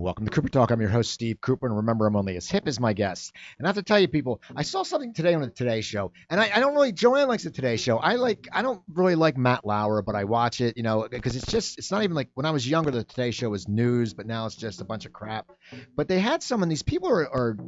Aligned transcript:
Welcome 0.00 0.24
to 0.24 0.30
Cooper 0.30 0.48
Talk. 0.48 0.70
I'm 0.70 0.80
your 0.80 0.88
host, 0.88 1.12
Steve 1.12 1.42
Cooper, 1.42 1.66
and 1.66 1.76
remember, 1.76 2.06
I'm 2.06 2.16
only 2.16 2.34
as 2.38 2.50
hip 2.50 2.66
as 2.66 2.80
my 2.80 2.94
guests. 2.94 3.32
And 3.58 3.66
I 3.66 3.68
have 3.68 3.76
to 3.76 3.82
tell 3.82 4.00
you, 4.00 4.08
people, 4.08 4.40
I 4.56 4.62
saw 4.62 4.82
something 4.82 5.12
today 5.12 5.34
on 5.34 5.42
the 5.42 5.50
Today 5.50 5.82
Show, 5.82 6.12
and 6.30 6.40
I, 6.40 6.50
I 6.54 6.58
don't 6.58 6.74
really. 6.74 6.90
Joanne 6.90 7.28
likes 7.28 7.44
the 7.44 7.50
Today 7.50 7.76
Show. 7.76 7.98
I 7.98 8.14
like. 8.14 8.48
I 8.50 8.62
don't 8.62 8.80
really 8.88 9.14
like 9.14 9.36
Matt 9.36 9.66
Lauer, 9.66 10.00
but 10.00 10.14
I 10.14 10.24
watch 10.24 10.62
it, 10.62 10.78
you 10.78 10.82
know, 10.82 11.06
because 11.10 11.36
it's 11.36 11.44
just. 11.44 11.76
It's 11.76 11.90
not 11.90 12.02
even 12.02 12.16
like 12.16 12.30
when 12.32 12.46
I 12.46 12.50
was 12.50 12.66
younger, 12.66 12.90
the 12.90 13.04
Today 13.04 13.30
Show 13.30 13.50
was 13.50 13.68
news, 13.68 14.14
but 14.14 14.26
now 14.26 14.46
it's 14.46 14.56
just 14.56 14.80
a 14.80 14.84
bunch 14.86 15.04
of 15.04 15.12
crap. 15.12 15.50
But 15.96 16.08
they 16.08 16.18
had 16.18 16.42
some, 16.42 16.66
these 16.66 16.82
people 16.82 17.10
are, 17.10 17.28
are 17.28 17.58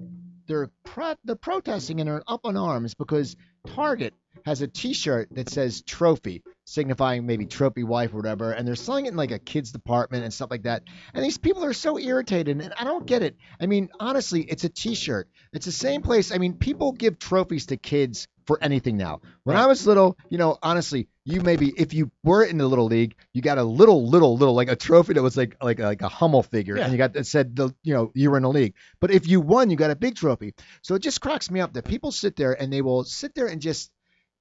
they're 0.47 0.71
pro- 0.85 1.17
they're 1.25 1.37
protesting 1.37 2.01
and 2.01 2.09
they're 2.09 2.23
up 2.27 2.41
in 2.47 2.57
arms 2.57 2.95
because 2.95 3.37
Target 3.67 4.15
has 4.47 4.63
a 4.63 4.69
T-shirt 4.69 5.29
that 5.33 5.51
says 5.51 5.83
trophy, 5.83 6.43
signifying 6.65 7.27
maybe 7.27 7.47
trophy 7.47 7.83
wife 7.85 8.13
or 8.13 8.17
whatever, 8.17 8.53
and 8.53 8.67
they're 8.67 8.77
selling 8.77 9.07
it 9.07 9.11
in 9.11 9.17
like 9.17 9.31
a 9.31 9.39
kids 9.39 9.73
department 9.73 10.25
and 10.25 10.33
stuff 10.33 10.51
like 10.51 10.63
that. 10.63 10.83
And 11.15 11.25
these 11.25 11.39
people 11.39 11.65
are 11.65 11.73
so 11.73 11.99
irritated, 11.99 12.61
and 12.61 12.73
I 12.79 12.85
don't 12.85 13.07
get 13.07 13.23
it. 13.23 13.37
I 13.61 13.67
mean, 13.67 13.89
honestly, 14.01 14.43
it's 14.43 14.65
a 14.65 14.69
T-shirt. 14.69 15.29
It's 15.53 15.67
the 15.67 15.73
same 15.73 16.03
place. 16.03 16.33
I 16.33 16.39
mean, 16.39 16.55
people 16.55 16.93
give 16.93 17.19
trophies 17.19 17.67
to 17.67 17.77
kids 17.77 18.29
for 18.47 18.59
anything 18.63 18.97
now. 18.97 19.21
When 19.45 19.57
I 19.57 19.67
was 19.67 19.87
little, 19.87 20.17
you 20.29 20.39
know, 20.39 20.59
honestly, 20.63 21.09
you 21.25 21.41
maybe 21.43 21.73
if 21.77 21.95
you 21.95 22.11
were 22.25 22.43
in 22.43 22.59
the 22.59 22.67
little 22.67 22.87
league, 22.87 23.15
you 23.33 23.41
got 23.43 23.59
a 23.59 23.63
little, 23.63 24.09
little, 24.09 24.37
little 24.37 24.55
like 24.55 24.69
a 24.69 24.75
trophy 24.75 25.13
that 25.13 25.23
was 25.23 25.37
like 25.37 25.57
like 25.63 25.79
like 25.79 26.03
a 26.03 26.09
Hummel 26.09 26.43
figure, 26.43 26.77
Yeah. 26.77 26.85
and 26.85 26.93
you 26.93 26.99
got 26.99 27.13
that 27.13 27.27
said 27.27 27.55
the 27.55 27.73
you 27.85 27.95
know 27.95 28.11
you 28.15 28.31
were 28.31 28.37
in 28.39 28.43
the 28.43 28.49
league. 28.49 28.75
But 29.01 29.13
if 29.13 29.29
you 29.29 29.41
won, 29.41 29.71
you 29.71 29.77
got 29.77 29.93
a 29.93 29.97
big 29.97 30.17
trophy. 30.17 30.55
So 30.83 30.97
it 30.97 31.03
just 31.03 31.21
cracks 31.21 31.51
me 31.51 31.61
up 31.61 31.73
that 31.75 31.85
people 31.85 32.11
sit 32.11 32.35
there 32.35 32.61
and 32.61 32.73
they 32.73 32.83
will 32.83 33.05
sit 33.05 33.35
there 33.37 33.47
and 33.47 33.61
just 33.61 33.93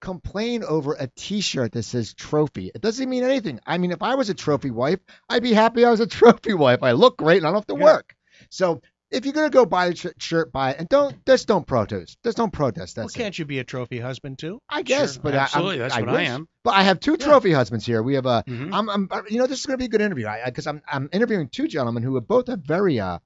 complain 0.02 0.64
over 0.64 0.94
a 1.00 1.08
T-shirt 1.16 1.72
that 1.74 1.84
says 1.84 2.14
trophy. 2.14 2.72
It 2.74 2.82
doesn't 2.82 3.10
mean 3.10 3.24
anything. 3.24 3.60
I 3.66 3.78
mean, 3.78 3.92
if 3.92 4.02
I 4.04 4.16
was 4.16 4.30
a 4.30 4.34
trophy 4.34 4.72
wife, 4.72 5.00
I'd 5.30 5.44
be 5.44 5.54
happy 5.54 5.86
I 5.86 5.92
was 5.92 6.00
a 6.02 6.08
trophy 6.20 6.54
wife. 6.54 6.84
I 6.84 6.92
look 6.92 7.18
great 7.18 7.38
and 7.38 7.46
I 7.48 7.50
don't 7.52 7.60
have 7.60 7.68
to 7.68 7.76
Yeah. 7.78 7.94
work. 7.94 8.16
So 8.50 8.82
if 9.12 9.26
you're 9.26 9.34
gonna 9.34 9.50
go 9.50 9.66
buy 9.66 9.90
the 9.90 10.14
shirt, 10.20 10.52
buy 10.54 10.72
it, 10.72 10.80
and 10.80 10.88
don't 10.90 11.26
just 11.26 11.48
don't 11.48 11.68
protest. 11.68 12.18
Just 12.24 12.38
don't 12.38 12.52
protest. 12.52 12.96
Well, 12.98 13.06
That's 13.06 13.16
it. 13.16 13.20
can't 13.20 13.38
you 13.38 13.46
be 13.46 13.60
a 13.60 13.64
trophy 13.64 14.00
husband 14.00 14.40
too? 14.40 14.60
I 14.70 14.82
guess, 14.84 15.14
Sure, 15.16 15.24
but 15.24 15.34
I- 15.34 15.38
I'm- 15.38 15.44
absolutely, 15.44 15.78
that's 15.80 15.98
what 16.00 16.10
I 16.10 16.22
am. 16.24 16.48
But 16.64 16.72
I 16.72 16.84
have 16.84 17.00
two 17.00 17.18
Yeah. 17.20 17.26
trophy 17.28 17.52
husbands 17.52 17.86
here. 17.86 18.02
We 18.02 18.16
have 18.16 18.26
a. 18.26 18.44
mm-hmm. 18.48 18.74
am 18.74 18.90
I'm, 18.90 19.10
you 19.30 19.38
know, 19.40 19.48
this 19.48 19.60
is 19.60 19.66
going 19.66 19.74
to 19.76 19.82
be 19.82 19.86
a 19.86 19.90
good 19.90 20.02
interview. 20.02 20.28
I 20.28 20.44
because 20.46 20.66
I'm, 20.68 20.82
I'm 20.92 21.10
interviewing 21.12 21.50
two 21.50 21.68
gentlemen 21.68 22.04
who 22.04 22.16
have 22.16 22.28
both 22.28 22.48
have 22.48 22.62
very, 22.62 23.00
uh, 23.00 23.20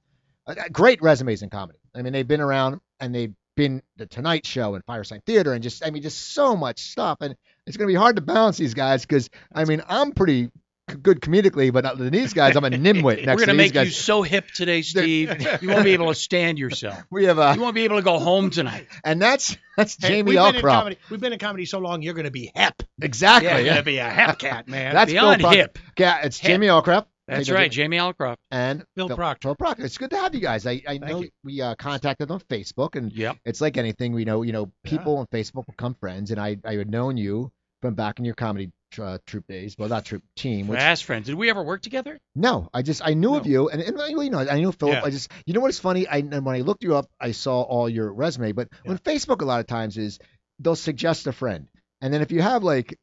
uh, 0.46 0.54
great 0.72 1.00
resumes 1.02 1.42
in 1.42 1.50
comedy. 1.50 1.78
I 1.94 2.02
mean, 2.02 2.12
they've 2.12 2.26
been 2.26 2.40
around 2.40 2.80
and 3.00 3.14
they've 3.14 3.34
been 3.56 3.82
the 3.96 4.06
Tonight 4.06 4.46
Show 4.46 4.74
and 4.74 4.84
Firesign 4.86 5.24
Theater 5.24 5.52
and 5.52 5.62
just, 5.62 5.84
I 5.84 5.90
mean, 5.90 6.02
just 6.02 6.34
so 6.34 6.54
much 6.54 6.78
stuff. 6.80 7.18
And 7.20 7.34
it's 7.66 7.76
going 7.76 7.88
to 7.88 7.92
be 7.92 7.96
hard 7.98 8.16
to 8.16 8.22
balance 8.22 8.56
these 8.58 8.74
guys 8.74 9.02
because, 9.04 9.28
I 9.52 9.64
mean, 9.64 9.82
I'm 9.88 10.12
pretty 10.12 10.50
c- 10.90 10.96
good 11.02 11.20
comedically, 11.20 11.72
but 11.72 11.84
uh, 11.84 11.94
these 11.96 12.32
guys, 12.32 12.54
I'm 12.54 12.64
a 12.64 12.70
nimwit 12.70 12.76
next 12.80 13.16
these 13.16 13.26
guys. 13.26 13.26
We're 13.26 13.26
gonna 13.26 13.46
to 13.46 13.46
these 13.46 13.56
make 13.56 13.72
guys. 13.72 13.86
you 13.86 13.92
so 13.92 14.22
hip 14.22 14.46
today, 14.54 14.82
Steve. 14.82 15.30
you 15.60 15.68
won't 15.70 15.84
be 15.84 15.92
able 15.92 16.08
to 16.08 16.14
stand 16.14 16.58
yourself. 16.58 17.02
we 17.10 17.24
have 17.24 17.38
uh, 17.38 17.52
You 17.56 17.62
won't 17.62 17.74
be 17.74 17.84
able 17.84 17.96
to 17.96 18.02
go 18.02 18.18
home 18.18 18.50
tonight. 18.50 18.86
and 19.04 19.20
that's 19.20 19.56
that's 19.76 19.96
Hey, 20.00 20.08
Jamie 20.08 20.30
we've 20.32 20.38
been 20.38 20.54
in 20.56 20.60
Alcroft. 20.62 20.72
comedy. 20.72 20.98
We've 21.10 21.20
been 21.20 21.32
in 21.32 21.38
comedy 21.38 21.64
so 21.64 21.78
long, 21.80 22.02
you're 22.02 22.14
going 22.14 22.24
to 22.26 22.30
be 22.30 22.52
hep. 22.54 22.82
Exactly. 23.02 23.48
You're 23.50 23.58
Yeah, 23.60 23.64
going 23.64 23.76
to 23.78 23.82
be 23.84 23.98
a 23.98 24.08
hep 24.08 24.38
cat, 24.38 24.68
man. 24.68 24.94
That's 24.94 25.10
Beyond 25.12 25.38
Bill 25.38 25.48
Proctor. 25.48 25.58
hip. 25.60 25.78
Yeah, 25.98 26.20
it's 26.24 26.38
Hip. 26.38 26.48
Jamie 26.50 26.66
Alcroft. 26.68 27.06
That's 27.26 27.50
right, 27.50 27.70
Jamie 27.70 27.96
Alcroft. 27.98 28.36
and 28.50 28.84
Bill 28.94 29.08
Proctor. 29.08 29.48
Phil 29.48 29.54
Proctor. 29.56 29.84
It's 29.84 29.98
good 29.98 30.10
to 30.10 30.16
have 30.18 30.34
you 30.34 30.40
guys. 30.40 30.66
I, 30.66 30.82
I 30.86 30.98
know 30.98 31.22
you. 31.22 31.30
we 31.42 31.60
uh, 31.60 31.74
contacted 31.74 32.30
on 32.30 32.40
Facebook, 32.40 32.94
and 32.94 33.12
Yep. 33.12 33.36
it's 33.44 33.60
like 33.60 33.76
anything. 33.76 34.12
We 34.12 34.24
know, 34.24 34.42
you 34.42 34.52
know, 34.52 34.70
people 34.84 35.18
on 35.18 35.26
Facebook 35.26 35.66
become 35.66 35.94
friends, 35.94 36.30
and 36.30 36.40
I, 36.40 36.56
I 36.64 36.74
had 36.74 36.90
known 36.90 37.16
you 37.16 37.50
from 37.82 37.94
back 37.94 38.18
in 38.18 38.24
your 38.24 38.34
comedy 38.34 38.70
uh, 39.00 39.18
troupe 39.26 39.46
days. 39.48 39.74
Well, 39.78 39.88
not 39.88 40.04
troupe 40.04 40.22
team. 40.36 40.68
Which, 40.68 40.78
Fast 40.78 41.04
friends. 41.04 41.26
Did 41.26 41.34
we 41.34 41.50
ever 41.50 41.62
work 41.62 41.82
together? 41.82 42.18
no, 42.34 42.68
I 42.72 42.82
just 42.82 43.02
I 43.04 43.14
knew 43.14 43.34
of 43.34 43.46
you, 43.46 43.68
and, 43.68 43.82
and 43.82 43.98
you 44.08 44.30
know, 44.30 44.38
I 44.38 44.58
knew 44.60 44.70
Philip. 44.72 44.94
Yeah. 44.94 45.04
I 45.04 45.10
just, 45.10 45.30
you 45.44 45.52
know, 45.54 45.60
what 45.60 45.70
is 45.70 45.78
funny? 45.80 46.06
I 46.06 46.18
and 46.18 46.44
when 46.44 46.54
I 46.54 46.60
looked 46.60 46.84
you 46.84 46.94
up, 46.96 47.10
I 47.20 47.32
saw 47.32 47.60
all 47.62 47.88
your 47.88 48.12
resume. 48.12 48.52
But 48.52 48.68
on 48.86 48.98
Facebook, 48.98 49.42
a 49.42 49.44
lot 49.44 49.60
of 49.60 49.66
times 49.66 49.98
is 49.98 50.18
they'll 50.60 50.76
suggest 50.76 51.26
a 51.26 51.32
friend, 51.32 51.66
and 52.00 52.14
then 52.14 52.22
if 52.22 52.30
you 52.30 52.40
have 52.40 52.62
like 52.62 52.96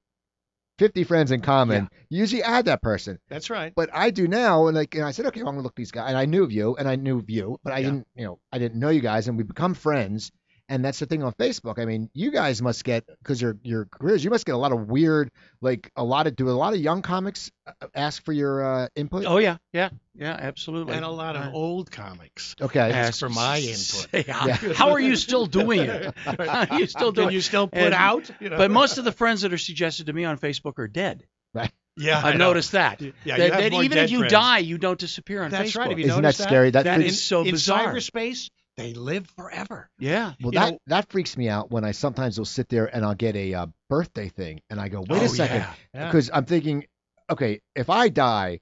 50 0.79 1.03
friends 1.03 1.31
in 1.31 1.41
common, 1.41 1.87
you 2.09 2.19
usually 2.19 2.43
add 2.43 2.65
that 2.65 2.81
person. 2.81 3.19
That's 3.29 3.49
right. 3.49 3.73
But 3.75 3.89
I 3.93 4.09
do 4.09 4.27
now, 4.27 4.67
and 4.67 4.75
like, 4.75 4.95
and 4.95 5.03
I 5.03 5.11
said, 5.11 5.25
okay, 5.27 5.41
well, 5.41 5.49
I'm 5.49 5.55
gonna 5.55 5.63
look 5.63 5.75
these 5.75 5.91
guys, 5.91 6.09
and 6.09 6.17
I 6.17 6.25
knew 6.25 6.43
of 6.43 6.51
you, 6.51 6.75
and 6.75 6.87
I 6.87 6.95
knew 6.95 7.19
of 7.19 7.29
you, 7.29 7.57
but 7.63 7.73
I 7.73 7.79
Yeah. 7.79 7.89
didn't, 7.89 8.07
you 8.15 8.25
know, 8.25 8.39
I 8.51 8.57
didn't 8.59 8.79
know 8.79 8.89
you 8.89 9.01
guys, 9.01 9.27
and 9.27 9.37
we 9.37 9.43
become 9.43 9.73
friends, 9.73 10.31
and 10.69 10.83
that's 10.83 10.99
the 10.99 11.05
thing 11.05 11.23
on 11.23 11.33
Facebook. 11.33 11.77
I 11.79 11.85
mean, 11.85 12.09
you 12.13 12.31
guys 12.31 12.61
must 12.61 12.83
get 12.83 13.05
because 13.19 13.41
your 13.41 13.57
your 13.63 13.85
careers, 13.85 14.23
you 14.23 14.29
must 14.29 14.45
get 14.45 14.55
a 14.55 14.57
lot 14.57 14.71
of 14.71 14.87
weird, 14.89 15.29
like 15.61 15.91
a 15.95 16.03
lot 16.03 16.27
of 16.27 16.35
do 16.35 16.49
a 16.49 16.51
lot 16.51 16.73
of 16.73 16.79
young 16.79 17.01
comics 17.01 17.51
uh, 17.67 17.87
ask 17.95 18.23
for 18.23 18.31
your 18.33 18.63
uh, 18.63 18.87
input. 18.95 19.25
Oh 19.25 19.37
yeah, 19.37 19.57
yeah, 19.73 19.89
yeah, 20.15 20.35
absolutely. 20.39 20.95
And 20.95 21.03
a 21.05 21.09
lot 21.09 21.35
of 21.35 21.43
Uh, 21.47 21.51
old 21.53 21.91
comics. 21.91 22.55
Okay, 22.61 22.79
ask 22.79 23.19
for 23.19 23.29
my 23.29 23.59
input. 23.59 24.07
Yeah. 24.27 24.45
Yeah. 24.45 24.55
How 24.73 24.91
are 24.91 24.99
you 24.99 25.15
still 25.15 25.45
doing 25.45 25.81
it? 25.81 26.15
How 26.17 26.67
are 26.71 26.79
you 26.79 26.87
still 26.87 27.11
doing 27.11 27.27
Can 27.27 27.33
you 27.35 27.41
still 27.41 27.67
put 27.67 27.79
And- 27.79 27.93
out? 27.93 28.29
You 28.39 28.49
know? 28.49 28.57
But 28.57 28.71
most 28.71 28.97
of 28.97 29.03
the 29.05 29.11
friends 29.11 29.41
that 29.41 29.51
are 29.53 29.57
suggested 29.57 30.05
to 30.07 30.13
me 30.13 30.25
on 30.25 30.37
Facebook 30.37 30.79
are 30.79 30.87
dead. 30.87 31.25
Right. 31.53 31.71
Yeah, 31.95 32.17
I 32.19 32.29
I've 32.29 32.37
know. 32.39 32.47
noticed 32.47 32.71
that. 32.71 32.99
Yeah, 33.01 33.11
that, 33.11 33.37
you 33.37 33.43
have 33.51 33.61
that 33.61 33.71
more 33.73 33.83
even 33.83 33.95
dead 33.97 34.05
if 34.05 34.11
you 34.11 34.19
friends. 34.19 34.31
die, 34.31 34.57
you 34.59 34.79
don't 34.79 34.97
disappear 34.97 35.43
on 35.43 35.51
That's 35.51 35.71
Facebook. 35.71 35.77
right. 35.77 35.89
Have 35.89 35.99
you 35.99 36.05
Isn't 36.05 36.15
that 36.15 36.21
noticed 36.29 36.41
scary? 36.41 36.71
That 36.71 36.85
That 36.85 36.95
freaks- 36.95 37.11
is 37.13 37.23
so 37.23 37.41
in 37.43 37.51
bizarre. 37.51 37.93
cyberspace, 37.93 38.49
they 38.77 38.93
live 38.93 39.27
forever. 39.37 39.89
Yeah. 39.99 40.33
well, 40.41 40.53
you 40.53 40.59
that 40.59 40.71
know- 40.73 40.79
that 40.87 41.09
freaks 41.09 41.37
me 41.37 41.49
out 41.49 41.71
when 41.71 41.83
I 41.83 41.91
sometimes 41.91 42.37
will 42.37 42.45
sit 42.45 42.69
there 42.69 42.93
and 42.93 43.05
I'll 43.05 43.15
get 43.15 43.35
a 43.35 43.53
uh, 43.53 43.65
birthday 43.89 44.29
thing, 44.29 44.61
and 44.69 44.79
I 44.79 44.89
go, 44.89 45.01
wait 45.01 45.21
Oh, 45.21 45.25
a 45.25 45.29
second, 45.29 45.57
yeah. 45.57 45.73
Yeah. 45.93 46.05
because 46.07 46.29
I'm 46.33 46.45
thinking, 46.45 46.85
okay, 47.29 47.61
if 47.75 47.89
I 47.89 48.09
die, 48.09 48.59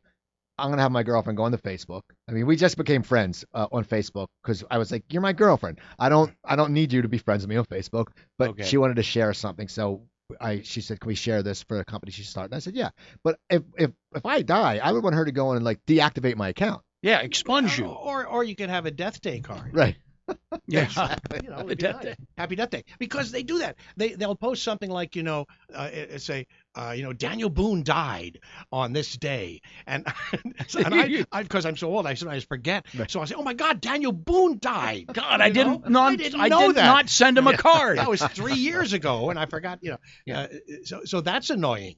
I'm 0.57 0.69
gonna 0.69 0.81
have 0.81 0.91
my 0.91 1.03
girlfriend 1.03 1.37
go 1.37 1.43
on 1.43 1.51
to 1.53 1.57
Facebook. 1.57 2.01
I 2.29 2.33
mean, 2.33 2.45
we 2.45 2.55
just 2.55 2.77
became 2.77 3.01
friends 3.03 3.45
uh, 3.53 3.67
on 3.71 3.83
Facebook 3.85 4.27
because 4.43 4.63
I 4.69 4.77
was 4.77 4.91
like, 4.91 5.03
you're 5.09 5.21
my 5.21 5.33
girlfriend. 5.33 5.79
I 5.97 6.09
don't, 6.09 6.31
I 6.43 6.55
don't 6.55 6.71
need 6.73 6.93
you 6.93 7.01
to 7.01 7.07
be 7.07 7.17
friends 7.17 7.41
with 7.43 7.49
me 7.49 7.55
on 7.55 7.65
Facebook. 7.65 8.07
But 8.37 8.49
Okay. 8.51 8.63
she 8.63 8.77
wanted 8.77 8.97
to 8.97 9.03
share 9.03 9.33
something, 9.33 9.67
so 9.67 10.03
I, 10.39 10.61
she 10.61 10.81
said, 10.81 10.99
can 10.99 11.07
we 11.07 11.15
share 11.15 11.41
this 11.41 11.63
for 11.63 11.79
a 11.79 11.85
company 11.85 12.11
she 12.11 12.23
started? 12.23 12.51
And 12.51 12.57
I 12.57 12.59
said, 12.59 12.75
yeah. 12.75 12.89
But 13.23 13.39
if 13.49 13.63
if 13.77 13.91
if 14.15 14.25
I 14.25 14.43
die, 14.43 14.79
I 14.83 14.91
would 14.91 15.03
want 15.03 15.15
her 15.15 15.25
to 15.25 15.31
go 15.31 15.51
in 15.51 15.55
and 15.57 15.65
like 15.65 15.79
deactivate 15.87 16.35
my 16.35 16.49
account. 16.49 16.81
Yeah, 17.01 17.19
expunge 17.21 17.77
you. 17.79 17.85
Or 17.87 18.25
or 18.27 18.43
you 18.43 18.55
can 18.55 18.69
have 18.69 18.85
a 18.85 18.91
death 18.91 19.21
day 19.21 19.39
card. 19.39 19.73
Right. 19.73 19.95
Yeah. 20.67 21.17
You 21.43 21.49
know, 21.49 21.63
The 21.63 21.75
death 21.75 21.95
nice. 21.95 22.03
day. 22.05 22.15
Happy 22.37 22.55
Death 22.55 22.69
Day. 22.69 22.83
Because 22.99 23.31
they 23.31 23.43
do 23.43 23.59
that. 23.59 23.75
They 23.97 24.09
they'll 24.13 24.35
post 24.35 24.63
something 24.63 24.89
like 24.89 25.15
you 25.17 25.23
know, 25.23 25.45
uh, 25.73 25.89
it- 25.91 26.09
it 26.11 26.21
say 26.21 26.47
uh, 26.75 26.93
you 26.95 27.03
know 27.03 27.11
Daniel 27.11 27.49
Boone 27.49 27.83
died 27.83 28.39
on 28.71 28.93
this 28.93 29.17
day, 29.17 29.61
and 29.87 30.05
and 30.33 30.93
I 30.95 31.25
I 31.33 31.43
because 31.43 31.65
I'm 31.65 31.75
so 31.75 31.87
old 31.93 32.05
I 32.07 32.13
sometimes 32.13 32.45
forget. 32.45 32.85
Right. 32.97 33.11
So 33.11 33.19
I 33.19 33.25
say, 33.25 33.35
oh 33.35 33.43
my 33.43 33.53
God, 33.55 33.81
Daniel 33.81 34.13
Boone 34.13 34.59
died. 34.59 35.07
God, 35.11 35.41
I 35.41 35.47
You 35.47 35.53
didn't 35.53 35.83
know? 35.83 35.89
not 35.89 36.13
I 36.13 36.15
didn't 36.15 36.39
I 36.39 36.47
know 36.47 36.67
did 36.67 36.77
that. 36.77 36.85
not 36.85 37.09
send 37.09 37.37
him 37.37 37.47
a 37.47 37.57
card. 37.57 37.97
That 37.97 38.09
was 38.09 38.21
three 38.21 38.53
years 38.55 38.93
ago, 38.93 39.31
and 39.31 39.39
I 39.39 39.47
forgot. 39.47 39.79
You 39.81 39.91
know, 39.91 39.97
Yeah. 40.25 40.39
uh, 40.41 40.47
so 40.85 41.01
so 41.03 41.19
that's 41.21 41.49
annoying. 41.49 41.95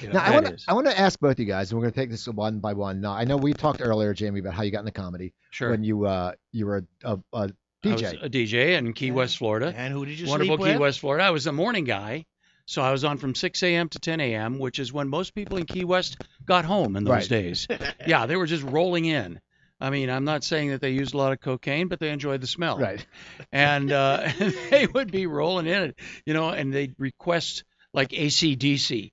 You 0.00 0.08
know? 0.08 0.14
Now 0.14 0.24
I 0.24 0.30
want 0.32 0.46
to. 0.46 0.58
I 0.68 0.72
want 0.74 0.86
to 0.86 0.98
ask 0.98 1.18
both 1.20 1.38
you 1.38 1.44
guys, 1.46 1.70
and 1.70 1.78
we're 1.78 1.84
gonna 1.86 1.92
take 1.94 2.10
this 2.10 2.26
one 2.28 2.58
by 2.60 2.72
one. 2.72 3.00
Now 3.00 3.12
I 3.12 3.24
know 3.24 3.36
we 3.36 3.52
talked 3.52 3.80
earlier, 3.82 4.12
Jamie, 4.14 4.40
about 4.40 4.54
how 4.54 4.62
you 4.62 4.70
got 4.70 4.80
into 4.80 4.92
comedy 4.92 5.32
Sure. 5.50 5.70
when 5.70 5.84
you 5.84 6.06
uh 6.06 6.32
you 6.52 6.66
were 6.66 6.84
a, 7.04 7.12
a, 7.12 7.18
a 7.32 7.50
I 7.84 7.92
was 7.92 8.02
DJ. 8.02 8.22
a 8.24 8.28
DJ 8.28 8.78
in 8.78 8.92
Key 8.94 9.10
West, 9.12 9.38
Florida. 9.38 9.72
and 9.76 9.92
who 9.92 10.04
did 10.04 10.18
you 10.18 10.26
Wonderful 10.28 10.56
sleep 10.56 10.66
Key 10.66 10.72
with? 10.72 10.80
West, 10.80 11.00
Florida. 11.00 11.24
I 11.24 11.30
was 11.30 11.46
a 11.46 11.52
morning 11.52 11.84
guy, 11.84 12.24
so 12.66 12.82
I 12.82 12.90
was 12.90 13.04
on 13.04 13.16
from 13.18 13.34
6 13.34 13.62
a.m. 13.62 13.88
to 13.90 13.98
10 14.00 14.20
a.m., 14.20 14.58
which 14.58 14.78
is 14.80 14.92
when 14.92 15.08
most 15.08 15.34
people 15.34 15.56
in 15.58 15.66
Key 15.66 15.84
West 15.84 16.16
got 16.46 16.64
home 16.64 16.96
in 16.96 17.04
those 17.04 17.12
Right. 17.12 17.28
days. 17.28 17.68
yeah, 18.06 18.26
they 18.26 18.34
were 18.36 18.46
just 18.46 18.64
rolling 18.64 19.04
in. 19.04 19.40
I 19.80 19.90
mean, 19.90 20.08
I'm 20.10 20.24
not 20.24 20.42
saying 20.42 20.70
that 20.70 20.80
they 20.80 20.90
used 20.90 21.14
a 21.14 21.18
lot 21.18 21.32
of 21.32 21.40
cocaine, 21.40 21.86
but 21.88 22.00
they 22.00 22.08
enjoyed 22.10 22.40
the 22.40 22.46
smell. 22.46 22.78
Right. 22.78 23.06
And 23.52 23.92
uh, 23.92 24.28
they 24.70 24.86
would 24.86 25.12
be 25.12 25.26
rolling 25.26 25.66
in, 25.66 25.82
it, 25.90 25.98
you 26.24 26.34
know, 26.34 26.48
and 26.48 26.72
they'd 26.74 26.94
request 26.98 27.62
like 27.92 28.08
ACDC 28.10 29.12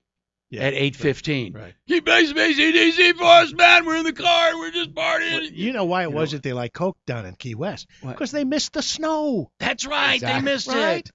Yeah, 0.54 0.62
at 0.62 0.74
8:15. 0.74 1.54
Right. 1.54 1.74
Keep 1.88 2.04
bass 2.04 2.32
ACDC 2.32 3.14
for 3.16 3.24
us, 3.24 3.52
man. 3.52 3.84
We're 3.86 3.96
in 3.96 4.04
the 4.04 4.12
car. 4.12 4.50
and 4.50 4.58
We're 4.58 4.70
just 4.70 4.94
partying. 4.94 5.50
You 5.52 5.72
know 5.72 5.84
why 5.84 6.04
it 6.04 6.10
You 6.10 6.14
was 6.16 6.32
know. 6.32 6.36
that 6.38 6.42
they 6.42 6.52
like 6.52 6.72
Coke 6.72 6.96
down 7.06 7.26
in 7.26 7.34
Key 7.36 7.54
West? 7.54 7.86
Because 8.04 8.30
they 8.32 8.44
missed 8.44 8.72
the 8.72 8.82
snow. 8.82 9.50
That's 9.58 9.86
right. 9.86 10.14
Exactly. 10.14 10.40
They 10.40 10.44
missed 10.52 10.68
Right? 10.68 10.98
it. 11.06 11.10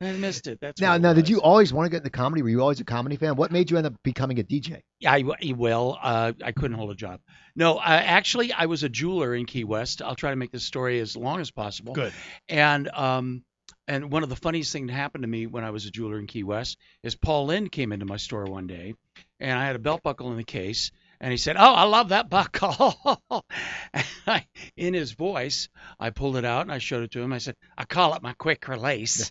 They 0.00 0.12
missed 0.18 0.48
it. 0.48 0.58
That's 0.60 0.80
right. 0.82 0.88
Now, 0.88 0.94
it 0.96 0.98
now, 1.00 1.12
did 1.14 1.28
you 1.28 1.40
always 1.40 1.72
want 1.72 1.86
to 1.86 1.90
get 1.90 1.98
into 1.98 2.10
comedy? 2.10 2.42
Were 2.42 2.48
you 2.50 2.60
always 2.60 2.80
a 2.80 2.84
comedy 2.84 3.16
fan? 3.16 3.36
What 3.36 3.52
made 3.52 3.70
you 3.70 3.76
end 3.78 3.86
up 3.86 3.94
becoming 4.02 4.38
a 4.38 4.42
DJ? 4.42 4.80
I 5.06 5.22
w- 5.22 5.54
well, 5.54 5.98
uh, 6.02 6.32
I 6.44 6.52
couldn't 6.52 6.76
hold 6.76 6.90
a 6.90 6.94
job. 6.96 7.20
No, 7.56 7.76
uh, 7.78 7.82
actually, 7.86 8.52
I 8.52 8.66
was 8.66 8.82
a 8.82 8.88
jeweler 8.88 9.34
in 9.34 9.46
Key 9.46 9.64
West. 9.64 10.02
I'll 10.02 10.16
try 10.16 10.30
to 10.30 10.36
make 10.36 10.50
this 10.50 10.64
story 10.64 10.98
as 11.00 11.16
long 11.16 11.40
as 11.40 11.50
possible. 11.52 11.94
Good. 11.94 12.12
And 12.48 12.88
um, 12.88 13.44
and 13.86 14.10
one 14.10 14.22
of 14.22 14.28
the 14.28 14.36
funniest 14.36 14.72
things 14.72 14.88
that 14.88 14.94
happened 14.94 15.22
to 15.22 15.28
me 15.28 15.46
when 15.46 15.64
I 15.64 15.70
was 15.70 15.86
a 15.86 15.90
jeweler 15.90 16.18
in 16.18 16.26
Key 16.26 16.42
West 16.42 16.78
is 17.02 17.14
Paul 17.14 17.46
Lynde 17.46 17.72
came 17.72 17.92
into 17.92 18.06
my 18.06 18.16
store 18.16 18.44
one 18.44 18.66
day, 18.66 18.94
and 19.40 19.58
I 19.58 19.66
had 19.66 19.76
a 19.76 19.80
belt 19.80 20.02
buckle 20.02 20.30
in 20.30 20.36
the 20.36 20.44
case, 20.44 20.90
and 21.20 21.30
he 21.30 21.36
said, 21.36 21.56
"Oh, 21.56 21.74
I 21.74 21.84
love 21.84 22.10
that 22.10 22.28
buckle." 22.28 23.22
And 23.92 24.04
I, 24.26 24.46
in 24.76 24.94
his 24.94 25.12
voice, 25.12 25.68
I 26.00 26.10
pulled 26.10 26.36
it 26.36 26.44
out 26.44 26.62
and 26.62 26.72
I 26.72 26.78
showed 26.78 27.04
it 27.04 27.12
to 27.12 27.20
him. 27.20 27.32
I 27.32 27.38
said, 27.38 27.56
"I 27.76 27.84
call 27.84 28.14
it 28.14 28.22
my 28.22 28.32
quick 28.32 28.66
release." 28.66 29.30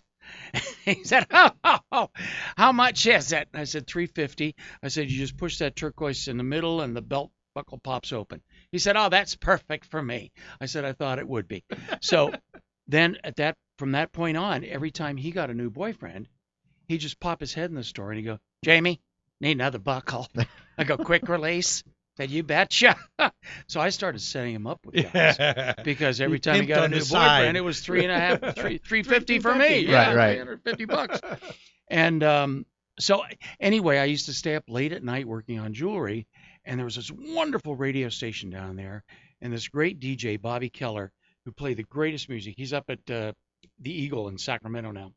he 0.84 1.04
said, 1.04 1.26
oh, 1.30 1.50
oh, 1.62 1.78
oh, 1.92 2.10
how 2.56 2.72
much 2.72 3.06
is 3.06 3.32
it? 3.32 3.48
And 3.52 3.60
I 3.60 3.64
said, 3.64 3.86
350. 3.86 4.54
I 4.82 4.88
said, 4.88 5.10
you 5.10 5.18
just 5.18 5.36
push 5.36 5.58
that 5.58 5.76
turquoise 5.76 6.28
in 6.28 6.38
the 6.38 6.44
middle 6.44 6.80
and 6.80 6.96
the 6.96 7.02
belt 7.02 7.30
buckle 7.54 7.78
pops 7.78 8.12
open. 8.12 8.42
He 8.72 8.78
said, 8.78 8.96
"Oh, 8.96 9.08
that's 9.08 9.36
perfect 9.36 9.86
for 9.86 10.02
me." 10.02 10.32
I 10.60 10.66
said, 10.66 10.84
"I 10.84 10.92
thought 10.92 11.18
it 11.18 11.28
would 11.28 11.48
be." 11.48 11.64
So 12.00 12.32
then 12.88 13.16
at 13.24 13.36
that 13.36 13.56
from 13.78 13.92
that 13.92 14.12
point 14.12 14.36
on, 14.36 14.64
every 14.64 14.90
time 14.90 15.16
he 15.16 15.30
got 15.30 15.50
a 15.50 15.54
new 15.54 15.70
boyfriend, 15.70 16.28
he'd 16.88 16.98
just 16.98 17.20
pop 17.20 17.40
his 17.40 17.54
head 17.54 17.70
in 17.70 17.76
the 17.76 17.84
store 17.84 18.10
and 18.10 18.18
he'd 18.18 18.24
go, 18.26 18.38
"Jamie, 18.64 19.00
need 19.40 19.52
another 19.52 19.78
buckle." 19.78 20.28
I 20.78 20.84
go, 20.84 20.96
"Quick 20.96 21.28
release." 21.28 21.82
Said, 22.16 22.30
"You 22.30 22.44
betcha." 22.44 22.96
so 23.66 23.80
I 23.80 23.88
started 23.88 24.20
setting 24.20 24.54
him 24.54 24.66
up 24.68 24.86
with 24.86 24.94
guys 25.12 25.36
Yeah. 25.38 25.74
because 25.82 26.20
every 26.20 26.36
He 26.36 26.40
time 26.40 26.60
he 26.60 26.66
got 26.66 26.84
a 26.84 26.88
new 26.88 26.98
boyfriend, 26.98 27.08
side. 27.10 27.56
it 27.56 27.60
was 27.64 27.80
three 27.80 28.04
and 28.04 28.12
a 28.12 28.18
half, 28.18 28.54
three, 28.56 28.78
three 28.78 29.02
fifty 29.02 29.40
for 29.40 29.52
me. 29.54 29.84
$350. 29.84 29.88
Yeah, 29.88 30.06
Right, 30.14 30.16
right. 30.16 30.34
350 30.36 30.84
bucks. 30.84 31.20
And 31.88 32.22
um, 32.22 32.66
so 33.00 33.22
anyway, 33.58 33.98
I 33.98 34.04
used 34.04 34.26
to 34.26 34.32
stay 34.32 34.54
up 34.54 34.64
late 34.68 34.92
at 34.92 35.02
night 35.02 35.26
working 35.26 35.58
on 35.58 35.74
jewelry, 35.74 36.28
and 36.64 36.78
there 36.78 36.84
was 36.84 36.94
this 36.96 37.10
wonderful 37.10 37.74
radio 37.74 38.08
station 38.08 38.48
down 38.50 38.76
there, 38.76 39.02
and 39.40 39.52
this 39.52 39.66
great 39.66 39.98
DJ 39.98 40.40
Bobby 40.40 40.70
Keller 40.70 41.10
who 41.44 41.50
played 41.52 41.76
the 41.76 41.82
greatest 41.82 42.28
music. 42.28 42.54
He's 42.56 42.72
up 42.72 42.84
at 42.88 43.10
uh, 43.10 43.32
the 43.80 43.92
Eagle 43.92 44.28
in 44.28 44.38
Sacramento 44.38 44.90
now. 44.92 45.12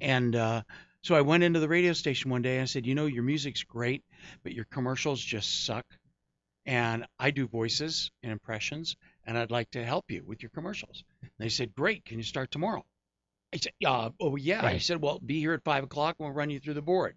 And 0.00 0.34
uh, 0.34 0.62
so 1.02 1.14
I 1.14 1.20
went 1.20 1.42
into 1.44 1.60
the 1.60 1.68
radio 1.68 1.92
station 1.92 2.30
one 2.30 2.42
day 2.42 2.54
and 2.56 2.62
I 2.62 2.66
said, 2.66 2.86
you 2.86 2.94
know, 2.94 3.06
your 3.06 3.22
music's 3.22 3.62
great, 3.62 4.04
but 4.42 4.52
your 4.52 4.64
commercials 4.66 5.20
just 5.20 5.64
suck. 5.64 5.86
And 6.64 7.06
I 7.18 7.32
do 7.32 7.48
voices 7.48 8.12
and 8.22 8.30
impressions, 8.30 8.94
and 9.26 9.36
I'd 9.36 9.50
like 9.50 9.72
to 9.72 9.84
help 9.84 10.12
you 10.12 10.22
with 10.24 10.42
your 10.44 10.50
commercials. 10.50 11.02
And 11.20 11.30
they 11.40 11.48
said, 11.48 11.74
great. 11.74 12.04
Can 12.04 12.18
you 12.18 12.22
start 12.22 12.52
tomorrow? 12.52 12.84
I 13.52 13.56
said, 13.56 13.72
uh, 13.84 14.10
oh, 14.20 14.36
yeah. 14.36 14.60
He 14.60 14.66
Right. 14.66 14.82
said, 14.82 15.02
well, 15.02 15.18
be 15.18 15.40
here 15.40 15.54
at 15.54 15.64
5 15.64 15.84
o'clock 15.84 16.16
and 16.18 16.26
we'll 16.26 16.34
run 16.36 16.50
you 16.50 16.60
through 16.60 16.74
the 16.74 16.80
board. 16.82 17.16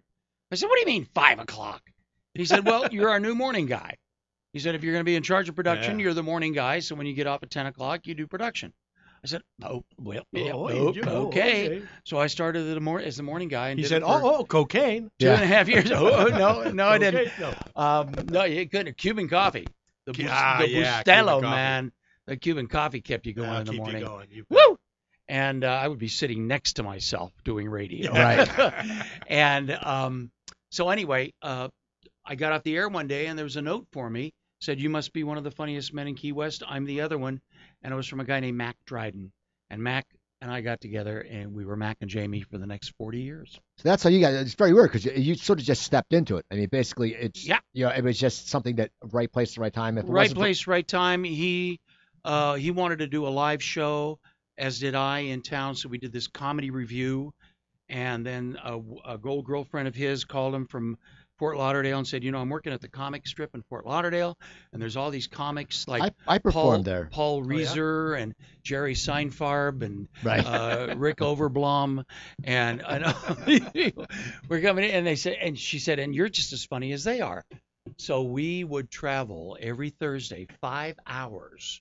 I 0.50 0.56
said, 0.56 0.66
what 0.68 0.74
do 0.74 0.80
you 0.80 0.86
mean 0.86 1.08
5 1.14 1.38
o'clock? 1.38 1.80
And 2.34 2.40
he 2.40 2.44
said, 2.44 2.66
well, 2.66 2.88
you're 2.92 3.08
our 3.08 3.20
new 3.20 3.36
morning 3.36 3.66
guy. 3.66 3.94
He 4.52 4.58
said, 4.58 4.74
if 4.74 4.82
you're 4.82 4.92
going 4.94 5.04
to 5.04 5.08
be 5.08 5.14
in 5.16 5.22
charge 5.22 5.48
of 5.48 5.54
production, 5.54 5.98
Yeah. 6.00 6.04
you're 6.06 6.14
the 6.14 6.22
morning 6.24 6.52
guy. 6.52 6.80
So 6.80 6.96
when 6.96 7.06
you 7.06 7.12
get 7.14 7.28
off 7.28 7.44
at 7.44 7.50
10 7.50 7.66
o'clock, 7.66 8.06
you 8.08 8.14
do 8.14 8.26
production. 8.26 8.72
I 9.26 9.28
said, 9.28 9.42
oh, 9.64 9.82
well, 9.98 10.22
yeah, 10.30 10.52
Oh, 10.52 10.68
oh, 10.70 10.94
oh, 11.04 11.26
okay. 11.26 11.82
So 12.04 12.16
I 12.18 12.28
started 12.28 12.62
the 12.62 12.78
mor- 12.78 13.00
as 13.00 13.16
the 13.16 13.24
morning 13.24 13.48
guy. 13.48 13.70
And 13.70 13.78
He 13.80 13.84
said, 13.84 14.04
"Oh, 14.04 14.20
oh, 14.38 14.44
cocaine." 14.44 15.10
two 15.18 15.28
and 15.30 15.42
a 15.42 15.46
half 15.46 15.68
years. 15.68 15.90
Oh, 15.94 16.26
no, 16.28 16.70
no, 16.70 16.86
I 16.86 16.98
didn't. 16.98 17.32
No. 17.40 17.54
Um, 17.74 18.14
no, 18.26 18.44
you 18.44 18.68
couldn't. 18.68 18.96
Cuban 18.96 19.28
coffee. 19.28 19.66
The, 20.04 20.12
Bus- 20.12 20.26
Ah, 20.30 20.58
the 20.60 20.68
yeah, 20.70 21.02
Bustelo, 21.02 21.42
man. 21.42 21.90
The 22.26 22.36
Cuban 22.36 22.68
coffee 22.68 23.00
kept 23.00 23.26
you 23.26 23.32
going 23.34 23.48
I'll 23.48 23.60
in 23.60 23.66
the 23.66 23.72
morning. 23.72 23.98
You 24.02 24.06
going. 24.06 24.28
You 24.30 24.46
Woo! 24.48 24.78
And 25.28 25.64
uh, 25.64 25.70
I 25.70 25.88
would 25.88 25.98
be 25.98 26.06
sitting 26.06 26.46
next 26.46 26.74
to 26.74 26.84
myself 26.84 27.32
doing 27.44 27.68
radio. 27.68 28.12
Right. 28.12 28.48
and 29.26 29.72
um, 29.72 30.30
so 30.70 30.88
anyway, 30.90 31.32
uh, 31.42 31.66
I 32.24 32.36
got 32.36 32.52
off 32.52 32.62
the 32.62 32.76
air 32.76 32.88
one 32.88 33.08
day 33.08 33.26
and 33.26 33.36
there 33.36 33.44
was 33.44 33.56
a 33.56 33.62
note 33.62 33.88
for 33.90 34.08
me. 34.08 34.34
Said 34.60 34.80
you 34.80 34.88
must 34.90 35.12
be 35.12 35.22
one 35.24 35.38
of 35.38 35.44
the 35.44 35.50
funniest 35.50 35.92
men 35.92 36.08
in 36.08 36.14
Key 36.14 36.32
West. 36.32 36.62
I'm 36.66 36.84
the 36.86 37.02
other 37.02 37.18
one, 37.18 37.40
and 37.82 37.92
it 37.92 37.96
was 37.96 38.06
from 38.06 38.20
a 38.20 38.24
guy 38.24 38.40
named 38.40 38.56
Mac 38.56 38.76
Dryden. 38.86 39.32
And 39.68 39.82
Mac 39.82 40.06
and 40.40 40.50
I 40.50 40.60
got 40.60 40.80
together, 40.80 41.20
and 41.20 41.52
we 41.52 41.64
were 41.64 41.76
Mac 41.76 41.98
and 42.00 42.10
Jamie 42.10 42.42
for 42.42 42.58
the 42.58 42.66
next 42.66 42.90
40 42.98 43.20
years. 43.20 43.58
So 43.78 43.88
that's 43.88 44.02
how 44.02 44.10
you 44.10 44.20
got. 44.20 44.32
It's 44.34 44.54
very 44.54 44.72
weird 44.72 44.90
because 44.90 45.04
you, 45.04 45.12
you 45.12 45.34
sort 45.34 45.58
of 45.58 45.64
just 45.64 45.82
stepped 45.82 46.12
into 46.12 46.36
it. 46.36 46.46
I 46.50 46.56
mean, 46.56 46.68
basically, 46.68 47.14
it's 47.14 47.46
Yeah. 47.46 47.60
You 47.74 47.86
know, 47.86 47.92
it 47.92 48.04
was 48.04 48.18
just 48.18 48.48
something 48.48 48.76
that 48.76 48.90
right 49.12 49.30
place, 49.30 49.54
the 49.54 49.60
right 49.60 49.72
time. 49.72 49.98
If 49.98 50.04
right 50.04 50.22
wasn't 50.22 50.36
for- 50.38 50.40
place, 50.40 50.66
right 50.66 50.86
time. 50.86 51.24
He 51.24 51.80
uh, 52.24 52.54
he 52.54 52.70
wanted 52.70 53.00
to 53.00 53.06
do 53.06 53.26
a 53.26 53.28
live 53.30 53.62
show, 53.62 54.18
as 54.58 54.78
did 54.78 54.94
I 54.94 55.20
in 55.20 55.42
town. 55.42 55.74
So 55.74 55.88
we 55.88 55.98
did 55.98 56.12
this 56.12 56.26
comedy 56.26 56.70
review, 56.70 57.32
and 57.88 58.24
then 58.24 58.58
a, 58.62 58.80
a 59.04 59.18
gold 59.18 59.44
girlfriend 59.44 59.86
of 59.88 59.94
his 59.94 60.24
called 60.24 60.54
him 60.54 60.66
from 60.66 60.98
Fort 61.38 61.56
Lauderdale 61.58 61.98
and 61.98 62.06
said, 62.06 62.24
you 62.24 62.32
know, 62.32 62.38
I'm 62.38 62.48
working 62.48 62.72
at 62.72 62.80
the 62.80 62.88
comic 62.88 63.26
strip 63.26 63.54
in 63.54 63.62
Fort 63.68 63.86
Lauderdale, 63.86 64.36
and 64.72 64.80
there's 64.80 64.96
all 64.96 65.10
these 65.10 65.26
comics 65.26 65.86
like 65.86 66.02
I, 66.02 66.34
I 66.36 66.38
Paul 66.38 66.52
performed 66.52 66.84
there. 66.84 67.08
Paul 67.12 67.44
yeah? 67.44 67.66
Reiser 67.66 68.20
and 68.20 68.34
Jerry 68.62 68.94
Seinfeld 68.94 69.82
and 69.82 70.08
Right. 70.22 70.44
uh, 70.46 70.94
Rick 70.96 71.18
Overblom, 71.18 72.04
and 72.44 72.82
I 72.82 72.98
know 72.98 73.14
we're 74.48 74.62
coming 74.62 74.84
in, 74.84 74.90
and 74.90 75.06
they 75.06 75.16
said, 75.16 75.36
and 75.40 75.58
she 75.58 75.78
said, 75.78 75.98
and 75.98 76.14
you're 76.14 76.28
just 76.28 76.52
as 76.52 76.64
funny 76.64 76.92
as 76.92 77.04
they 77.04 77.20
are. 77.20 77.44
So 77.98 78.22
we 78.22 78.64
would 78.64 78.90
travel 78.90 79.56
every 79.60 79.90
Thursday, 79.90 80.46
five 80.60 80.98
hours, 81.06 81.80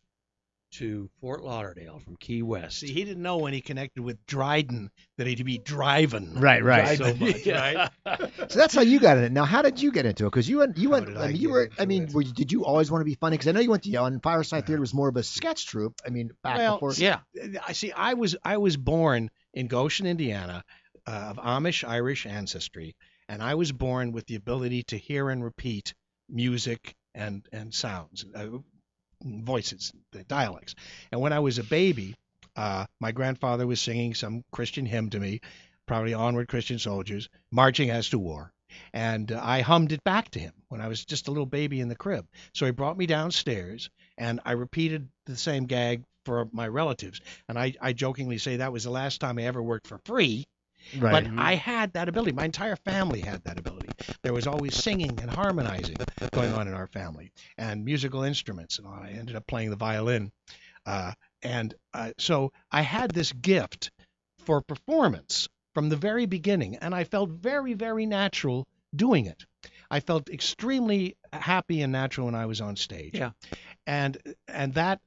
to 0.80 1.10
Fort 1.22 1.44
Lauderdale 1.44 2.00
from 2.00 2.16
Key 2.18 2.42
West. 2.42 2.80
See, 2.80 2.92
he 2.94 3.04
didn't 3.04 3.24
know 3.24 3.38
when 3.38 3.54
he 3.54 3.62
connected 3.62 4.01
with 4.01 4.24
Dryden 4.25 4.89
that 5.18 5.27
he'd 5.27 5.45
be 5.45 5.57
driving. 5.57 6.36
Right, 6.39 6.63
right. 6.63 6.98
So 6.98 7.13
much, 7.16 7.45
right? 7.48 7.89
So 8.50 8.60
that's 8.60 8.75
how 8.75 8.81
you 8.81 9.00
got 9.00 9.18
in 9.18 9.24
it. 9.24 9.31
Now, 9.31 9.45
how 9.45 9.62
did 9.62 9.81
you 9.81 9.92
get 9.92 10.06
into 10.06 10.25
it? 10.25 10.30
Because 10.30 10.48
you 10.48 10.60
went, 10.60 10.77
you 10.77 10.89
went. 10.89 11.07
did 11.07 11.18
I 11.18 11.25
I 11.25 11.27
mean, 11.30 11.38
you 11.38 11.50
were. 11.50 11.69
I 11.80 11.86
mean, 11.86 12.10
were 12.13 12.22
you, 12.22 12.33
did 12.33 12.51
you 12.51 12.63
always 12.66 12.92
want 12.92 13.01
to 13.01 13.06
be 13.06 13.16
funny? 13.16 13.36
Because 13.38 13.48
I 13.48 13.51
know 13.54 13.60
you 13.60 13.72
went 13.72 13.83
to 13.83 13.89
Yale, 13.89 14.06
and 14.06 14.22
Firesign 14.22 14.66
Theater 14.66 14.80
was 14.81 14.94
more 14.94 15.10
of 15.10 15.18
a 15.18 15.24
sketch 15.24 15.66
troupe. 15.68 16.00
I 16.06 16.10
mean, 16.10 16.31
back 16.44 16.57
Well, 16.57 16.75
before. 16.75 16.94
yeah, 16.94 17.19
I 17.68 17.74
see. 17.74 17.92
I 17.92 18.13
was 18.13 18.36
I 18.44 18.57
was 18.57 18.77
born 18.77 19.30
in 19.54 19.68
Goshen, 19.68 20.06
Indiana, 20.06 20.63
uh, 21.07 21.33
of 21.36 21.38
Amish 21.38 21.88
Irish 21.88 22.25
ancestry, 22.25 22.95
and 23.30 23.42
I 23.42 23.56
was 23.56 23.72
born 23.72 24.12
with 24.12 24.25
the 24.27 24.36
ability 24.36 24.83
to 24.83 24.98
hear 24.98 25.30
and 25.30 25.44
repeat 25.44 25.94
music 26.30 26.95
and 27.13 27.48
and 27.51 27.74
sounds, 27.74 28.25
uh, 28.36 28.48
voices, 29.23 29.91
the 30.12 30.23
dialects. 30.23 30.75
And 31.12 31.21
when 31.21 31.33
I 31.33 31.39
was 31.39 31.57
a 31.57 31.63
baby, 31.63 32.15
uh, 32.56 32.85
my 33.00 33.12
grandfather 33.12 33.67
was 33.67 33.81
singing 33.81 34.13
some 34.13 34.44
Christian 34.51 34.85
hymn 34.85 35.09
to 35.09 35.19
me, 35.19 35.41
probably 35.85 36.13
"Onward, 36.13 36.47
Christian 36.47 36.79
Soldiers," 36.79 37.29
marching 37.51 37.89
as 37.89 38.09
to 38.09 38.19
war. 38.19 38.51
And 38.94 39.31
uh, 39.31 39.39
I 39.44 39.62
hummed 39.62 39.91
it 39.91 40.03
back 40.03 40.29
to 40.31 40.39
him 40.39 40.53
when 40.69 40.81
I 40.81 40.88
was 40.88 41.06
just 41.06 41.27
a 41.27 41.31
little 41.31 41.45
baby 41.45 41.79
in 41.79 41.88
the 41.88 41.95
crib. 41.95 42.27
So 42.53 42.65
he 42.65 42.71
brought 42.71 42.97
me 42.97 43.06
downstairs, 43.06 43.89
and 44.17 44.39
I 44.45 44.53
repeated 44.53 45.07
the 45.25 45.38
same 45.38 45.65
gag 45.65 46.03
for 46.25 46.50
my 46.51 46.67
relatives. 46.67 47.21
And 47.47 47.57
I, 47.59 47.75
I 47.79 47.94
jokingly 47.94 48.38
say 48.38 48.57
that 48.57 48.73
was 48.73 48.83
the 48.83 48.89
last 48.89 49.21
time 49.21 49.38
I 49.38 49.44
ever 49.44 49.62
worked 49.62 49.88
for 49.88 50.00
free. 50.06 50.45
Right. 50.98 51.12
But 51.24 51.24
Mhm. 51.26 51.40
I 51.40 51.56
had 51.56 51.94
that 51.94 52.10
ability. 52.10 52.32
My 52.34 52.46
entire 52.46 52.76
family 52.76 53.22
had 53.22 53.44
that 53.44 53.60
ability. 53.60 53.90
There 54.22 54.34
was 54.34 54.48
always 54.48 54.76
singing 54.76 55.20
and 55.20 55.30
harmonizing 55.30 55.98
going 56.32 56.54
on 56.54 56.68
in 56.68 56.74
our 56.74 56.88
family, 56.88 57.32
and 57.58 57.84
musical 57.86 58.24
instruments. 58.24 58.80
And 58.80 58.88
I 58.88 59.10
ended 59.18 59.36
up 59.36 59.48
playing 59.48 59.70
the 59.70 59.76
violin. 59.76 60.32
Uh, 60.86 61.14
and 61.42 61.74
uh, 61.94 62.12
so 62.18 62.52
I 62.72 62.82
had 62.82 63.12
this 63.12 63.32
gift 63.32 63.92
for 64.46 64.62
performance 64.62 65.48
from 65.74 65.90
the 65.90 65.96
very 65.96 66.26
beginning, 66.26 66.78
and 66.78 66.94
I 66.94 67.04
felt 67.04 67.30
very, 67.30 67.74
very 67.74 68.06
natural 68.06 68.68
doing 68.96 69.26
it. 69.26 69.46
I 69.90 70.00
felt 70.00 70.30
extremely 70.30 71.18
happy 71.34 71.82
and 71.82 71.92
natural 71.92 72.28
when 72.28 72.36
I 72.36 72.46
was 72.46 72.62
on 72.62 72.75
stage. 72.75 73.15
Yeah. 73.15 73.32
And 73.86 74.18
and 74.48 74.74
that 74.75 75.01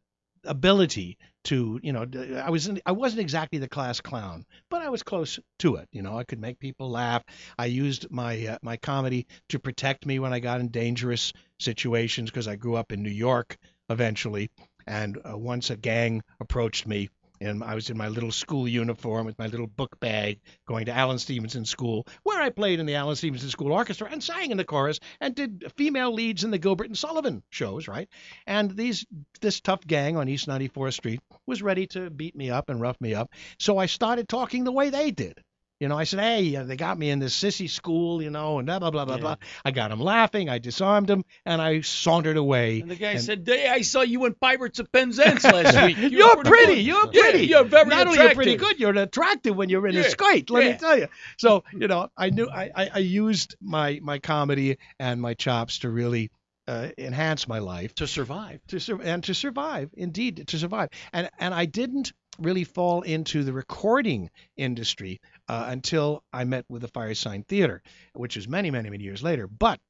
ability 0.49 1.19
to 1.45 1.79
you 1.83 1.93
know 1.93 2.05
i 2.45 2.51
was 2.51 2.69
I 2.85 2.93
wasn't 2.93 3.21
exactly 3.21 3.59
the 3.59 3.69
class 3.69 4.01
clown, 4.01 4.45
but 4.71 4.83
I 4.83 4.89
was 4.89 5.03
close 5.03 5.39
to 5.61 5.77
it. 5.77 5.89
You 5.93 6.03
know, 6.03 6.19
I 6.19 6.25
could 6.25 6.41
make 6.41 6.59
people 6.59 6.91
laugh. 6.91 7.23
I 7.59 7.67
used 7.67 8.11
my 8.11 8.47
uh, 8.47 8.59
my 8.63 8.77
comedy 8.77 9.27
to 9.51 9.59
protect 9.59 10.05
me 10.05 10.19
when 10.19 10.33
I 10.33 10.41
got 10.41 10.61
in 10.61 10.69
dangerous 10.69 11.33
situations 11.59 12.31
because 12.31 12.49
I 12.49 12.57
grew 12.57 12.77
up 12.77 12.93
in 12.93 13.03
New 13.03 13.11
York 13.11 13.57
eventually. 13.89 14.51
And 14.87 15.19
uh, 15.19 15.37
once 15.37 15.71
a 15.71 15.77
gang 15.77 16.23
approached 16.41 16.87
me, 16.87 17.11
and 17.41 17.63
I 17.63 17.75
was 17.75 17.91
in 17.91 17.97
my 17.97 18.09
little 18.09 18.33
school 18.33 18.69
uniform 18.69 19.27
with 19.27 19.39
my 19.39 19.47
little 19.47 19.67
book 19.67 19.99
bag 20.01 20.41
going 20.67 20.87
to 20.87 20.93
Alan 20.93 21.19
Stevenson 21.19 21.65
School, 21.65 22.07
where 22.23 22.41
I 22.41 22.51
played 22.51 22.81
in 22.81 22.87
the 22.87 22.95
Alan 22.95 23.17
Stevenson 23.17 23.51
School 23.51 23.73
Orchestra 23.73 24.09
and 24.11 24.23
sang 24.23 24.51
in 24.51 24.57
the 24.57 24.65
chorus 24.65 25.01
and 25.21 25.35
did 25.35 25.73
female 25.77 26.13
leads 26.13 26.45
in 26.45 26.51
the 26.51 26.59
Gilbert 26.59 26.89
and 26.89 26.99
Sullivan 26.99 27.43
shows, 27.51 27.89
right? 27.89 28.09
And 28.47 28.71
these 28.71 29.07
this 29.41 29.61
tough 29.61 29.87
gang 29.87 30.17
on 30.17 30.29
East 30.29 30.49
94th 30.49 30.95
Street 30.95 31.21
was 31.47 31.63
ready 31.63 31.87
to 31.89 32.11
beat 32.11 32.37
me 32.37 32.51
up 32.51 32.69
and 32.69 32.81
rough 32.81 33.01
me 33.01 33.15
up. 33.15 33.33
So 33.59 33.79
I 33.79 33.87
started 33.87 34.29
talking 34.29 34.65
the 34.65 34.73
way 34.73 34.91
they 34.91 35.11
did. 35.11 35.41
You 35.81 35.87
know, 35.87 35.97
I 35.97 36.05
said, 36.05 36.19
hey, 36.19 36.57
uh, 36.57 36.65
they 36.65 36.75
got 36.77 36.99
me 36.99 37.09
in 37.11 37.21
this 37.21 37.41
sissy 37.41 37.71
school, 37.71 38.21
you 38.21 38.31
know, 38.31 38.59
and 38.59 38.67
blah, 38.67 38.81
blah, 38.81 38.91
blah, 38.91 39.05
blah, 39.05 39.15
Yeah. 39.15 39.21
blah. 39.21 39.37
I 39.65 39.71
got 39.71 39.91
them 39.91 40.01
laughing. 40.01 40.49
I 40.49 40.59
disarmed 40.59 41.07
them, 41.07 41.23
and 41.47 41.63
I 41.63 41.83
sauntered 41.83 42.37
away. 42.37 42.81
And 42.81 42.91
the 42.91 42.97
guy 42.97 43.13
And- 43.13 43.21
said, 43.21 43.45
"Hey, 43.47 43.69
I 43.69 43.83
saw 43.83 44.01
you 44.01 44.25
in 44.25 44.35
Pirates 44.35 44.81
of 44.81 44.91
Penzance 44.91 45.45
last 45.45 45.81
week. 45.87 45.97
You 45.99 46.09
You're 46.09 46.37
were 46.37 46.43
pretty. 46.43 46.81
You're 46.83 47.09
Yeah, 47.13 47.23
pretty. 47.31 47.47
you're 47.47 47.63
very 47.65 47.89
Not 47.89 48.09
only 48.09 48.19
you're 48.19 48.35
pretty 48.35 48.57
good, 48.57 48.81
you're 48.81 48.97
attractive 48.99 49.55
when 49.55 49.69
you're 49.69 49.87
in 49.87 49.97
a 49.97 50.01
Yeah, 50.01 50.09
skirt. 50.09 50.51
Let 50.51 50.65
yeah. 50.65 50.73
me 50.73 50.79
tell 50.79 50.99
you. 50.99 51.09
So 51.37 51.63
you 51.73 51.87
know, 51.87 52.09
I 52.17 52.31
knew 52.31 52.49
I, 52.51 52.71
I, 52.75 52.91
I 52.95 52.99
used 52.99 53.55
my 53.61 54.01
my 54.03 54.19
comedy 54.19 54.79
and 54.99 55.21
my 55.21 55.35
chops 55.35 55.79
to 55.81 55.91
really 55.91 56.31
uh, 56.67 56.89
enhance 56.99 57.47
my 57.47 57.61
life 57.61 57.95
to 57.95 58.07
survive. 58.09 58.61
to 58.69 58.81
sur- 58.81 59.01
and 59.01 59.23
to 59.25 59.33
survive. 59.35 59.91
Indeed, 59.97 60.49
to 60.49 60.59
survive. 60.59 60.89
And 61.13 61.31
and 61.39 61.55
I 61.55 61.67
didn't 61.67 62.13
really 62.41 62.65
fall 62.65 63.03
into 63.03 63.43
the 63.43 63.53
recording 63.53 64.31
industry 64.57 65.21
uh, 65.49 65.67
until 65.69 66.23
I 66.33 66.45
met 66.45 66.65
with 66.69 66.83
the 66.83 66.89
Firesign 66.89 67.47
Theater, 67.47 67.83
which 68.13 68.37
was 68.37 68.49
many 68.49 68.71
many 68.71 68.91
many 68.91 69.05
years 69.05 69.23
later. 69.23 69.47
But 69.47 69.81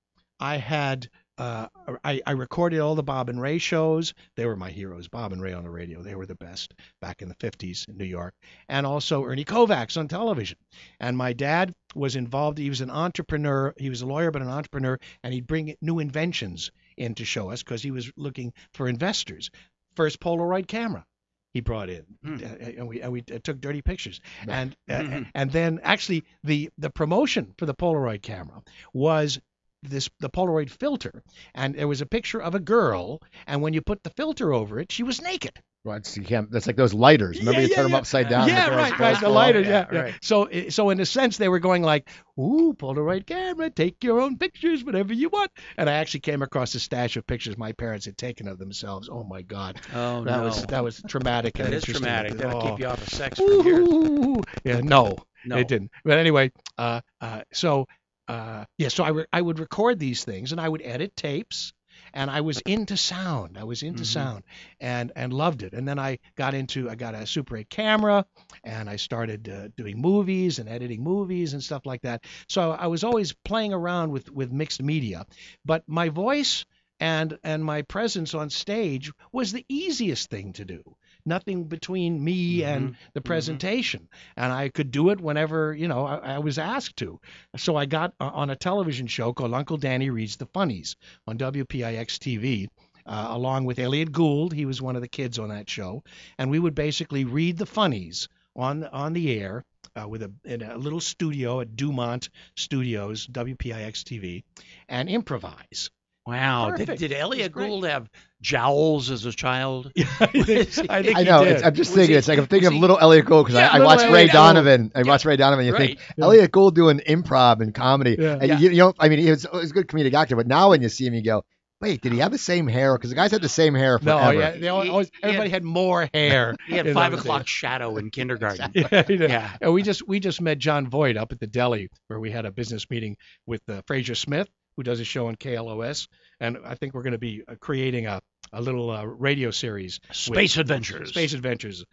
I 0.41 0.57
had 0.57 1.09
uh, 1.39 1.69
I, 2.05 2.21
I 2.27 2.33
recorded 2.33 2.81
all 2.81 2.97
the 2.97 3.03
Bob 3.05 3.29
and 3.29 3.41
Ray 3.41 3.59
shows. 3.59 4.13
They 4.35 4.45
were 4.45 4.57
my 4.57 4.71
heroes. 4.71 5.07
Bob 5.07 5.33
and 5.33 5.41
Ray 5.41 5.53
on 5.53 5.63
the 5.63 5.71
radio. 5.71 6.03
They 6.03 6.17
were 6.17 6.27
the 6.27 6.35
best 6.35 6.75
back 7.01 7.23
in 7.23 7.29
the 7.29 7.37
50s 7.37 7.89
in 7.89 7.97
New 7.97 8.05
York. 8.05 8.35
And 8.69 8.85
also 8.85 9.25
Ernie 9.25 9.45
Kovacs 9.45 9.97
on 9.97 10.09
television. 10.09 10.59
And 10.99 11.17
my 11.17 11.33
dad 11.33 11.73
was 11.95 12.17
involved. 12.17 12.59
He 12.59 12.69
was 12.69 12.81
an 12.81 12.91
entrepreneur. 12.91 13.73
He 13.79 13.89
was 13.89 14.03
a 14.03 14.07
lawyer, 14.07 14.33
but 14.33 14.43
an 14.43 14.49
entrepreneur. 14.49 14.99
And 15.23 15.33
he'd 15.33 15.47
bring 15.47 15.77
new 15.81 16.01
inventions 16.01 16.73
in 16.97 17.15
to 17.15 17.25
show 17.25 17.51
us 17.51 17.63
because 17.63 17.85
he 17.85 17.93
was 17.93 18.11
looking 18.17 18.53
for 18.75 18.89
investors. 18.89 19.51
First 19.95 20.19
Polaroid 20.19 20.67
camera 20.67 21.07
he 21.55 21.61
brought 21.61 21.89
in, 21.89 22.05
uh, 22.27 22.45
and 22.79 22.89
we 22.89 23.01
and 23.01 23.13
we 23.13 23.21
uh, 23.33 23.39
took 23.43 23.61
dirty 23.61 23.83
pictures, 23.83 24.21
and 24.49 24.77
uh, 24.89 24.95
Mhm. 24.95 25.31
and 25.35 25.51
then 25.53 25.81
actually 25.83 26.25
the 26.45 26.71
the 26.79 26.91
promotion 26.91 27.55
for 27.59 27.67
the 27.67 27.75
Polaroid 27.75 28.23
camera 28.23 28.63
was 28.93 29.41
this 29.83 30.11
the 30.21 30.31
Polaroid 30.31 30.71
filter, 30.71 31.23
and 31.55 31.75
there 31.75 31.89
was 31.89 32.01
a 32.01 32.07
picture 32.07 32.41
of 32.43 32.55
a 32.55 32.61
girl, 32.61 33.21
and 33.47 33.63
when 33.63 33.73
you 33.73 33.81
put 33.81 34.03
the 34.03 34.11
filter 34.11 34.53
over 34.53 34.79
it, 34.79 34.93
she 34.93 35.03
was 35.03 35.23
naked. 35.23 35.63
Well, 35.85 35.97
it's, 35.97 36.17
you 36.17 36.25
can't, 36.25 36.51
that's 36.51 36.67
like 36.67 36.77
those 36.77 36.93
lighters. 36.93 37.39
Remember 37.39 37.61
Yeah, 37.61 37.67
you 37.67 37.71
yeah, 37.71 37.77
turn 37.77 37.85
them 37.87 37.95
upside 37.95 38.29
down. 38.29 38.43
and 38.43 38.51
the 38.51 38.55
yeah, 38.55 38.67
girls 38.69 38.77
right, 38.79 38.91
goes 38.91 39.01
right. 39.01 39.15
The 39.15 39.21
for- 39.21 39.29
lighter, 39.31 39.61
yeah, 39.61 39.69
yeah, 39.71 39.87
yeah. 39.93 40.01
right. 40.01 40.15
So, 40.21 40.49
so 40.71 40.91
in 40.91 41.01
a 41.01 41.07
sense, 41.07 41.37
they 41.39 41.49
were 41.49 41.61
going 41.61 41.83
like, 41.83 42.11
"Ooh, 42.39 42.75
Polaroid 42.77 43.27
camera, 43.27 43.71
take 43.71 44.03
your 44.05 44.21
own 44.21 44.37
pictures, 44.39 44.85
whatever 44.85 45.15
you 45.15 45.29
want." 45.29 45.51
And 45.79 45.89
I 45.89 45.95
actually 45.95 46.21
came 46.21 46.43
across 46.43 46.75
a 46.75 46.81
stash 46.81 47.17
of 47.17 47.27
pictures 47.27 47.57
my 47.57 47.73
parents 47.73 48.07
had 48.07 48.19
taken 48.19 48.49
of 48.49 48.59
themselves. 48.59 49.09
Oh 49.11 49.25
my 49.25 49.43
God, 49.43 49.81
Oh 49.95 50.25
that 50.25 50.37
no. 50.39 50.43
was 50.43 50.67
that 50.67 50.83
was 50.85 51.01
traumatic. 51.09 51.55
that 51.55 51.67
and 51.67 51.75
is 51.75 51.83
interesting. 51.85 52.03
traumatic. 52.05 52.35
That'll 52.35 52.61
Oh. 52.61 52.71
keep 52.71 52.81
you 52.81 52.87
off 52.87 53.01
of 53.01 53.09
sex 53.09 53.39
for 53.39 53.45
years. 53.63 53.89
Ooh, 53.89 54.43
yeah, 54.65 54.81
no, 54.81 55.17
No. 55.47 55.57
it 55.59 55.69
didn't. 55.69 55.91
But 56.05 56.19
anyway, 56.19 56.51
uh, 56.77 57.01
uh, 57.21 57.43
so 57.53 57.87
uh, 58.27 58.65
yeah, 58.77 58.89
so 58.89 59.05
I, 59.05 59.09
re- 59.11 59.27
I 59.33 59.41
would 59.41 59.59
record 59.59 59.99
these 59.99 60.23
things 60.25 60.53
and 60.53 60.61
I 60.61 60.69
would 60.69 60.83
edit 60.83 61.17
tapes, 61.17 61.73
and 62.15 62.31
I 62.31 62.41
was 62.41 62.61
into 62.63 62.97
sound. 62.97 63.57
I 63.59 63.65
was 63.65 63.83
into 63.83 64.05
Mhm. 64.05 64.07
sound, 64.07 64.45
and 64.81 65.13
and 65.17 65.33
loved 65.33 65.63
it. 65.63 65.73
And 65.75 65.87
then 65.87 65.99
I 65.99 66.19
got 66.37 66.55
into 66.55 66.89
I 66.91 66.95
got 66.95 67.15
a 67.15 67.27
Super 67.27 67.57
8 67.57 67.69
camera, 67.71 68.25
and 68.65 68.89
I 68.89 68.97
started 68.97 69.49
uh, 69.49 69.69
doing 69.77 70.01
movies 70.01 70.59
and 70.59 70.69
editing 70.69 71.03
movies 71.03 71.53
and 71.53 71.63
stuff 71.63 71.87
like 71.87 72.03
that. 72.03 72.25
So 72.49 72.73
I 72.73 72.87
was 72.87 73.05
always 73.05 73.33
playing 73.45 73.73
around 73.73 74.11
with 74.13 74.31
with 74.31 74.53
mixed 74.53 74.83
media, 74.83 75.27
but 75.65 75.83
my 75.87 76.09
voice 76.09 76.65
and 77.01 77.39
and 77.45 77.65
my 77.65 77.83
presence 77.83 78.35
on 78.35 78.51
stage 78.51 79.13
was 79.33 79.53
the 79.53 79.65
easiest 79.69 80.31
thing 80.31 80.53
to 80.55 80.65
do. 80.65 80.83
Nothing 81.29 81.65
between 81.65 82.25
me 82.25 82.65
and 82.65 82.97
the 83.13 83.21
presentation, 83.21 84.09
and 84.37 84.53
I 84.53 84.71
could 84.71 84.91
do 84.91 85.11
it 85.11 85.21
whenever 85.21 85.75
you 85.75 85.87
know 85.87 86.07
I, 86.07 86.35
I 86.35 86.39
was 86.39 86.59
asked 86.59 86.97
to. 86.97 87.21
So 87.57 87.77
I 87.77 87.87
got 87.87 88.15
uh, 88.19 88.31
on 88.33 88.51
a 88.51 88.57
television 88.57 89.07
show 89.07 89.33
called 89.33 89.55
Uncle 89.55 89.77
Danny 89.77 90.11
Reads 90.11 90.37
the 90.37 90.47
Funnies 90.47 90.97
on 91.27 91.39
WPIX 91.39 92.07
TV. 92.19 92.69
Uh, 93.07 93.29
along 93.31 93.65
with 93.65 93.79
Elliot 93.79 94.13
Gould, 94.13 94.53
he 94.53 94.67
was 94.67 94.83
one 94.83 94.97
of 94.97 95.03
the 95.03 95.09
kids 95.09 95.39
on 95.39 95.49
that 95.49 95.71
show, 95.71 96.03
and 96.39 96.51
we 96.51 96.59
would 96.59 96.75
basically 96.75 97.25
read 97.25 97.57
the 97.57 97.67
funnies 97.67 98.29
on 98.57 98.85
on 98.85 99.13
the 99.13 99.39
air 99.41 99.65
uh, 99.99 100.09
with 100.09 100.23
a 100.23 100.33
in 100.45 100.63
a 100.63 100.77
little 100.77 101.01
studio 101.01 101.61
at 101.61 101.77
Dumont 101.77 102.29
Studios, 102.57 103.27
WPIX 103.27 104.03
TV, 104.05 104.45
and 104.89 105.09
improvise. 105.09 105.91
Wow. 106.29 106.71
Did, 106.71 106.87
Perfect. 106.87 107.01
did 107.01 107.13
Elliot 107.13 107.47
It's. 107.47 107.55
Gould 107.55 107.85
have 107.85 108.09
jowls 108.41 109.11
as 109.11 109.25
a 109.25 109.33
child? 109.33 109.91
I 109.97 110.03
think, 110.27 110.91
I 110.91 111.03
think 111.03 111.17
I 111.17 111.23
know. 111.23 111.45
did. 111.45 111.55
It's, 111.55 111.63
I'm 111.65 111.75
just 111.75 111.91
Was 111.91 111.97
thinking. 111.97 112.11
he- 112.15 112.19
it's 112.19 112.29
like 112.29 112.39
I'm 112.39 112.47
thinking 112.47 112.67
of 112.69 112.73
he- 112.75 112.81
little 112.81 112.99
Elliot 112.99 113.25
Gould 113.27 113.47
because 113.47 113.59
Yeah, 113.61 113.71
I, 113.73 113.79
I 113.79 113.85
watched 113.85 114.03
Ray 114.03 114.09
Elliot 114.09 114.27
Gould. 114.33 114.33
Donovan. 114.55 114.93
I 114.95 115.03
watched 115.05 115.25
Ray 115.25 115.37
Donovan. 115.37 115.65
You 115.67 115.77
think 115.77 115.99
Right. 115.99 116.19
Elliot 116.25 116.53
Gould 116.53 116.75
doing 116.75 117.01
improv 117.01 117.61
and 117.61 117.75
comedy, 117.75 118.17
Yeah. 118.19 118.35
and 118.41 118.43
Yeah. 118.49 118.59
You, 118.59 118.71
you 118.71 118.77
don't. 118.77 118.97
I 118.99 119.09
mean, 119.09 119.19
he 119.21 119.31
was, 119.31 119.43
he 119.51 119.57
was 119.57 119.71
a 119.71 119.75
good 119.75 119.89
comedic 119.89 120.13
actor, 120.15 120.37
but 120.37 120.47
now 120.47 120.71
when 120.71 120.83
you 120.83 120.89
see 120.89 121.07
him, 121.07 121.15
you 121.15 121.23
go, 121.25 121.45
"Wait, 121.81 122.01
did 122.03 122.13
he 122.13 122.19
have 122.19 122.31
the 122.33 122.39
same 122.39 122.67
hair?" 122.67 122.97
Because 122.97 123.11
the 123.11 123.17
guys 123.17 123.31
had 123.31 123.41
the 123.43 123.49
same 123.49 123.75
hair 123.75 123.99
no, 124.03 124.31
yeah, 124.31 124.51
they 124.53 124.69
al- 124.69 124.83
He- 124.83 124.91
always, 124.91 125.07
he 125.09 125.13
had- 125.23 125.29
everybody 125.31 125.51
had 125.51 125.65
more 125.65 126.09
hair. 126.15 126.55
He 126.67 126.75
had 126.77 126.93
five 126.93 127.13
o'clock 127.15 127.43
days. 127.43 127.49
shadow 127.49 127.97
in 127.97 128.11
kindergarten. 128.11 128.71
yeah. 128.75 129.05
Yeah. 129.09 129.57
And 129.63 129.73
we 129.73 129.83
just 129.83 130.07
we 130.07 130.21
just 130.21 130.41
met 130.41 130.59
Jon 130.59 130.89
Voight 130.91 131.17
up 131.17 131.33
at 131.33 131.41
the 131.41 131.47
deli 131.47 131.89
where 132.09 132.21
we 132.21 132.31
had 132.31 132.45
a 132.45 132.51
business 132.53 132.89
meeting 132.91 133.17
with 133.47 133.63
uh, 133.69 133.81
Fraser 133.87 134.15
Smith, 134.15 134.49
who 134.79 134.85
does 134.85 135.01
a 135.01 135.05
show 135.05 135.27
on 135.27 135.35
KLOS, 135.35 136.07
and 136.39 136.57
I 136.65 136.77
think 136.77 136.95
we're 136.95 137.03
going 137.03 137.11
to 137.11 137.19
be 137.19 137.43
uh, 137.49 137.57
creating 137.61 138.07
a 138.07 138.21
a 138.53 138.63
little 138.63 138.91
uh, 138.91 139.05
radio 139.05 139.51
series. 139.51 139.99
Space 140.13 140.57
Adventures. 140.57 141.09
Space 141.09 141.35
Adventures. 141.35 141.85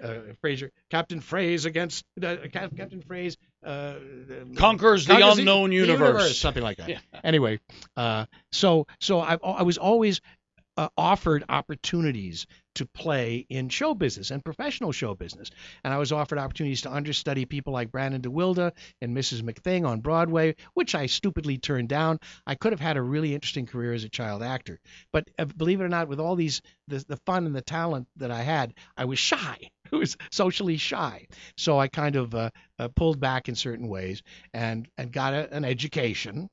Uh, 0.00 0.16
Fraser, 0.42 0.70
Captain 0.90 1.20
Phrase 1.20 1.64
against 1.64 2.04
uh, 2.22 2.36
Cap- 2.52 2.76
Captain 2.76 3.00
Phrase 3.00 3.38
uh, 3.64 3.94
Conquers 4.56 5.06
the 5.06 5.14
conquers 5.14 5.38
unknown 5.38 5.70
the 5.70 5.76
universe. 5.76 6.38
something 6.38 6.62
like 6.62 6.76
that. 6.76 6.90
Yeah. 6.90 6.98
Anyway, 7.24 7.60
uh, 7.96 8.26
so 8.52 8.86
so 9.00 9.20
I, 9.20 9.38
I 9.42 9.62
was 9.62 9.78
always 9.78 10.20
uh, 10.76 10.88
offered 10.96 11.44
opportunities 11.48 12.46
to 12.74 12.86
play 12.86 13.46
in 13.48 13.68
show 13.68 13.94
business 13.94 14.32
and 14.32 14.44
professional 14.44 14.90
show 14.90 15.14
business, 15.14 15.50
and 15.84 15.94
I 15.94 15.98
was 15.98 16.10
offered 16.10 16.38
opportunities 16.38 16.82
to 16.82 16.92
understudy 16.92 17.44
people 17.44 17.72
like 17.72 17.92
Brandon 17.92 18.20
DeWilde 18.20 18.72
and 19.00 19.16
Mrs. 19.16 19.42
McThing 19.42 19.86
on 19.86 20.00
Broadway, 20.00 20.56
which 20.74 20.94
I 20.94 21.06
stupidly 21.06 21.58
turned 21.58 21.88
down. 21.88 22.18
I 22.46 22.56
could 22.56 22.72
have 22.72 22.80
had 22.80 22.96
a 22.96 23.02
really 23.02 23.34
interesting 23.34 23.66
career 23.66 23.92
as 23.92 24.04
a 24.04 24.08
child 24.08 24.42
actor, 24.42 24.80
but 25.12 25.28
uh, 25.38 25.44
believe 25.44 25.80
it 25.80 25.84
or 25.84 25.88
not, 25.88 26.08
with 26.08 26.18
all 26.18 26.34
these 26.34 26.60
the, 26.88 27.04
the 27.08 27.18
fun 27.18 27.46
and 27.46 27.54
the 27.54 27.62
talent 27.62 28.08
that 28.16 28.30
I 28.30 28.42
had, 28.42 28.74
I 28.96 29.04
was 29.04 29.18
shy. 29.18 29.70
I 29.92 29.96
was 29.96 30.16
socially 30.32 30.76
shy, 30.76 31.26
so 31.56 31.78
I 31.78 31.88
kind 31.88 32.16
of 32.16 32.34
uh, 32.34 32.50
uh, 32.78 32.88
pulled 32.88 33.20
back 33.20 33.48
in 33.48 33.54
certain 33.54 33.86
ways 33.86 34.22
and 34.52 34.88
and 34.98 35.12
got 35.12 35.34
a, 35.34 35.54
an 35.54 35.64
education 35.64 36.48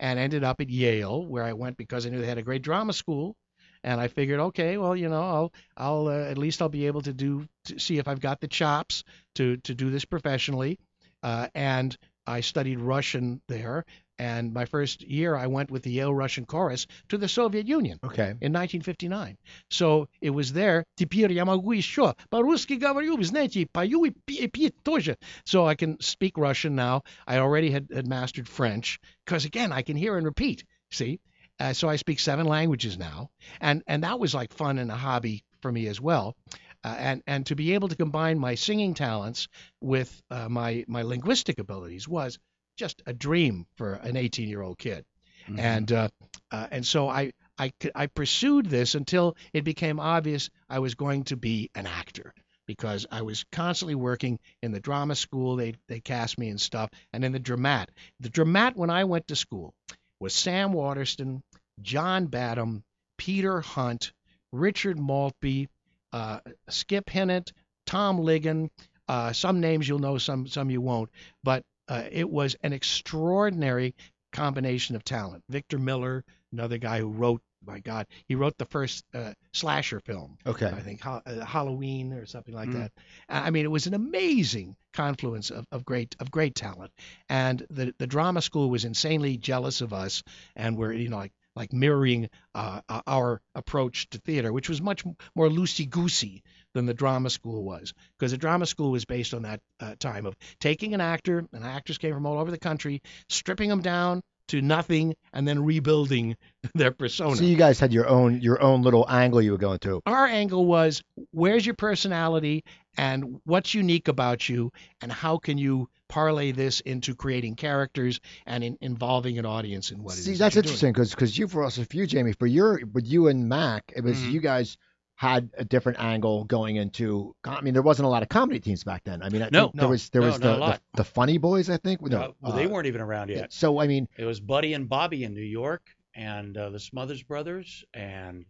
and 0.00 0.18
ended 0.18 0.44
up 0.44 0.60
at 0.60 0.70
Yale 0.70 1.26
where 1.26 1.44
I 1.44 1.52
went 1.52 1.76
because 1.76 2.06
I 2.06 2.10
knew 2.10 2.20
they 2.20 2.26
had 2.26 2.38
a 2.38 2.42
great 2.42 2.62
drama 2.62 2.92
school 2.92 3.36
and 3.85 3.99
I 3.99 4.07
figured 4.07 4.39
okay 4.39 4.77
well 4.77 4.95
you 4.95 5.09
know 5.09 5.21
I'll 5.21 5.53
I'll 5.77 6.07
uh, 6.07 6.29
at 6.29 6.37
least 6.37 6.61
I'll 6.61 6.69
be 6.69 6.87
able 6.87 7.01
to 7.01 7.13
do 7.13 7.47
to 7.65 7.79
see 7.79 7.97
if 7.97 8.07
I've 8.07 8.21
got 8.21 8.39
the 8.41 8.47
chops 8.47 9.03
to 9.35 9.57
to 9.57 9.73
do 9.73 9.89
this 9.89 10.05
professionally 10.05 10.79
uh, 11.23 11.47
and 11.55 11.97
I 12.27 12.41
studied 12.41 12.79
Russian 12.79 13.41
there 13.47 13.83
and 14.19 14.53
my 14.53 14.65
first 14.65 15.01
year 15.01 15.35
I 15.35 15.47
went 15.47 15.71
with 15.71 15.81
the 15.81 15.89
Yale 15.91 16.13
Russian 16.13 16.45
chorus 16.45 16.85
to 17.09 17.17
the 17.17 17.27
Soviet 17.27 17.67
Union 17.67 17.97
Okay. 18.03 18.29
in 18.39 18.53
1959. 18.53 19.35
So 19.71 20.07
it 20.21 20.29
was 20.29 20.53
there. 20.53 20.83
Теперь 20.95 21.33
я 21.33 21.43
могу 21.43 21.71
еще 21.71 22.13
по-русски 22.29 22.73
говорю, 22.73 23.17
вы 23.17 23.23
знаете, 23.23 23.65
пою 23.65 24.05
и 24.05 24.11
пи- 24.11 24.47
петь 24.47 24.75
тоже. 24.83 25.17
So 25.45 25.65
I 25.65 25.73
can 25.75 25.97
speak 25.99 26.37
Russian 26.37 26.75
now. 26.75 27.01
I 27.25 27.39
already 27.39 27.71
had, 27.71 27.87
had 27.91 28.05
mastered 28.07 28.47
French 28.47 28.99
because 29.25 29.45
again 29.45 29.71
I 29.71 29.81
can 29.81 29.97
hear 29.97 30.15
and 30.17 30.25
repeat. 30.25 30.65
See, 30.91 31.19
uh, 31.60 31.72
so 31.72 31.88
I 31.88 31.96
speak 31.96 32.20
seven 32.20 32.46
languages 32.46 32.98
now, 32.98 33.30
and 33.60 33.82
and 33.86 34.02
that 34.04 34.18
was 34.18 34.34
like 34.34 34.52
fun 34.52 34.78
and 34.78 34.90
a 34.90 34.96
hobby 34.96 35.44
for 35.62 35.72
me 35.72 35.86
as 35.88 36.00
well. 36.00 36.36
Uh, 36.84 36.94
and 36.98 37.22
and 37.26 37.46
to 37.46 37.56
be 37.56 37.74
able 37.74 37.88
to 37.88 37.96
combine 37.96 38.38
my 38.38 38.54
singing 38.54 38.94
talents 38.94 39.48
with 39.80 40.22
uh, 40.30 40.48
my 40.48 40.84
my 40.88 41.02
linguistic 41.02 41.58
abilities 41.58 42.06
was 42.08 42.38
just 42.76 43.02
a 43.06 43.12
dream 43.12 43.66
for 43.76 43.94
an 43.94 44.16
18 44.16 44.48
year 44.48 44.62
old 44.62 44.78
kid 44.78 45.04
Mhm. 45.48 45.58
and 45.60 45.92
uh, 45.92 46.08
uh, 46.50 46.66
and 46.70 46.86
so 46.86 47.08
I 47.08 47.32
I 47.58 48.06
pursued 48.06 48.66
this 48.66 48.94
until 48.94 49.36
it 49.52 49.64
became 49.64 50.00
obvious 50.00 50.50
I 50.68 50.80
was 50.80 50.94
going 50.94 51.24
to 51.24 51.36
be 51.36 51.70
an 51.74 51.86
actor 51.86 52.34
because 52.66 53.06
I 53.10 53.22
was 53.22 53.44
constantly 53.52 53.94
working 53.94 54.38
in 54.62 54.72
the 54.72 54.80
drama 54.80 55.14
school. 55.14 55.56
They 55.56 55.74
they 55.88 56.00
cast 56.00 56.38
me 56.38 56.48
and 56.50 56.60
stuff, 56.60 56.90
and 57.12 57.24
in 57.24 57.32
the 57.32 57.40
dramat. 57.40 57.86
The 58.20 58.28
dramat 58.30 58.76
when 58.76 58.90
I 58.90 59.04
went 59.04 59.28
to 59.28 59.36
school 59.36 59.74
was 60.20 60.34
Sam 60.34 60.72
Waterston, 60.72 61.42
John 61.82 62.26
Badham, 62.26 62.82
Peter 63.18 63.60
Hunt, 63.60 64.12
Richard 64.52 64.98
Maltby, 64.98 65.68
uh, 66.12 66.40
Skip 66.68 67.10
Hennett, 67.10 67.52
Tom 67.86 68.18
Ligon. 68.18 68.70
Uh, 69.08 69.32
some 69.32 69.60
names 69.60 69.88
you'll 69.88 69.98
know, 69.98 70.18
some 70.18 70.46
some 70.46 70.70
you 70.70 70.80
won't. 70.80 71.10
But 71.44 71.62
uh, 71.88 72.04
it 72.10 72.28
was 72.28 72.56
an 72.62 72.72
extraordinary 72.72 73.94
combination 74.32 74.96
of 74.96 75.04
talent. 75.04 75.44
Victor 75.48 75.78
Miller, 75.78 76.24
another 76.52 76.78
guy 76.78 76.98
who 77.00 77.08
wrote, 77.08 77.42
my 77.66 77.80
God, 77.80 78.06
he 78.26 78.34
wrote 78.34 78.56
the 78.58 78.64
first 78.66 79.04
uh, 79.14 79.32
slasher 79.52 80.00
film. 80.00 80.38
Okay. 80.46 80.66
I 80.66 80.80
think 80.80 81.00
ha- 81.00 81.22
uh, 81.26 81.44
Halloween 81.44 82.12
or 82.12 82.26
something 82.26 82.54
like 82.54 82.68
Mm. 82.70 82.74
that. 82.74 82.92
I 83.28 83.50
mean, 83.50 83.64
it 83.64 83.70
was 83.70 83.86
an 83.86 83.94
amazing 83.94 84.76
confluence 84.92 85.50
of, 85.50 85.66
of 85.72 85.84
great 85.84 86.16
of 86.20 86.30
great 86.30 86.54
talent, 86.54 86.92
and 87.28 87.64
the 87.70 87.94
the 87.98 88.06
drama 88.06 88.40
school 88.42 88.70
was 88.70 88.84
insanely 88.84 89.36
jealous 89.36 89.80
of 89.80 89.92
us, 89.92 90.22
and 90.54 90.76
we're 90.76 90.92
you 90.92 91.08
know 91.08 91.16
like 91.18 91.32
like 91.54 91.72
mirroring 91.72 92.28
uh, 92.54 92.82
uh, 92.88 93.00
our 93.06 93.40
approach 93.54 94.10
to 94.10 94.18
theater, 94.18 94.52
which 94.52 94.68
was 94.68 94.82
much 94.82 95.04
more 95.34 95.48
loosey 95.48 95.88
goosey 95.88 96.42
than 96.74 96.84
the 96.84 96.92
drama 96.92 97.30
school 97.30 97.64
was, 97.64 97.94
because 98.18 98.30
the 98.32 98.36
drama 98.36 98.66
school 98.66 98.90
was 98.90 99.06
based 99.06 99.32
on 99.32 99.42
that 99.42 99.60
uh, 99.80 99.94
time 99.98 100.26
of 100.26 100.36
taking 100.60 100.92
an 100.92 101.00
actor, 101.00 101.46
and 101.52 101.64
actors 101.64 101.96
came 101.96 102.12
from 102.12 102.26
all 102.26 102.38
over 102.38 102.50
the 102.50 102.58
country, 102.58 103.00
stripping 103.30 103.70
them 103.70 103.80
down 103.80 104.22
to 104.48 104.60
nothing, 104.62 105.14
and 105.32 105.46
then 105.46 105.62
rebuilding 105.64 106.36
their 106.74 106.90
persona 106.90 107.36
So 107.36 107.44
you 107.44 107.56
guys 107.56 107.78
had 107.80 107.92
your 107.92 108.08
own 108.08 108.40
your 108.40 108.60
own 108.62 108.82
little 108.82 109.06
angle 109.08 109.40
you 109.42 109.52
were 109.52 109.58
going 109.58 109.78
through. 109.78 110.02
our 110.06 110.26
angle 110.26 110.64
was 110.66 111.02
where's 111.32 111.64
your 111.66 111.74
personality 111.74 112.64
and 112.98 113.40
what's 113.44 113.74
unique 113.74 114.08
about 114.08 114.48
you, 114.48 114.72
and 115.02 115.12
how 115.12 115.36
can 115.38 115.58
you 115.58 115.88
parlay 116.08 116.52
this 116.52 116.80
into 116.80 117.14
creating 117.14 117.54
characters 117.56 118.20
and 118.46 118.62
in, 118.64 118.78
involving 118.80 119.38
an 119.38 119.44
audience 119.44 119.90
in 119.90 120.02
what 120.02 120.14
it 120.14 120.22
See, 120.22 120.34
that's 120.34 120.54
that 120.54 120.64
interesting 120.64 120.92
because 120.92 121.10
because 121.10 121.36
you 121.36 121.48
for 121.48 121.64
us, 121.64 121.76
for 121.78 121.96
you, 121.96 122.06
Jamie, 122.06 122.32
for 122.32 122.46
your 122.46 122.80
with 122.92 123.06
you 123.06 123.28
and 123.28 123.48
Mac, 123.48 123.92
it 123.94 124.02
was 124.04 124.18
Mhm. 124.22 124.30
you 124.32 124.40
guys 124.40 124.76
had 125.16 125.48
a 125.56 125.64
different 125.64 125.98
angle 125.98 126.44
going 126.44 126.76
into. 126.76 127.34
I 127.44 127.60
mean, 127.62 127.72
there 127.72 127.82
wasn't 127.82 128.06
a 128.06 128.08
lot 128.10 128.22
of 128.22 128.28
comedy 128.28 128.60
teams 128.60 128.84
back 128.84 129.02
then. 129.04 129.22
I 129.22 129.30
mean, 129.30 129.42
I 129.42 129.48
No, 129.50 129.70
there 129.74 129.88
was 129.88 130.10
there 130.10 130.20
no, 130.20 130.26
was 130.28 130.38
the, 130.38 130.56
the 130.56 130.80
the 130.94 131.04
Funny 131.04 131.38
Boys, 131.38 131.70
I 131.70 131.78
think. 131.78 132.02
No, 132.02 132.34
Uh, 132.42 132.52
they 132.54 132.66
uh, 132.66 132.68
weren't 132.68 132.86
even 132.86 133.00
around 133.00 133.30
yet. 133.30 133.52
So 133.52 133.80
I 133.80 133.86
mean, 133.86 134.08
It 134.18 134.24
was 134.26 134.40
Buddy 134.40 134.74
and 134.74 134.88
Bobby 134.88 135.24
in 135.24 135.32
New 135.34 135.40
York, 135.40 135.82
and 136.14 136.56
uh, 136.56 136.68
the 136.70 136.78
Smothers 136.80 137.22
Brothers, 137.22 137.82
and 137.94 138.44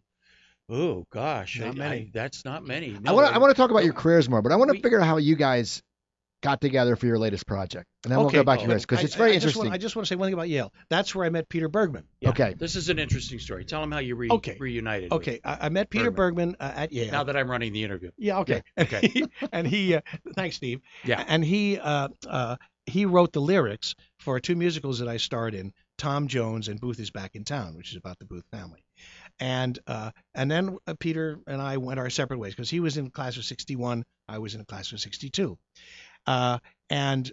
oh 0.69 1.07
gosh, 1.11 1.61
Not 1.61 1.69
I- 1.69 1.79
many. 1.79 1.97
I- 1.99 2.11
that's 2.13 2.45
not 2.45 2.65
many. 2.67 2.97
I 2.97 2.99
No, 2.99 3.15
want 3.15 3.29
to 3.29 3.35
I 3.35 3.39
want 3.39 3.55
to 3.55 3.61
talk 3.61 3.71
about 3.71 3.85
your 3.85 3.95
careers 3.95 4.29
more, 4.29 4.43
but 4.43 4.51
I 4.53 4.57
want 4.57 4.73
to 4.73 4.81
figure 4.81 5.01
out 5.01 5.07
how 5.07 5.19
you 5.19 5.37
guys 5.37 5.83
got 6.47 6.61
together 6.61 6.95
for 6.97 7.07
your 7.07 7.19
latest 7.19 7.47
project, 7.47 7.87
and 8.05 8.13
then 8.13 8.19
we'll 8.19 8.29
Okay, 8.29 8.37
go 8.39 8.45
back 8.45 8.61
to 8.61 8.67
oh, 8.67 8.69
yours 8.69 8.87
because 8.87 9.03
it's 9.05 9.15
very 9.17 9.33
I, 9.33 9.35
I 9.35 9.37
just 9.37 9.45
interesting. 9.47 9.65
Want, 9.65 9.75
I 9.75 9.79
just 9.79 9.97
want 9.97 10.07
to 10.07 10.09
say 10.09 10.17
one 10.17 10.27
thing 10.29 10.35
about 10.35 10.49
Yale. 10.49 10.73
That's 10.89 11.15
where 11.15 11.27
I 11.27 11.31
met 11.31 11.49
Peter 11.49 11.69
Bergman. 11.69 12.05
Yeah, 12.21 12.31
Okay. 12.31 12.55
This 12.57 12.77
is 12.77 12.89
an 12.89 12.99
interesting 12.99 13.39
story. 13.41 13.65
Tell 13.65 13.81
them 13.81 13.91
how 13.91 13.99
you 13.99 14.15
re- 14.15 14.29
Okay. 14.31 14.57
reunited. 14.61 15.11
with- 15.11 15.23
Okay, 15.23 15.41
I, 15.45 15.67
I 15.67 15.69
met 15.71 15.91
Peter 15.91 16.11
Bergman, 16.11 16.57
uh, 16.61 16.73
at 16.77 16.93
Yale. 16.93 17.11
Now 17.11 17.25
that 17.25 17.37
I'm 17.37 17.51
running 17.51 17.73
the 17.73 17.83
interview. 17.83 18.11
Yeah, 18.17 18.39
okay. 18.41 18.63
okay. 18.79 19.25
and 19.53 19.67
he, 19.67 19.97
uh, 19.97 20.03
thanks, 20.35 20.57
Steve. 20.57 20.81
Yeah. 21.05 21.25
And 21.27 21.45
he, 21.45 21.79
uh, 21.79 22.09
uh, 22.29 22.57
he 22.87 23.05
wrote 23.05 23.33
the 23.33 23.41
lyrics 23.41 23.97
for 24.21 24.39
two 24.39 24.55
musicals 24.55 25.01
that 25.01 25.09
I 25.09 25.17
starred 25.17 25.55
in, 25.55 25.73
Tom 25.99 26.29
Jones 26.29 26.69
and 26.69 26.81
Booth 26.81 27.01
is 27.01 27.11
Back 27.11 27.35
in 27.35 27.45
Town, 27.45 27.77
which 27.77 27.91
is 27.91 27.97
about 27.97 28.19
the 28.19 28.27
Booth 28.27 28.45
family. 28.53 28.85
And 29.41 29.79
uh, 29.87 30.11
and 30.35 30.51
then 30.51 30.79
uh, 30.87 30.95
Peter 30.99 31.39
and 31.47 31.61
I 31.61 31.77
went 31.79 31.99
our 31.99 32.11
separate 32.11 32.39
ways 32.39 32.55
because 32.55 32.71
he 32.71 32.81
was 32.81 32.97
in 32.97 33.07
the 33.07 33.11
class 33.11 33.37
of 33.37 33.45
'61, 33.45 34.05
I 34.29 34.39
was 34.39 34.55
in 34.55 34.61
the 34.61 34.67
class 34.67 34.93
of 34.93 35.01
'62, 35.01 35.59
uh, 36.27 36.59
and 36.91 37.31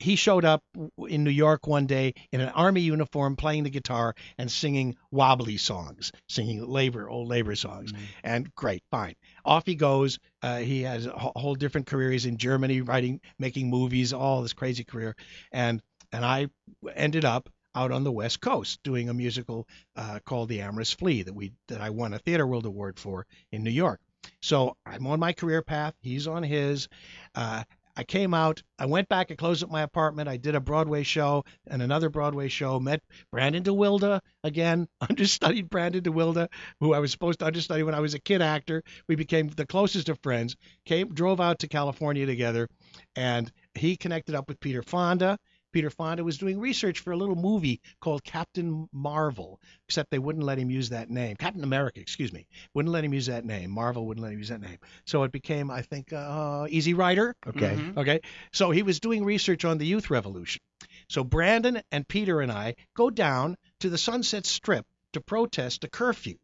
he 0.00 0.16
showed 0.16 0.46
up 0.46 0.64
in 1.08 1.24
New 1.24 1.30
York 1.30 1.66
one 1.66 1.86
day 1.86 2.14
in 2.32 2.40
an 2.40 2.48
army 2.48 2.80
uniform, 2.80 3.36
playing 3.36 3.64
the 3.64 3.70
guitar 3.70 4.14
and 4.38 4.50
singing 4.50 4.96
wobbly 5.10 5.58
songs, 5.58 6.10
singing 6.28 6.66
labor, 6.66 7.08
old 7.08 7.28
labor 7.28 7.54
songs 7.54 7.92
and 8.24 8.52
great, 8.54 8.82
fine. 8.90 9.14
Off 9.44 9.66
he 9.66 9.74
goes. 9.74 10.18
Uh, 10.42 10.58
he 10.58 10.82
has 10.82 11.04
a 11.04 11.10
whole 11.12 11.54
different 11.54 11.86
career. 11.86 12.10
He's 12.10 12.24
in 12.24 12.38
Germany, 12.38 12.80
writing, 12.80 13.20
making 13.38 13.68
movies, 13.68 14.14
all 14.14 14.40
this 14.42 14.54
crazy 14.54 14.84
career, 14.84 15.14
and 15.52 15.82
and 16.12 16.24
I 16.24 16.48
ended 16.94 17.24
up 17.26 17.48
out 17.74 17.92
on 17.92 18.02
the 18.02 18.10
West 18.12 18.40
Coast 18.40 18.82
doing 18.82 19.08
a 19.08 19.14
musical 19.14 19.68
uh, 19.96 20.18
called 20.24 20.48
The 20.48 20.62
Amorous 20.62 20.92
Flea 20.92 21.22
that 21.22 21.34
we 21.34 21.52
that 21.68 21.80
I 21.80 21.90
won 21.90 22.14
a 22.14 22.18
Theater 22.18 22.46
World 22.46 22.66
Award 22.66 22.98
for 22.98 23.26
in 23.52 23.62
New 23.62 23.70
York. 23.70 24.00
So 24.42 24.76
I'm 24.86 25.06
on 25.06 25.20
my 25.20 25.32
career 25.32 25.62
path. 25.62 25.94
He's 26.00 26.26
on 26.26 26.42
his. 26.42 26.88
Uh, 27.34 27.64
I 27.96 28.04
came 28.04 28.34
out. 28.34 28.62
I 28.78 28.86
went 28.86 29.08
back 29.08 29.30
and 29.30 29.38
closed 29.38 29.62
up 29.62 29.70
my 29.70 29.82
apartment. 29.82 30.28
I 30.28 30.36
did 30.36 30.54
a 30.54 30.60
Broadway 30.60 31.02
show 31.02 31.44
and 31.66 31.82
another 31.82 32.08
Broadway 32.08 32.48
show. 32.48 32.80
Met 32.80 33.02
Brandon 33.30 33.62
DeWilde 33.62 34.20
again. 34.44 34.88
Understudied 35.00 35.70
Brandon 35.70 36.02
DeWilde, 36.02 36.48
who 36.80 36.94
I 36.94 36.98
was 36.98 37.10
supposed 37.10 37.40
to 37.40 37.46
understudy 37.46 37.82
when 37.82 37.94
I 37.94 38.00
was 38.00 38.14
a 38.14 38.18
kid 38.18 38.42
actor. 38.42 38.82
We 39.08 39.16
became 39.16 39.48
the 39.48 39.66
closest 39.66 40.08
of 40.08 40.18
friends. 40.22 40.56
Came, 40.84 41.12
drove 41.12 41.40
out 41.40 41.58
to 41.60 41.68
California 41.68 42.26
together, 42.26 42.68
and 43.16 43.50
he 43.74 43.96
connected 43.96 44.34
up 44.34 44.48
with 44.48 44.60
Peter 44.60 44.82
Fonda. 44.82 45.38
Peter 45.72 45.90
Fonda 45.90 46.24
was 46.24 46.38
doing 46.38 46.58
research 46.58 47.00
for 47.00 47.12
a 47.12 47.16
little 47.16 47.36
movie 47.36 47.80
called 48.00 48.24
Captain 48.24 48.88
Marvel, 48.92 49.60
except 49.88 50.10
they 50.10 50.18
wouldn't 50.18 50.44
let 50.44 50.58
him 50.58 50.70
use 50.70 50.88
that 50.90 51.10
name. 51.10 51.36
Captain 51.36 51.62
America, 51.64 52.00
excuse 52.00 52.32
me, 52.32 52.46
wouldn't 52.74 52.92
let 52.92 53.04
him 53.04 53.14
use 53.14 53.26
that 53.26 53.44
name. 53.44 53.70
Marvel 53.70 54.06
wouldn't 54.06 54.22
let 54.22 54.32
him 54.32 54.38
use 54.38 54.48
that 54.48 54.60
name. 54.60 54.78
So 55.06 55.22
it 55.22 55.32
became, 55.32 55.70
I 55.70 55.82
think, 55.82 56.12
uh, 56.12 56.66
Easy 56.68 56.94
Rider. 56.94 57.34
okay. 57.46 57.76
Mhm. 57.76 57.96
Okay. 57.96 58.20
So 58.52 58.70
he 58.70 58.82
was 58.82 59.00
doing 59.00 59.24
research 59.24 59.64
on 59.64 59.78
the 59.78 59.86
youth 59.86 60.10
revolution. 60.10 60.60
So 61.08 61.24
Brandon 61.24 61.82
and 61.92 62.06
Peter 62.06 62.40
and 62.40 62.50
I 62.52 62.74
go 62.96 63.10
down 63.10 63.56
to 63.80 63.90
the 63.90 63.98
Sunset 63.98 64.46
Strip 64.46 64.86
to 65.12 65.20
protest 65.20 65.84
a 65.84 65.88
curfew 65.88 66.36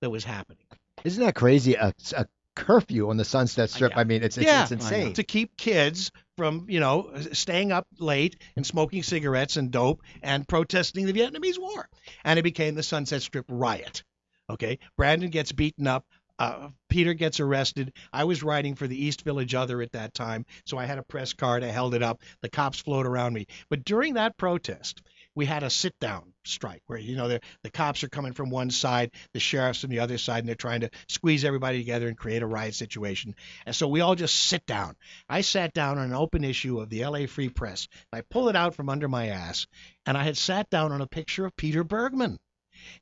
that 0.00 0.10
was 0.10 0.24
happening. 0.24 0.64
Isn't 1.04 1.24
that 1.24 1.34
crazy? 1.34 1.74
A, 1.74 1.92
a 2.16 2.26
curfew 2.54 3.08
on 3.10 3.16
the 3.16 3.24
Sunset 3.24 3.70
Strip. 3.70 3.92
Yeah. 3.92 3.98
I 4.00 4.04
mean, 4.04 4.22
it's 4.22 4.36
it's, 4.36 4.46
Yeah. 4.46 4.62
it's 4.62 4.72
insane. 4.72 5.14
To 5.14 5.22
keep 5.24 5.56
kids 5.56 6.10
from, 6.42 6.66
you 6.68 6.80
know, 6.80 7.08
staying 7.30 7.70
up 7.70 7.86
late 8.00 8.34
and 8.56 8.66
smoking 8.66 9.04
cigarettes 9.04 9.56
and 9.56 9.70
dope 9.70 10.02
and 10.24 10.48
protesting 10.48 11.06
the 11.06 11.12
Vietnamese 11.12 11.56
War. 11.56 11.88
And 12.24 12.36
it 12.36 12.42
became 12.42 12.74
the 12.74 12.82
Sunset 12.82 13.22
Strip 13.22 13.46
riot. 13.48 14.02
Okay. 14.50 14.80
Brandon 14.96 15.30
gets 15.30 15.52
beaten 15.52 15.86
up. 15.86 16.04
Uh, 16.40 16.70
Peter 16.88 17.14
gets 17.14 17.38
arrested. 17.38 17.92
I 18.12 18.24
was 18.24 18.42
writing 18.42 18.74
for 18.74 18.88
the 18.88 19.04
East 19.04 19.22
Village 19.22 19.54
Other 19.54 19.82
at 19.82 19.92
that 19.92 20.14
time, 20.14 20.44
so 20.66 20.78
I 20.78 20.84
had 20.84 20.98
a 20.98 21.04
press 21.04 21.32
card. 21.32 21.62
I 21.62 21.68
held 21.68 21.94
it 21.94 22.02
up. 22.02 22.22
The 22.40 22.48
cops 22.48 22.80
flowed 22.80 23.06
around 23.06 23.34
me. 23.34 23.46
But 23.70 23.84
during 23.84 24.14
that 24.14 24.36
protest, 24.36 25.00
we 25.34 25.46
had 25.46 25.62
a 25.62 25.70
sit 25.70 25.98
down 25.98 26.32
strike 26.44 26.82
where, 26.86 26.98
you 26.98 27.16
know, 27.16 27.28
the, 27.28 27.40
the 27.62 27.70
cops 27.70 28.04
are 28.04 28.08
coming 28.08 28.32
from 28.32 28.50
one 28.50 28.70
side, 28.70 29.10
the 29.32 29.40
sheriff's 29.40 29.80
from 29.80 29.90
the 29.90 30.00
other 30.00 30.18
side, 30.18 30.40
and 30.40 30.48
they're 30.48 30.54
trying 30.54 30.80
to 30.80 30.90
squeeze 31.08 31.44
everybody 31.44 31.78
together 31.78 32.08
and 32.08 32.16
create 32.16 32.42
a 32.42 32.46
riot 32.46 32.74
situation. 32.74 33.34
And 33.66 33.74
so 33.74 33.88
we 33.88 34.00
all 34.00 34.14
just 34.14 34.36
sit 34.36 34.66
down. 34.66 34.96
I 35.28 35.40
sat 35.40 35.72
down 35.72 35.98
on 35.98 36.06
an 36.06 36.14
open 36.14 36.44
issue 36.44 36.80
of 36.80 36.90
the 36.90 37.04
LA 37.04 37.26
Free 37.26 37.48
Press. 37.48 37.88
I 38.12 38.22
pulled 38.22 38.50
it 38.50 38.56
out 38.56 38.74
from 38.74 38.88
under 38.88 39.08
my 39.08 39.28
ass, 39.28 39.66
and 40.06 40.16
I 40.16 40.24
had 40.24 40.36
sat 40.36 40.68
down 40.70 40.92
on 40.92 41.00
a 41.00 41.06
picture 41.06 41.46
of 41.46 41.56
Peter 41.56 41.84
Bergman. 41.84 42.38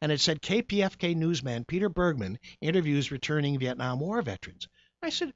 And 0.03 0.13
it 0.13 0.21
said 0.21 0.43
KPFK 0.43 1.17
newsman 1.17 1.65
Peter 1.65 1.89
Bergman 1.89 2.39
interviews 2.61 3.11
returning 3.11 3.59
Vietnam 3.59 4.01
War 4.01 4.21
veterans. 4.21 4.69
I 5.03 5.09
said, 5.09 5.33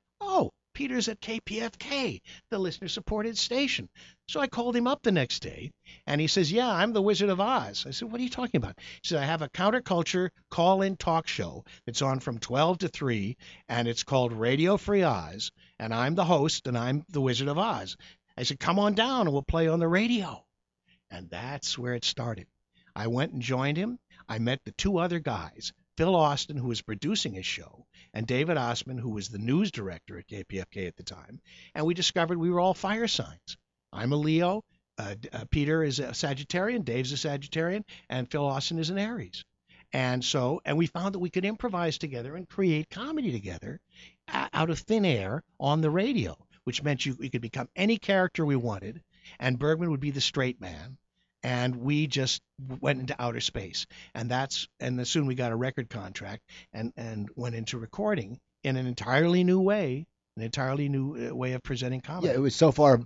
Peter's 0.75 1.09
at 1.09 1.21
KPFK, 1.21 2.21
the 2.51 2.59
listener 2.59 2.89
supported 2.89 3.39
station. 3.39 3.89
So 4.29 4.41
I 4.41 4.49
called 4.49 4.75
him 4.75 4.87
up 4.87 5.03
the 5.03 5.13
next 5.13 5.41
day, 5.41 5.71
and 6.07 6.21
he 6.21 6.27
says, 6.27 6.51
Yeah, 6.51 6.69
I'm 6.69 6.93
the 6.93 7.03
Wizard 7.03 7.31
of 7.31 7.41
Oz. 7.41 7.87
I 7.87 7.91
said, 7.91 8.11
What 8.11 8.21
are 8.21 8.25
you 8.25 8.31
talking 8.31 8.59
about? 8.59 8.79
He 8.79 9.09
said, 9.09 9.23
I 9.23 9.27
have 9.27 9.43
a 9.43 9.49
counterculture 9.49 10.31
call 10.51 10.83
in 10.83 10.97
talk 10.97 11.27
show 11.27 11.65
that's 11.87 12.03
on 12.03 12.21
from 12.21 12.39
12 12.39 12.79
to 12.79 12.89
3, 12.89 13.37
and 13.69 13.87
it's 13.87 14.03
called 14.03 14.33
Radio 14.33 14.77
Free 14.77 15.03
Oz, 15.03 15.53
and 15.79 15.95
I'm 15.95 16.15
the 16.15 16.25
host, 16.25 16.67
and 16.67 16.77
I'm 16.77 17.05
the 17.09 17.21
Wizard 17.21 17.49
of 17.49 17.59
Oz. 17.59 17.97
I 18.37 18.43
said, 18.43 18.59
Come 18.59 18.79
on 18.79 18.95
down, 18.95 19.23
and 19.23 19.33
we'll 19.33 19.43
play 19.43 19.69
on 19.69 19.79
the 19.79 19.89
radio. 19.89 20.45
And 21.11 21.31
that's 21.31 21.79
where 21.79 21.95
it 21.95 22.05
started. 22.05 22.47
I 22.97 23.07
went 23.07 23.33
and 23.33 23.43
joined 23.43 23.77
him. 23.77 23.99
I 24.29 24.39
met 24.39 24.65
the 24.65 24.73
two 24.73 24.99
other 24.99 25.19
guys, 25.19 25.73
Phil 25.97 26.17
Austin, 26.17 26.57
who 26.57 26.69
was 26.69 26.83
producing 26.83 27.35
his 27.35 27.47
show, 27.47 27.87
and 28.13 28.27
David 28.27 28.57
Ossman, 28.57 28.99
who 28.99 29.11
was 29.11 29.29
the 29.29 29.39
news 29.39 29.71
director 29.71 30.19
at 30.19 30.27
KPFK 30.27 30.89
at 30.89 30.97
the 30.97 31.03
time, 31.03 31.41
and 31.75 31.87
we 31.87 31.95
discovered 31.95 32.39
we 32.39 32.51
were 32.51 32.61
all 32.61 32.75
fire 32.75 33.07
signs. 33.07 33.57
I'm 33.93 34.13
a 34.13 34.17
Leo, 34.17 34.65
uh, 34.99 35.15
uh, 35.33 35.45
Peter 35.51 35.83
is 35.83 35.99
a 35.99 36.09
Sagittarian, 36.09 36.85
Dave's 36.85 37.13
a 37.13 37.17
Sagittarian, 37.17 37.85
and 38.09 38.31
Phil 38.31 38.45
Austin 38.45 38.79
is 38.79 38.91
an 38.91 38.99
Aries. 38.99 39.45
And 39.93 40.25
so, 40.25 40.61
and 40.65 40.77
we 40.77 40.87
found 40.87 41.15
that 41.15 41.21
we 41.21 41.31
could 41.31 41.45
improvise 41.45 41.99
together 41.99 42.35
and 42.35 42.49
create 42.49 42.91
comedy 42.91 43.31
together 43.31 43.81
out 44.29 44.71
of 44.71 44.81
thin 44.81 45.05
air 45.05 45.43
on 45.61 45.81
the 45.81 45.91
radio, 45.91 46.37
which 46.65 46.83
meant 46.83 47.07
you 47.07 47.15
we 47.15 47.31
could 47.31 47.43
become 47.43 47.69
any 47.77 47.99
character 47.99 48.45
we 48.45 48.57
wanted, 48.57 49.03
and 49.39 49.59
Bergman 49.59 49.91
would 49.91 50.01
be 50.01 50.11
the 50.11 50.21
straight 50.21 50.61
man, 50.61 50.99
and 51.45 51.77
we 51.77 52.09
just 52.09 52.43
went 52.81 52.99
into 52.99 53.15
outer 53.21 53.41
space 53.41 53.87
and 54.15 54.29
that's 54.29 54.67
and 54.81 54.99
then 54.99 55.05
soon 55.05 55.27
we 55.27 55.35
got 55.37 55.53
a 55.53 55.57
record 55.57 55.89
contract 55.89 56.43
and 56.73 56.93
and 56.97 57.29
went 57.37 57.55
into 57.55 57.79
recording 57.79 58.41
in 58.65 58.77
an 58.77 58.87
entirely 58.87 59.45
new 59.45 59.61
way 59.61 60.07
an 60.37 60.43
entirely 60.43 60.89
new 60.89 61.29
uh, 61.31 61.35
way 61.35 61.53
of 61.53 61.63
presenting 61.63 62.01
comedy 62.01 62.29
Yeah, 62.29 62.35
it 62.35 62.41
was 62.41 62.57
so 62.57 62.73
far 62.73 63.01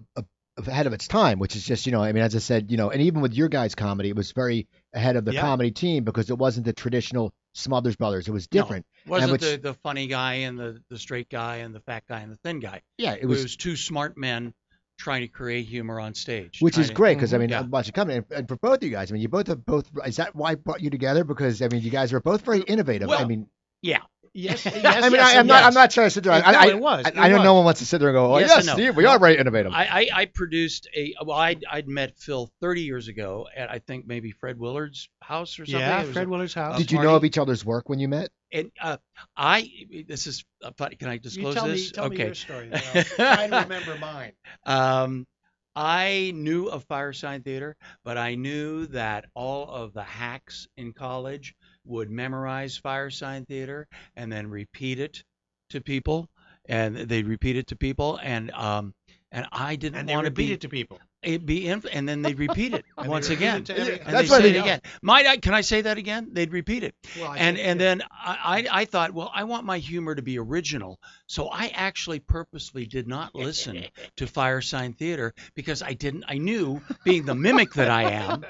ahead 0.57 0.87
of 0.89 0.93
its 0.93 1.07
time, 1.07 1.39
which 1.39 1.55
is 1.55 1.65
just, 1.65 1.87
you 1.87 1.93
know, 1.93 2.03
I 2.03 2.11
mean, 2.11 2.25
as 2.25 2.35
I 2.35 2.41
said, 2.41 2.69
you 2.73 2.77
know, 2.77 2.91
and 2.91 3.01
even 3.03 3.21
with 3.21 3.33
your 3.33 3.49
guys' 3.49 3.77
comedy, 3.77 4.09
it 4.09 4.17
was 4.17 4.33
very 4.33 4.67
ahead 4.93 5.15
of 5.15 5.25
the 5.25 5.33
Yeah. 5.35 5.43
comedy 5.43 5.71
team 5.71 6.03
because 6.03 6.31
it 6.31 6.37
wasn't 6.39 6.67
the 6.67 6.73
traditional 6.73 7.33
Smothers 7.55 7.95
Brothers. 7.95 8.27
It 8.27 8.33
was 8.33 8.49
No. 8.53 8.61
different. 8.63 8.87
Wasn't 9.07 9.31
which- 9.31 9.41
the, 9.43 9.57
the 9.63 9.75
funny 9.75 10.09
guy 10.09 10.35
and 10.35 10.59
the, 10.59 10.83
the 10.91 10.99
straight 10.99 11.29
guy 11.29 11.57
and 11.59 11.73
the 11.73 11.81
fat 11.81 12.03
guy 12.09 12.23
and 12.23 12.33
the 12.33 12.39
thin 12.43 12.59
guy. 12.59 12.83
Yeah, 12.97 13.13
it 13.13 13.23
It 13.23 13.27
was, 13.27 13.45
was, 13.45 13.57
two 13.57 13.77
smart 13.77 14.17
men 14.19 14.53
trying 14.99 15.23
to 15.23 15.29
create 15.29 15.67
humor 15.67 16.01
on 16.01 16.13
stage. 16.15 16.59
which 16.61 16.77
is 16.77 16.89
to- 16.89 16.95
great 16.95 17.15
because 17.15 17.33
I 17.33 17.37
Mhm. 17.37 17.41
mean, 17.41 17.49
Yeah. 17.51 17.61
I'm 17.61 17.71
watching 17.71 17.93
comedy, 17.93 18.17
and, 18.19 18.27
and 18.33 18.49
for 18.49 18.57
both 18.57 18.79
of 18.79 18.83
you 18.85 18.91
guys, 18.91 19.11
I 19.11 19.15
mean, 19.15 19.23
you 19.23 19.29
both 19.29 19.47
have 19.47 19.65
both. 19.65 19.89
Is 20.05 20.17
that 20.17 20.35
why 20.35 20.51
I 20.51 20.55
brought 20.57 20.83
you 20.83 20.91
together? 20.91 21.25
Because 21.25 21.63
I 21.63 21.69
mean, 21.69 21.81
you 21.83 21.91
guys 21.91 22.13
are 22.13 22.21
both 22.21 22.43
very 22.45 22.61
innovative. 22.63 23.09
I 23.11 23.25
mean, 23.25 23.47
Yeah. 23.81 24.01
Yes, 24.39 24.65
yes 24.67 24.85
I 25.05 25.09
mean, 25.09 25.13
yes, 25.15 25.35
I, 25.35 25.39
am 25.41 25.47
not, 25.47 25.55
yes. 25.61 25.65
I'm 25.67 25.75
not 25.75 25.91
trying 25.91 26.07
to 26.07 26.11
sit 26.11 26.25
there. 26.25 26.33
I, 26.33 26.53
No, 26.53 26.59
I, 26.59 26.67
it 26.69 26.79
was, 26.79 27.07
it 27.07 27.19
I 27.19 27.29
know 27.29 27.43
no 27.43 27.55
one 27.55 27.65
wants 27.65 27.81
to 27.81 27.87
sit 27.87 27.99
there 27.99 28.09
and 28.11 28.17
go, 28.17 28.35
oh, 28.35 28.39
Yes 28.39 28.51
yes, 28.57 28.67
no. 28.67 28.75
Steve, 28.75 28.97
we 28.97 29.05
are 29.07 29.19
very 29.19 29.37
innovative. 29.39 29.73
I, 29.73 29.85
I, 29.85 30.09
I 30.23 30.25
produced 30.27 30.89
a 30.97 31.15
well 31.25 31.37
I'd, 31.37 31.65
I'd 31.71 31.89
met 31.89 32.19
Phil 32.19 32.51
30 32.61 32.83
years 32.83 33.09
ago 33.09 33.47
at 33.55 33.71
I 33.71 33.79
think 33.81 34.07
maybe 34.07 34.31
Fred 34.33 34.59
Willard's 34.59 35.09
house 35.21 35.59
or 35.59 35.67
something. 35.67 35.81
yeah 35.81 36.01
It 36.03 36.07
was 36.07 36.13
fred 36.15 36.27
a- 36.27 36.31
willard's 36.31 36.55
house 36.55 36.79
Did 36.79 36.93
you 36.93 37.01
know 37.03 37.17
of 37.17 37.25
each 37.25 37.39
other's 37.39 37.65
work 37.65 37.89
when 37.89 37.99
you 37.99 38.09
met? 38.09 38.31
and 38.53 38.71
uh, 38.81 38.97
I 39.37 39.71
this 40.07 40.27
is 40.27 40.45
uh, 40.63 40.71
funny. 40.79 40.97
Can 40.97 41.09
I 41.09 41.15
you 41.15 41.19
disclose 41.21 41.55
tell 41.55 41.67
this? 41.67 41.87
me 41.89 41.91
tell 41.93 42.05
okay. 42.07 42.17
me 42.17 42.25
your 42.25 42.35
story 42.35 42.71
I'm 42.73 43.05
trying 43.05 43.51
to 43.51 43.57
remember 43.61 43.97
mine 43.99 44.33
Um, 44.65 45.27
I 45.77 46.33
knew 46.35 46.67
of 46.67 46.83
Fire 46.85 47.13
Sign 47.13 47.43
Theater, 47.43 47.77
but 48.05 48.19
I 48.19 48.35
knew 48.35 48.87
that 48.87 49.27
all 49.35 49.69
of 49.71 49.93
the 49.93 50.03
hacks 50.03 50.67
in 50.77 50.93
college 50.93 51.55
would 51.89 52.11
memorize 52.11 52.77
Fire 52.77 53.11
Sign 53.11 53.45
Theater 53.47 53.89
and 54.17 54.31
then 54.31 54.49
repeat 54.49 55.01
it 55.01 55.25
to 55.71 55.81
people. 55.81 56.29
and 56.69 56.97
they'd 56.97 57.27
repeat 57.27 57.57
it 57.57 57.67
to 57.69 57.77
people, 57.77 58.21
and 58.23 58.51
um, 58.51 58.95
and 59.33 59.47
I 59.51 59.77
didn't 59.77 60.07
want 60.07 60.25
to 60.25 60.31
repeat 60.31 60.47
be 60.47 60.53
it 60.53 60.61
to 60.61 60.69
people. 60.69 61.01
It 61.23 61.45
be 61.45 61.67
inf- 61.69 61.87
and 61.93 62.09
then 62.09 62.23
they'd 62.23 62.39
repeat 62.39 62.75
it 62.75 62.85
once 62.97 63.29
again. 63.31 63.63
it 63.63 63.71
every- 63.71 64.01
and 64.01 64.15
That's 64.15 64.29
they 64.29 64.35
what 64.35 64.43
say 64.43 64.51
it 64.51 64.57
again. 64.57 64.81
Might 65.03 65.27
I? 65.27 65.37
Can 65.39 65.55
I 65.55 65.63
say 65.63 65.81
that 65.83 65.99
again? 65.99 66.29
They'd 66.33 66.53
repeat 66.53 66.85
it. 66.85 66.95
Well, 67.19 67.31
I 67.31 67.39
and 67.39 67.57
think- 67.57 67.69
and 67.69 67.81
then 67.81 68.03
I, 68.13 68.67
I 68.73 68.81
I 68.81 68.85
thought, 68.85 69.13
well, 69.13 69.31
I 69.35 69.45
want 69.45 69.65
my 69.65 69.79
humor 69.79 70.15
to 70.15 70.23
be 70.23 70.39
original, 70.39 71.01
so 71.27 71.49
I 71.49 71.69
actually 71.75 72.21
purposely 72.21 72.87
did 72.87 73.09
not 73.09 73.35
listen 73.35 73.85
to 74.17 74.27
Firesign 74.27 74.97
Theater 74.97 75.35
because 75.55 75.83
I 75.83 75.95
didn't. 75.95 76.25
I 76.29 76.39
knew, 76.39 76.81
being 77.05 77.25
the 77.25 77.35
mimic 77.35 77.75
that 77.75 77.91
I 77.91 78.11
am, 78.13 78.45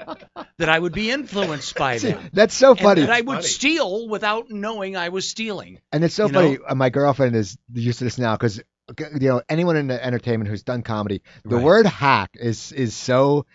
that 0.57 0.69
I 0.69 0.77
would 0.77 0.93
be 0.93 1.09
influenced 1.11 1.75
by 1.75 1.97
them. 1.97 2.29
that's 2.33 2.53
so 2.53 2.71
And 2.71 2.79
funny. 2.79 3.01
that 3.01 3.09
I 3.09 3.21
would 3.21 3.37
Funny. 3.37 3.47
steal 3.47 4.07
without 4.07 4.49
knowing 4.51 4.95
I 4.95 5.09
was 5.09 5.27
stealing. 5.27 5.79
And 5.91 6.03
it's 6.03 6.13
so 6.15 6.27
You 6.27 6.33
funny. 6.33 6.51
know? 6.57 6.63
uh, 6.69 6.75
My 6.75 6.89
girlfriend 6.89 7.35
is 7.35 7.57
used 7.73 7.99
to 7.99 8.03
this 8.05 8.17
now 8.17 8.35
because 8.35 8.61
you 8.97 9.29
know 9.29 9.41
anyone 9.49 9.75
in 9.77 9.87
the 9.87 10.03
entertainment 10.03 10.49
who's 10.49 10.63
done 10.63 10.81
comedy, 10.81 11.21
the 11.43 11.55
Right. 11.57 11.63
word 11.65 11.85
hack 11.85 12.31
is 12.35 12.71
is 12.71 12.93
so 12.95 13.45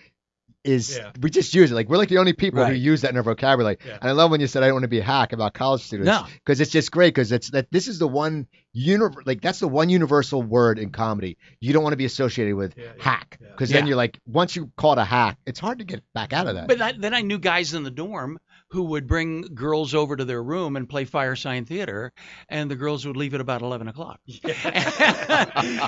is 0.63 0.97
Yeah. 0.97 1.11
we 1.21 1.29
just 1.29 1.55
use 1.55 1.71
it 1.71 1.75
like 1.75 1.91
we're 1.91 1.99
like 1.99 2.09
the 2.09 2.17
only 2.17 2.33
people 2.33 2.65
who 2.65 2.73
use 2.73 3.03
that 3.03 3.11
in 3.11 3.19
our 3.19 3.23
vocabulary. 3.23 3.77
Yeah. 3.87 3.99
And 4.01 4.09
I 4.09 4.13
love 4.13 4.31
when 4.31 4.41
you 4.41 4.47
said 4.47 4.63
I 4.63 4.67
don't 4.69 4.77
want 4.77 4.85
to 4.85 4.89
be 4.89 5.01
a 5.01 5.05
hack 5.05 5.35
about 5.35 5.53
college 5.53 5.83
students 5.83 6.07
No. 6.07 6.25
because 6.43 6.59
it's 6.59 6.71
just 6.71 6.91
great 6.91 7.15
because 7.15 7.33
it's 7.33 7.51
that 7.51 7.71
this 7.71 7.87
is 7.87 7.99
the 7.99 8.09
one 8.09 8.47
univ- 8.75 9.27
like 9.27 9.43
that's 9.43 9.61
the 9.61 9.69
one 9.69 9.91
universal 9.91 10.43
word 10.43 10.79
in 10.79 10.89
comedy 10.91 11.37
you 11.61 11.75
don't 11.75 11.83
want 11.83 11.93
to 11.93 11.99
be 11.99 12.07
associated 12.07 12.55
with 12.55 12.79
Yeah, 12.79 12.93
hack 12.99 13.39
because 13.41 13.69
then 13.69 13.87
you're 13.87 13.97
like 13.99 14.19
once 14.27 14.57
you 14.57 14.71
call 14.79 14.95
it 14.95 14.99
a 14.99 15.05
hack 15.05 15.37
it's 15.45 15.61
hard 15.61 15.81
to 15.81 15.85
get 15.85 16.03
back 16.15 16.33
out 16.33 16.47
of 16.47 16.55
that. 16.55 16.67
But 16.69 16.79
that, 16.79 16.99
then 16.99 17.13
I 17.13 17.21
knew 17.21 17.39
guys 17.39 17.75
in 17.75 17.83
the 17.83 17.91
dorm 17.91 18.39
who 18.75 18.83
would 18.83 19.07
bring 19.07 19.43
girls 19.55 19.95
over 19.95 20.17
to 20.17 20.25
their 20.25 20.43
room 20.43 20.75
and 20.75 20.89
play 20.89 21.05
Fire 21.05 21.37
Sign 21.37 21.65
Theater, 21.65 22.13
and 22.49 22.69
the 22.69 22.75
girls 22.75 23.07
would 23.07 23.17
leave 23.17 23.33
at 23.33 23.41
about 23.41 23.63
11 23.63 23.87
o'clock. 23.87 24.19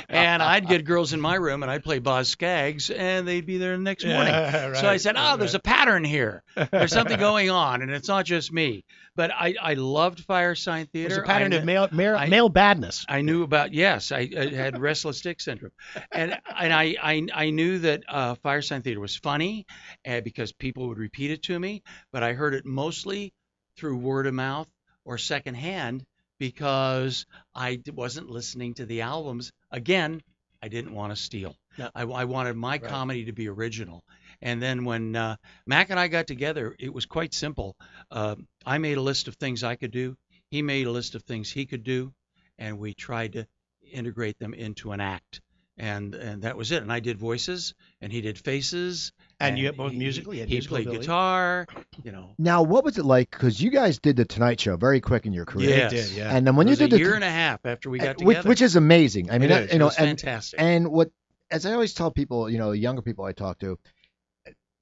and 0.08 0.40
I'd 0.40 0.68
get 0.68 0.84
girls 0.84 1.12
in 1.12 1.20
my 1.20 1.34
room, 1.34 1.64
and 1.64 1.70
I'd 1.70 1.82
play 1.82 1.98
Boz 1.98 2.28
Scaggs, 2.28 2.90
and 2.90 3.26
they'd 3.26 3.44
be 3.44 3.58
there 3.58 3.76
the 3.76 3.82
next 3.82 4.04
morning. 4.04 4.34
Yeah, 4.46 4.74
so 4.74 4.86
I 4.86 4.90
right, 4.90 5.00
said, 5.00 5.16
right, 5.16 5.32
oh, 5.32 5.36
there's 5.36 5.54
a 5.54 5.60
pattern 5.60 6.04
here. 6.04 6.44
There's 6.70 6.92
something 6.92 7.18
going 7.30 7.50
on, 7.50 7.82
and 7.82 7.90
it's 7.90 8.06
not 8.06 8.24
just 8.24 8.52
me. 8.52 8.84
But 9.16 9.32
I, 9.32 9.54
I 9.60 9.74
loved 9.74 10.20
Fire 10.20 10.54
Sign 10.54 10.86
Theater. 10.86 11.08
There's 11.08 11.22
a 11.22 11.26
pattern 11.26 11.54
I, 11.54 11.56
of 11.56 11.64
male 11.64 11.88
male, 11.90 12.16
I- 12.16 12.28
male 12.28 12.50
badness. 12.50 13.06
I 13.08 13.22
knew 13.22 13.42
about 13.42 13.72
yes, 13.72 14.12
I, 14.12 14.28
I 14.38 14.48
had 14.48 14.78
restless 14.78 15.22
dick 15.22 15.40
syndrome, 15.40 15.72
and 16.12 16.38
and 16.54 16.72
I 16.72 16.96
I, 17.02 17.26
I 17.34 17.50
knew 17.50 17.78
that 17.80 18.02
uh, 18.08 18.34
Fire 18.42 18.60
Sign 18.60 18.82
Theater 18.82 19.00
was 19.00 19.16
funny, 19.16 19.66
uh, 20.06 20.20
because 20.20 20.52
people 20.52 20.88
would 20.88 20.98
repeat 20.98 21.30
it 21.30 21.42
to 21.44 21.58
me, 21.58 21.82
but 22.12 22.22
I 22.22 22.34
heard 22.34 22.54
it 22.54 22.66
mostly 22.76 23.32
through 23.76 23.96
word 23.96 24.26
of 24.26 24.34
mouth 24.34 24.70
or 25.06 25.16
secondhand 25.16 26.04
because 26.38 27.24
I 27.54 27.80
wasn't 27.94 28.28
listening 28.28 28.74
to 28.74 28.84
the 28.84 29.00
albums. 29.00 29.50
Again, 29.70 30.22
I 30.62 30.68
didn't 30.68 30.94
want 30.94 31.10
to 31.10 31.16
steal. 31.16 31.56
No. 31.78 31.90
I, 31.94 32.02
I 32.02 32.24
wanted 32.24 32.54
my 32.56 32.76
comedy 32.76 33.24
to 33.24 33.32
be 33.32 33.48
original. 33.48 34.04
And 34.42 34.62
then 34.62 34.84
when 34.84 35.16
uh, 35.16 35.36
Mac 35.66 35.88
and 35.88 35.98
I 35.98 36.08
got 36.08 36.26
together, 36.26 36.76
it 36.78 36.92
was 36.92 37.06
quite 37.06 37.32
simple. 37.32 37.76
Uh, 38.10 38.36
I 38.66 38.76
made 38.76 38.98
a 38.98 39.02
list 39.02 39.26
of 39.28 39.36
things 39.36 39.64
I 39.64 39.76
could 39.76 39.90
do. 39.90 40.14
He 40.50 40.60
made 40.60 40.86
a 40.86 40.90
list 40.90 41.14
of 41.14 41.22
things 41.22 41.50
he 41.50 41.64
could 41.64 41.82
do, 41.82 42.12
and 42.58 42.78
we 42.78 42.92
tried 42.92 43.32
to 43.32 43.46
integrate 43.90 44.38
them 44.38 44.52
into 44.52 44.92
an 44.92 45.00
act. 45.00 45.40
And 45.78 46.14
and 46.14 46.42
that 46.42 46.56
was 46.56 46.72
it. 46.72 46.82
And 46.82 46.90
I 46.90 47.00
did 47.00 47.18
voices, 47.18 47.74
and 48.00 48.10
he 48.10 48.20
did 48.22 48.38
faces. 48.38 49.12
And 49.38 49.58
you 49.58 49.66
had 49.66 49.76
both 49.76 49.92
he- 49.92 49.98
musical, 49.98 50.32
you 50.32 50.40
had 50.40 50.48
he 50.48 50.54
musical 50.54 50.76
played 50.76 50.86
ability. 50.86 51.02
guitar. 51.06 51.66
You 52.02 52.12
know. 52.12 52.34
now 52.38 52.62
what 52.62 52.82
was 52.84 52.96
it 52.96 53.04
like 53.04 53.30
because 53.30 53.60
you 53.60 53.70
guys 53.70 53.98
did 53.98 54.16
the 54.16 54.24
Tonight 54.24 54.58
Show 54.60 54.76
very 54.76 55.00
quick 55.02 55.26
in 55.26 55.34
your 55.34 55.44
career. 55.44 55.68
Yes. 55.70 55.90
did, 55.90 56.10
yeah. 56.12 56.34
And 56.34 56.46
then 56.46 56.56
when 56.56 56.66
it 56.66 56.70
you 56.70 56.72
was 56.72 56.78
did 56.78 56.92
a 56.92 56.96
the 56.96 56.98
year 56.98 57.14
and 57.14 57.24
a 57.24 57.30
half 57.30 57.60
after 57.66 57.90
we 57.90 58.00
uh, 58.00 58.04
got 58.04 58.16
which, 58.18 58.36
together. 58.36 58.48
which 58.48 58.62
is 58.62 58.76
amazing. 58.76 59.30
I 59.30 59.34
mean, 59.38 59.50
It 59.50 59.54
that- 59.54 59.62
is. 59.64 59.68
you 59.70 59.76
it 59.76 59.78
know, 59.80 59.84
was 59.86 59.96
and 59.96 60.06
fantastic. 60.20 60.60
and 60.60 60.88
what 60.88 61.10
as 61.50 61.64
I 61.66 61.72
always 61.74 61.92
tell 61.94 62.10
people, 62.10 62.48
you 62.50 62.58
know, 62.58 62.70
the 62.72 62.78
younger 62.78 63.02
people 63.02 63.24
I 63.24 63.32
talk 63.32 63.58
to, 63.60 63.78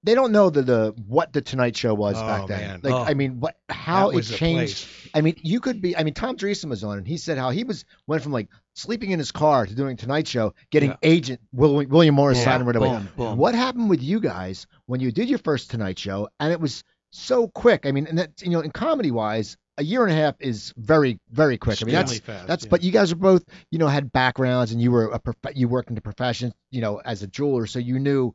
they 0.05 0.15
don't 0.15 0.31
know 0.33 0.51
the, 0.51 0.63
the 0.63 0.95
what 1.09 1.33
the 1.33 1.41
Tonight 1.41 1.77
Show 1.77 1.95
was 1.95 2.15
Oh, 2.17 2.27
back 2.27 2.47
then. 2.47 2.61
man. 2.61 2.81
Like, 2.83 2.93
Oh. 2.95 3.03
I 3.05 3.15
mean, 3.15 3.41
what 3.41 3.57
how 3.69 4.11
it 4.11 4.23
changed. 4.23 4.87
I 5.15 5.21
mean, 5.21 5.35
you 5.43 5.61
could 5.61 5.81
be. 5.81 5.97
I 5.97 6.05
mean, 6.05 6.15
Tom 6.15 6.37
Dreesen 6.37 6.67
was 6.69 6.85
on, 6.85 6.99
and 6.99 7.07
he 7.09 7.17
said 7.17 7.39
how 7.39 7.51
he 7.51 7.65
was 7.65 7.85
went 8.07 8.23
from 8.23 8.33
like 8.33 8.49
sleeping 8.75 9.11
in 9.11 9.19
his 9.19 9.33
car 9.33 9.67
to 9.67 9.75
doing 9.75 9.97
Tonight 9.97 10.29
Show, 10.29 10.55
getting 10.71 10.91
Yeah. 10.91 10.97
agent 11.03 11.41
Will, 11.53 11.75
William 11.87 12.15
Morris 12.15 12.39
Yeah. 12.39 12.45
signed 12.45 12.67
right 12.67 12.77
away. 12.77 12.89
Boom, 12.91 13.09
boom. 13.17 13.37
What 13.39 13.55
happened 13.55 13.89
with 13.91 14.03
you 14.03 14.21
guys 14.21 14.67
when 14.87 15.01
you 15.01 15.11
did 15.11 15.29
your 15.29 15.39
first 15.39 15.71
Tonight 15.71 15.99
Show, 15.99 16.29
and 16.39 16.53
it 16.53 16.61
was 16.61 16.85
so 17.11 17.49
quick? 17.49 17.87
I 17.87 17.93
mean, 17.93 18.07
and 18.07 18.19
that 18.19 18.43
you 18.43 18.51
know, 18.51 18.61
in 18.61 18.71
comedy 18.71 19.11
wise, 19.11 19.57
a 19.79 19.83
year 19.85 20.05
and 20.05 20.13
a 20.13 20.17
half 20.17 20.35
is 20.39 20.73
very 20.77 21.19
very 21.31 21.57
quick. 21.59 21.81
I 21.83 21.87
mean, 21.87 21.95
that's 21.95 22.19
fast, 22.21 22.47
that's 22.47 22.65
yeah. 22.65 22.71
but 22.71 22.83
you 22.83 22.93
guys 22.93 23.11
are 23.11 23.17
both 23.17 23.45
you 23.71 23.79
know 23.79 23.89
had 23.89 24.13
backgrounds 24.13 24.71
and 24.73 24.81
you 24.83 24.91
were 24.93 25.07
a 25.07 25.19
prof- 25.19 25.57
you 25.57 25.67
worked 25.69 25.89
in 25.89 25.95
the 25.95 26.01
profession 26.01 26.53
you 26.71 26.81
know 26.81 27.01
as 27.05 27.23
a 27.23 27.27
jeweler 27.27 27.67
so 27.67 27.79
you 27.81 27.99
knew 27.99 28.33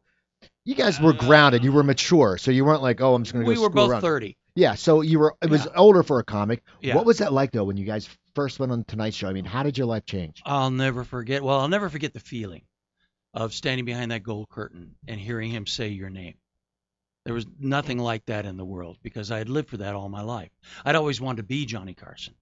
you 0.69 0.75
guys 0.75 0.99
were 1.01 1.13
grounded 1.13 1.63
you 1.63 1.71
were 1.71 1.84
mature 1.84 2.38
so 2.38 2.51
you 2.51 2.63
weren't 2.63 2.82
like 2.82 3.01
oh 3.01 3.15
I'm 3.15 3.23
just 3.23 3.34
gonna 3.34 3.45
go 3.45 3.51
we 3.51 3.58
were 3.58 3.69
both 3.69 3.89
around. 3.89 4.01
30. 4.01 4.38
yeah 4.55 4.75
so 4.75 5.01
you 5.01 5.17
were 5.19 5.36
it 5.41 5.49
was 5.49 5.65
Yeah. 5.65 5.71
older 5.75 6.03
for 6.03 6.19
a 6.19 6.23
comic 6.23 6.63
Yeah. 6.82 6.95
what 6.95 7.05
was 7.05 7.17
that 7.19 7.34
like 7.34 7.51
though 7.51 7.63
when 7.63 7.77
you 7.77 7.86
guys 7.86 8.08
first 8.36 8.60
went 8.60 8.71
on 8.71 8.84
Tonight 8.84 9.13
Show 9.13 9.27
I 9.29 9.34
mean 9.34 9.45
how 9.45 9.63
did 9.63 9.77
your 9.77 9.88
life 9.88 10.05
change 10.05 10.41
I'll 10.45 10.71
never 10.71 11.03
forget. 11.03 11.43
Well, 11.43 11.60
I'll 11.60 11.67
never 11.67 11.89
forget 11.89 12.13
the 12.13 12.19
feeling 12.19 12.62
of 13.34 13.53
standing 13.53 13.86
behind 13.86 14.12
that 14.12 14.23
gold 14.23 14.49
curtain 14.49 14.95
and 15.08 15.19
hearing 15.19 15.51
him 15.51 15.65
say 15.67 15.89
your 15.89 16.10
name. 16.10 16.36
There 17.25 17.34
was 17.34 17.45
nothing 17.60 17.99
like 17.99 18.25
that 18.25 18.45
in 18.45 18.58
the 18.58 18.65
world 18.65 18.97
because 19.03 19.29
I 19.32 19.38
had 19.39 19.49
lived 19.49 19.69
for 19.69 19.77
that 19.77 19.93
all 19.93 20.10
my 20.10 20.21
life. 20.21 20.49
I'd 20.86 20.95
always 20.95 21.19
wanted 21.21 21.38
to 21.38 21.43
be 21.47 21.65
Johnny 21.65 21.93
Carson, 21.93 22.34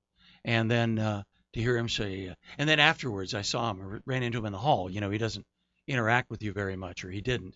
and 0.46 0.70
then 0.72 0.98
uh, 1.00 1.24
to 1.54 1.60
hear 1.60 1.76
him 1.76 1.90
say, 1.90 2.30
uh, 2.30 2.36
and 2.58 2.70
then 2.70 2.80
afterwards 2.80 3.34
I 3.34 3.42
saw 3.42 3.72
him, 3.72 4.02
ran 4.06 4.24
into 4.24 4.38
him 4.38 4.46
in 4.46 4.54
the 4.54 4.60
hall. 4.60 4.90
You 4.90 5.02
know, 5.02 5.10
he 5.10 5.18
doesn't 5.18 5.46
interact 5.88 6.30
with 6.30 6.42
you 6.44 6.54
very 6.54 6.76
much, 6.78 7.04
or 7.04 7.10
he 7.10 7.20
didn't, 7.22 7.56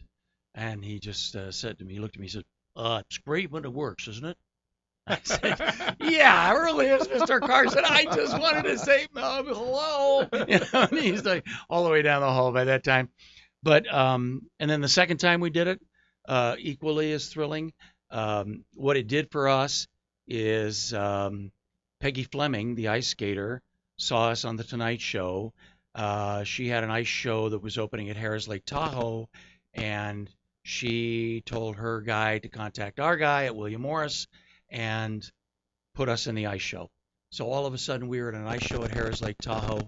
and 0.55 0.83
he 0.83 0.99
just 0.99 1.35
uh, 1.35 1.51
said 1.51 1.79
to 1.79 1.85
me, 1.85 1.93
he 1.95 1.99
looked 1.99 2.15
at 2.15 2.19
me, 2.19 2.27
he 2.27 2.31
said, 2.31 2.43
"Uh, 2.75 3.01
it's 3.05 3.17
great 3.19 3.51
when 3.51 3.65
it 3.65 3.73
works, 3.73 4.07
isn't 4.07 4.25
it?" 4.25 4.37
I 5.07 5.19
said, 5.23 5.95
"Yeah, 5.99 6.51
it 6.51 6.57
really 6.57 6.87
is, 6.87 7.07
Mr. 7.07 7.39
Carson. 7.39 7.83
I 7.85 8.05
just 8.05 8.37
wanted 8.37 8.63
to 8.63 8.77
say 8.77 9.07
um, 9.15 9.47
hello." 9.47 10.27
You 10.47 10.59
know, 10.59 10.87
and 10.89 10.99
he's 10.99 11.23
like 11.25 11.45
all 11.69 11.83
the 11.83 11.89
way 11.89 12.01
down 12.01 12.21
the 12.21 12.31
hall 12.31 12.51
by 12.51 12.65
that 12.65 12.83
time. 12.83 13.09
But 13.63 13.91
um, 13.93 14.43
and 14.59 14.69
then 14.69 14.81
the 14.81 14.87
second 14.87 15.17
time 15.17 15.39
we 15.39 15.49
did 15.49 15.67
it, 15.67 15.81
uh, 16.27 16.55
equally 16.59 17.11
as 17.13 17.27
thrilling. 17.27 17.73
Um, 18.09 18.65
what 18.73 18.97
it 18.97 19.07
did 19.07 19.31
for 19.31 19.47
us 19.47 19.87
is 20.27 20.93
um, 20.93 21.51
Peggy 21.99 22.23
Fleming, 22.23 22.75
the 22.75 22.89
ice 22.89 23.07
skater, 23.07 23.61
saw 23.97 24.29
us 24.29 24.45
on 24.45 24.57
the 24.57 24.63
Tonight 24.63 25.01
Show. 25.01 25.53
Uh, 25.93 26.43
she 26.43 26.67
had 26.67 26.83
an 26.83 26.91
ice 26.91 27.07
show 27.07 27.49
that 27.49 27.61
was 27.61 27.77
opening 27.77 28.09
at 28.09 28.17
Harrah's 28.17 28.47
Lake 28.47 28.65
Tahoe, 28.65 29.29
and 29.73 30.29
she 30.63 31.41
told 31.45 31.75
her 31.77 32.01
guy 32.01 32.39
to 32.39 32.49
contact 32.49 32.99
our 32.99 33.17
guy 33.17 33.45
at 33.45 33.55
William 33.55 33.81
Morris 33.81 34.27
and 34.69 35.27
put 35.95 36.09
us 36.09 36.27
in 36.27 36.35
the 36.35 36.47
ice 36.47 36.61
show. 36.61 36.89
So 37.31 37.49
all 37.49 37.65
of 37.65 37.73
a 37.73 37.77
sudden 37.77 38.07
we 38.07 38.21
were 38.21 38.29
at 38.29 38.35
an 38.35 38.47
ice 38.47 38.61
show 38.61 38.83
at 38.83 38.91
Harrah's 38.91 39.21
Lake 39.21 39.39
Tahoe, 39.39 39.87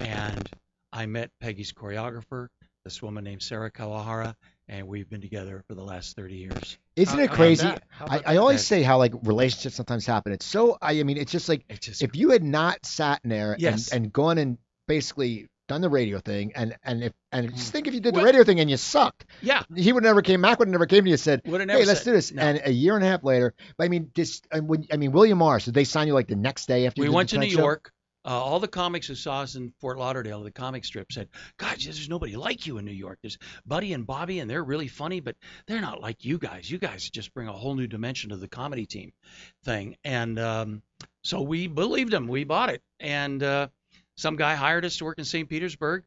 and 0.00 0.50
I 0.92 1.06
met 1.06 1.30
Peggy's 1.40 1.72
choreographer, 1.72 2.48
this 2.84 3.00
woman 3.00 3.22
named 3.24 3.42
Sarah 3.42 3.70
Kawahara, 3.70 4.34
and 4.68 4.86
we've 4.88 5.08
been 5.08 5.20
together 5.20 5.62
for 5.68 5.74
the 5.74 5.82
last 5.84 6.16
30 6.16 6.34
years. 6.36 6.78
isn't 6.96 7.16
How- 7.18 7.24
it 7.24 7.30
crazy 7.30 7.66
I, 8.00 8.22
I 8.26 8.36
always 8.36 8.58
that? 8.60 8.64
say 8.64 8.82
how 8.82 8.98
like 8.98 9.12
relationships 9.22 9.74
sometimes 9.76 10.06
happen 10.06 10.32
it's 10.32 10.46
so 10.46 10.78
I, 10.80 10.98
I 11.00 11.02
mean 11.02 11.16
it's 11.16 11.32
just 11.32 11.48
like 11.48 11.64
It's 11.68 11.86
just 11.86 12.02
if 12.02 12.14
you 12.16 12.30
had 12.30 12.42
not 12.44 12.84
sat 12.86 13.20
in 13.24 13.30
there 13.30 13.56
Yes. 13.58 13.90
and, 13.92 14.04
and 14.04 14.12
gone 14.12 14.38
and 14.38 14.58
basically 14.86 15.48
done 15.70 15.80
the 15.80 15.88
radio 15.88 16.18
thing 16.18 16.52
and 16.56 16.76
and 16.82 17.02
if 17.04 17.12
and 17.32 17.54
just 17.54 17.70
think 17.72 17.86
if 17.86 17.94
you 17.94 18.00
did 18.00 18.14
the 18.14 18.22
radio 18.22 18.42
thing 18.44 18.58
and 18.60 18.68
you 18.68 18.76
sucked 18.76 19.24
yeah, 19.40 19.62
he 19.76 19.92
would 19.92 20.02
never 20.02 20.20
came 20.20 20.40
Mac 20.40 20.58
would 20.58 20.68
never 20.68 20.86
came 20.86 21.04
to 21.04 21.10
you 21.10 21.14
and 21.14 21.20
said 21.20 21.40
would 21.46 21.60
have 21.60 21.68
never 21.68 21.78
hey 21.80 21.86
let's 21.86 22.00
said- 22.00 22.10
do 22.10 22.12
this 22.12 22.32
No. 22.32 22.42
and 22.42 22.60
a 22.64 22.72
year 22.72 22.96
and 22.96 23.04
a 23.04 23.08
half 23.08 23.22
later 23.24 23.54
but 23.78 23.84
I 23.84 23.88
mean 23.88 24.10
this 24.14 24.42
and 24.50 24.68
when 24.68 24.84
I 24.92 24.96
mean 24.96 25.12
William 25.12 25.38
Morris 25.38 25.64
did 25.66 25.74
they 25.74 25.84
sign 25.84 26.08
you 26.08 26.14
like 26.14 26.26
the 26.26 26.34
next 26.36 26.66
day 26.66 26.86
after 26.86 27.00
you 27.00 27.04
we 27.04 27.08
did 27.08 27.14
went 27.14 27.30
the 27.30 27.36
to 27.36 27.40
New 27.40 27.46
Tonight 27.46 27.56
Show? 27.56 27.62
York. 27.64 27.92
Uh, 28.22 28.28
all 28.32 28.60
the 28.60 28.68
comics 28.68 29.06
who 29.06 29.14
saw 29.14 29.40
us 29.40 29.54
in 29.54 29.72
Fort 29.80 29.96
Lauderdale, 29.96 30.42
the 30.42 30.50
comic 30.50 30.84
strip, 30.84 31.10
said, 31.10 31.26
"God, 31.56 31.78
there's 31.82 32.06
nobody 32.06 32.36
like 32.36 32.66
you 32.66 32.76
in 32.76 32.84
New 32.84 32.92
York. 32.92 33.18
There's 33.22 33.38
Buddy 33.64 33.94
and 33.94 34.06
Bobby, 34.06 34.40
and 34.40 34.50
they're 34.50 34.62
really 34.62 34.88
funny, 34.88 35.20
but 35.20 35.36
they're 35.66 35.80
not 35.80 36.02
like 36.02 36.22
you 36.22 36.36
guys. 36.36 36.70
You 36.70 36.76
guys 36.76 37.08
just 37.08 37.32
bring 37.32 37.48
a 37.48 37.52
whole 37.54 37.74
new 37.74 37.86
dimension 37.86 38.28
to 38.28 38.36
the 38.36 38.46
comedy 38.46 38.84
team 38.84 39.12
thing." 39.64 39.96
And 40.04 40.38
um, 40.38 40.82
so 41.24 41.40
we 41.40 41.66
believed 41.66 42.10
them. 42.12 42.28
We 42.28 42.44
bought 42.44 42.68
it, 42.68 42.82
and 43.00 43.42
uh, 43.42 43.68
some 44.20 44.36
guy 44.36 44.54
hired 44.54 44.84
us 44.84 44.98
to 44.98 45.04
work 45.06 45.18
in 45.18 45.24
St. 45.24 45.48
Petersburg, 45.48 46.04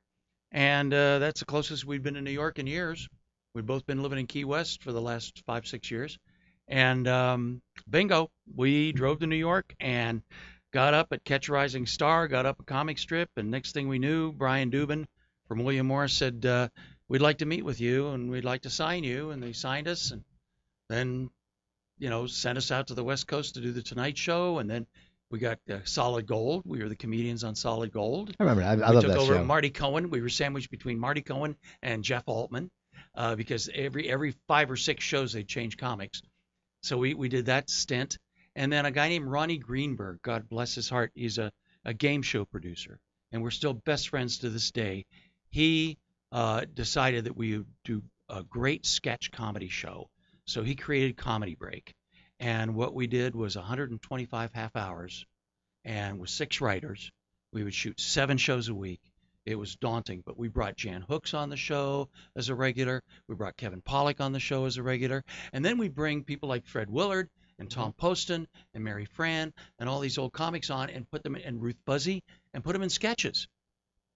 and 0.52 0.94
uh, 0.94 1.18
that's 1.18 1.40
the 1.40 1.48
closest 1.48 1.84
we've 1.84 2.04
been 2.04 2.14
to 2.14 2.22
New 2.22 2.30
York 2.30 2.60
in 2.60 2.68
years. 2.68 3.10
We've 3.56 3.66
both 3.66 3.88
been 3.88 4.04
living 4.04 4.20
in 4.20 4.28
Key 4.28 4.46
West 4.46 4.84
for 4.84 4.92
the 4.92 5.02
last 5.02 5.42
five, 5.48 5.66
six 5.66 5.90
years, 5.90 6.20
and 6.68 7.08
um, 7.08 7.64
bingo, 7.90 8.30
we 8.56 8.92
drove 8.92 9.20
to 9.22 9.28
New 9.28 9.36
York 9.36 9.74
and 9.80 10.22
got 10.72 10.94
up 10.94 11.08
at 11.12 11.24
Catch 11.24 11.50
Rising 11.50 11.88
Star, 11.88 12.28
got 12.28 12.46
up 12.46 12.60
a 12.60 12.64
comic 12.64 13.00
strip, 13.00 13.32
and 13.36 13.50
next 13.50 13.72
thing 13.72 13.88
we 13.88 13.98
knew, 13.98 14.32
Brian 14.32 14.70
Dubin 14.70 15.08
from 15.48 15.64
William 15.64 15.88
Morris 15.88 16.14
said, 16.14 16.46
uh, 16.46 16.70
"We'd 17.08 17.24
like 17.24 17.40
to 17.40 17.48
meet 17.48 17.66
with 17.66 17.82
you, 17.82 18.10
and 18.10 18.30
we'd 18.30 18.46
like 18.46 18.62
to 18.62 18.70
sign 18.70 19.04
you," 19.04 19.32
and 19.32 19.42
they 19.42 19.54
signed 19.54 19.88
us, 19.88 20.12
and 20.12 20.24
then, 20.88 21.32
you 21.98 22.12
know, 22.12 22.28
sent 22.28 22.60
us 22.60 22.70
out 22.70 22.88
to 22.88 22.94
the 22.94 23.04
West 23.04 23.26
Coast 23.26 23.56
to 23.56 23.62
do 23.62 23.72
the 23.72 23.82
Tonight 23.82 24.20
Show, 24.20 24.60
and 24.60 24.70
then 24.70 24.86
We 25.34 25.40
got 25.40 25.58
uh, 25.68 25.80
Solid 25.84 26.28
Gold. 26.28 26.62
We 26.64 26.84
were 26.84 26.90
the 26.90 26.96
comedians 26.96 27.44
on 27.44 27.56
Solid 27.56 27.92
Gold. 27.92 28.36
I 28.40 28.44
remember. 28.44 28.62
I, 28.62 28.74
I 28.74 28.76
we 28.76 28.82
love 28.82 29.04
took 29.04 29.14
that 29.14 29.18
over 29.18 29.34
show. 29.38 29.44
Marty 29.44 29.72
Cohen. 29.72 30.12
We 30.12 30.22
were 30.22 30.30
sandwiched 30.30 30.70
between 30.70 31.00
Marty 31.00 31.24
Cohen 31.24 31.56
and 31.82 32.04
Jeff 32.04 32.22
Altman 32.28 32.70
uh, 33.16 33.34
because 33.34 33.68
every 33.74 34.08
every 34.08 34.36
five 34.48 34.70
or 34.70 34.76
six 34.76 35.04
shows 35.04 35.34
they 35.34 35.42
change 35.42 35.76
comics. 35.76 36.22
So 36.84 37.00
we, 37.00 37.16
we 37.16 37.30
did 37.30 37.48
that 37.48 37.72
stint. 37.72 38.20
And 38.56 38.72
then 38.72 38.86
a 38.86 38.92
guy 38.92 39.10
named 39.10 39.26
Ronnie 39.26 39.58
Greenberg, 39.58 40.22
God 40.22 40.48
bless 40.48 40.76
his 40.76 40.88
heart, 40.88 41.12
he's 41.16 41.40
a, 41.40 41.52
a 41.84 41.96
game 41.96 42.22
show 42.22 42.46
producer. 42.46 43.00
And 43.32 43.42
we're 43.42 43.50
still 43.50 43.74
best 43.74 44.10
friends 44.10 44.38
to 44.38 44.52
this 44.52 44.70
day. 44.70 45.08
He 45.50 45.98
uh, 46.32 46.66
decided 46.72 47.24
that 47.24 47.36
we 47.36 47.58
would 47.58 47.66
do 47.84 48.04
a 48.30 48.44
great 48.44 48.86
sketch 48.86 49.32
comedy 49.32 49.70
show. 49.70 50.12
So 50.46 50.62
he 50.62 50.76
created 50.76 51.18
Comedy 51.18 51.56
Break. 51.56 51.96
And 52.40 52.76
what 52.76 52.94
we 52.94 53.08
did 53.08 53.36
was 53.36 53.56
125 53.56 54.54
half 54.54 54.76
hours 54.76 55.26
and 55.86 56.20
with 56.20 56.30
six 56.30 56.62
writers. 56.62 57.12
We 57.52 57.64
would 57.64 57.74
shoot 57.74 58.00
seven 58.00 58.38
shows 58.38 58.70
a 58.70 58.76
week. 58.76 59.02
It 59.46 59.56
was 59.56 59.76
daunting, 59.76 60.24
but 60.26 60.38
we 60.38 60.48
brought 60.48 60.78
Jan 60.78 61.02
Hooks 61.02 61.34
on 61.34 61.50
the 61.50 61.58
show 61.58 62.10
as 62.36 62.50
a 62.50 62.56
regular. 62.56 63.04
We 63.28 63.36
brought 63.36 63.58
Kevin 63.58 63.82
Pollak 63.82 64.22
on 64.22 64.32
the 64.32 64.40
show 64.40 64.66
as 64.66 64.78
a 64.78 64.84
regular. 64.84 65.24
And 65.52 65.66
then 65.66 65.78
we 65.78 65.90
bring 65.90 66.24
people 66.24 66.48
like 66.48 66.66
Fred 66.66 66.90
Willard 66.90 67.30
and 67.60 67.70
Tom 67.70 67.92
mm-hmm. 67.92 68.00
Poston 68.00 68.48
and 68.74 68.84
Mary 68.84 69.06
Frann 69.06 69.54
and 69.80 69.90
all 69.90 70.00
these 70.00 70.18
old 70.18 70.32
comics 70.32 70.70
on 70.70 70.90
and 70.90 71.10
put 71.10 71.24
them 71.24 71.36
in, 71.36 71.42
and 71.44 71.62
Ruth 71.62 71.78
Buzzi 71.86 72.24
and 72.54 72.64
put 72.64 72.74
them 72.74 72.84
in 72.84 72.90
sketches. 72.90 73.48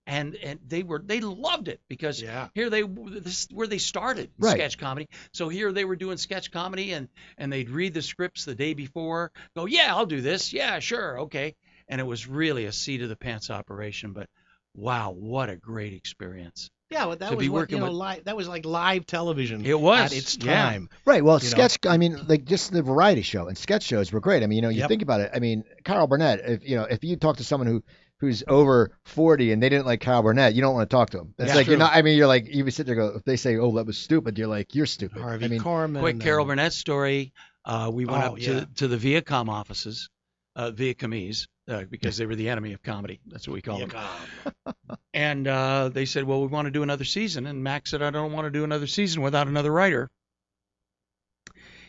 And 0.09 0.35
and 0.35 0.59
they 0.65 0.83
were 0.83 1.03
they 1.05 1.19
loved 1.19 1.67
it 1.67 1.81
because 1.89 2.21
Yeah. 2.21 2.47
here 2.55 2.69
they 2.69 2.81
this 2.83 3.43
is 3.43 3.47
where 3.51 3.67
they 3.67 3.77
started 3.77 4.31
Right. 4.39 4.53
sketch 4.55 4.77
comedy. 4.77 5.09
So 5.33 5.49
here 5.49 5.71
they 5.73 5.83
were 5.83 5.97
doing 5.97 6.15
sketch 6.17 6.49
comedy 6.49 6.93
and 6.93 7.09
and 7.37 7.51
they'd 7.51 7.69
read 7.69 7.93
the 7.93 8.01
scripts 8.01 8.45
the 8.45 8.55
day 8.55 8.73
before, 8.73 9.31
go, 9.55 9.65
"Yeah, 9.65 9.93
I'll 9.93 10.05
do 10.05 10.21
this. 10.21 10.53
Yeah, 10.53 10.79
sure. 10.79 11.19
Okay." 11.23 11.55
And 11.89 11.99
it 11.99 12.05
was 12.05 12.25
really 12.25 12.65
a 12.65 12.71
seat 12.71 13.01
of 13.01 13.09
the 13.09 13.15
pants 13.17 13.49
operation, 13.49 14.13
but 14.13 14.29
wow, 14.73 15.11
what 15.11 15.49
a 15.49 15.55
great 15.57 15.93
experience. 15.93 16.69
Yeah, 16.89 17.07
well, 17.07 17.17
that 17.17 17.29
To 17.31 17.35
was 17.35 17.43
be 17.45 17.49
what, 17.49 17.59
working 17.63 17.77
you 17.79 17.83
know, 17.83 17.87
with- 17.89 17.97
live. 17.97 18.23
That 18.23 18.37
was 18.37 18.47
like 18.47 18.65
live 18.65 19.05
television. 19.05 19.65
It 19.65 19.77
was, 19.77 20.13
at 20.13 20.17
its 20.17 20.37
yeah. 20.39 20.53
time. 20.71 20.89
Right. 21.03 21.21
Well, 21.21 21.37
you 21.39 21.43
know. 21.49 21.49
sketch. 21.67 21.77
I 21.85 21.97
mean, 21.97 22.17
like 22.27 22.45
just 22.45 22.71
the 22.71 22.81
variety 22.81 23.23
show 23.23 23.47
and 23.49 23.57
sketch 23.57 23.83
shows 23.83 24.13
were 24.13 24.21
great. 24.21 24.41
I 24.41 24.47
mean, 24.47 24.55
you 24.55 24.61
know, 24.61 24.69
you 24.69 24.79
Yep. 24.79 24.87
think 24.89 25.01
about 25.01 25.19
it. 25.19 25.31
I 25.33 25.39
mean, 25.39 25.65
Carol 25.83 26.07
Burnett. 26.07 26.39
If 26.49 26.65
you 26.69 26.77
know, 26.77 26.83
if 26.85 27.03
you 27.03 27.17
talk 27.17 27.37
to 27.37 27.43
someone 27.43 27.67
who 27.67 27.83
who's 28.19 28.43
over 28.47 28.91
40 29.05 29.51
and 29.51 29.61
they 29.61 29.69
didn't 29.69 29.85
like 29.85 29.99
Carol 30.01 30.23
Burnett, 30.23 30.53
you 30.55 30.61
don't 30.61 30.73
want 30.73 30.89
to 30.89 30.93
talk 30.93 31.09
to 31.11 31.17
them. 31.17 31.33
It's 31.37 31.49
Yeah, 31.49 31.55
like 31.55 31.67
you're 31.67 31.77
not. 31.77 31.93
I 31.93 32.01
mean, 32.01 32.17
you're 32.17 32.27
like 32.27 32.47
you 32.53 32.63
would 32.63 32.73
sit 32.73 32.85
there 32.87 32.99
and 32.99 33.11
go. 33.13 33.17
If 33.17 33.23
they 33.25 33.35
say, 33.35 33.57
"Oh, 33.57 33.71
that 33.75 33.85
was 33.85 33.97
stupid," 33.97 34.37
you're 34.37 34.47
like, 34.47 34.73
"You're 34.75 34.85
stupid." 34.85 35.21
Harvey 35.21 35.45
I 35.45 35.47
mean, 35.49 35.61
Korman. 35.61 35.99
Quick 35.99 36.19
Carol 36.19 36.41
and- 36.43 36.49
Burnett 36.57 36.73
story. 36.73 37.33
Uh, 37.65 37.91
we 37.93 38.05
went 38.05 38.23
Oh, 38.23 38.27
up 38.27 38.39
yeah. 38.39 38.61
to, 38.61 38.69
to 38.75 38.87
the 38.87 38.97
Viacom 38.97 39.49
offices, 39.49 40.09
uh, 40.55 40.71
Vietcomese, 40.71 41.47
uh, 41.67 41.83
because 41.89 42.15
they 42.15 42.25
were 42.25 42.35
the 42.35 42.47
enemy 42.47 42.71
of 42.71 42.81
comedy. 42.81 43.19
That's 43.27 43.45
what 43.45 43.55
we 43.55 43.61
call 43.61 43.79
them. 43.79 43.91
And 45.13 45.47
uh, 45.49 45.89
they 45.89 46.05
said, 46.05 46.23
well, 46.23 46.39
we 46.39 46.47
want 46.47 46.67
to 46.67 46.71
do 46.71 46.81
another 46.83 47.03
season. 47.03 47.45
And 47.45 47.61
Max 47.61 47.91
said, 47.91 48.01
I 48.01 48.09
don't 48.09 48.31
want 48.31 48.45
to 48.45 48.51
do 48.51 48.63
another 48.63 48.87
season 48.87 49.21
without 49.21 49.47
another 49.47 49.69
writer. 49.71 50.09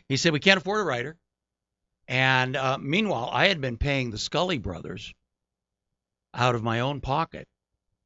He 0.09 0.17
said, 0.17 0.33
we 0.33 0.41
can't 0.41 0.59
afford 0.59 0.81
a 0.81 0.85
writer. 0.85 1.17
And 2.09 2.57
uh, 2.57 2.79
meanwhile, 2.81 3.29
I 3.33 3.47
had 3.47 3.61
been 3.61 3.77
paying 3.77 4.11
the 4.11 4.19
Scully 4.19 4.59
brothers 4.59 5.13
out 6.35 6.55
of 6.55 6.63
my 6.63 6.81
own 6.81 7.01
pocket. 7.01 7.47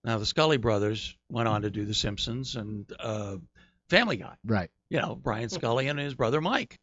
Now, 0.05 0.19
the 0.19 0.27
Scully 0.27 0.57
brothers 0.57 1.17
went 1.29 1.49
on 1.49 1.63
to 1.63 1.71
do 1.71 1.85
The 1.85 1.95
Simpsons 1.95 2.57
and 2.57 2.91
uh, 2.99 3.37
Family 3.89 4.17
Guy 4.17 4.35
right. 4.45 4.71
you 4.91 5.01
know, 5.01 5.15
Brian 5.15 5.49
Scully 5.49 5.89
and 5.89 5.99
his 5.99 6.15
brother 6.15 6.41
Mike. 6.41 6.79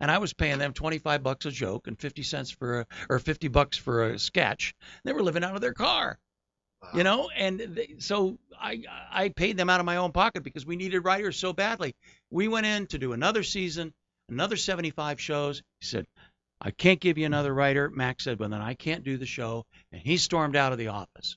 And 0.00 0.10
I 0.10 0.18
was 0.18 0.32
paying 0.32 0.58
them 0.58 0.72
25 0.72 1.22
bucks 1.22 1.46
a 1.46 1.50
joke 1.50 1.86
and 1.86 1.98
50 1.98 2.22
cents 2.22 2.50
for 2.50 2.80
a, 2.80 2.86
or 3.10 3.18
50 3.18 3.48
bucks 3.48 3.76
for 3.76 4.10
a 4.10 4.18
sketch. 4.18 4.74
They 5.04 5.12
were 5.12 5.22
living 5.22 5.44
out 5.44 5.54
of 5.54 5.60
their 5.60 5.74
car, 5.74 6.18
you 6.94 7.04
know, 7.04 7.28
and 7.36 7.60
they, 7.60 7.96
so 7.98 8.38
I 8.58 8.82
I 9.10 9.28
paid 9.28 9.56
them 9.56 9.70
out 9.70 9.80
of 9.80 9.86
my 9.86 9.96
own 9.96 10.12
pocket 10.12 10.42
because 10.42 10.64
we 10.64 10.76
needed 10.76 11.00
writers 11.00 11.36
so 11.36 11.52
badly. 11.52 11.94
We 12.30 12.48
went 12.48 12.66
in 12.66 12.86
to 12.88 12.98
do 12.98 13.12
another 13.12 13.42
season, 13.42 13.92
another 14.28 14.56
75 14.56 15.20
shows. 15.20 15.62
He 15.80 15.86
said, 15.86 16.06
I 16.60 16.70
can't 16.70 17.00
give 17.00 17.18
you 17.18 17.26
another 17.26 17.52
writer. 17.52 17.90
Mac 17.90 18.20
said, 18.20 18.38
well, 18.38 18.48
then 18.48 18.62
I 18.62 18.74
can't 18.74 19.04
do 19.04 19.16
the 19.16 19.26
show. 19.26 19.64
And 19.92 20.00
he 20.00 20.16
stormed 20.16 20.56
out 20.56 20.72
of 20.72 20.78
the 20.78 20.88
office. 20.88 21.36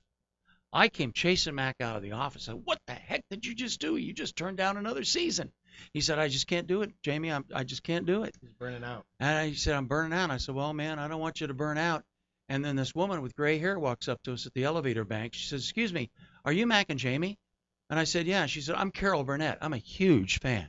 I 0.71 0.89
came 0.89 1.11
chasing 1.11 1.55
Mac 1.55 1.77
out 1.81 1.95
of 1.95 2.01
the 2.01 2.11
office. 2.11 2.47
I 2.47 2.51
said, 2.53 2.61
what 2.63 2.79
the 2.87 2.93
heck 2.93 3.23
did 3.29 3.45
you 3.45 3.55
just 3.55 3.79
do? 3.79 3.95
You 3.95 4.13
just 4.13 4.35
turned 4.35 4.57
down 4.57 4.77
another 4.77 5.03
season. 5.03 5.51
He 5.93 6.01
said, 6.01 6.19
I 6.19 6.27
just 6.27 6.47
can't 6.47 6.67
do 6.67 6.81
it, 6.81 6.91
Jamie. 7.03 7.31
I'm, 7.31 7.45
I 7.53 7.63
just 7.63 7.83
can't 7.83 8.05
do 8.05 8.23
it. 8.23 8.35
He's 8.41 8.53
burning 8.53 8.83
out. 8.83 9.05
And 9.19 9.37
I 9.37 9.53
said, 9.53 9.75
I'm 9.75 9.85
burning 9.87 10.17
out. 10.17 10.29
I 10.31 10.37
said, 10.37 10.55
Well, 10.55 10.73
man, 10.73 10.99
I 10.99 11.07
don't 11.07 11.21
want 11.21 11.39
you 11.41 11.47
to 11.47 11.53
burn 11.53 11.77
out. 11.77 12.03
And 12.49 12.63
then 12.63 12.75
this 12.75 12.95
woman 12.95 13.21
with 13.21 13.35
gray 13.35 13.57
hair 13.59 13.77
walks 13.77 14.07
up 14.07 14.21
to 14.23 14.33
us 14.33 14.45
at 14.45 14.53
the 14.53 14.63
elevator 14.63 15.03
bank. 15.05 15.33
She 15.33 15.47
says, 15.47 15.63
Excuse 15.63 15.93
me, 15.93 16.09
are 16.45 16.51
you 16.51 16.65
Mac 16.67 16.87
and 16.89 16.99
Jamie? 16.99 17.37
And 17.89 17.99
I 17.99 18.03
said, 18.05 18.25
Yeah. 18.27 18.45
She 18.47 18.61
said, 18.61 18.75
I'm 18.75 18.91
Carol 18.91 19.23
Burnett. 19.23 19.59
I'm 19.61 19.73
a 19.73 19.77
huge 19.77 20.39
fan. 20.39 20.67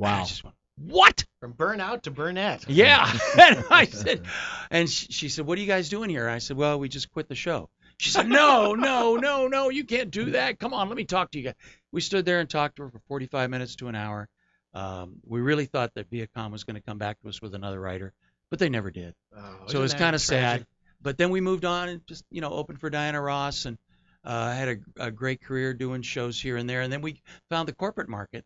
And 0.00 0.08
I 0.08 0.18
Wow. 0.18 0.24
just 0.24 0.42
went, 0.44 0.56
What? 0.80 1.24
From 1.40 1.54
burnout 1.54 2.02
to 2.02 2.10
Burnett. 2.10 2.68
Yeah. 2.68 3.10
and 3.40 3.64
I 3.70 3.84
said, 3.90 4.22
and 4.70 4.88
she, 4.88 5.06
she 5.12 5.28
said, 5.28 5.46
What 5.46 5.58
are 5.58 5.60
you 5.60 5.66
guys 5.66 5.88
doing 5.88 6.10
here? 6.10 6.28
I 6.28 6.38
said, 6.38 6.56
Well, 6.56 6.78
we 6.78 6.88
just 6.88 7.10
quit 7.12 7.28
the 7.28 7.34
show. 7.34 7.68
She 7.98 8.10
said, 8.10 8.28
No, 8.28 8.74
no, 8.74 9.16
no, 9.16 9.48
no, 9.48 9.70
you 9.70 9.84
can't 9.84 10.10
do 10.10 10.32
that. 10.32 10.58
Come 10.58 10.72
on, 10.74 10.88
let 10.88 10.96
me 10.96 11.04
talk 11.04 11.30
to 11.32 11.38
you 11.38 11.44
guys. 11.44 11.54
We 11.92 12.00
stood 12.00 12.24
there 12.24 12.40
and 12.40 12.48
talked 12.48 12.76
to 12.76 12.82
her 12.84 12.90
for 12.90 13.00
45 13.08 13.50
minutes 13.50 13.76
to 13.76 13.88
an 13.88 13.94
hour. 13.94 14.28
Um, 14.74 15.16
we 15.24 15.40
really 15.40 15.66
thought 15.66 15.94
that 15.94 16.10
Viacom 16.10 16.52
was 16.52 16.64
going 16.64 16.76
to 16.76 16.82
come 16.82 16.98
back 16.98 17.20
to 17.22 17.28
us 17.28 17.40
with 17.42 17.54
another 17.54 17.80
writer, 17.80 18.12
but 18.50 18.58
they 18.58 18.68
never 18.68 18.90
did. 18.90 19.14
Oh, 19.36 19.40
So 19.66 19.78
it 19.78 19.82
was 19.82 19.94
kind 19.94 20.14
of 20.14 20.20
sad. 20.20 20.66
But 21.00 21.16
then 21.16 21.30
we 21.30 21.40
moved 21.40 21.64
on 21.64 21.88
and 21.88 22.06
just, 22.06 22.24
you 22.30 22.40
know, 22.40 22.50
opened 22.50 22.80
for 22.80 22.90
Diana 22.90 23.20
Ross 23.20 23.64
and 23.64 23.78
uh, 24.24 24.52
had 24.52 24.68
a, 24.68 25.04
a 25.06 25.10
great 25.10 25.40
career 25.40 25.72
doing 25.72 26.02
shows 26.02 26.40
here 26.40 26.56
and 26.56 26.68
there. 26.68 26.82
And 26.82 26.92
then 26.92 27.00
we 27.02 27.22
found 27.48 27.68
the 27.68 27.72
corporate 27.72 28.08
market, 28.08 28.44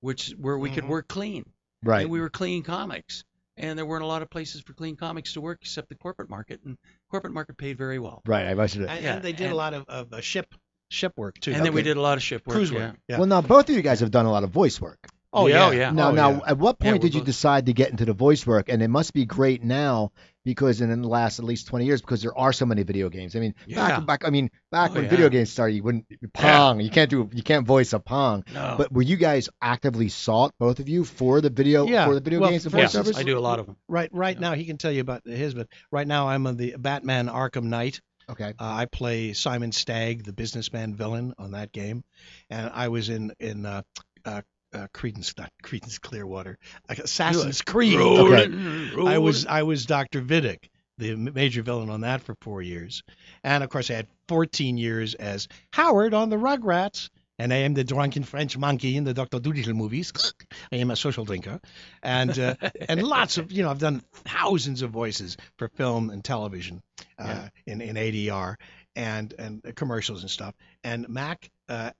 which 0.00 0.30
where 0.38 0.58
we 0.58 0.70
could 0.70 0.84
Mhm. 0.84 0.88
work 0.88 1.08
clean. 1.08 1.44
Right. 1.82 2.02
And 2.02 2.10
we 2.10 2.20
were 2.20 2.30
clean 2.30 2.62
comics. 2.62 3.24
And 3.56 3.78
there 3.78 3.84
weren't 3.84 4.04
a 4.04 4.06
lot 4.06 4.22
of 4.22 4.30
places 4.30 4.62
for 4.62 4.72
clean 4.72 4.96
comics 4.96 5.34
to 5.34 5.40
work 5.42 5.58
except 5.60 5.90
the 5.90 5.94
corporate 5.94 6.30
market. 6.30 6.60
And 6.64 6.78
corporate 7.10 7.34
market 7.34 7.58
paid 7.58 7.76
very 7.76 7.98
well. 7.98 8.22
Right. 8.26 8.46
I 8.46 8.54
must 8.54 8.76
And, 8.76 8.84
Yeah, 8.84 9.14
and 9.16 9.22
they 9.22 9.32
did 9.32 9.44
and- 9.44 9.52
a 9.52 9.56
lot 9.56 9.74
of, 9.74 9.84
of 9.88 10.12
uh, 10.12 10.20
ship 10.20 10.54
ship 10.88 11.12
work 11.16 11.38
too. 11.38 11.52
And 11.52 11.64
then 11.64 11.72
we 11.74 11.82
did 11.82 11.96
a 11.96 12.00
lot 12.00 12.16
of 12.16 12.22
ship 12.22 12.46
work. 12.46 12.54
cruise 12.56 12.72
work. 12.72 12.96
Yeah. 13.06 13.18
Well, 13.18 13.26
now 13.26 13.42
both 13.42 13.68
of 13.68 13.74
you 13.76 13.82
guys 13.82 14.00
have 14.00 14.10
done 14.10 14.26
a 14.26 14.30
lot 14.30 14.42
of 14.44 14.50
voice 14.50 14.80
work. 14.80 14.98
oh 15.32 15.46
Yeah, 15.46 15.70
yeah. 15.70 15.90
oh. 15.90 15.92
Now, 15.92 16.08
Oh, 16.08 16.12
now, 16.12 16.30
yeah. 16.30 16.40
at 16.48 16.58
what 16.58 16.78
point 16.80 16.94
we're 16.94 16.98
did 16.98 17.14
you 17.14 17.20
both- 17.20 17.26
decide 17.26 17.66
to 17.66 17.72
get 17.72 17.90
into 17.90 18.04
the 18.04 18.12
voice 18.12 18.44
work? 18.46 18.68
And 18.68 18.82
it 18.82 18.88
must 18.88 19.12
be 19.12 19.24
great 19.26 19.62
now 19.62 20.10
because 20.50 20.80
in 20.80 21.02
the 21.02 21.08
last 21.08 21.38
at 21.38 21.44
least 21.44 21.66
20 21.68 21.84
years, 21.84 22.00
because 22.00 22.22
there 22.22 22.36
are 22.36 22.52
so 22.52 22.66
many 22.66 22.82
video 22.82 23.08
games. 23.08 23.36
I 23.36 23.40
mean, 23.40 23.54
Yeah. 23.66 24.00
back, 24.00 24.06
back, 24.06 24.24
I 24.26 24.30
mean, 24.30 24.50
back 24.70 24.90
Oh, 24.90 24.94
when 24.94 25.04
yeah. 25.04 25.10
video 25.10 25.28
games 25.28 25.50
started, 25.50 25.74
you 25.74 25.82
wouldn't 25.82 26.06
Pong. 26.32 26.80
You 26.80 26.90
can't 26.90 27.08
do, 27.10 27.28
you 27.32 27.42
can't 27.42 27.66
voice 27.66 27.92
a 27.92 27.98
Pong. 28.00 28.44
No. 28.52 28.74
But 28.78 28.92
were 28.92 29.02
you 29.02 29.16
guys 29.16 29.48
actively 29.62 30.08
sought, 30.08 30.54
both 30.58 30.78
of 30.80 30.88
you, 30.88 31.04
for 31.04 31.40
the 31.40 31.50
video, 31.50 31.86
Yeah. 31.86 32.06
for 32.06 32.14
the 32.14 32.20
video 32.20 32.40
Well, 32.40 32.50
games 32.50 32.64
and 32.64 32.72
for 32.72 32.78
yeah, 32.78 32.86
voiceovers? 32.86 33.16
I 33.16 33.22
do 33.22 33.38
a 33.38 33.40
lot 33.40 33.58
of 33.58 33.66
them. 33.66 33.76
Right 33.88 34.10
right 34.12 34.36
Yeah. 34.36 34.40
now 34.40 34.54
he 34.54 34.64
can 34.64 34.76
tell 34.78 34.92
you 34.92 35.00
about 35.00 35.26
his, 35.26 35.54
but 35.54 35.68
right 35.90 36.06
now 36.06 36.28
I'm 36.28 36.46
on 36.46 36.56
the 36.56 36.74
Batman 36.78 37.28
Arkham 37.28 37.64
Knight. 37.64 38.00
Okay. 38.28 38.50
Uh, 38.50 38.52
I 38.58 38.84
play 38.86 39.32
Simon 39.32 39.72
Stagg, 39.72 40.24
the 40.24 40.32
businessman 40.32 40.94
villain 40.94 41.34
on 41.38 41.50
that 41.52 41.72
game, 41.72 42.04
and 42.48 42.70
I 42.72 42.88
was 42.88 43.08
in 43.08 43.32
in 43.40 43.66
uh, 43.66 43.82
uh, 44.24 44.42
uh, 44.72 44.86
Credence, 44.92 45.34
not 45.38 45.50
Credence 45.62 45.98
Clearwater, 45.98 46.58
uh, 46.88 46.94
Assassin's 47.02 47.62
Creed. 47.62 47.98
Okay. 47.98 49.06
I 49.06 49.18
was 49.18 49.46
I 49.46 49.62
was 49.62 49.86
Dr. 49.86 50.20
Vidic, 50.22 50.68
the 50.98 51.14
major 51.16 51.62
villain 51.62 51.90
on 51.90 52.02
that 52.02 52.22
for 52.22 52.34
four 52.40 52.62
years, 52.62 53.02
and 53.44 53.62
of 53.64 53.70
course 53.70 53.90
I 53.90 53.94
had 53.94 54.06
14 54.28 54.76
years 54.78 55.14
as 55.14 55.48
Howard 55.72 56.14
on 56.14 56.30
the 56.30 56.36
Rugrats. 56.36 57.08
And 57.38 57.54
I 57.54 57.56
am 57.64 57.72
the 57.72 57.84
drunken 57.84 58.22
French 58.22 58.58
monkey 58.58 58.98
in 58.98 59.04
the 59.04 59.14
Dr. 59.14 59.40
Dolittle 59.40 59.72
movies. 59.72 60.12
I 60.72 60.76
am 60.76 60.90
a 60.90 60.96
social 60.96 61.24
drinker, 61.24 61.58
and 62.02 62.38
uh, 62.38 62.54
and 62.86 63.02
lots 63.02 63.38
of 63.38 63.50
you 63.50 63.62
know 63.62 63.70
I've 63.70 63.78
done 63.78 64.02
thousands 64.12 64.82
of 64.82 64.90
voices 64.90 65.38
for 65.56 65.68
film 65.68 66.10
and 66.10 66.22
television 66.22 66.82
uh, 67.18 67.24
Yeah. 67.26 67.48
in 67.66 67.80
in 67.80 67.96
ADR 67.96 68.56
and 68.94 69.32
and 69.38 69.74
commercials 69.74 70.20
and 70.20 70.30
stuff. 70.30 70.54
And 70.84 71.08
Mac, 71.08 71.48
uh, 71.70 71.90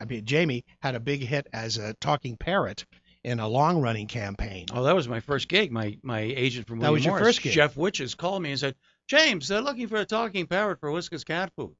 I 0.00 0.04
mean 0.06 0.24
Jamie 0.24 0.64
had 0.80 0.94
a 0.94 1.00
big 1.00 1.20
hit 1.20 1.46
as 1.52 1.76
a 1.78 1.94
talking 2.00 2.36
parrot 2.36 2.86
in 3.24 3.40
a 3.40 3.48
long 3.48 3.80
running 3.82 4.06
campaign. 4.06 4.66
Oh, 4.72 4.84
that 4.84 4.94
was 4.94 5.08
my 5.08 5.20
first 5.20 5.48
gig. 5.48 5.72
My 5.72 5.98
my 6.02 6.20
agent 6.20 6.66
from 6.68 6.78
That 6.80 6.92
was 6.92 7.04
your 7.04 7.14
Morris, 7.14 7.26
first 7.26 7.42
gig? 7.42 7.52
Jeff 7.52 7.76
Witches, 7.76 8.14
called 8.14 8.42
me 8.42 8.50
and 8.52 8.60
said, 8.60 8.74
James, 9.08 9.48
they're 9.48 9.60
looking 9.60 9.88
for 9.88 9.96
a 9.96 10.04
talking 10.04 10.46
parrot 10.46 10.80
for 10.80 10.90
Whiskas 10.90 11.24
Cat 11.24 11.50
Food. 11.56 11.74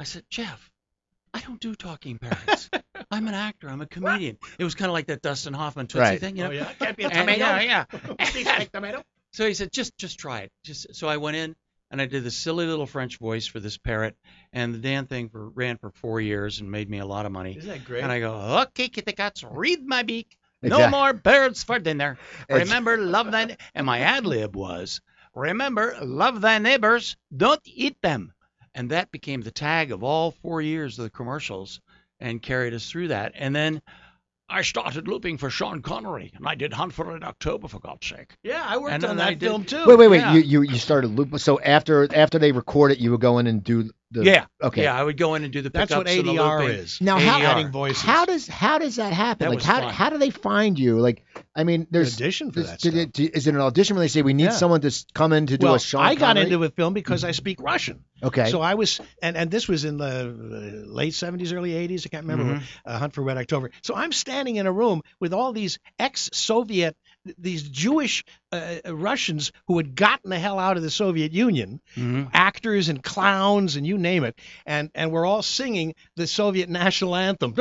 I 0.00 0.04
said, 0.04 0.24
Jeff, 0.28 0.70
I 1.32 1.40
don't 1.40 1.60
do 1.60 1.74
talking 1.74 2.18
parrots. 2.18 2.68
I'm 3.10 3.28
an 3.28 3.34
actor. 3.34 3.68
I'm 3.68 3.80
a 3.80 3.86
comedian. 3.86 4.38
It 4.58 4.64
was 4.64 4.74
kind 4.74 4.88
of 4.88 4.92
like 4.94 5.06
that 5.06 5.22
Dustin 5.22 5.54
Hoffman 5.54 5.86
Tootsie 5.86 6.00
Right. 6.00 6.20
thing, 6.20 6.36
you 6.36 6.44
know. 6.44 6.50
Oh, 6.50 6.52
yeah, 6.52 6.72
can't 6.74 6.96
be 6.96 7.04
a 7.04 7.08
And- 7.08 7.14
tomato. 7.28 7.40
yeah, 7.40 7.84
yeah. 7.92 8.14
Please 8.30 8.46
make 8.46 8.72
tomato. 8.72 9.02
So 9.32 9.46
he 9.46 9.54
said, 9.54 9.72
just 9.72 9.96
just 9.98 10.18
try 10.18 10.40
it. 10.40 10.52
Just 10.64 10.94
so 10.94 11.08
I 11.08 11.16
went 11.18 11.36
in 11.36 11.54
and 11.92 12.00
I 12.00 12.06
did 12.06 12.24
this 12.24 12.34
silly 12.34 12.66
little 12.66 12.86
French 12.86 13.18
voice 13.18 13.46
for 13.46 13.60
this 13.60 13.76
parrot, 13.76 14.16
and 14.52 14.74
the 14.74 14.78
damn 14.78 15.06
thing 15.06 15.28
for, 15.28 15.50
ran 15.50 15.76
for 15.76 15.90
four 15.90 16.20
years 16.20 16.58
and 16.58 16.70
made 16.70 16.88
me 16.88 16.98
a 16.98 17.06
lot 17.06 17.26
of 17.26 17.32
money. 17.32 17.56
Isn't 17.56 17.70
that 17.70 17.84
great? 17.84 18.02
And 18.02 18.10
I 18.10 18.18
go, 18.18 18.34
okay, 18.62 18.88
kitty 18.88 19.12
cats, 19.12 19.44
read 19.44 19.86
my 19.86 20.02
beak. 20.02 20.36
No 20.62 20.76
Exact- 20.76 20.90
more 20.90 21.12
birds 21.12 21.62
for 21.62 21.78
dinner. 21.78 22.18
Remember, 22.48 22.96
love 22.96 23.32
that. 23.32 23.60
And 23.74 23.84
my 23.84 24.00
ad 24.00 24.24
lib 24.24 24.56
was, 24.56 25.00
remember, 25.34 25.96
love 26.00 26.40
thy 26.40 26.58
neighbors, 26.58 27.16
don't 27.36 27.60
eat 27.64 28.00
them. 28.00 28.32
And 28.74 28.90
that 28.90 29.12
became 29.12 29.42
the 29.42 29.50
tag 29.50 29.92
of 29.92 30.02
all 30.02 30.30
four 30.30 30.62
years 30.62 30.98
of 30.98 31.04
the 31.04 31.10
commercials 31.10 31.80
and 32.20 32.40
carried 32.40 32.72
us 32.72 32.88
through 32.88 33.08
that. 33.08 33.32
And 33.34 33.54
then 33.54 33.82
I 34.52 34.62
started 34.62 35.08
looping 35.08 35.38
for 35.38 35.48
Sean 35.50 35.80
Connery, 35.82 36.30
and 36.36 36.46
I 36.46 36.54
did 36.54 36.72
Hunt 36.74 36.92
for 36.92 37.06
Red 37.06 37.24
October, 37.24 37.68
for 37.68 37.80
God's 37.80 38.06
sake. 38.06 38.36
Yeah, 38.42 38.62
I 38.66 38.76
worked 38.76 38.92
And 38.94 39.04
on 39.04 39.16
then 39.16 39.26
I 39.26 39.30
that 39.30 39.38
did- 39.38 39.46
film 39.48 39.64
too. 39.64 39.84
Wait, 39.86 39.98
wait, 39.98 40.08
wait. 40.08 40.18
Yeah. 40.18 40.34
You, 40.34 40.40
you 40.42 40.62
you 40.62 40.76
started 40.76 41.08
looping. 41.08 41.38
So 41.38 41.58
after 41.60 42.06
after 42.14 42.38
they 42.38 42.52
record 42.52 42.92
it, 42.92 42.98
you 42.98 43.10
would 43.12 43.20
go 43.20 43.38
in 43.38 43.46
and 43.46 43.64
do 43.64 43.90
the. 44.12 44.24
yeah. 44.24 44.44
Okay. 44.62 44.82
Yeah, 44.84 44.94
I 44.94 45.02
would 45.02 45.16
go 45.16 45.34
in 45.34 45.42
and 45.44 45.52
do 45.52 45.62
the 45.62 45.70
That's 45.70 45.90
what 45.90 46.06
pickups 46.06 46.28
and 46.28 46.36
the 46.38 46.40
ADR 46.42 46.60
looping. 46.60 46.76
is. 46.76 47.00
Now, 47.00 47.18
how- 47.18 47.38
ADR. 47.40 47.44
adding 47.44 47.70
voices. 47.72 48.02
How 48.02 48.24
does 48.24 48.46
how 48.46 48.78
does 48.78 48.96
that 48.96 49.12
happen? 49.12 49.46
That 49.48 49.54
like 49.54 49.62
how 49.62 49.80
fun. 49.80 49.92
how 49.92 50.10
do 50.10 50.18
they 50.18 50.30
find 50.30 50.78
you? 50.78 50.98
Like 51.00 51.24
I 51.54 51.64
mean, 51.64 51.86
there's 51.90 52.14
audition 52.16 52.50
for 52.50 52.60
there's- 52.60 52.70
that 52.70 52.80
stuff. 52.80 52.94
it- 52.94 53.12
do- 53.12 53.30
is 53.32 53.46
it 53.46 53.54
an 53.54 53.60
audition 53.60 53.96
where 53.96 54.04
they 54.04 54.08
say 54.08 54.22
we 54.22 54.32
need 54.34 54.44
Yeah. 54.44 54.50
someone 54.50 54.80
to 54.82 55.04
come 55.14 55.32
in 55.32 55.46
to 55.48 55.58
do 55.58 55.66
well, 55.66 55.74
a 55.74 55.80
Sean 55.80 56.02
I 56.02 56.14
got 56.14 56.36
Connery? 56.36 56.44
into 56.44 56.62
a 56.64 56.70
film 56.70 56.94
because 56.94 57.24
I 57.24 57.32
speak 57.32 57.60
Russian. 57.60 58.04
Okay. 58.22 58.50
So 58.50 58.60
I 58.60 58.74
was, 58.74 59.00
and, 59.20 59.36
and 59.36 59.50
this 59.50 59.66
was 59.66 59.84
in 59.84 59.96
the 59.96 60.04
uh, 60.86 60.88
late 60.88 61.12
70s, 61.12 61.52
early 61.52 61.72
80s. 61.72 62.06
I 62.06 62.08
can't 62.08 62.24
remember. 62.26 62.54
Mhm. 62.60 62.62
Uh, 62.86 62.98
Hunt 62.98 63.14
for 63.14 63.22
Red 63.22 63.36
October. 63.36 63.72
So 63.82 63.96
I'm 63.96 64.12
standing 64.12 64.56
in 64.56 64.66
a 64.68 64.72
room 64.72 65.02
with 65.18 65.32
all 65.32 65.52
these 65.52 65.80
ex-Soviet, 65.98 66.96
these 67.38 67.62
Jewish 67.68 68.24
uh, 68.50 68.76
Russians 68.86 69.52
who 69.68 69.76
had 69.78 69.94
gotten 69.94 70.30
the 70.30 70.38
hell 70.38 70.58
out 70.58 70.76
of 70.76 70.82
the 70.82 70.90
Soviet 70.90 71.32
Union, 71.32 71.80
Mhm. 71.96 72.28
actors 72.34 72.88
and 72.88 73.02
clowns 73.02 73.76
and 73.76 73.86
you 73.86 73.96
name 73.98 74.24
it, 74.24 74.38
and 74.66 74.90
and 74.94 75.10
we're 75.12 75.24
all 75.26 75.42
singing 75.42 75.94
the 76.16 76.26
Soviet 76.26 76.68
national 76.68 77.14
anthem. 77.16 77.54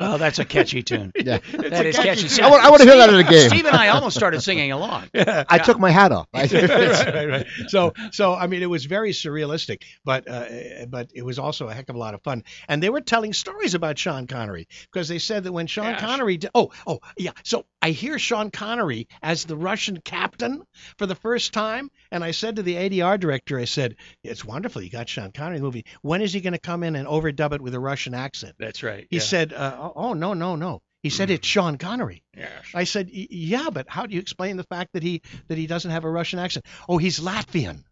Oh, 0.00 0.18
that's 0.18 0.38
a 0.38 0.44
catchy 0.44 0.82
tune. 0.82 1.12
yeah. 1.16 1.38
It's 1.52 1.70
That 1.70 1.86
a 1.86 1.88
is 1.88 1.96
catchy 1.96 2.08
catchy. 2.22 2.28
tune. 2.28 2.44
I 2.44 2.50
want, 2.50 2.64
I 2.64 2.70
want 2.70 2.82
to 2.82 2.88
hear 2.88 2.96
that 2.98 3.08
in 3.10 3.14
a 3.16 3.24
game. 3.24 3.48
Steve 3.48 3.66
and 3.66 3.76
I 3.76 3.88
almost 3.88 4.16
started 4.16 4.40
singing 4.42 4.72
along. 4.72 5.08
I 5.14 5.58
took 5.58 5.78
my 5.78 5.90
hat 5.90 6.12
off. 6.12 6.26
Right, 6.36 6.52
right, 6.52 7.28
right. 7.28 7.46
So, 7.68 7.92
so 8.12 8.34
I 8.34 8.46
mean, 8.46 8.62
it 8.62 8.66
was 8.70 8.84
very 8.84 9.10
surrealistic, 9.12 9.82
but 10.04 10.28
uh, 10.28 10.46
but 10.88 11.10
it 11.14 11.22
was 11.24 11.38
also 11.38 11.68
a 11.68 11.74
heck 11.74 11.88
of 11.88 11.96
a 11.96 11.98
lot 11.98 12.14
of 12.14 12.22
fun. 12.22 12.44
And 12.68 12.82
they 12.82 12.90
were 12.90 13.00
telling 13.00 13.32
stories 13.32 13.74
about 13.74 13.98
Sean 13.98 14.26
Connery 14.26 14.68
because 14.92 15.08
they 15.08 15.18
said 15.18 15.44
that 15.44 15.52
when 15.52 15.66
Sean 15.66 15.92
Gosh. 15.92 16.00
Connery, 16.00 16.36
did, 16.36 16.50
oh, 16.54 16.72
oh, 16.86 16.95
yeah. 17.16 17.32
So 17.44 17.66
I 17.82 17.90
hear 17.90 18.18
Sean 18.18 18.50
Connery 18.50 19.08
as 19.22 19.44
the 19.44 19.56
Russian 19.56 20.00
captain 20.00 20.62
for 20.98 21.06
the 21.06 21.14
first 21.14 21.52
time, 21.52 21.90
and 22.10 22.22
I 22.24 22.30
said 22.32 22.56
to 22.56 22.62
the 22.62 22.74
ADR 22.76 23.18
director, 23.18 23.58
I 23.58 23.64
said, 23.64 23.96
"It's 24.24 24.44
wonderful, 24.44 24.82
you 24.82 24.90
got 24.90 25.08
Sean 25.08 25.32
Connery 25.32 25.56
in 25.56 25.62
the 25.62 25.66
movie. 25.66 25.84
When 26.02 26.22
is 26.22 26.32
he 26.32 26.40
going 26.40 26.52
to 26.54 26.58
come 26.58 26.82
in 26.82 26.96
and 26.96 27.06
overdub 27.06 27.52
it 27.52 27.60
with 27.60 27.74
a 27.74 27.80
Russian 27.80 28.14
accent?" 28.14 28.54
That's 28.58 28.82
right. 28.82 29.06
He 29.10 29.16
yeah. 29.16 29.22
said, 29.22 29.52
uh, 29.52 29.92
"Oh 29.94 30.12
no, 30.14 30.34
no, 30.34 30.56
no." 30.56 30.82
He 31.02 31.10
said 31.10 31.28
Mhm. 31.28 31.34
it's 31.34 31.46
Sean 31.46 31.78
Connery. 31.78 32.24
Yes. 32.36 32.64
I 32.74 32.84
said, 32.84 33.08
"Yeah, 33.12 33.68
but 33.72 33.86
how 33.88 34.06
do 34.06 34.14
you 34.14 34.20
explain 34.20 34.56
the 34.56 34.64
fact 34.64 34.94
that 34.94 35.02
he 35.04 35.22
that 35.48 35.56
he 35.58 35.66
doesn't 35.66 35.90
have 35.90 36.04
a 36.04 36.10
Russian 36.10 36.38
accent? 36.38 36.66
Oh, 36.88 36.98
he's 36.98 37.20
Latvian." 37.20 37.84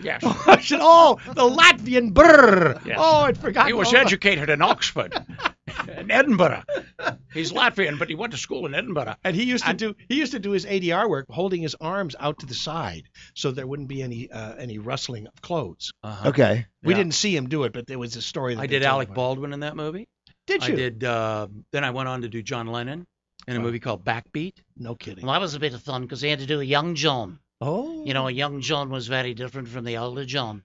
Yes. 0.00 0.22
I 0.46 0.60
said, 0.60 0.80
"Oh, 0.82 1.18
the 1.26 1.48
Latvian 1.48 2.12
brr." 2.12 2.80
Yes. 2.84 2.98
Oh, 3.00 3.20
I'd 3.22 3.38
forgotten. 3.38 3.68
He 3.68 3.72
was 3.72 3.94
educated 3.94 4.50
in 4.50 4.60
Oxford, 4.60 5.14
in 5.96 6.10
Edinburgh. 6.10 6.62
He's 7.34 7.52
Latvian, 7.52 7.98
but 7.98 8.08
he 8.08 8.14
went 8.14 8.32
to 8.32 8.38
school 8.38 8.66
in 8.66 8.74
Edinburgh. 8.74 9.14
And 9.24 9.34
he 9.34 9.44
used 9.44 9.64
to 9.64 9.70
And- 9.70 9.78
do 9.78 9.94
he 10.08 10.16
used 10.16 10.32
to 10.32 10.38
do 10.38 10.50
his 10.50 10.64
ADR 10.66 11.08
work 11.08 11.26
holding 11.30 11.62
his 11.62 11.74
arms 11.80 12.14
out 12.18 12.38
to 12.40 12.46
the 12.46 12.54
side 12.54 13.04
so 13.34 13.50
there 13.50 13.66
wouldn't 13.66 13.88
be 13.88 14.02
any 14.02 14.30
uh, 14.30 14.54
any 14.56 14.78
rustling 14.78 15.26
of 15.26 15.40
clothes. 15.42 15.92
Uh-huh. 16.02 16.28
okay. 16.30 16.66
We 16.82 16.92
Yeah. 16.92 16.98
didn't 16.98 17.14
see 17.14 17.34
him 17.36 17.48
do 17.48 17.64
it, 17.64 17.72
but 17.72 17.86
there 17.86 17.98
was 17.98 18.16
a 18.16 18.22
story. 18.22 18.54
That 18.54 18.62
I 18.62 18.66
did 18.66 18.82
Alec 18.82 19.08
about. 19.08 19.16
Baldwin 19.16 19.52
in 19.52 19.60
that 19.60 19.76
movie. 19.76 20.08
Did 20.46 20.66
you? 20.66 20.74
I 20.74 20.76
did. 20.76 21.04
Uh, 21.04 21.48
then 21.70 21.84
I 21.84 21.90
went 21.90 22.08
on 22.08 22.22
to 22.22 22.28
do 22.28 22.42
John 22.42 22.66
Lennon 22.66 23.06
in 23.48 23.56
a 23.56 23.58
Oh. 23.58 23.62
movie 23.62 23.80
called 23.80 24.04
Backbeat. 24.04 24.54
No 24.76 24.94
kidding. 24.94 25.24
Well, 25.24 25.32
that 25.34 25.40
was 25.40 25.54
a 25.54 25.60
bit 25.60 25.74
of 25.74 25.82
fun 25.82 26.02
because 26.02 26.20
they 26.20 26.30
had 26.30 26.40
to 26.40 26.46
do 26.46 26.60
a 26.60 26.64
young 26.64 26.94
John. 26.94 27.38
Oh. 27.60 28.04
You 28.04 28.12
know, 28.12 28.26
a 28.26 28.30
young 28.32 28.60
John 28.60 28.90
was 28.90 29.06
very 29.06 29.34
different 29.34 29.68
from 29.68 29.84
the 29.84 29.96
older 29.98 30.24
John. 30.24 30.64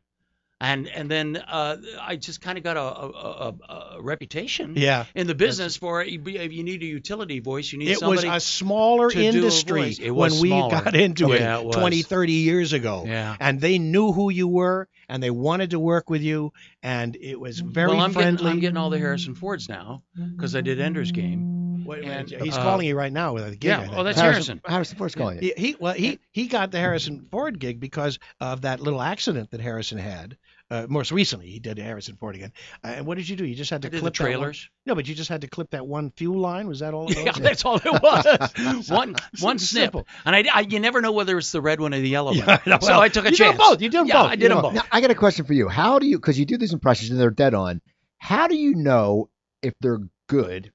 And 0.59 0.87
and 0.87 1.09
then 1.09 1.37
uh, 1.37 1.77
I 2.01 2.15
just 2.15 2.41
kind 2.41 2.57
of 2.57 2.63
got 2.63 2.77
a, 2.77 2.81
a, 2.81 3.49
a, 3.69 3.95
a 3.97 4.01
reputation 4.01 4.73
Yeah. 4.75 5.05
in 5.13 5.27
the 5.27 5.35
business 5.35 5.77
for 5.77 6.01
if 6.03 6.11
You, 6.27 6.63
need 6.63 6.81
a 6.81 6.85
utility 6.85 7.39
voice. 7.39 7.71
You 7.71 7.79
need 7.79 7.89
It 7.89 8.01
it 8.01 8.05
was 8.05 8.23
a 8.23 8.39
smaller 8.39 9.09
to 9.09 9.15
do 9.15 9.21
a 9.21 9.25
industry 9.25 9.81
voice. 9.81 9.99
It 9.99 10.09
was 10.11 10.33
when 10.33 10.41
we 10.41 10.49
got 10.49 10.95
into 10.95 11.29
Yeah, 11.29 11.59
it, 11.59 11.67
it 11.67 11.71
20, 11.73 12.01
30 12.01 12.31
years 12.33 12.73
ago. 12.73 13.03
yeah. 13.05 13.35
And 13.39 13.61
they 13.61 13.77
knew 13.77 14.11
who 14.11 14.29
you 14.31 14.47
were 14.47 14.87
and 15.09 15.21
they 15.21 15.31
wanted 15.31 15.71
to 15.71 15.79
work 15.79 16.09
with 16.09 16.21
you 16.21 16.51
and 16.83 17.15
it 17.15 17.39
was 17.39 17.59
very 17.59 17.89
well, 17.89 18.01
I'm 18.01 18.13
friendly. 18.13 18.37
getting 18.37 18.47
I'm 18.47 18.59
getting 18.59 18.77
all 18.77 18.89
the 18.89 18.99
Harrison 18.99 19.35
Fords 19.35 19.69
now 19.69 20.03
because 20.35 20.55
I 20.55 20.61
did 20.61 20.79
Ender's 20.79 21.11
Game. 21.11 21.85
Wait, 21.85 22.03
wait, 22.03 22.11
and, 22.11 22.29
he's 22.29 22.57
uh, 22.57 22.61
calling 22.61 22.85
you 22.85 22.97
right 22.97 23.13
now 23.13 23.33
with 23.33 23.47
a 23.47 23.51
gig. 23.51 23.63
yeah, 23.63 23.87
I 23.89 23.95
oh, 23.95 24.03
that's 24.03 24.19
Harrison, 24.19 24.57
Harrison. 24.57 24.61
Harrison 24.65 24.97
Ford's 24.97 25.15
calling 25.15 25.41
you. 25.41 25.53
He, 25.55 25.67
he 25.67 25.75
well 25.79 25.93
he 25.93 26.19
he 26.31 26.47
got 26.47 26.71
the 26.71 26.79
Harrison 26.79 27.27
Ford 27.31 27.59
gig 27.59 27.79
because 27.79 28.19
of 28.41 28.61
that 28.61 28.81
little 28.81 29.01
accident 29.01 29.51
that 29.51 29.61
Harrison 29.61 29.97
had. 29.97 30.37
Uh, 30.69 30.85
most 30.89 31.13
recently, 31.13 31.47
he 31.47 31.59
did 31.59 31.77
Harrison 31.77 32.17
Ford 32.17 32.35
again. 32.35 32.51
Uh, 32.83 32.87
and 32.89 33.05
what 33.05 33.17
did 33.17 33.29
you 33.29 33.37
do? 33.37 33.45
You 33.45 33.55
just 33.55 33.69
had 33.69 33.83
to 33.83 33.87
I 33.87 33.89
did 33.89 33.97
the 33.97 34.01
clip 34.01 34.15
that 34.17 34.23
one- 34.23 34.31
trailers. 34.31 34.69
No, 34.85 34.95
but 34.95 35.07
you 35.07 35.15
just 35.15 35.29
had 35.29 35.41
to 35.41 35.47
clip 35.47 35.69
that 35.71 35.87
one 35.87 36.11
fuel 36.11 36.39
line. 36.39 36.67
Was 36.67 36.79
that 36.79 36.93
all? 36.93 37.09
It 37.09 37.17
Yeah, 37.17 37.23
was? 37.31 37.35
that's 37.39 37.63
all 37.65 37.77
it 37.77 38.01
was. 38.03 38.89
one 38.89 39.15
one 39.39 39.59
snip, 39.59 39.83
Simple. 39.83 40.07
and 40.25 40.35
I, 40.35 40.43
I 40.53 40.59
you 40.61 40.79
never 40.81 40.99
know 41.01 41.13
whether 41.13 41.37
it's 41.37 41.51
the 41.53 41.61
red 41.61 41.79
one 41.79 41.93
or 41.93 41.99
the 41.99 42.09
yellow 42.09 42.33
Yeah, 42.33 42.45
one. 42.45 42.59
I 42.65 42.69
know. 42.69 42.77
so 42.81 42.99
I 42.99 43.07
took 43.07 43.25
a 43.25 43.31
you 43.31 43.37
did 43.37 43.45
'em 43.47 43.51
chance. 43.53 43.57
both. 43.69 43.81
You 43.81 43.89
did 43.89 43.97
'em 43.99 44.07
yeah, 44.07 44.13
both. 44.21 44.27
I 44.27 44.31
You 44.33 44.37
did 44.37 44.49
know. 44.49 44.55
them 44.55 44.61
both. 44.63 44.73
Now, 44.73 44.83
I 44.91 44.99
got 45.01 45.11
a 45.11 45.15
question 45.15 45.45
for 45.45 45.53
you. 45.53 45.69
How 45.69 45.99
do 45.99 46.05
you, 46.07 46.17
because 46.17 46.37
you 46.37 46.45
do 46.45 46.57
these 46.57 46.73
impressions 46.73 47.11
and 47.11 47.19
they're 47.19 47.29
dead 47.31 47.53
on, 47.53 47.81
how 48.17 48.47
do 48.47 48.55
you 48.57 48.75
know 48.75 49.29
if 49.61 49.73
they're 49.79 50.01
good 50.27 50.73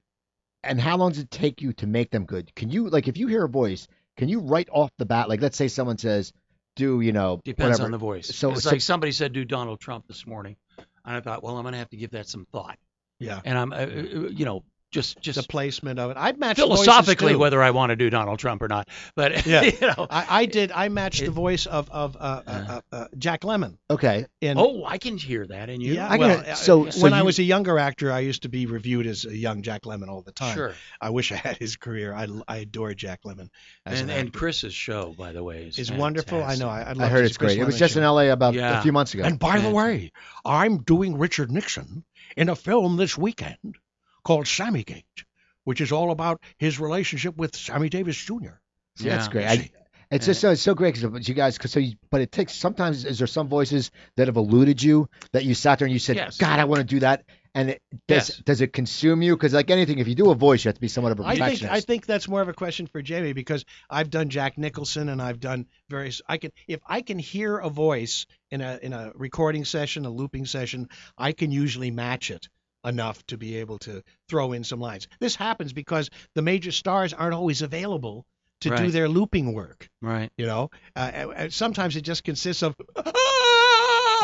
and 0.63 0.79
how 0.81 0.97
long 0.97 1.09
does 1.11 1.19
it 1.19 1.29
take 1.29 1.61
you 1.61 1.73
to 1.73 1.85
make 1.87 2.09
them 2.09 2.25
good? 2.25 2.53
Can 2.55 2.69
you, 2.71 2.89
like, 2.89 3.07
if 3.07 3.17
you 3.17 3.27
hear 3.27 3.43
a 3.43 3.49
voice, 3.49 3.87
can 4.17 4.29
you 4.29 4.39
right 4.39 4.67
off 4.71 4.89
the 4.97 5.05
bat, 5.05 5.29
like, 5.29 5.41
let's 5.41 5.57
say 5.57 5.67
someone 5.67 5.97
says, 5.97 6.33
do, 6.75 7.01
you 7.01 7.11
know, 7.11 7.41
Depends 7.43 7.71
whatever. 7.79 7.85
on 7.85 7.91
the 7.91 7.97
voice. 7.97 8.27
So- 8.35 8.51
it's 8.51 8.63
so- 8.63 8.71
like 8.71 8.81
somebody 8.81 9.11
said, 9.11 9.33
"Do 9.33 9.45
Donald 9.45 9.79
Trump 9.79 10.07
this 10.07 10.25
morning," 10.25 10.55
and 10.77 10.87
I 11.15 11.19
thought, 11.21 11.43
well, 11.43 11.57
I'm 11.57 11.63
going 11.63 11.73
to 11.73 11.77
have 11.79 11.89
to 11.89 11.97
give 11.97 12.11
that 12.11 12.27
some 12.27 12.45
thought. 12.51 12.77
Yeah. 13.19 13.41
And 13.45 13.57
I'm, 13.57 13.71
uh, 13.71 13.75
uh, 13.75 13.85
you 14.29 14.45
know, 14.45 14.63
just 14.93 15.21
The 15.23 15.43
placement 15.43 15.99
of 15.99 16.11
it. 16.11 16.17
I'd 16.17 16.37
match 16.39 16.57
philosophically 16.57 17.35
whether 17.35 17.61
I 17.61 17.71
want 17.71 17.89
to 17.89 17.95
do 17.95 18.09
Donald 18.09 18.39
Trump 18.39 18.61
or 18.61 18.67
not. 18.67 18.87
But 19.15 19.45
Yeah. 19.53 19.63
you 19.63 19.73
know, 19.81 20.07
I, 20.09 20.25
I 20.41 20.45
did. 20.45 20.71
I 20.71 20.89
matched 20.89 21.21
the 21.25 21.31
voice 21.31 21.65
of 21.65 21.89
of 21.89 22.15
uh, 22.15 22.19
uh, 22.19 22.51
uh, 22.51 22.81
uh, 22.95 23.07
Jack 23.17 23.41
Lemmon 23.41 23.77
Okay. 23.89 24.25
in. 24.41 24.57
oh, 24.57 24.83
I 24.85 24.97
can 24.97 25.17
hear 25.17 25.45
that 25.47 25.69
in 25.69 25.81
you. 25.81 25.93
yeah. 25.95 26.07
I 26.07 26.17
well, 26.17 26.37
gotta- 26.37 26.51
uh, 26.51 26.55
so- 26.55 26.89
so 26.89 27.01
when 27.03 27.13
I 27.13 27.23
was 27.23 27.39
a 27.39 27.43
younger 27.43 27.77
actor, 27.79 28.11
I 28.11 28.19
used 28.19 28.43
to 28.43 28.49
be 28.49 28.65
reviewed 28.65 29.07
as 29.07 29.25
a 29.25 29.35
young 29.35 29.61
Jack 29.63 29.81
Lemmon 29.83 30.07
all 30.09 30.21
the 30.21 30.31
time. 30.31 30.55
Sure. 30.55 30.73
I 31.01 31.09
wish 31.09 31.31
I 31.31 31.35
had 31.35 31.57
his 31.57 31.75
career. 31.75 32.13
I, 32.13 32.27
I 32.47 32.57
adore 32.57 32.93
Jack 32.93 33.21
Lemmon. 33.25 33.49
As 33.85 34.01
And 34.01 34.09
an 34.11 34.17
and. 34.17 34.33
Chris's 34.33 34.73
show, 34.73 35.13
by 35.17 35.31
the 35.31 35.43
way, 35.43 35.63
is 35.63 35.79
is 35.79 35.91
wonderful. 35.91 36.43
I 36.43 36.55
know. 36.55 36.69
I, 36.69 36.89
I'd 36.89 36.99
I 36.99 37.07
heard 37.07 37.25
it's 37.25 37.37
Chris 37.37 37.53
great. 37.53 37.61
It 37.61 37.65
was 37.65 37.77
just 37.79 37.95
show. 37.95 37.99
in 38.01 38.05
LA 38.05 38.31
about 38.31 38.53
Yeah. 38.53 38.79
a 38.79 38.81
few 38.81 38.91
months 38.91 39.13
ago. 39.13 39.23
And 39.23 39.39
by 39.39 39.59
the 39.59 39.69
way, 39.69 40.11
I'm 40.45 40.79
doing 40.83 41.17
Richard 41.17 41.51
Nixon 41.51 42.03
in 42.35 42.49
a 42.49 42.55
film 42.55 42.97
this 42.97 43.17
weekend 43.17 43.75
called 44.23 44.47
Sammy 44.47 44.83
Gate, 44.83 45.25
which 45.63 45.81
is 45.81 45.91
all 45.91 46.11
about 46.11 46.41
his 46.57 46.79
relationship 46.79 47.35
with 47.37 47.55
Sammy 47.55 47.89
Davis 47.89 48.17
Jr. 48.17 48.59
See, 48.97 49.09
that's 49.09 49.27
great. 49.27 49.47
I, 49.47 49.71
it's 50.11 50.27
just 50.27 50.41
so 50.41 50.51
it's 50.51 50.61
so 50.61 50.75
great 50.75 50.93
because 50.93 51.27
you 51.27 51.33
guys, 51.33 51.57
cause 51.57 51.71
so 51.71 51.79
you, 51.79 51.95
but 52.11 52.21
it 52.21 52.31
takes 52.31 52.53
sometimes. 52.53 53.03
Is 53.03 53.17
there 53.17 53.27
some 53.27 53.47
voices 53.47 53.89
that 54.15 54.27
have 54.27 54.37
eluded 54.37 54.81
you 54.81 55.09
that 55.31 55.43
you 55.43 55.55
sat 55.55 55.79
there 55.79 55.87
and 55.87 55.93
you 55.93 55.99
said, 55.99 56.17
Yes. 56.17 56.37
God, 56.37 56.59
I 56.59 56.65
want 56.65 56.81
to 56.81 56.83
do 56.83 56.99
that, 56.99 57.23
and 57.55 57.71
it, 57.71 57.81
does 58.07 58.29
Yes. 58.29 58.37
does 58.45 58.61
it 58.61 58.73
consume 58.73 59.23
you? 59.23 59.35
Because 59.35 59.53
like 59.53 59.71
anything, 59.71 59.97
if 59.97 60.07
you 60.07 60.13
do 60.13 60.29
a 60.29 60.35
voice, 60.35 60.63
you 60.63 60.69
have 60.69 60.75
to 60.75 60.81
be 60.81 60.87
somewhat 60.87 61.13
of 61.13 61.19
a 61.19 61.25
I 61.25 61.35
think. 61.35 61.63
I 61.63 61.79
think 61.79 62.05
that's 62.05 62.27
more 62.27 62.41
of 62.41 62.47
a 62.47 62.53
question 62.53 62.85
for 62.85 63.01
Jamie 63.01 63.33
because 63.33 63.65
I've 63.89 64.11
done 64.11 64.29
Jack 64.29 64.55
Nicholson 64.55 65.09
and 65.09 65.19
I've 65.19 65.39
done 65.39 65.65
various. 65.89 66.21
I 66.27 66.37
can 66.37 66.51
if 66.67 66.79
I 66.85 67.01
can 67.01 67.17
hear 67.17 67.57
a 67.57 67.69
voice 67.69 68.27
in 68.51 68.61
a 68.61 68.77
in 68.83 68.93
a 68.93 69.13
recording 69.15 69.65
session, 69.65 70.05
a 70.05 70.11
looping 70.11 70.45
session, 70.45 70.89
I 71.17 71.31
can 71.31 71.51
usually 71.51 71.89
match 71.89 72.29
it 72.29 72.49
enough 72.85 73.25
to 73.27 73.37
be 73.37 73.57
able 73.57 73.79
to 73.79 74.03
throw 74.29 74.51
in 74.53 74.63
some 74.63 74.79
lines. 74.79 75.07
This 75.19 75.35
happens 75.35 75.73
because 75.73 76.09
the 76.35 76.41
major 76.41 76.71
stars 76.71 77.13
aren't 77.13 77.33
always 77.33 77.61
available 77.61 78.25
to 78.61 78.75
do 78.75 78.89
their 78.91 79.09
looping 79.09 79.53
work. 79.53 79.89
Right. 80.01 80.31
You 80.37 80.45
know, 80.45 80.71
uh, 80.95 81.11
uh, 81.13 81.27
uh, 81.35 81.49
sometimes 81.49 81.95
it 81.97 82.01
just 82.01 82.23
consists 82.23 82.63
of 82.63 82.75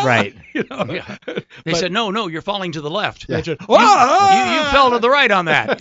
Right. 0.03 0.33
You 0.53 0.63
know, 0.69 0.85
Yeah. 0.89 1.17
They 1.25 1.71
But- 1.71 1.75
said, 1.75 1.91
no, 1.91 2.09
no, 2.11 2.27
you're 2.27 2.41
falling 2.41 2.71
to 2.73 2.81
the 2.81 2.89
left. 2.89 3.27
That's 3.27 3.47
it. 3.49 3.59
You, 3.67 3.75
you, 3.75 3.81
you 3.81 4.63
fell 4.71 4.91
to 4.91 4.99
the 4.99 5.09
right 5.09 5.29
on 5.31 5.45
that. 5.45 5.79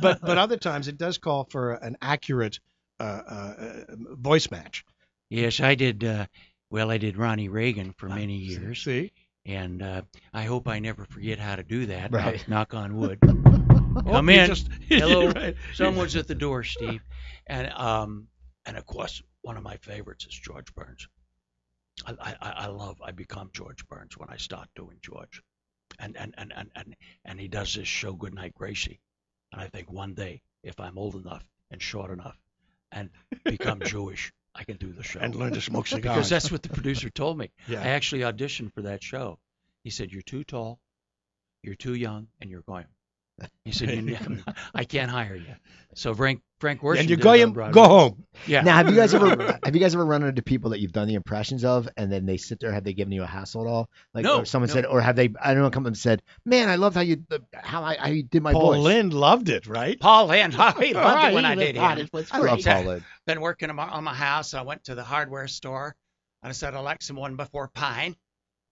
but 0.00 0.20
but 0.20 0.38
other 0.38 0.56
times 0.56 0.86
it 0.88 0.96
does 0.96 1.18
call 1.18 1.44
for 1.50 1.72
an 1.74 1.96
accurate 2.00 2.60
uh, 3.00 3.02
uh, 3.02 3.54
uh, 3.58 3.94
voice 4.14 4.50
match. 4.52 4.84
yes, 5.30 5.58
I 5.60 5.74
did. 5.74 6.04
Uh, 6.04 6.26
well, 6.70 6.90
I 6.92 6.98
did 6.98 7.16
Ronnie 7.16 7.48
Reagan 7.48 7.92
for 7.92 8.08
many 8.08 8.36
years, 8.36 8.82
See, 8.82 9.12
and 9.46 9.82
uh, 9.82 10.02
I 10.32 10.44
hope 10.44 10.68
I 10.68 10.78
never 10.78 11.04
forget 11.04 11.38
how 11.38 11.56
to 11.56 11.62
do 11.62 11.86
that. 11.86 12.12
Right. 12.12 12.46
Knock, 12.48 12.72
knock 12.72 12.74
on 12.74 12.96
wood. 12.96 13.18
Oh, 13.22 14.02
Come 14.06 14.28
in. 14.28 14.46
just- 14.46 14.68
Hello. 14.88 15.30
right. 15.30 15.54
Someone's 15.74 16.16
at 16.16 16.26
the 16.26 16.34
door, 16.34 16.62
Steve. 16.64 17.02
And 17.46 17.70
um, 17.72 18.28
and 18.66 18.76
of 18.76 18.86
course, 18.86 19.22
one 19.42 19.56
of 19.56 19.62
my 19.62 19.76
favorites 19.76 20.26
is 20.26 20.34
George 20.34 20.74
Burns. 20.74 21.06
I, 22.06 22.12
I, 22.20 22.34
I 22.40 22.50
I 22.50 22.66
love. 22.66 23.00
I 23.04 23.12
become 23.12 23.50
George 23.52 23.86
Burns 23.86 24.16
when 24.18 24.28
I 24.30 24.36
start 24.36 24.68
doing 24.74 24.96
George, 25.02 25.42
and 25.98 26.16
and 26.16 26.34
and 26.38 26.52
and 26.56 26.70
and, 26.74 26.96
and 27.24 27.38
he 27.40 27.46
does 27.48 27.74
this 27.74 27.86
show 27.86 28.14
Goodnight 28.14 28.54
Gracie, 28.54 29.00
and 29.52 29.60
I 29.60 29.68
think 29.68 29.92
one 29.92 30.14
day 30.14 30.42
if 30.64 30.80
I'm 30.80 30.98
old 30.98 31.14
enough 31.14 31.44
and 31.70 31.80
short 31.80 32.10
enough, 32.10 32.36
and 32.90 33.10
become 33.44 33.80
Jewish. 33.84 34.32
I 34.54 34.64
can 34.64 34.76
do 34.76 34.92
the 34.92 35.02
show. 35.02 35.20
and 35.20 35.34
learn 35.34 35.52
to 35.54 35.60
smoke 35.60 35.86
cigars. 35.86 36.14
because 36.16 36.30
that's 36.30 36.50
what 36.50 36.62
the 36.62 36.68
producer 36.68 37.10
told 37.10 37.36
me. 37.38 37.50
Yeah. 37.68 37.80
I 37.82 37.88
actually 37.88 38.20
auditioned 38.22 38.72
for 38.72 38.82
that 38.82 39.02
show. 39.02 39.38
He 39.82 39.90
said, 39.90 40.12
"You're 40.12 40.22
too 40.22 40.44
tall, 40.44 40.80
you're 41.62 41.74
too 41.74 41.94
young, 41.94 42.28
and 42.40 42.50
you're 42.50 42.62
going." 42.62 42.86
He 43.64 43.72
said, 43.72 43.90
you, 43.90 44.16
"I 44.74 44.84
can't 44.84 45.10
hire 45.10 45.34
you." 45.34 45.54
So 45.94 46.14
Frank 46.14 46.40
Frank 46.60 46.80
Worsham 46.82 47.00
and 47.00 47.10
you 47.10 47.16
did 47.16 47.22
go 47.22 47.32
him, 47.32 47.52
go 47.52 47.84
home. 47.84 48.24
Yeah. 48.46 48.62
Now, 48.62 48.74
have 48.76 48.88
you 48.88 48.96
guys 48.96 49.14
ever 49.14 49.58
have 49.64 49.74
you 49.74 49.80
guys 49.80 49.94
ever 49.94 50.04
run 50.04 50.22
into 50.22 50.42
people 50.42 50.70
that 50.70 50.80
you've 50.80 50.92
done 50.92 51.08
the 51.08 51.14
impressions 51.14 51.64
of, 51.64 51.88
and 51.96 52.10
then 52.12 52.26
they 52.26 52.36
sit 52.36 52.60
there? 52.60 52.72
Have 52.72 52.84
they 52.84 52.92
given 52.94 53.12
you 53.12 53.22
a 53.22 53.26
hassle 53.26 53.62
at 53.62 53.68
all? 53.68 53.90
Like, 54.12 54.24
No, 54.24 54.40
or 54.40 54.44
someone 54.44 54.68
no. 54.68 54.74
said, 54.74 54.86
or 54.86 55.00
have 55.00 55.16
they? 55.16 55.30
I 55.40 55.54
don't 55.54 55.62
know. 55.62 55.70
Come 55.70 55.86
and 55.86 55.96
said, 55.96 56.22
"Man, 56.44 56.68
I 56.68 56.76
loved 56.76 56.94
how 56.96 57.02
you 57.02 57.24
how 57.52 57.82
I 57.82 57.96
how 57.96 58.08
you 58.08 58.22
did 58.22 58.42
my 58.42 58.52
Paul 58.52 58.72
voice." 58.74 58.80
Lynde 58.82 59.14
loved 59.14 59.48
it, 59.48 59.66
right? 59.66 59.98
Paul 59.98 60.28
Lynde, 60.28 60.52
he 60.80 60.94
loved 60.94 61.24
it 61.24 61.34
when 61.34 61.44
I 61.44 61.54
did 61.54 61.76
him. 61.76 61.82
I 61.82 62.38
love 62.38 62.60
Paul 62.64 62.82
Lynde. 62.84 63.04
Been 63.26 63.40
working 63.40 63.70
on 63.70 63.76
my, 63.76 63.88
on 63.88 64.04
my 64.04 64.14
house. 64.14 64.54
I 64.54 64.62
went 64.62 64.84
to 64.84 64.94
the 64.94 65.04
hardware 65.04 65.48
store. 65.48 65.94
and 66.42 66.50
I 66.50 66.52
said, 66.52 66.74
I'd 66.74 66.80
like 66.80 67.02
some 67.02 67.16
one 67.16 67.36
before 67.36 67.68
pine. 67.68 68.16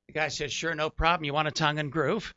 The 0.09 0.13
guy 0.15 0.29
said, 0.29 0.51
sure, 0.53 0.75
no 0.75 0.91
problem. 0.91 1.25
You 1.25 1.33
want 1.33 1.49
a 1.49 1.53
tongue 1.53 1.79
and 1.79 1.91
groove? 1.91 2.35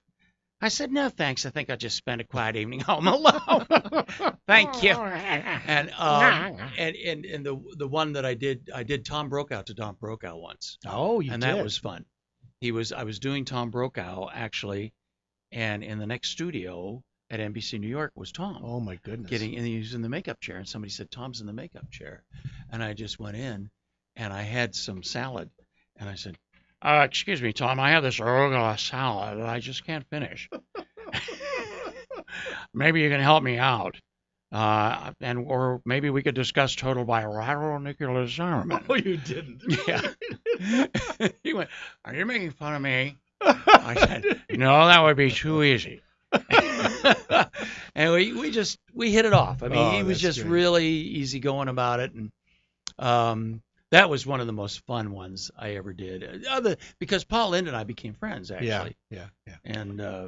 I 0.65 0.69
said, 0.69 0.91
no, 0.91 1.09
thanks. 1.09 1.45
I 1.45 1.51
think 1.51 1.69
I'll 1.69 1.77
just 1.77 1.95
spend 1.95 2.21
a 2.21 2.23
quiet 2.23 2.55
evening 2.55 2.79
home 2.89 3.07
alone. 3.07 3.65
Thank 4.47 4.83
you. 4.83 4.91
And 4.93 5.91
um, 5.97 6.57
and, 6.77 6.95
and 6.95 7.25
and 7.25 7.45
the 7.45 7.59
the 7.77 7.87
one 7.87 8.13
that 8.13 8.25
I 8.25 8.33
did, 8.33 8.69
I 8.73 8.83
did 8.83 9.05
Tom 9.05 9.29
Brokaw 9.29 9.61
to 9.63 9.73
Tom 9.75 9.95
Brokaw 9.99 10.35
once, 10.37 10.77
Oh, 10.85 11.19
you 11.19 11.31
and 11.31 11.41
did. 11.41 11.47
that 11.49 11.63
was 11.63 11.77
fun. 11.77 12.05
He 12.61 12.71
was 12.71 12.91
I 12.91 13.03
was 13.03 13.19
doing 13.19 13.45
Tom 13.45 13.69
Brokaw 13.71 14.29
actually, 14.33 14.93
and 15.51 15.83
in 15.83 15.99
the 15.99 16.07
next 16.07 16.29
studio 16.29 17.03
at 17.29 17.39
NBC 17.39 17.79
New 17.79 17.87
York 17.87 18.11
was 18.15 18.31
Tom 18.31 18.61
Oh 18.63 18.79
my 18.79 18.95
goodness. 19.03 19.29
getting 19.29 19.55
and 19.55 19.65
he 19.65 19.77
was 19.77 19.93
in 19.93 20.01
the 20.01 20.09
makeup 20.09 20.39
chair 20.39 20.57
and 20.57 20.67
somebody 20.67 20.91
said 20.91 21.09
tom's 21.09 21.41
in 21.41 21.47
the 21.47 21.53
makeup 21.53 21.89
chair 21.91 22.23
and 22.71 22.83
i 22.83 22.93
just 22.93 23.19
went 23.19 23.35
in 23.35 23.69
and 24.15 24.31
i 24.31 24.43
had 24.43 24.75
some 24.75 25.01
salad 25.01 25.49
and 25.97 26.07
i 26.07 26.13
said 26.13 26.37
uh, 26.85 27.03
excuse 27.03 27.41
me 27.41 27.51
tom 27.53 27.79
i 27.79 27.91
have 27.91 28.03
this 28.03 28.19
arugula 28.19 28.77
salad 28.79 29.39
that 29.39 29.49
i 29.49 29.59
just 29.59 29.85
can't 29.85 30.05
finish. 30.09 30.49
Maybe 32.73 33.01
you 33.01 33.09
can 33.09 33.21
help 33.21 33.43
me 33.43 33.57
out. 33.57 33.97
Uh, 34.51 35.11
and 35.21 35.39
or 35.39 35.81
maybe 35.85 36.09
we 36.09 36.21
could 36.21 36.35
discuss 36.35 36.75
total 36.75 37.03
bilateral 37.03 37.79
nuclear 37.79 38.25
disarmament. 38.25 38.83
Oh, 38.89 38.95
you 38.95 39.17
didn't. 39.17 39.63
yeah. 39.87 40.07
He 41.43 41.53
went 41.53 41.69
are 42.05 42.13
you 42.15 42.25
making 42.25 42.51
fun 42.51 42.75
of 42.75 42.81
me? 42.81 43.17
I 43.41 43.95
said 43.97 44.41
no 44.51 44.87
that 44.87 45.01
would 45.03 45.17
be 45.17 45.31
too 45.31 45.63
easy. 45.63 46.01
And 47.95 48.11
we, 48.13 48.33
we 48.33 48.51
just 48.51 48.77
we 48.93 49.11
hit 49.11 49.25
it 49.25 49.33
off. 49.33 49.63
I 49.63 49.67
mean, 49.69 49.77
Oh, 49.77 49.91
he 49.91 50.03
was 50.03 50.19
just 50.19 50.39
great. 50.41 50.51
really 50.51 50.87
easygoing 50.87 51.67
about 51.69 51.99
it, 52.01 52.13
and 52.13 52.31
um, 52.99 53.61
that 53.95 54.09
was 54.09 54.25
one 54.25 54.39
of 54.39 54.47
the 54.47 54.53
most 54.53 54.85
fun 54.85 55.11
ones 55.11 55.51
I 55.57 55.71
ever 55.75 55.93
did. 55.93 56.45
Other 56.45 56.77
because 56.99 57.23
Paul 57.23 57.51
Lynde 57.51 57.67
and 57.67 57.75
I 57.75 57.83
became 57.83 58.13
friends 58.13 58.49
Yeah, 58.49 58.55
actually, 58.57 58.97
yeah, 59.09 59.25
yeah. 59.47 59.53
yeah. 59.65 59.79
and 59.81 60.01
uh, 60.01 60.27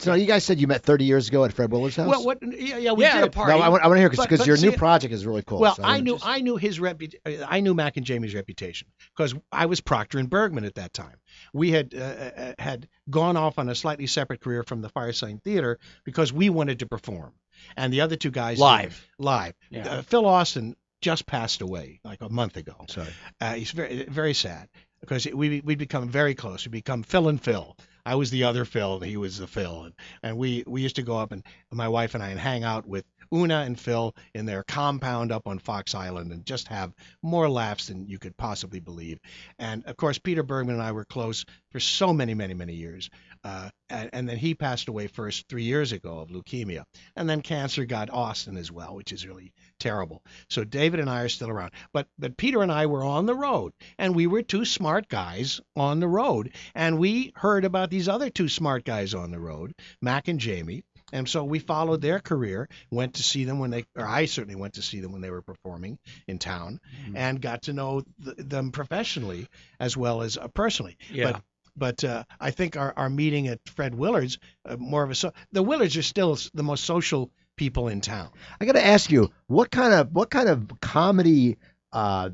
So 0.00 0.14
you 0.14 0.26
guys 0.26 0.44
said 0.44 0.60
you 0.60 0.66
met 0.66 0.82
30 0.82 1.04
years 1.04 1.28
ago 1.28 1.44
at 1.44 1.52
Fred 1.52 1.70
Willard's 1.70 1.96
house. 1.96 2.08
Well, 2.08 2.24
what? 2.24 2.38
Yeah, 2.42 2.78
yeah, 2.78 2.92
we 2.92 3.04
yeah, 3.04 3.10
at 3.16 3.18
a 3.18 3.22
did. 3.26 3.32
party. 3.32 3.52
No, 3.52 3.60
I 3.60 3.68
want, 3.68 3.82
I 3.84 3.86
want 3.86 3.96
to 3.96 4.00
hear 4.00 4.10
because 4.10 4.26
But- 4.26 4.38
but 4.38 4.46
your 4.46 4.56
new 4.58 4.72
project 4.72 5.14
is 5.14 5.24
really 5.24 5.42
cool. 5.42 5.60
Well, 5.60 5.76
so 5.76 5.82
I 5.84 6.00
knew 6.00 6.14
just- 6.14 6.26
I 6.26 6.40
knew 6.40 6.56
his 6.56 6.78
repu- 6.80 7.14
uh, 7.24 7.46
I 7.48 7.60
knew 7.60 7.74
Mac 7.74 7.96
and 7.96 8.04
Jamie's 8.04 8.34
reputation 8.34 8.88
because 9.16 9.34
I 9.52 9.66
was 9.66 9.80
Proctor 9.80 10.18
and 10.18 10.28
Bergman 10.28 10.64
at 10.64 10.74
that 10.74 10.92
time. 10.92 11.16
We 11.52 11.70
had 11.70 11.94
uh, 11.94 11.98
uh, 11.98 12.52
had 12.58 12.88
gone 13.08 13.36
off 13.36 13.58
on 13.58 13.68
a 13.68 13.74
slightly 13.74 14.06
separate 14.06 14.40
career 14.40 14.62
from 14.64 14.82
the 14.82 14.88
Firesign 14.90 15.42
Theater 15.42 15.78
because 16.04 16.32
we 16.32 16.50
wanted 16.50 16.80
to 16.80 16.86
perform, 16.86 17.32
and 17.76 17.92
the 17.92 18.00
other 18.00 18.16
two 18.16 18.30
guys 18.32 18.58
Live. 18.58 19.06
live. 19.18 19.54
Yeah. 19.70 19.88
Uh, 19.88 20.02
Phil 20.02 20.26
Austin 20.26 20.74
just 21.04 21.26
passed 21.26 21.60
away 21.60 22.00
like 22.02 22.22
a 22.22 22.30
month 22.30 22.56
ago. 22.56 22.74
Sorry. 22.88 23.12
Uh, 23.38 23.52
he's 23.52 23.72
very 23.72 24.04
very 24.04 24.32
sad 24.32 24.70
because 25.00 25.26
we 25.26 25.60
we 25.60 25.74
become 25.74 26.08
very 26.08 26.34
close. 26.34 26.64
We 26.64 26.70
become 26.70 27.02
Phil 27.02 27.28
and 27.28 27.38
Phil. 27.40 27.76
I 28.06 28.14
was 28.14 28.30
the 28.30 28.44
other 28.44 28.64
Phil, 28.64 28.96
and 28.96 29.04
he 29.04 29.18
was 29.18 29.38
the 29.38 29.46
Phil, 29.46 29.84
and, 29.84 29.94
and 30.22 30.38
we 30.38 30.64
we 30.66 30.80
used 30.80 30.96
to 30.96 31.02
go 31.02 31.18
up 31.18 31.30
and 31.30 31.44
my 31.70 31.88
wife 31.88 32.14
and 32.14 32.24
I 32.24 32.30
and 32.30 32.40
hang 32.40 32.64
out 32.64 32.86
with 32.86 33.04
Una 33.34 33.60
and 33.66 33.78
Phil 33.78 34.14
in 34.34 34.46
their 34.46 34.62
compound 34.62 35.30
up 35.30 35.46
on 35.46 35.58
Fox 35.58 35.94
Island 35.94 36.32
and 36.32 36.46
just 36.46 36.68
have 36.68 36.94
more 37.20 37.50
laughs 37.50 37.88
than 37.88 38.06
you 38.06 38.18
could 38.18 38.36
possibly 38.38 38.80
believe. 38.80 39.18
And 39.58 39.84
of 39.84 39.98
course, 39.98 40.18
Peter 40.18 40.42
Bergman 40.42 40.76
and 40.76 40.82
I 40.82 40.92
were 40.92 41.04
close 41.04 41.44
for 41.70 41.80
so 41.80 42.14
many 42.14 42.32
many 42.32 42.54
many 42.54 42.74
years. 42.74 43.10
Uh, 43.44 43.68
and, 43.90 44.10
and 44.14 44.28
then 44.28 44.38
he 44.38 44.54
passed 44.54 44.88
away 44.88 45.06
first 45.06 45.46
three 45.48 45.64
years 45.64 45.92
ago 45.92 46.18
of 46.18 46.30
leukemia, 46.30 46.84
and 47.14 47.28
then 47.28 47.42
cancer 47.42 47.84
got 47.84 48.08
Austin 48.10 48.56
as 48.56 48.72
well, 48.72 48.94
which 48.96 49.12
is 49.12 49.26
really 49.26 49.52
terrible. 49.78 50.22
So 50.48 50.64
David 50.64 50.98
and 51.00 51.10
I 51.10 51.20
are 51.22 51.28
still 51.28 51.50
around, 51.50 51.72
but 51.92 52.06
but 52.18 52.36
Peter 52.38 52.62
and 52.62 52.72
I 52.72 52.86
were 52.86 53.04
on 53.04 53.26
the 53.26 53.34
road, 53.34 53.72
and 53.98 54.14
we 54.16 54.26
were 54.26 54.42
two 54.42 54.64
smart 54.64 55.08
guys 55.08 55.60
on 55.76 56.00
the 56.00 56.08
road, 56.08 56.54
and 56.74 56.98
we 56.98 57.32
heard 57.36 57.64
about 57.66 57.90
these 57.90 58.08
other 58.08 58.30
two 58.30 58.48
smart 58.48 58.84
guys 58.84 59.12
on 59.14 59.30
the 59.30 59.38
road, 59.40 59.74
Mac 60.00 60.28
and 60.28 60.40
Jamie. 60.40 60.82
And 61.12 61.28
so 61.28 61.44
we 61.44 61.58
followed 61.60 62.00
their 62.00 62.18
career, 62.18 62.68
went 62.90 63.14
to 63.16 63.22
see 63.22 63.44
them 63.44 63.58
when 63.60 63.70
they, 63.70 63.84
or 63.94 64.06
I 64.06 64.24
certainly 64.24 64.58
went 64.58 64.74
to 64.74 64.82
see 64.82 65.00
them 65.00 65.12
when 65.12 65.20
they 65.20 65.30
were 65.30 65.42
performing 65.42 65.98
in 66.26 66.38
town, 66.38 66.80
Mhm. 67.06 67.12
and 67.14 67.40
got 67.42 67.62
to 67.64 67.72
know 67.74 68.02
th- 68.24 68.36
them 68.38 68.72
professionally 68.72 69.46
as 69.78 69.96
well 69.96 70.22
as 70.22 70.38
uh, 70.38 70.48
personally. 70.48 70.96
yeah, 71.12 71.32
But 71.32 71.42
but 71.76 72.04
uh, 72.04 72.24
I 72.40 72.50
think 72.50 72.76
our, 72.76 72.92
our 72.96 73.10
meeting 73.10 73.48
at 73.48 73.60
Fred 73.66 73.94
Willard's 73.94 74.38
uh, 74.64 74.76
more 74.76 75.02
of 75.02 75.10
a 75.10 75.14
so 75.14 75.32
the 75.52 75.62
Willards 75.62 75.96
are 75.96 76.02
still 76.02 76.38
the 76.54 76.62
most 76.62 76.84
social 76.84 77.30
people 77.56 77.88
in 77.88 78.00
town. 78.00 78.30
I 78.60 78.64
got 78.64 78.72
to 78.72 78.84
ask 78.84 79.10
you, 79.10 79.30
what 79.46 79.70
kind 79.70 79.92
of 79.94 80.12
what 80.12 80.30
kind 80.30 80.48
of 80.48 80.80
comedy 80.80 81.56
uh, 81.92 82.30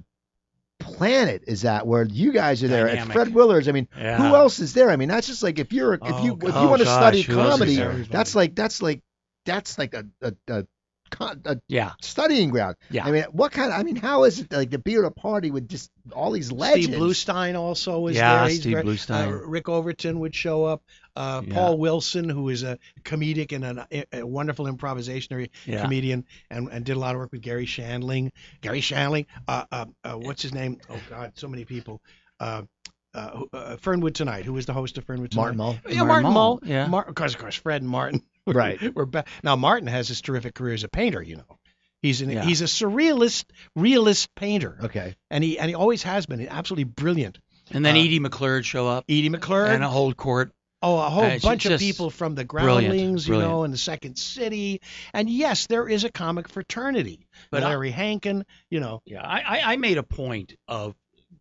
planet 0.78 1.44
is 1.46 1.62
that 1.62 1.86
where 1.86 2.04
you 2.04 2.32
guys 2.32 2.62
are 2.64 2.68
there 2.68 2.86
Dynamic. 2.86 3.08
at 3.08 3.12
Fred 3.12 3.34
Willard's? 3.34 3.68
I 3.68 3.72
mean, 3.72 3.88
yeah. 3.96 4.16
who 4.16 4.34
else 4.34 4.58
is 4.58 4.72
there? 4.74 4.90
I 4.90 4.96
mean, 4.96 5.08
that's 5.08 5.26
just 5.26 5.42
like 5.42 5.58
if 5.58 5.72
you're 5.72 5.94
if 5.94 6.00
Oh, 6.02 6.24
you 6.24 6.34
if 6.34 6.42
you 6.42 6.52
oh, 6.54 6.68
want 6.68 6.80
to 6.80 6.86
study 6.86 7.22
gosh, 7.22 7.34
who 7.34 7.40
else 7.40 7.60
is 7.60 7.78
comedy, 7.78 8.02
that's 8.10 8.34
like 8.34 8.54
that's 8.54 8.82
like 8.82 9.02
that's 9.44 9.78
like 9.78 9.94
a 9.94 10.06
a, 10.22 10.32
a, 10.48 10.64
con- 10.64 10.66
a 11.20 11.56
Yeah, 11.68 11.92
studying 12.00 12.50
ground. 12.50 12.76
Yeah. 12.90 13.06
I 13.06 13.10
mean, 13.10 13.24
what 13.32 13.52
kind? 13.52 13.72
Of, 13.72 13.78
I 13.78 13.82
mean, 13.82 13.96
how 13.96 14.24
is 14.24 14.38
it 14.40 14.52
like 14.52 14.70
to 14.70 14.78
be 14.78 14.94
at 14.96 15.04
a 15.04 15.10
party 15.10 15.50
with 15.50 15.68
just 15.68 15.90
all 16.12 16.30
these 16.30 16.52
legends? 16.52 16.86
Steve 16.86 16.98
Bluestein 16.98 17.58
also 17.58 18.00
was 18.00 18.16
Yeah, 18.16 18.40
there. 18.40 18.48
He's 18.48 18.60
Steve 18.60 18.72
very- 18.72 18.84
Bluestein. 18.84 19.28
Uh, 19.28 19.46
Rick 19.46 19.68
Overton 19.68 20.20
would 20.20 20.34
show 20.34 20.64
up. 20.64 20.82
Uh, 21.16 21.42
Yeah. 21.44 21.54
Paul 21.54 21.78
Wilson, 21.78 22.28
who 22.28 22.48
is 22.48 22.62
a 22.62 22.78
comedic 23.02 23.52
and 23.52 23.64
an, 23.64 23.84
a, 23.92 24.04
a 24.20 24.26
wonderful 24.26 24.66
improvisationary 24.66 25.50
yeah. 25.66 25.82
comedian, 25.82 26.24
and, 26.50 26.68
and 26.70 26.84
did 26.84 26.96
a 26.96 26.98
lot 26.98 27.14
of 27.14 27.20
work 27.20 27.32
with 27.32 27.42
Garry 27.42 27.66
Shandling. 27.66 28.30
Garry 28.60 28.80
Shandling. 28.80 29.26
Uh, 29.48 29.64
uh, 29.72 29.84
uh, 30.04 30.14
what's 30.14 30.42
his 30.42 30.54
name? 30.54 30.78
Oh 30.88 31.00
God, 31.08 31.32
so 31.34 31.48
many 31.48 31.64
people. 31.64 32.00
Uh, 32.38 32.62
uh, 33.12 33.42
uh, 33.52 33.76
Fernwood 33.76 34.14
Tonight. 34.14 34.44
Who 34.44 34.52
was 34.52 34.66
the 34.66 34.72
host 34.72 34.96
of 34.96 35.04
Fernwood 35.04 35.32
Tonight? 35.32 35.42
Martin 35.42 35.56
Mull. 35.58 35.72
Yeah, 35.88 36.04
Martin 36.04 36.06
Martin 36.06 36.22
Mull, 36.22 36.32
Mull. 36.32 36.60
yeah. 36.64 36.86
Mar- 36.86 37.08
of 37.08 37.14
course, 37.16 37.34
of 37.34 37.40
course, 37.40 37.56
Fred 37.56 37.82
and 37.82 37.90
Martin. 37.90 38.22
Right. 38.46 38.78
We're 38.94 39.06
back 39.06 39.28
now. 39.42 39.56
Martin 39.56 39.86
has 39.88 40.08
his 40.08 40.20
terrific 40.20 40.54
career 40.54 40.74
as 40.74 40.84
a 40.84 40.88
painter. 40.88 41.22
You 41.22 41.36
know, 41.36 41.58
he's 42.02 42.20
an, 42.22 42.30
Yeah. 42.30 42.42
he's 42.44 42.60
a 42.62 42.64
surrealist, 42.66 43.44
realist 43.76 44.34
painter, 44.34 44.78
Okay. 44.84 45.14
and 45.30 45.44
he 45.44 45.58
and 45.58 45.68
he 45.68 45.74
always 45.74 46.02
has 46.04 46.26
been. 46.26 46.46
Absolutely 46.48 46.84
brilliant. 46.84 47.38
And 47.72 47.84
then 47.84 47.96
uh, 47.96 48.00
Edie 48.00 48.18
McClurg 48.20 48.64
show 48.64 48.88
up 48.88 49.04
Edie 49.08 49.30
McClurg. 49.30 49.68
and 49.74 49.84
a 49.84 49.88
hold 49.88 50.16
court. 50.16 50.50
Oh, 50.82 50.98
a 50.98 51.10
whole 51.10 51.24
Uh, 51.24 51.38
bunch 51.40 51.66
of 51.66 51.78
people 51.78 52.08
from 52.08 52.34
the 52.34 52.44
brilliant, 52.46 52.86
Groundlings, 52.94 53.26
you 53.28 53.32
brilliant. 53.32 53.52
know, 53.52 53.64
and 53.64 53.72
the 53.74 53.76
Second 53.78 54.16
City. 54.16 54.80
And 55.12 55.28
yes, 55.28 55.66
there 55.66 55.86
is 55.86 56.04
a 56.04 56.10
comic 56.10 56.48
fraternity. 56.48 57.26
But 57.50 57.62
I- 57.62 57.68
Larry 57.68 57.90
Hankin, 57.90 58.46
you 58.70 58.80
know. 58.80 59.02
Yeah, 59.04 59.20
I, 59.22 59.40
I, 59.40 59.72
I 59.72 59.76
made 59.76 59.98
a 59.98 60.02
point 60.02 60.54
of 60.66 60.96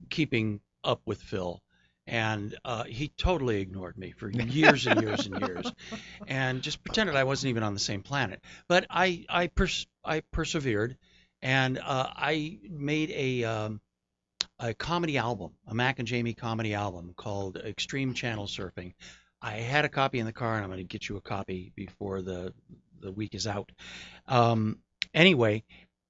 keeping 0.10 0.60
up 0.84 1.02
with 1.06 1.22
Phil, 1.22 1.62
and 2.10 2.58
uh, 2.66 2.84
he 2.84 3.10
totally 3.10 3.62
ignored 3.62 3.98
me 3.98 4.12
for 4.12 4.30
years 4.30 4.86
and 4.88 5.00
years 5.02 5.26
and 5.28 5.40
years, 5.40 5.72
and 6.28 6.62
just 6.62 6.84
pretended 6.84 7.16
I 7.16 7.24
wasn't 7.24 7.50
even 7.52 7.64
on 7.64 7.74
the 7.74 7.80
same 7.80 8.02
planet. 8.02 8.42
But 8.68 8.86
I 8.90 9.26
I 9.30 9.48
pers- 9.48 9.88
I 10.04 10.22
persevered, 10.32 10.98
and 11.42 11.78
uh, 11.78 12.08
I 12.16 12.60
made 12.70 13.12
a 13.12 13.44
um, 13.44 13.82
a 14.60 14.74
comedy 14.74 15.18
album, 15.18 15.52
a 15.68 15.74
Mac 15.74 16.00
and 16.00 16.08
Jamie 16.08 16.34
comedy 16.34 16.74
album 16.74 17.14
called 17.16 17.58
Extreme 17.58 18.14
Channel 18.16 18.48
Surfing. 18.48 18.94
I 19.42 19.54
had 19.54 19.86
a 19.86 19.90
copy 19.90 20.20
in 20.20 20.26
the 20.26 20.34
car, 20.34 20.56
and 20.56 20.64
I'm 20.64 20.70
going 20.70 20.80
to 20.80 20.84
get 20.84 21.08
you 21.08 21.18
a 21.18 21.22
copy 21.22 21.72
before 21.76 22.22
the 22.22 22.54
the 23.00 23.12
week 23.12 23.36
is 23.36 23.48
out. 23.48 23.72
Um, 24.28 24.80
anyway, 25.14 25.64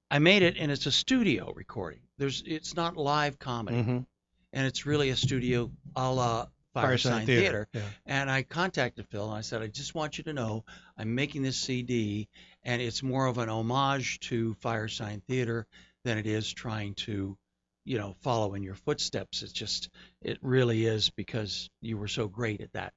I 0.10 0.20
made 0.20 0.42
it, 0.42 0.56
and 0.58 0.72
it's 0.72 0.88
a 0.88 0.92
studio 0.92 1.52
recording. 1.56 2.00
There's 2.18 2.42
it's 2.46 2.76
not 2.76 2.98
live 2.98 3.38
comedy, 3.38 3.78
Mhm. 3.84 4.06
And 4.54 4.66
it's 4.66 4.86
really 4.86 5.10
a 5.10 5.16
studio 5.16 5.72
a 5.96 6.12
la 6.12 6.48
Firesign 6.76 7.26
Theater. 7.26 7.68
Yeah. 7.74 7.82
And 8.06 8.30
I 8.30 8.44
contacted 8.44 9.08
Phil 9.10 9.28
and 9.28 9.38
I 9.38 9.42
said, 9.42 9.62
I 9.62 9.68
just 9.68 9.96
want 9.96 10.18
you 10.18 10.24
to 10.26 10.34
know 10.34 10.66
I'm 10.98 11.16
making 11.16 11.42
this 11.42 11.58
CD, 11.58 12.30
and 12.64 12.82
it's 12.82 13.02
more 13.02 13.26
of 13.26 13.38
an 13.38 13.50
homage 13.50 14.20
to 14.22 14.56
Firesign 14.64 15.24
Theater 15.24 15.66
than 16.04 16.18
it 16.18 16.28
is 16.28 16.52
trying 16.52 16.94
to, 16.96 17.38
you 17.86 17.98
know, 17.98 18.16
follow 18.22 18.54
in 18.54 18.64
your 18.64 18.76
footsteps. 18.76 19.42
It's 19.42 19.52
just, 19.52 19.90
it 20.22 20.38
really 20.42 20.86
is 20.86 21.10
because 21.10 21.70
you 21.82 21.98
were 21.98 22.08
so 22.08 22.28
great 22.28 22.62
at 22.62 22.74
that 22.74 22.94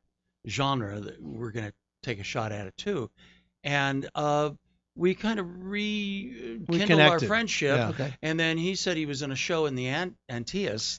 genre 0.47 1.01
that 1.01 1.23
we're 1.23 1.53
going 1.53 1.67
to 1.67 1.75
take 2.03 2.21
a 2.21 2.25
shot 2.25 2.53
at 2.53 2.67
it 2.67 2.77
too. 2.77 3.11
And 3.65 4.09
uh, 4.15 4.51
we 4.95 5.15
kind 5.15 5.41
of 5.41 5.47
rekindled 5.65 7.01
our 7.01 7.21
friendship. 7.21 7.77
Yeah. 7.77 7.89
Okay. 7.91 8.15
And 8.23 8.39
then 8.39 8.59
he 8.59 8.75
said 8.75 8.97
he 8.97 9.07
was 9.07 9.23
in 9.23 9.33
a 9.33 9.37
show 9.37 9.67
in 9.67 9.75
the 9.75 9.89
Ant- 9.89 10.17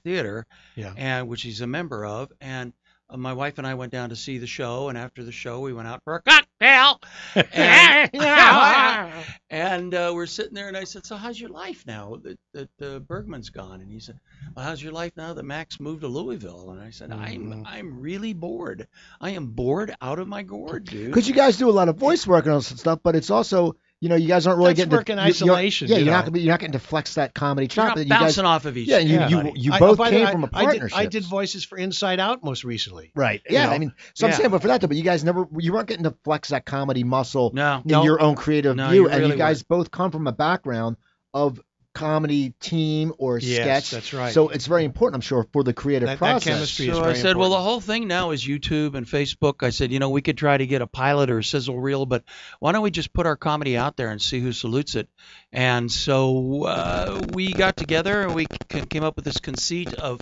Theater, 0.03 0.45
Yeah. 0.75 0.93
and 0.97 1.27
which 1.27 1.41
he's 1.43 1.61
a 1.61 1.67
member 1.67 2.05
of. 2.05 2.31
And 2.41 2.73
my 3.17 3.33
wife 3.33 3.57
and 3.57 3.67
I 3.67 3.75
went 3.75 3.91
down 3.91 4.09
to 4.09 4.15
see 4.15 4.37
the 4.37 4.47
show, 4.47 4.89
and 4.89 4.97
after 4.97 5.23
the 5.23 5.31
show, 5.31 5.59
we 5.59 5.73
went 5.73 5.87
out 5.87 6.01
for 6.03 6.15
a 6.15 6.21
cocktail. 6.21 6.99
and 7.53 9.25
and 9.49 9.93
uh, 9.93 10.11
we're 10.13 10.25
sitting 10.25 10.53
there, 10.53 10.67
and 10.67 10.77
I 10.77 10.83
said, 10.85 11.05
"So 11.05 11.15
how's 11.15 11.39
your 11.39 11.49
life 11.49 11.83
now 11.85 12.19
that 12.23 12.39
that 12.53 12.95
uh, 12.95 12.99
Bergman's 12.99 13.49
gone?" 13.49 13.81
And 13.81 13.91
he 13.91 13.99
said, 13.99 14.19
"Well, 14.55 14.65
how's 14.65 14.81
your 14.81 14.93
life 14.93 15.13
now 15.15 15.33
that 15.33 15.43
Max 15.43 15.79
moved 15.79 16.01
to 16.01 16.07
Louisville?" 16.07 16.71
And 16.71 16.81
I 16.81 16.89
said, 16.91 17.11
"I'm 17.11 17.43
Mhm. 17.51 17.63
I'm 17.65 17.99
really 17.99 18.33
bored. 18.33 18.87
I 19.21 19.31
am 19.31 19.47
bored 19.47 19.95
out 20.01 20.19
of 20.19 20.27
my 20.27 20.43
gourd, 20.43 20.85
dude." 20.85 21.07
Because 21.07 21.27
you 21.27 21.33
guys 21.33 21.57
do 21.57 21.69
a 21.69 21.71
lot 21.71 21.89
of 21.89 21.97
voice 21.97 22.25
work 22.25 22.45
and 22.45 22.53
all 22.53 22.59
this 22.59 22.79
stuff, 22.79 22.99
but 23.03 23.15
it's 23.15 23.29
also, 23.29 23.75
you 24.03 24.09
know, 24.09 24.15
you 24.15 24.27
guys 24.27 24.45
aren't 24.45 24.57
really 24.57 24.71
That's 24.73 24.79
getting 24.79 24.91
work 24.97 25.05
to, 25.05 25.13
in 25.13 25.17
you- 25.19 25.23
you're- 25.45 25.63
Yeah, 25.63 25.97
you 25.97 26.03
you're 26.03 26.13
not 26.13 26.25
know. 26.25 26.31
gonna 26.31 26.39
you're 26.43 26.51
not 26.53 26.59
getting 26.59 26.73
to 26.73 26.79
flex 26.79 27.13
that 27.13 27.33
comedy 27.33 27.63
You're 27.65 27.69
chop 27.69 27.87
not 27.87 27.95
that 27.95 28.03
you 28.03 28.09
guys. 28.09 28.19
bouncing 28.19 28.43
off 28.45 28.65
of 28.65 28.75
each 28.75 28.89
Yeah, 28.89 28.97
other. 28.97 29.05
you 29.05 29.13
Yeah, 29.13 29.27
you, 29.29 29.37
buddy. 29.37 29.59
you 29.61 29.71
I- 29.71 29.77
oh, 29.77 29.79
both 29.79 29.97
the 29.97 30.03
came 30.09 30.25
way, 30.25 30.31
from 30.33 30.43
a 30.43 30.49
I 30.51 30.59
did, 30.59 30.65
partnership. 30.67 30.97
I 30.99 31.05
did 31.05 31.23
voices 31.23 31.63
for 31.63 31.77
Inside 31.77 32.19
Out 32.19 32.43
most 32.43 32.65
recently. 32.65 33.11
Right. 33.15 33.41
you 33.49 33.53
Yeah. 33.55 33.67
know? 33.67 33.71
I 33.71 33.77
mean, 33.77 33.93
so 34.13 34.27
I'm 34.27 34.33
saying, 34.33 34.49
but 34.49 34.61
for 34.61 34.67
that 34.67 34.81
though, 34.81 34.87
but 34.87 34.97
you 34.97 35.03
guys 35.03 35.23
never, 35.23 35.47
you 35.57 35.71
weren't 35.71 35.87
getting 35.87 36.03
to 36.03 36.13
flex 36.25 36.49
that 36.49 36.65
comedy 36.65 37.05
muscle 37.05 37.51
No. 37.53 37.75
in 37.77 37.81
No. 37.85 38.03
your 38.03 38.21
own 38.21 38.35
creative 38.35 38.75
No, 38.75 38.89
view, 38.89 39.03
you 39.03 39.09
and 39.09 39.25
you 39.27 39.35
guys 39.37 39.63
both 39.63 39.89
come 39.89 40.11
from 40.11 40.27
a 40.27 40.33
background 40.33 40.97
of 41.33 41.61
comedy 41.93 42.53
team 42.59 43.13
or 43.17 43.37
Yes, 43.39 43.87
sketch. 43.87 43.91
that's 43.91 44.13
right. 44.13 44.33
So 44.33 44.49
it's 44.49 44.65
very 44.65 44.83
important, 44.83 45.15
I'm 45.15 45.21
sure, 45.21 45.45
for 45.53 45.63
the 45.63 45.73
creative 45.73 46.07
That- 46.07 46.13
that 46.13 46.17
process. 46.19 46.43
chemistry 46.55 46.87
is 46.89 46.95
So 46.95 47.01
I 47.01 47.05
very 47.07 47.17
said, 47.17 47.37
well, 47.37 47.51
the 47.51 47.59
whole 47.61 47.79
thing 47.81 48.07
now 48.07 48.31
is 48.31 48.43
YouTube 48.43 48.95
and 48.95 49.05
Facebook. 49.05 49.63
I 49.63 49.69
said, 49.69 49.91
you 49.91 49.99
know, 49.99 50.09
we 50.09 50.21
could 50.21 50.37
try 50.37 50.57
to 50.57 50.65
get 50.65 50.81
a 50.81 50.87
pilot 50.87 51.29
or 51.29 51.39
a 51.39 51.43
sizzle 51.43 51.79
reel, 51.79 52.05
but 52.05 52.23
why 52.59 52.71
don't 52.71 52.81
we 52.81 52.91
just 52.91 53.13
put 53.13 53.25
our 53.27 53.35
comedy 53.35 53.77
out 53.77 53.95
there 53.95 54.09
and 54.09 54.21
see 54.21 54.39
who 54.39 54.51
salutes 54.53 54.95
it? 54.95 55.07
And 55.51 55.91
so 55.91 56.63
uh, 56.63 57.21
we 57.33 57.53
got 57.53 57.77
together 57.77 58.21
and 58.23 58.33
we 58.33 58.47
c- 58.71 58.81
came 58.87 59.03
up 59.03 59.15
with 59.15 59.25
this 59.25 59.39
conceit 59.39 59.93
of 59.93 60.19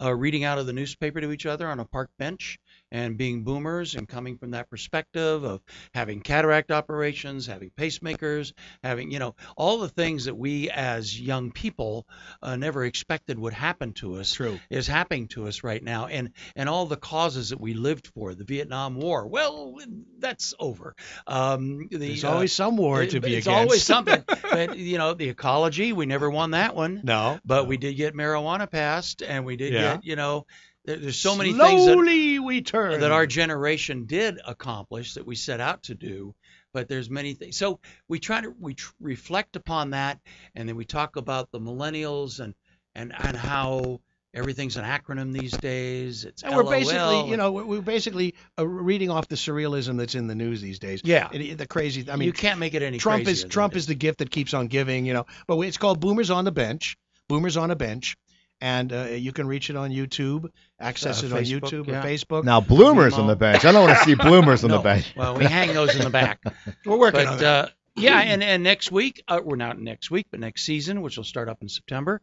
uh, 0.00 0.14
reading 0.14 0.44
out 0.44 0.58
of 0.58 0.66
the 0.66 0.72
newspaper 0.72 1.20
to 1.20 1.32
each 1.32 1.46
other 1.46 1.66
on 1.68 1.80
a 1.80 1.84
park 1.84 2.10
bench 2.18 2.58
and 2.94 3.18
being 3.18 3.42
boomers 3.42 3.96
and 3.96 4.08
coming 4.08 4.38
from 4.38 4.52
that 4.52 4.70
perspective 4.70 5.42
of 5.42 5.60
having 5.92 6.20
cataract 6.20 6.70
operations, 6.70 7.44
having 7.46 7.70
pacemakers, 7.76 8.52
having, 8.84 9.10
you 9.10 9.18
know, 9.18 9.34
all 9.56 9.78
the 9.78 9.88
things 9.88 10.26
that 10.26 10.36
we 10.36 10.70
as 10.70 11.20
young 11.20 11.50
people 11.50 12.06
uh, 12.40 12.54
never 12.54 12.84
expected 12.84 13.36
would 13.36 13.52
happen 13.52 13.92
to 13.94 14.14
us 14.16 14.32
True. 14.32 14.60
is 14.70 14.86
happening 14.86 15.26
to 15.28 15.48
us 15.48 15.64
right 15.64 15.82
now 15.82 16.06
and 16.06 16.30
and 16.54 16.68
all 16.68 16.86
the 16.86 16.96
causes 16.96 17.50
that 17.50 17.60
we 17.60 17.74
lived 17.74 18.06
for 18.14 18.34
the 18.34 18.44
vietnam 18.44 18.94
war 18.94 19.26
well 19.26 19.76
that's 20.20 20.54
over 20.60 20.94
um 21.26 21.88
the, 21.90 21.96
There's 21.98 22.24
uh, 22.24 22.30
always 22.32 22.52
some 22.52 22.76
war 22.76 23.04
to 23.04 23.20
be 23.20 23.34
it's 23.36 23.46
against. 23.46 23.48
always 23.60 23.82
something 23.82 24.24
but 24.52 24.76
you 24.76 24.98
know 24.98 25.14
the 25.14 25.28
ecology 25.28 25.92
we 25.92 26.06
never 26.06 26.30
won 26.30 26.52
that 26.52 26.74
one 26.76 27.00
no. 27.02 27.40
but 27.44 27.66
we 27.66 27.76
did 27.76 27.94
get 27.94 28.14
marijuana 28.14 28.70
passed 28.70 29.22
and 29.22 29.44
we 29.44 29.56
did 29.56 29.72
Yeah. 29.72 29.94
get 29.96 30.04
you 30.04 30.16
know 30.16 30.46
there, 30.84 30.96
there's 30.96 31.16
so 31.18 31.36
many 31.36 31.52
things 31.52 31.86
that 31.86 31.96
we 32.44 32.62
turn. 32.62 33.00
that 33.00 33.10
our 33.12 33.26
generation 33.26 34.04
did 34.06 34.38
accomplish 34.46 35.14
that 35.14 35.26
we 35.26 35.34
set 35.34 35.60
out 35.60 35.82
to 35.84 35.94
do 35.94 36.34
but 36.72 36.88
there's 36.88 37.08
many 37.10 37.34
things 37.34 37.56
so 37.56 37.80
we 38.08 38.18
try 38.18 38.40
to 38.40 38.52
we 38.60 38.74
tr- 38.74 38.92
reflect 39.00 39.56
upon 39.56 39.90
that 39.90 40.18
and 40.54 40.68
then 40.68 40.76
we 40.76 40.84
talk 40.84 41.16
about 41.16 41.50
the 41.52 41.60
millennials 41.60 42.40
and 42.40 42.54
and 42.94 43.12
and 43.16 43.36
how 43.36 44.00
everything's 44.34 44.76
an 44.76 44.84
acronym 44.84 45.32
these 45.32 45.52
days 45.52 46.24
it's 46.24 46.42
And 46.42 46.54
we're 46.56 46.62
LOL, 46.64 46.70
basically, 46.72 47.30
you 47.30 47.36
know, 47.36 47.52
we're 47.52 47.64
we're 47.64 47.80
basically 47.80 48.34
uh, 48.58 48.66
reading 48.66 49.08
off 49.08 49.28
the 49.28 49.36
surrealism 49.36 49.96
that's 49.96 50.16
in 50.16 50.26
the 50.26 50.34
news 50.34 50.60
these 50.60 50.80
days. 50.80 51.00
yeah 51.04 51.28
It- 51.32 51.56
the 51.58 51.66
crazy. 51.68 52.10
I 52.10 52.16
mean, 52.16 52.26
you 52.26 52.32
can't 52.32 52.58
make 52.58 52.74
it 52.74 52.82
any 52.82 52.98
Trump 52.98 53.28
is 53.28 53.44
Trump 53.44 53.76
is 53.76 53.86
the 53.86 53.94
gift 53.94 54.18
that 54.18 54.30
keeps 54.32 54.52
on 54.52 54.66
giving, 54.66 55.06
you 55.06 55.12
know. 55.14 55.26
But 55.46 55.58
it's 55.60 55.76
called 55.78 56.00
Boomers 56.00 56.30
on 56.30 56.44
the 56.44 56.52
Bench. 56.52 56.96
Boomers 57.28 57.56
on 57.56 57.70
a 57.70 57.76
Bench, 57.76 58.16
and 58.64 58.92
uh, 58.92 59.04
you 59.26 59.32
can 59.32 59.46
reach 59.46 59.68
it 59.68 59.76
on 59.76 59.90
YouTube, 59.90 60.48
access 60.80 61.22
Uh, 61.22 61.26
it 61.26 61.32
on 61.32 61.42
YouTube 61.42 61.86
yeah. 61.86 62.00
or 62.00 62.02
Facebook. 62.02 62.44
Now, 62.44 62.60
bloomers 62.60 63.14
on 63.14 63.26
the 63.26 63.36
bench. 63.36 63.64
I 63.64 63.72
don't 63.72 63.86
want 63.86 63.98
to 63.98 64.04
see 64.04 64.14
bloomers 64.14 64.64
on 64.64 64.70
the 64.70 64.78
bench. 64.90 65.12
well 65.16 65.36
we 65.36 65.44
hang 65.44 65.74
those 65.74 65.94
in 65.94 66.02
the 66.02 66.10
back 66.10 66.40
We're 66.86 66.98
working 66.98 67.20
on 67.20 67.26
but 67.26 67.40
that. 67.40 67.64
uh, 67.66 67.68
yeah, 67.96 68.18
and 68.20 68.42
and 68.42 68.62
next 68.64 68.90
week, 68.90 69.22
uh, 69.28 69.40
we're 69.44 69.54
not 69.66 69.78
next 69.78 70.10
week, 70.10 70.26
but 70.30 70.40
next 70.40 70.62
season, 70.64 71.00
which 71.02 71.16
will 71.16 71.24
start 71.34 71.48
up 71.48 71.58
in 71.62 71.68
September. 71.68 72.20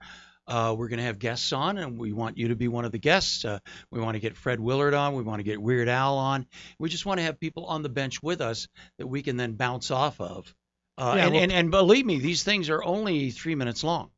Uh, 0.48 0.76
we're 0.78 0.90
going 0.90 0.98
to 0.98 1.06
have 1.06 1.20
guests 1.20 1.54
on, 1.54 1.78
and 1.78 1.98
we 1.98 2.12
want 2.12 2.38
you 2.38 2.50
to 2.50 2.56
be 2.56 2.68
one 2.68 2.84
of 2.84 2.92
the 2.92 2.98
guests. 2.98 3.46
Uh, 3.46 3.60
we 3.92 4.02
want 4.02 4.16
to 4.16 4.20
get 4.20 4.36
Fred 4.36 4.60
Willard 4.60 4.94
on. 4.94 5.14
We 5.16 5.24
want 5.24 5.40
to 5.40 5.44
get 5.44 5.62
Weird 5.62 5.88
Al 5.88 6.18
on. 6.18 6.46
We 6.80 6.90
just 6.90 7.06
want 7.06 7.20
to 7.20 7.24
have 7.24 7.40
people 7.40 7.66
on 7.68 7.84
the 7.84 7.90
bench 7.90 8.22
with 8.22 8.42
us 8.42 8.68
that 8.98 9.08
we 9.08 9.22
can 9.22 9.38
then 9.38 9.54
bounce 9.54 9.92
off 9.92 10.20
of. 10.20 10.54
Uh, 11.02 11.16
Yeah, 11.18 11.26
and, 11.26 11.34
well- 11.34 11.44
and 11.44 11.52
and 11.52 11.72
believe 11.72 12.06
me, 12.06 12.20
these 12.20 12.44
things 12.44 12.70
are 12.70 12.84
only 12.84 13.32
three 13.32 13.56
minutes 13.56 13.84
long. 13.84 14.12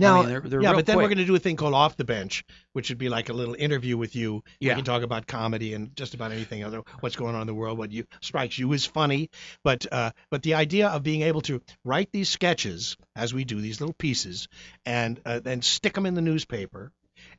Now, 0.00 0.18
I 0.18 0.20
mean, 0.20 0.28
they're, 0.28 0.40
they're 0.42 0.62
yeah, 0.62 0.74
but 0.74 0.86
then 0.86 0.96
we're 0.96 1.08
going 1.08 1.18
to 1.18 1.24
do 1.24 1.34
a 1.34 1.40
thing 1.40 1.56
called 1.56 1.74
off 1.74 1.96
the 1.96 2.04
bench, 2.04 2.44
which 2.72 2.88
would 2.90 2.98
be 2.98 3.08
like 3.08 3.30
a 3.30 3.32
little 3.32 3.54
interview 3.54 3.96
with 3.96 4.14
you. 4.14 4.44
Yeah. 4.60 4.74
We 4.74 4.76
can 4.76 4.84
talk 4.84 5.02
about 5.02 5.26
comedy 5.26 5.74
and 5.74 5.96
just 5.96 6.14
about 6.14 6.30
anything 6.30 6.62
other, 6.62 6.82
what's 7.00 7.16
going 7.16 7.34
on 7.34 7.40
in 7.40 7.46
the 7.48 7.54
world, 7.54 7.78
what 7.78 7.90
you 7.90 8.04
strikes 8.20 8.56
you 8.56 8.72
as 8.74 8.86
funny. 8.86 9.30
But 9.64 9.86
uh, 9.90 10.12
but 10.30 10.44
the 10.44 10.54
idea 10.54 10.86
of 10.88 11.02
being 11.02 11.22
able 11.22 11.40
to 11.42 11.60
write 11.84 12.12
these 12.12 12.28
sketches 12.28 12.96
as 13.16 13.34
we 13.34 13.42
do 13.42 13.60
these 13.60 13.80
little 13.80 13.94
pieces 13.98 14.46
and 14.86 15.20
uh, 15.26 15.40
then 15.40 15.62
stick 15.62 15.94
them 15.94 16.06
in 16.06 16.14
the 16.14 16.22
newspaper 16.22 16.92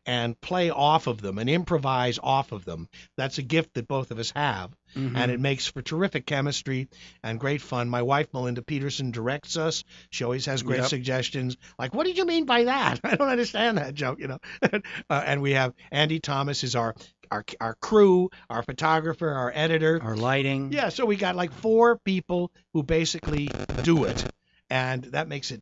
and 0.06 0.40
play 0.42 0.70
off 0.70 1.08
of 1.08 1.22
them 1.22 1.38
and 1.38 1.50
improvise 1.50 2.20
off 2.22 2.52
of 2.52 2.66
them. 2.66 2.88
That's 3.18 3.38
a 3.38 3.42
gift 3.44 3.74
that 3.76 3.88
both 3.88 4.12
of 4.12 4.20
us 4.20 4.32
have 4.36 4.72
Mhm. 4.96 5.16
and 5.16 5.30
it 5.32 5.40
makes 5.40 5.68
for 5.68 5.82
terrific 5.82 6.26
chemistry 6.26 6.88
and 7.24 7.40
great 7.40 7.62
fun. 7.62 7.90
My 7.90 8.02
wife 8.02 8.28
Melinda 8.34 8.62
Peterson 8.64 9.12
directs 9.12 9.56
us. 9.58 9.84
She 10.10 10.24
always 10.24 10.46
has 10.48 10.64
great 10.64 10.80
Yep. 10.82 10.90
suggestions. 10.90 11.58
Like, 11.78 11.94
what 11.94 12.08
did 12.08 12.18
you 12.18 12.26
mean 12.26 12.46
by 12.46 12.64
that? 12.64 13.00
I 13.04 13.16
don't 13.16 13.30
understand 13.30 13.78
that 13.78 13.94
joke, 13.94 14.20
you 14.20 14.28
know. 14.28 14.40
uh, 15.10 15.24
and 15.26 15.42
we 15.42 15.52
have 15.52 15.74
Andy 15.92 16.20
Thomas 16.20 16.64
is 16.64 16.76
our 16.76 16.96
our 17.32 17.46
our 17.62 17.76
crew, 17.76 18.30
our 18.50 18.64
photographer, 18.64 19.30
our 19.30 19.52
editor. 19.54 20.00
our 20.02 20.16
lighting. 20.16 20.72
Yeah, 20.74 20.90
so 20.90 21.06
we 21.06 21.16
got 21.16 21.36
like 21.36 21.52
four 21.52 22.00
people 22.00 22.52
who 22.74 22.82
basically 22.82 23.52
do 23.84 24.06
it, 24.06 24.26
and 24.72 25.04
that 25.04 25.28
makes 25.28 25.52
it 25.52 25.62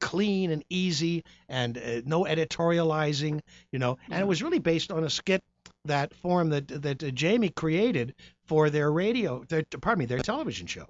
clean 0.00 0.50
and 0.50 0.64
easy 0.68 1.24
and 1.48 1.78
uh, 1.78 2.02
no 2.04 2.24
editorializing, 2.24 3.40
you 3.70 3.78
know. 3.78 3.98
And 4.10 4.20
it 4.20 4.26
was 4.26 4.42
really 4.42 4.58
based 4.58 4.90
on 4.92 5.04
a 5.04 5.10
skit 5.10 5.42
that 5.84 6.14
form 6.14 6.50
that 6.50 6.68
that 6.82 7.02
uh, 7.02 7.10
Jamie 7.10 7.48
created 7.50 8.14
for 8.46 8.70
their 8.70 8.90
radio, 8.92 9.44
their, 9.48 9.62
pardon 9.80 10.00
me, 10.00 10.06
their 10.06 10.18
television 10.18 10.66
show. 10.66 10.86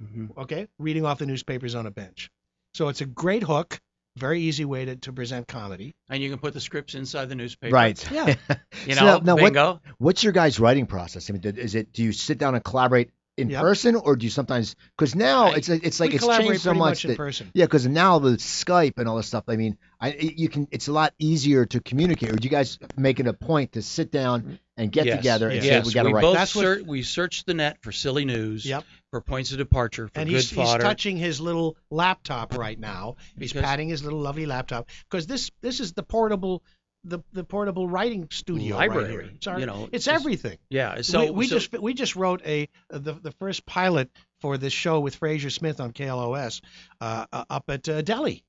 Mhm. 0.00 0.36
Okay, 0.38 0.68
reading 0.78 1.04
off 1.04 1.18
the 1.18 1.26
newspapers 1.26 1.74
on 1.74 1.86
a 1.86 1.90
bench. 1.90 2.30
So 2.74 2.88
it's 2.88 3.02
a 3.02 3.06
great 3.06 3.42
hook, 3.42 3.78
very 4.16 4.40
easy 4.40 4.64
way 4.64 4.86
to, 4.86 4.96
to 4.96 5.12
present 5.12 5.46
comedy. 5.46 5.94
And 6.08 6.22
you 6.22 6.30
can 6.30 6.38
put 6.38 6.54
the 6.54 6.60
scripts 6.60 6.94
inside 6.94 7.28
the 7.28 7.34
newspaper. 7.34 7.74
right. 7.74 8.10
Yeah. 8.10 8.34
You 8.86 8.94
So 8.94 9.04
know, 9.04 9.18
now- 9.18 9.34
now 9.36 9.42
what- 9.42 9.80
What's 9.98 10.24
your 10.24 10.32
guys' 10.32 10.58
writing 10.58 10.86
process? 10.86 11.28
I 11.28 11.34
mean, 11.34 11.42
is 11.44 11.74
it 11.74 11.92
do 11.92 12.02
you 12.02 12.12
sit 12.12 12.38
down 12.38 12.54
and 12.54 12.64
collaborate 12.64 13.10
in 13.38 13.48
Yep. 13.48 13.62
person, 13.62 13.94
or 13.96 14.14
do 14.14 14.26
you 14.26 14.30
sometimes? 14.30 14.76
Because 14.96 15.14
now 15.14 15.46
I- 15.46 15.54
it's 15.56 15.68
it's 15.70 16.00
like 16.00 16.12
it's 16.12 16.26
changed 16.26 16.60
so 16.60 16.70
pretty 16.70 16.78
much 16.78 16.88
much 16.90 17.04
in 17.06 17.10
that 17.12 17.16
person. 17.16 17.50
yeah, 17.54 17.64
because 17.64 17.86
now 17.86 18.18
with 18.18 18.40
Skype 18.40 18.98
and 18.98 19.08
all 19.08 19.16
this 19.16 19.26
stuff, 19.26 19.44
I 19.48 19.56
mean, 19.56 19.78
I 20.00 20.12
you 20.12 20.48
can 20.50 20.68
it's 20.70 20.88
a 20.88 20.92
lot 20.92 21.14
easier 21.18 21.64
to 21.66 21.80
communicate. 21.80 22.30
Or 22.30 22.36
do 22.36 22.44
you 22.44 22.50
guys 22.50 22.78
make 22.96 23.20
it 23.20 23.26
a 23.26 23.32
point 23.32 23.72
to 23.72 23.82
sit 23.82 24.10
down 24.12 24.58
and 24.76 24.92
get 24.92 25.06
Yes, 25.06 25.16
together 25.16 25.48
and 25.48 25.64
yes. 25.64 25.84
say 25.84 25.88
we 25.88 25.94
got 25.94 26.02
to 26.02 26.08
we 26.08 26.12
write? 26.14 26.20
both 26.22 26.34
That's 26.36 26.54
what- 26.54 26.62
search, 26.62 26.82
we 26.86 27.02
searched 27.02 27.46
the 27.46 27.54
net 27.54 27.78
for 27.80 27.90
silly 27.90 28.24
news, 28.26 28.66
Yep. 28.66 28.84
for 29.10 29.20
points 29.22 29.50
of 29.52 29.58
departure, 29.58 30.08
for 30.08 30.20
and 30.20 30.28
good 30.28 30.36
he's, 30.36 30.50
he's 30.50 30.74
touching 30.74 31.16
his 31.16 31.40
little 31.40 31.76
laptop 31.90 32.56
right 32.58 32.78
now. 32.78 33.16
He's 33.38 33.52
Because- 33.52 33.64
patting 33.66 33.88
his 33.88 34.04
little 34.04 34.20
lovely 34.20 34.44
laptop 34.46 34.88
because 35.10 35.26
this 35.26 35.50
this 35.62 35.80
is 35.80 35.94
the 35.94 36.02
portable 36.02 36.62
the 37.04 37.20
the 37.32 37.44
portable 37.44 37.88
writing 37.88 38.28
studio 38.30 38.76
right 38.76 38.88
Library, 38.88 39.10
here. 39.10 39.20
It's, 39.34 39.46
our, 39.46 39.58
you 39.58 39.66
know, 39.66 39.88
it's 39.92 40.04
just- 40.04 40.14
everything. 40.14 40.58
Yeah. 40.70 41.02
So 41.02 41.24
we, 41.24 41.30
we 41.30 41.46
so- 41.46 41.58
just 41.58 41.72
we 41.80 41.94
just 41.94 42.16
wrote 42.16 42.42
a 42.46 42.68
the 42.90 43.14
the 43.14 43.32
first 43.32 43.66
pilot 43.66 44.10
for 44.40 44.58
this 44.58 44.72
show 44.72 45.00
with 45.00 45.16
Frazer 45.16 45.50
Smith 45.50 45.80
on 45.80 45.92
KLOS 45.92 46.60
uh, 47.00 47.26
uh, 47.32 47.44
up 47.48 47.64
at 47.68 47.88
uh, 47.88 48.02
Delhi, 48.02 48.44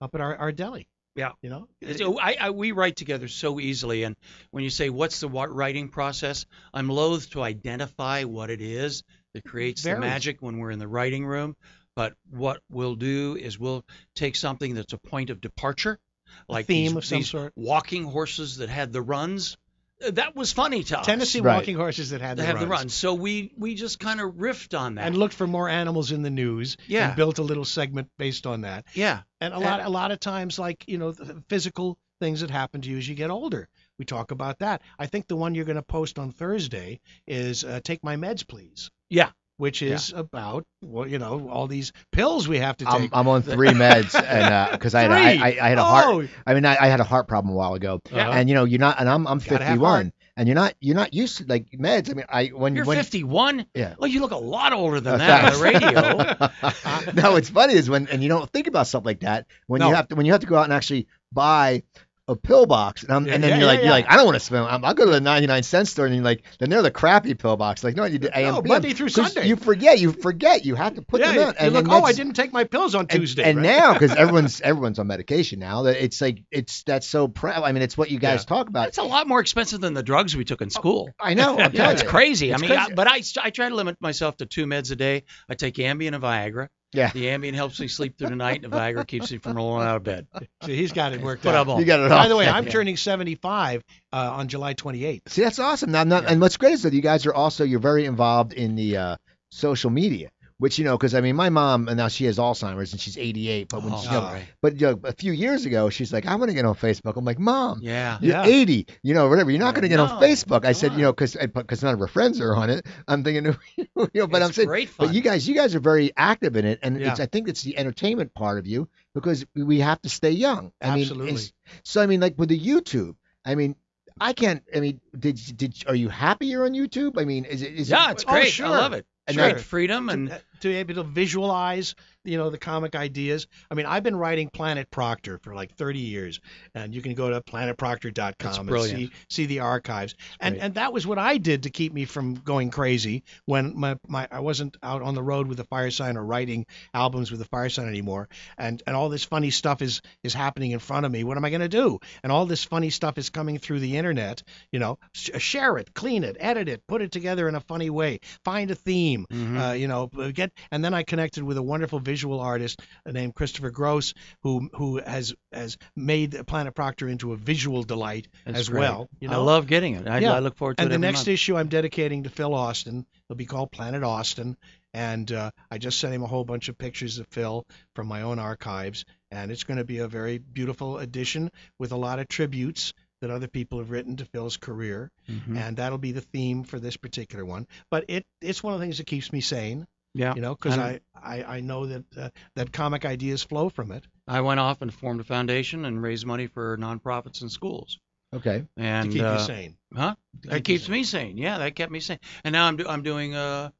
up 0.00 0.14
at 0.14 0.20
our, 0.20 0.36
our 0.36 0.52
Delhi. 0.52 0.88
Yeah. 1.16 1.32
You 1.42 1.50
know. 1.50 1.68
So 1.96 2.18
I, 2.18 2.36
I 2.40 2.50
we 2.50 2.72
write 2.72 2.96
together 2.96 3.28
so 3.28 3.60
easily, 3.60 4.02
and 4.02 4.16
when 4.50 4.64
you 4.64 4.70
say 4.70 4.90
what's 4.90 5.20
the 5.20 5.28
writing 5.28 5.88
process, 5.88 6.46
I'm 6.72 6.88
loath 6.88 7.30
to 7.30 7.42
identify 7.42 8.24
what 8.24 8.50
it 8.50 8.60
is 8.60 9.04
that 9.34 9.44
creates 9.44 9.82
the 9.82 9.96
magic 9.96 10.42
when 10.42 10.58
we're 10.58 10.70
in 10.70 10.78
the 10.78 10.88
writing 10.88 11.24
room. 11.24 11.56
But 11.96 12.14
what 12.30 12.60
we'll 12.70 12.96
do 12.96 13.36
is 13.36 13.58
we'll 13.58 13.84
take 14.16 14.34
something 14.34 14.74
that's 14.74 14.92
a 14.92 14.98
point 14.98 15.30
of 15.30 15.40
departure, 15.40 16.00
like 16.48 16.66
theme 16.66 16.88
these, 16.92 16.96
of 16.96 17.04
some 17.04 17.18
these 17.18 17.30
sort. 17.30 17.52
walking 17.56 18.04
horses 18.04 18.58
that 18.58 18.68
had 18.68 18.92
the 18.92 19.02
runs. 19.02 19.56
Uh, 20.04 20.10
That 20.12 20.34
was 20.34 20.52
funny 20.52 20.82
to 20.84 20.98
us. 21.00 21.06
Tennessee 21.06 21.40
Right. 21.40 21.56
walking 21.56 21.76
horses 21.76 22.10
that 22.10 22.20
had 22.20 22.36
They 22.36 22.42
the 22.42 22.46
have 22.46 22.54
runs. 22.56 22.64
the 22.64 22.70
runs. 22.70 22.94
So 22.94 23.14
we 23.14 23.52
we 23.56 23.74
just 23.74 23.98
kind 24.00 24.20
of 24.20 24.34
riffed 24.34 24.78
on 24.78 24.96
that. 24.96 25.06
And 25.06 25.16
looked 25.16 25.34
for 25.34 25.46
more 25.46 25.68
animals 25.68 26.10
in 26.12 26.22
the 26.22 26.30
news. 26.30 26.76
Yeah. 26.86 27.08
And 27.08 27.16
built 27.16 27.38
a 27.38 27.42
little 27.42 27.64
segment 27.64 28.08
based 28.18 28.46
on 28.46 28.62
that. 28.62 28.84
yeah. 28.94 29.22
And 29.40 29.54
a 29.54 29.58
lot, 29.58 29.80
a 29.84 29.88
lot 29.90 30.10
of 30.10 30.20
times, 30.20 30.58
like 30.58 30.84
you 30.88 30.98
know, 30.98 31.12
the 31.12 31.42
physical 31.48 31.98
things 32.20 32.40
that 32.40 32.50
happen 32.50 32.80
to 32.80 32.88
you 32.90 32.96
as 32.98 33.08
you 33.08 33.14
get 33.14 33.30
older. 33.30 33.68
We 33.98 34.04
talk 34.04 34.30
about 34.32 34.58
that. 34.60 34.82
I 34.98 35.06
think 35.06 35.26
the 35.28 35.36
one 35.36 35.54
you're 35.54 35.64
going 35.66 35.76
to 35.76 35.82
post 35.82 36.18
on 36.18 36.32
Thursday 36.32 37.00
is 37.26 37.62
uh, 37.64 37.80
"Take 37.84 38.02
My 38.02 38.16
Meds, 38.16 38.46
Please." 38.46 38.90
Yeah. 39.10 39.30
Which 39.56 39.82
is 39.82 40.12
about 40.12 40.64
well, 40.82 41.06
you 41.06 41.18
know, 41.18 41.48
all 41.48 41.66
these 41.66 41.92
pills 42.12 42.48
we 42.48 42.58
have 42.58 42.76
to 42.78 42.88
I'm, 42.88 43.02
take. 43.02 43.10
I'm 43.12 43.28
on 43.28 43.42
three 43.42 43.68
meds, 43.84 44.14
and 44.20 44.70
because 44.72 44.94
I 44.94 45.02
had 45.02 45.10
a, 45.12 45.14
I, 45.14 45.30
I, 45.30 45.58
I 45.62 45.68
had 45.68 45.78
a 45.78 45.84
heart. 45.84 46.04
Oh, 46.06 46.28
I 46.46 46.54
mean, 46.54 46.64
I, 46.64 46.76
I 46.78 46.86
had 46.88 47.00
a 47.00 47.04
heart 47.04 47.28
problem 47.28 47.54
a 47.54 47.56
while 47.56 47.74
ago, 47.74 48.00
Yeah. 48.12 48.30
and 48.30 48.48
you 48.48 48.54
know, 48.54 48.64
you're 48.64 48.80
not, 48.80 48.98
and 49.00 49.08
I'm 49.08 49.26
I'm 49.26 49.40
51, 49.40 50.12
and 50.36 50.48
you're 50.48 50.54
not 50.56 50.74
you're 50.80 50.96
not 50.96 51.14
used 51.14 51.38
to 51.38 51.44
like 51.46 51.66
meds. 51.72 52.10
I 52.10 52.14
mean, 52.14 52.26
I 52.28 52.46
when 52.48 52.74
You're 52.74 52.84
when 52.84 52.96
51. 52.96 53.66
Yeah. 53.74 53.94
Well, 53.98 54.08
you 54.10 54.20
look 54.20 54.32
a 54.32 54.36
lot 54.36 54.72
older 54.72 55.00
than 55.00 55.14
Uh, 55.14 55.18
that 55.18 55.44
on 55.44 55.58
the 55.58 57.12
radio. 57.12 57.12
no, 57.22 57.32
what's 57.32 57.48
funny 57.50 57.74
is 57.74 57.88
when 57.88 58.08
and 58.08 58.22
you 58.22 58.28
don't 58.28 58.50
think 58.50 58.66
about 58.66 58.86
stuff 58.88 59.04
like 59.06 59.20
that 59.20 59.46
when 59.68 59.78
No. 59.80 59.88
you 59.88 59.94
have 59.94 60.08
to 60.08 60.14
when 60.16 60.26
you 60.26 60.32
have 60.32 60.40
to 60.40 60.46
go 60.46 60.56
out 60.56 60.64
and 60.64 60.72
actually 60.72 61.06
buy 61.32 61.82
a 62.26 62.34
pill 62.34 62.64
box 62.64 63.02
and, 63.02 63.12
I'm, 63.12 63.26
Yeah, 63.26 63.34
and 63.34 63.42
then 63.42 63.50
yeah, 63.50 63.56
you're 63.56 63.64
yeah, 63.64 63.70
like 63.70 63.76
you're 63.80 63.84
yeah. 63.86 63.90
like 63.92 64.06
I 64.08 64.16
don't 64.16 64.24
want 64.24 64.36
to 64.36 64.40
spend 64.40 64.64
I'm, 64.64 64.82
I'll 64.82 64.94
go 64.94 65.04
to 65.04 65.10
the 65.10 65.20
99 65.20 65.62
cent 65.62 65.88
store 65.88 66.06
and 66.06 66.14
you're 66.14 66.24
like 66.24 66.42
then 66.58 66.70
they're 66.70 66.80
the 66.80 66.90
crappy 66.90 67.34
pill 67.34 67.56
box 67.58 67.84
like 67.84 67.96
no 67.96 68.04
you 68.06 68.18
did 68.18 68.30
AM 68.34 68.54
No, 68.54 68.62
PM. 68.62 68.68
Monday 68.68 68.94
through 68.94 69.08
'Cause 69.10 69.34
Sunday. 69.34 69.46
You 69.46 69.56
forget 69.56 69.98
you 69.98 70.12
forget 70.12 70.64
you 70.64 70.74
have 70.74 70.94
to 70.94 71.02
put 71.02 71.20
yeah, 71.20 71.26
them 71.28 71.34
you, 71.36 71.42
out 71.42 71.54
you 71.60 71.66
and 71.66 71.74
look. 71.74 71.84
then 71.84 71.92
Oh, 71.94 72.02
I 72.02 72.12
didn't 72.12 72.32
take 72.32 72.50
my 72.52 72.64
pills 72.64 72.94
on 72.94 73.08
Tuesday. 73.08 73.42
and 73.42 73.58
right? 73.58 73.64
now 73.64 73.92
because 73.92 74.14
everyone's 74.16 74.60
everyone's 74.62 74.98
on 74.98 75.06
medication 75.06 75.58
now 75.58 75.82
that 75.82 76.02
it's 76.02 76.18
like 76.22 76.42
it's 76.50 76.82
that's 76.84 77.06
so 77.06 77.28
proud 77.28 77.62
I 77.62 77.72
mean 77.72 77.82
it's 77.82 77.98
what 77.98 78.10
you 78.10 78.18
guys 78.18 78.40
Yeah. 78.48 78.56
talk 78.56 78.68
about 78.70 78.88
It's 78.88 78.98
a 78.98 79.02
lot 79.02 79.28
more 79.28 79.40
expensive 79.40 79.82
than 79.82 79.92
the 79.92 80.02
drugs 80.02 80.34
we 80.34 80.44
took 80.44 80.62
in 80.62 80.68
oh, 80.68 80.70
school. 80.70 81.10
I 81.20 81.34
know 81.34 81.58
I'm 81.58 81.74
Yeah, 81.74 81.90
it's 81.92 82.02
crazy. 82.02 82.50
It's 82.52 82.62
I 82.62 82.66
mean, 82.66 82.72
I, 82.78 82.88
but 82.94 83.06
I, 83.06 83.20
I 83.42 83.50
try 83.50 83.68
to 83.68 83.74
limit 83.74 83.98
myself 84.00 84.38
to 84.38 84.46
two 84.46 84.64
meds 84.64 84.90
a 84.90 84.96
day. 84.96 85.24
I 85.48 85.54
take 85.56 85.74
Ambien 85.74 86.14
and 86.14 86.22
Viagra. 86.22 86.68
Yeah. 86.94 87.10
The 87.12 87.26
Ambien 87.26 87.54
helps 87.54 87.78
me 87.80 87.88
sleep 87.88 88.16
through 88.16 88.28
the 88.28 88.36
night, 88.36 88.62
and 88.62 88.72
the 88.72 88.76
Viagra 88.76 89.06
keeps 89.06 89.30
me 89.30 89.38
from 89.38 89.56
rolling 89.56 89.86
out 89.86 89.96
of 89.96 90.02
bed. 90.04 90.26
See, 90.64 90.76
he's 90.76 90.92
got 90.92 91.12
it 91.12 91.20
worked 91.20 91.42
But 91.42 91.54
out. 91.54 91.66
I'm 91.66 91.70
on. 91.74 91.80
you 91.80 91.84
got 91.84 92.00
it 92.00 92.10
all. 92.10 92.18
By 92.18 92.28
the 92.28 92.36
way. 92.36 92.46
I'm 92.48 92.64
Yeah. 92.66 92.70
turning 92.70 92.96
75 92.96 93.82
uh, 94.12 94.16
on 94.16 94.48
July 94.48 94.74
28th. 94.74 95.22
See, 95.28 95.42
that's 95.42 95.58
awesome. 95.58 95.90
Now, 95.90 96.04
now 96.04 96.20
Yeah. 96.22 96.28
and 96.30 96.40
what's 96.40 96.56
great 96.56 96.72
is 96.74 96.84
that 96.84 96.92
you 96.92 97.02
guys 97.02 97.26
are 97.26 97.34
also 97.34 97.64
you're 97.64 97.80
very 97.80 98.04
involved 98.04 98.52
in 98.52 98.76
the 98.76 98.96
uh, 98.96 99.16
social 99.50 99.90
media, 99.90 100.30
which 100.58 100.78
you 100.78 100.84
know, 100.84 100.96
because 100.96 101.14
I 101.14 101.20
mean, 101.20 101.34
my 101.36 101.48
mom 101.50 101.88
and 101.88 101.96
now 101.96 102.08
she 102.08 102.26
has 102.26 102.38
Alzheimer's 102.38 102.92
and 102.92 103.00
she's 103.00 103.18
88, 103.18 103.68
but 103.68 103.82
when 103.82 103.92
Oh, 103.92 103.98
she, 103.98 104.06
you 104.06 104.12
know, 104.12 104.20
sorry. 104.20 104.42
but 104.62 104.80
you 104.80 104.86
know, 104.86 105.00
a 105.04 105.12
few 105.12 105.32
years 105.32 105.66
ago, 105.66 105.90
she's 105.90 106.12
like, 106.12 106.26
I 106.26 106.36
want 106.36 106.50
to 106.50 106.54
get 106.54 106.64
on 106.64 106.74
Facebook. 106.76 107.16
I'm 107.16 107.24
like, 107.24 107.38
Mom, 107.40 107.80
Yeah. 107.82 108.18
you're 108.20 108.34
Yeah. 108.36 108.44
80, 108.46 108.86
you 109.02 109.14
know, 109.14 109.28
whatever. 109.28 109.50
You're 109.50 109.58
not 109.60 109.74
going 109.74 109.82
to 109.82 109.88
get 109.88 109.96
no, 109.96 110.04
on 110.06 110.22
Facebook. 110.22 110.64
I 110.64 110.72
said, 110.72 110.90
come 110.90 110.98
you 111.00 111.04
know, 111.06 111.12
because 111.12 111.34
because 111.36 111.82
none 111.82 111.94
of 111.94 112.00
her 112.00 112.06
friends 112.06 112.40
are 112.40 112.54
on 112.54 112.70
it. 112.70 112.86
I'm 113.08 113.24
thinking, 113.24 113.56
you 113.76 113.86
know, 113.94 114.26
but 114.26 114.36
It's 114.42 114.46
I'm 114.46 114.52
saying, 114.52 114.68
great 114.68 114.88
fun. 114.90 115.08
but 115.08 115.14
you 115.14 115.20
guys, 115.22 115.46
you 115.48 115.54
guys 115.54 115.74
are 115.74 115.80
very 115.80 116.12
active 116.16 116.54
in 116.56 116.64
it, 116.64 116.78
and 116.82 117.00
Yeah. 117.00 117.10
it's, 117.10 117.20
I 117.20 117.26
think 117.26 117.48
it's 117.48 117.62
the 117.62 117.76
entertainment 117.76 118.32
part 118.34 118.58
of 118.58 118.66
you 118.66 118.88
because 119.14 119.44
we 119.54 119.80
have 119.80 120.00
to 120.02 120.08
stay 120.08 120.30
young. 120.30 120.72
I 120.80 120.94
mean, 120.94 121.02
Absolutely. 121.02 121.28
it's- 121.32 121.52
so 121.82 122.00
I 122.00 122.06
mean, 122.06 122.20
like 122.20 122.34
with 122.38 122.48
the 122.48 122.58
YouTube, 122.60 123.16
I 123.44 123.54
mean, 123.56 123.74
I 124.20 124.32
can't. 124.32 124.62
I 124.74 124.78
mean, 124.78 125.00
did 125.18 125.40
did 125.56 125.74
are 125.88 125.94
you 125.96 126.08
happy 126.08 126.46
you're 126.46 126.64
on 126.64 126.72
YouTube? 126.72 127.20
I 127.20 127.24
mean, 127.24 127.44
is 127.44 127.62
it 127.62 127.72
is 127.74 127.90
yeah, 127.90 128.10
it, 128.10 128.12
it's 128.12 128.24
Oh, 128.28 128.30
great. 128.32 128.52
sure. 128.52 128.66
I 128.66 128.70
love 128.70 128.92
it. 128.92 129.04
And 129.26 129.36
that- 129.38 129.60
freedom 129.60 130.08
and 130.08 130.40
to, 130.64 130.68
be 130.68 130.76
able 130.76 130.94
to 130.94 131.02
visualize, 131.04 131.94
you 132.24 132.36
know, 132.38 132.50
the 132.50 132.58
comic 132.58 132.94
ideas. 132.96 133.46
I 133.70 133.74
mean, 133.74 133.86
I've 133.86 134.02
been 134.02 134.16
writing 134.16 134.48
Planet 134.48 134.90
Proctor 134.90 135.38
for 135.38 135.54
like 135.54 135.74
30 135.76 135.98
years, 136.00 136.40
and 136.74 136.94
you 136.94 137.00
can 137.02 137.14
go 137.14 137.30
to 137.30 137.40
planetproctor.com 137.40 138.68
and 138.68 138.82
see 138.82 139.10
see 139.28 139.46
the 139.46 139.60
archives. 139.60 140.14
And 140.40 140.54
great. 140.54 140.64
and 140.64 140.74
that 140.74 140.92
was 140.92 141.06
what 141.06 141.18
I 141.18 141.38
did 141.38 141.64
to 141.64 141.70
keep 141.70 141.92
me 141.92 142.04
from 142.04 142.34
going 142.34 142.70
crazy 142.70 143.24
when 143.44 143.78
my, 143.78 143.96
my 144.06 144.28
I 144.30 144.40
wasn't 144.40 144.76
out 144.82 145.02
on 145.02 145.14
the 145.14 145.22
road 145.22 145.46
with 145.46 145.58
the 145.58 145.64
Firesign 145.64 146.16
or 146.16 146.24
writing 146.24 146.66
albums 146.92 147.30
with 147.30 147.40
the 147.40 147.46
Firesign 147.46 147.88
anymore. 147.88 148.28
And 148.58 148.82
and 148.86 148.96
all 148.96 149.08
this 149.08 149.24
funny 149.24 149.50
stuff 149.50 149.82
is 149.82 150.00
is 150.22 150.34
happening 150.34 150.70
in 150.72 150.78
front 150.78 151.06
of 151.06 151.12
me. 151.12 151.24
What 151.24 151.36
am 151.36 151.44
I 151.44 151.50
going 151.50 151.60
to 151.60 151.68
do? 151.68 151.98
And 152.22 152.30
all 152.32 152.46
this 152.46 152.64
funny 152.64 152.90
stuff 152.90 153.18
is 153.18 153.30
coming 153.30 153.58
through 153.58 153.80
the 153.80 153.96
internet. 153.96 154.42
You 154.72 154.78
know, 154.78 154.98
sh- 155.12 155.30
share 155.38 155.76
it, 155.78 155.94
clean 155.94 156.24
it, 156.24 156.36
edit 156.40 156.68
it, 156.68 156.86
put 156.86 157.02
it 157.02 157.12
together 157.12 157.48
in 157.48 157.54
a 157.54 157.60
funny 157.60 157.90
way, 157.90 158.20
find 158.44 158.70
a 158.70 158.74
theme 158.74 159.26
Mhm. 159.30 159.70
uh, 159.70 159.72
you 159.74 159.88
know, 159.88 160.10
uh, 160.18 160.30
get 160.30 160.52
and 160.70 160.84
then 160.84 160.94
I 160.94 161.02
connected 161.02 161.42
with 161.44 161.56
a 161.56 161.62
wonderful 161.62 161.98
visual 162.00 162.40
artist 162.40 162.80
named 163.06 163.34
Christopher 163.34 163.70
Gross, 163.70 164.14
who 164.42 164.68
who 164.74 164.98
has 164.98 165.34
has 165.52 165.76
made 165.96 166.36
Planet 166.46 166.74
Proctor 166.74 167.08
into 167.08 167.32
a 167.32 167.36
visual 167.36 167.82
delight 167.82 168.28
That's 168.44 168.58
as 168.60 168.68
great. 168.68 168.80
well. 168.80 169.08
You 169.20 169.28
know, 169.28 169.34
I 169.34 169.44
love 169.44 169.66
getting 169.66 169.94
it. 169.94 170.06
I, 170.08 170.18
Yeah. 170.18 170.34
I 170.34 170.38
look 170.40 170.56
forward 170.56 170.76
to 170.78 170.82
and 170.82 170.90
it 170.90 170.94
And 170.94 171.02
the 171.02 171.06
next 171.06 171.20
month. 171.20 171.28
issue 171.28 171.56
I'm 171.56 171.68
dedicating 171.68 172.24
to 172.24 172.30
Phil 172.30 172.54
Austin. 172.54 173.06
It'll 173.28 173.36
be 173.36 173.46
called 173.46 173.72
Planet 173.72 174.02
Austin, 174.02 174.56
and 174.92 175.30
uh, 175.32 175.50
I 175.70 175.78
just 175.78 175.98
sent 175.98 176.14
him 176.14 176.22
a 176.22 176.26
whole 176.26 176.44
bunch 176.44 176.68
of 176.68 176.78
pictures 176.78 177.18
of 177.18 177.26
Phil 177.28 177.64
from 177.94 178.06
my 178.06 178.22
own 178.22 178.38
archives, 178.38 179.04
and 179.30 179.50
it's 179.50 179.64
going 179.64 179.78
to 179.78 179.84
be 179.84 179.98
a 179.98 180.08
very 180.08 180.38
beautiful 180.38 180.98
edition 180.98 181.50
with 181.78 181.92
a 181.92 181.96
lot 181.96 182.18
of 182.18 182.28
tributes 182.28 182.92
that 183.20 183.30
other 183.30 183.48
people 183.48 183.78
have 183.78 183.90
written 183.90 184.16
to 184.16 184.24
Phil's 184.26 184.58
career 184.58 185.10
Mhm. 185.30 185.56
and 185.56 185.76
that'll 185.78 185.96
be 185.96 186.12
the 186.12 186.20
theme 186.20 186.62
for 186.62 186.78
this 186.78 186.98
particular 186.98 187.42
one. 187.44 187.66
But 187.90 188.04
it 188.08 188.26
it's 188.42 188.62
one 188.62 188.74
of 188.74 188.80
the 188.80 188.84
things 188.84 188.98
that 188.98 189.06
keeps 189.06 189.32
me 189.32 189.40
sane, 189.40 189.86
Yeah. 190.14 190.34
you 190.34 190.42
know, 190.42 190.54
because 190.54 190.78
I, 190.78 191.00
I 191.20 191.42
I 191.42 191.60
know 191.60 191.86
that 191.86 192.04
uh, 192.16 192.28
that 192.54 192.72
comic 192.72 193.04
ideas 193.04 193.42
flow 193.42 193.68
from 193.68 193.90
it. 193.92 194.04
I 194.28 194.40
went 194.42 194.60
off 194.60 194.80
and 194.80 194.94
formed 194.94 195.20
a 195.20 195.24
foundation 195.24 195.84
and 195.84 196.00
raised 196.02 196.24
money 196.24 196.46
for 196.46 196.76
nonprofits 196.78 197.42
and 197.42 197.50
schools. 197.50 197.98
okay? 198.34 198.64
And 198.76 199.10
to 199.10 199.16
keep 199.16 199.26
uh, 199.26 199.32
you 199.34 199.38
sane. 199.40 199.76
Huh? 199.94 200.14
keep 200.40 200.50
That 200.50 200.56
you 200.56 200.62
keeps 200.62 200.84
sane. 200.84 200.92
me 200.92 201.04
sane. 201.04 201.36
Yeah, 201.36 201.58
that 201.58 201.74
kept 201.74 201.90
me 201.92 202.00
sane. 202.00 202.20
And 202.44 202.52
now 202.52 202.66
I'm 202.66 202.76
do- 202.76 202.88
I'm 202.88 203.02
doing 203.02 203.34
uh 203.34 203.70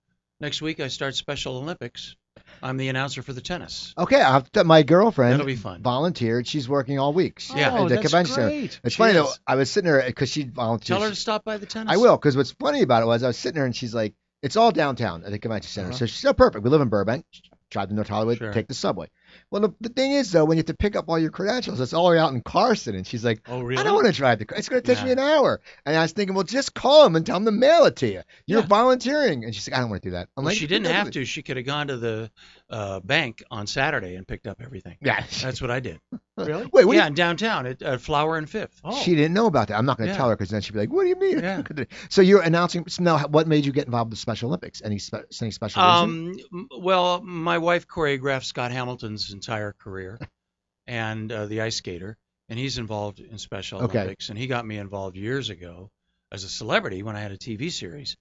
next 0.40 0.60
week 0.60 0.80
I 0.80 0.88
start 0.88 1.14
Special 1.14 1.56
Olympics. 1.56 2.16
I'm 2.62 2.76
the 2.78 2.88
announcer 2.88 3.22
for 3.22 3.32
the 3.32 3.40
tennis. 3.40 3.94
Okay, 3.96 4.20
I 4.20 4.32
have 4.32 4.50
to, 4.52 4.64
my 4.64 4.82
girlfriend 4.82 5.34
That'll 5.34 5.46
be 5.46 5.54
fun. 5.54 5.82
volunteered. 5.82 6.48
She's 6.48 6.68
working 6.68 6.98
all 6.98 7.12
weeks. 7.12 7.52
Yeah. 7.54 7.68
at 7.68 7.80
oh, 7.80 7.88
the 7.88 7.94
that's 7.96 8.08
convention 8.10 8.34
great. 8.34 8.80
It's 8.82 8.94
She 8.94 8.98
funny 8.98 9.12
though. 9.12 9.30
I 9.46 9.54
was 9.54 9.70
sitting 9.70 9.90
there 9.90 10.02
because 10.04 10.30
she 10.30 10.42
volunteered. 10.44 10.98
Tell 10.98 11.02
her 11.02 11.10
to 11.10 11.16
stop 11.16 11.44
by 11.44 11.58
the 11.58 11.66
tennis. 11.66 11.92
I 11.92 11.96
will, 11.96 12.16
because 12.16 12.36
what's 12.36 12.50
funny 12.50 12.82
about 12.82 13.02
it 13.02 13.06
was 13.06 13.22
I 13.22 13.28
was 13.28 13.36
sitting 13.36 13.54
there 13.54 13.66
and 13.66 13.74
she's 13.76 13.94
like, 13.94 14.14
it's 14.44 14.56
all 14.56 14.70
downtown 14.70 15.24
at 15.24 15.30
the 15.32 15.38
convention 15.38 15.70
center. 15.70 15.88
Uh-huh. 15.88 15.98
So 15.98 16.06
she's 16.06 16.20
so 16.20 16.32
perfect. 16.32 16.62
We 16.64 16.70
live 16.70 16.80
in 16.82 16.88
Burbank. 16.88 17.24
Drive 17.70 17.88
to 17.88 17.94
North 17.94 18.08
Hollywood, 18.08 18.38
Sure. 18.38 18.52
take 18.52 18.68
the 18.68 18.74
subway. 18.74 19.08
Well, 19.50 19.62
the, 19.62 19.74
the 19.80 19.88
thing 19.88 20.12
is 20.12 20.30
though, 20.30 20.44
when 20.44 20.56
you 20.56 20.60
have 20.60 20.66
to 20.66 20.74
pick 20.76 20.94
up 20.94 21.06
all 21.08 21.18
your 21.18 21.30
credentials, 21.32 21.80
it's 21.80 21.92
all 21.92 22.04
the 22.04 22.10
way 22.12 22.18
out 22.20 22.32
in 22.32 22.40
Carson, 22.40 22.94
and 22.94 23.04
she's 23.04 23.24
like, 23.24 23.40
Oh, 23.48 23.62
really? 23.62 23.80
I 23.80 23.82
don't 23.84 23.94
want 23.94 24.06
to 24.06 24.12
drive 24.12 24.38
the 24.38 24.44
car. 24.44 24.56
It's 24.58 24.68
going 24.68 24.80
to 24.80 24.94
take 24.94 25.02
me 25.04 25.10
an 25.10 25.18
hour. 25.18 25.60
And 25.84 25.96
I 25.96 26.02
was 26.02 26.12
thinking, 26.12 26.36
well, 26.36 26.44
just 26.44 26.72
call 26.74 27.02
them 27.02 27.16
and 27.16 27.26
tell 27.26 27.36
them 27.40 27.46
to 27.46 27.50
mail 27.50 27.86
it 27.86 27.96
to 27.96 28.06
you. 28.06 28.20
You're 28.46 28.60
Yeah. 28.60 28.66
volunteering. 28.66 29.44
And 29.44 29.52
she's 29.52 29.68
like, 29.68 29.76
I 29.76 29.80
don't 29.80 29.90
want 29.90 30.02
to 30.02 30.08
do 30.08 30.12
that. 30.12 30.28
I'm 30.36 30.44
Well, 30.44 30.52
like, 30.52 30.58
she 30.58 30.68
didn't 30.68 30.92
have 30.92 31.10
to. 31.12 31.24
She 31.24 31.42
could 31.42 31.56
have 31.56 31.66
gone 31.66 31.88
to 31.88 31.96
the 31.96 32.30
uh, 32.70 32.98
bank 33.00 33.42
on 33.50 33.66
Saturday 33.66 34.14
and 34.16 34.26
picked 34.26 34.46
up 34.46 34.60
everything. 34.62 34.96
Yeah. 35.00 35.24
That's 35.42 35.60
what 35.60 35.70
I 35.70 35.80
did. 35.80 36.00
Really? 36.36 36.66
Wait, 36.72 36.84
what 36.84 36.96
yeah, 36.96 37.02
you- 37.02 37.06
in 37.06 37.14
downtown 37.14 37.64
at 37.64 37.80
uh, 37.80 37.96
Flower 37.96 38.36
and 38.36 38.50
Fifth. 38.50 38.80
Oh, 38.82 39.00
She 39.04 39.14
didn't 39.14 39.34
know 39.34 39.46
about 39.46 39.68
that. 39.68 39.78
I'm 39.78 39.86
not 39.86 39.98
going 39.98 40.08
to 40.08 40.12
Yeah. 40.14 40.16
tell 40.16 40.28
her 40.30 40.34
because 40.36 40.50
then 40.50 40.62
she'd 40.62 40.72
be 40.72 40.80
like, 40.80 40.90
"What 40.92 41.04
do 41.04 41.08
you 41.08 41.14
mean?" 41.14 41.38
Yeah. 41.38 41.62
so 42.10 42.22
you're 42.22 42.42
announcing. 42.42 42.88
So 42.88 43.04
now, 43.04 43.18
what 43.28 43.46
made 43.46 43.64
you 43.64 43.70
get 43.70 43.86
involved 43.86 44.10
with 44.10 44.18
the 44.18 44.20
Special 44.20 44.48
Olympics? 44.48 44.82
Any 44.84 44.98
spe- 44.98 45.30
any 45.40 45.52
special 45.52 45.80
reason? 45.80 46.36
Um, 46.52 46.68
well, 46.80 47.22
my 47.22 47.58
wife 47.58 47.86
choreographed 47.86 48.46
Scott 48.46 48.72
Hamilton's 48.72 49.32
entire 49.32 49.74
career, 49.78 50.18
and 50.88 51.30
uh, 51.30 51.46
the 51.46 51.60
ice 51.60 51.76
skater, 51.76 52.16
and 52.48 52.58
he's 52.58 52.78
involved 52.78 53.20
in 53.20 53.38
Special 53.38 53.82
Okay. 53.82 53.98
Olympics, 53.98 54.28
and 54.28 54.36
he 54.36 54.48
got 54.48 54.66
me 54.66 54.76
involved 54.78 55.16
years 55.16 55.50
ago 55.50 55.88
as 56.32 56.42
a 56.42 56.48
celebrity 56.48 57.04
when 57.04 57.14
I 57.14 57.20
had 57.20 57.30
a 57.30 57.38
TV 57.38 57.70
series, 57.70 58.16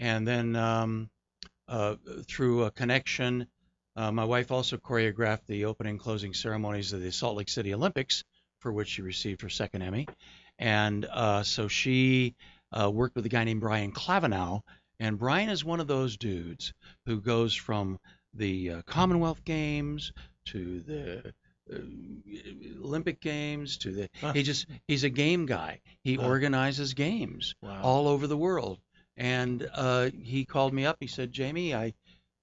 and 0.00 0.26
then 0.26 0.56
um, 0.56 1.10
uh, 1.68 1.94
through 2.26 2.64
a 2.64 2.72
connection, 2.72 3.46
uh, 3.96 4.10
my 4.12 4.24
wife 4.24 4.50
also 4.50 4.76
choreographed 4.76 5.46
the 5.46 5.64
opening 5.64 5.92
and 5.92 6.00
closing 6.00 6.32
ceremonies 6.34 6.92
of 6.92 7.00
the 7.02 7.12
Salt 7.12 7.36
Lake 7.36 7.48
City 7.48 7.74
Olympics, 7.74 8.24
for 8.60 8.72
which 8.72 8.88
she 8.88 9.02
received 9.02 9.42
her 9.42 9.48
second 9.48 9.82
Emmy, 9.82 10.06
and 10.58 11.04
uh, 11.06 11.42
so 11.42 11.68
she 11.68 12.34
uh, 12.72 12.90
worked 12.90 13.16
with 13.16 13.26
a 13.26 13.28
guy 13.28 13.44
named 13.44 13.60
Brian 13.60 13.92
Clavenow, 13.92 14.62
and 15.00 15.18
Brian 15.18 15.48
is 15.50 15.64
one 15.64 15.80
of 15.80 15.86
those 15.88 16.16
dudes 16.16 16.72
who 17.06 17.20
goes 17.20 17.54
from 17.54 17.98
the 18.34 18.70
uh, 18.70 18.82
Commonwealth 18.82 19.44
Games 19.44 20.12
to 20.46 20.80
the 20.80 21.34
uh, 21.72 21.78
Olympic 22.84 23.20
Games 23.20 23.76
to 23.78 23.92
the 23.92 24.08
Huh. 24.20 24.32
he 24.32 24.42
just 24.42 24.66
he's 24.88 25.04
a 25.04 25.10
game 25.10 25.46
guy. 25.46 25.80
He 26.02 26.14
Huh. 26.14 26.26
organizes 26.26 26.94
games 26.94 27.54
wow. 27.62 27.82
all 27.82 28.08
over 28.08 28.26
the 28.26 28.36
world. 28.36 28.78
And 29.16 29.68
uh, 29.74 30.10
he 30.22 30.44
called 30.46 30.72
me 30.72 30.86
up. 30.86 30.96
He 31.00 31.06
said, 31.06 31.32
"Jamie, 31.32 31.74
I 31.74 31.92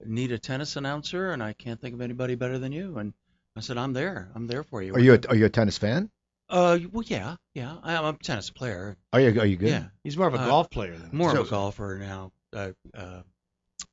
need 0.06 0.32
a 0.32 0.38
tennis 0.40 0.76
announcer, 0.76 1.32
and 1.32 1.42
I 1.44 1.54
can't 1.54 1.80
think 1.80 1.94
of 1.94 2.02
anybody 2.02 2.36
better 2.36 2.58
than 2.60 2.72
you." 2.72 2.98
And 2.98 3.14
I 3.56 3.62
said, 3.62 3.78
"I'm 3.78 3.94
there. 3.94 4.30
I'm 4.36 4.48
there 4.48 4.64
for 4.64 4.82
you." 4.82 4.94
are 4.94 5.00
you 5.00 5.14
a, 5.16 5.20
are 5.30 5.36
you 5.36 5.46
a 5.46 5.50
tennis 5.50 5.78
fan? 5.78 6.10
Uh, 6.50 6.80
well, 6.92 7.04
yeah, 7.06 7.36
yeah. 7.54 7.78
I'm 7.84 8.06
a 8.06 8.14
tennis 8.14 8.50
player. 8.50 8.98
Are 9.14 9.20
you 9.22 9.40
are 9.40 9.46
you 9.46 9.56
good? 9.58 9.70
Yeah, 9.70 9.86
He's 10.04 10.18
more 10.18 10.28
of 10.28 10.34
a 10.34 10.40
uh, 10.40 10.48
golf 10.48 10.70
player 10.72 10.98
than 10.98 11.10
more 11.14 11.32
So- 11.32 11.42
of 11.42 11.48
a 11.48 11.50
golfer 11.52 11.98
now. 12.02 12.32
Uh, 12.52 12.72
uh, 12.98 13.22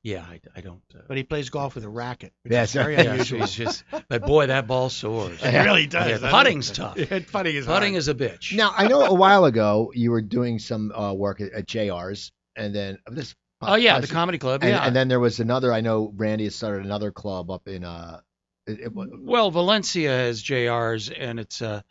yeah, 0.03 0.23
I, 0.27 0.39
I 0.55 0.61
don't. 0.61 0.81
Uh, 0.95 0.99
but 1.07 1.17
he 1.17 1.23
plays 1.23 1.49
golf 1.49 1.75
with 1.75 1.83
a 1.83 1.89
racket. 1.89 2.31
Which 2.43 2.53
Yeah, 2.53 2.63
is 2.63 2.71
so- 2.71 2.81
very 2.81 2.95
yeah, 2.95 3.03
yeah, 3.03 3.11
unusual. 3.11 3.45
she's 3.45 3.65
just, 3.65 3.83
but 4.09 4.25
boy, 4.25 4.47
that 4.47 4.65
ball 4.67 4.89
soars. 4.89 5.39
It 5.43 5.53
really 5.65 5.85
does. 5.87 6.21
Yeah, 6.21 6.31
putting's 6.31 6.71
tough. 6.71 6.97
Yeah, 6.97 7.19
putting 7.31 7.55
is 7.55 7.65
Putting 7.65 7.93
hard. 7.93 7.95
is 7.95 8.07
a 8.07 8.15
bitch. 8.15 8.55
Now 8.55 8.73
I 8.75 8.87
know 8.87 9.01
a 9.05 9.13
while 9.13 9.45
ago 9.45 9.91
you 9.93 10.11
were 10.11 10.21
doing 10.21 10.59
some 10.59 10.91
uh, 10.93 11.13
work 11.13 11.41
at, 11.41 11.51
at 11.51 11.67
JR's, 11.67 12.31
and 12.55 12.73
then 12.73 12.97
this. 13.07 13.35
Oh 13.61 13.75
yeah, 13.75 13.95
uh, 13.97 13.99
the 14.01 14.07
comedy 14.07 14.37
club. 14.37 14.63
and, 14.63 14.71
yeah. 14.71 14.85
and 14.85 14.95
then 14.95 15.07
there 15.07 15.19
was 15.19 15.39
another. 15.39 15.71
I 15.73 15.81
know 15.81 16.11
Randy 16.15 16.45
has 16.45 16.55
started 16.55 16.85
another 16.85 17.11
club 17.11 17.49
up 17.51 17.67
in 17.67 17.83
uh. 17.83 18.21
It, 18.65 18.79
it, 18.81 18.91
Well, 18.93 19.49
Valencia 19.51 20.09
has 20.09 20.43
JRs, 20.43 21.13
and 21.17 21.39
it's 21.39 21.61
uh, 21.61 21.81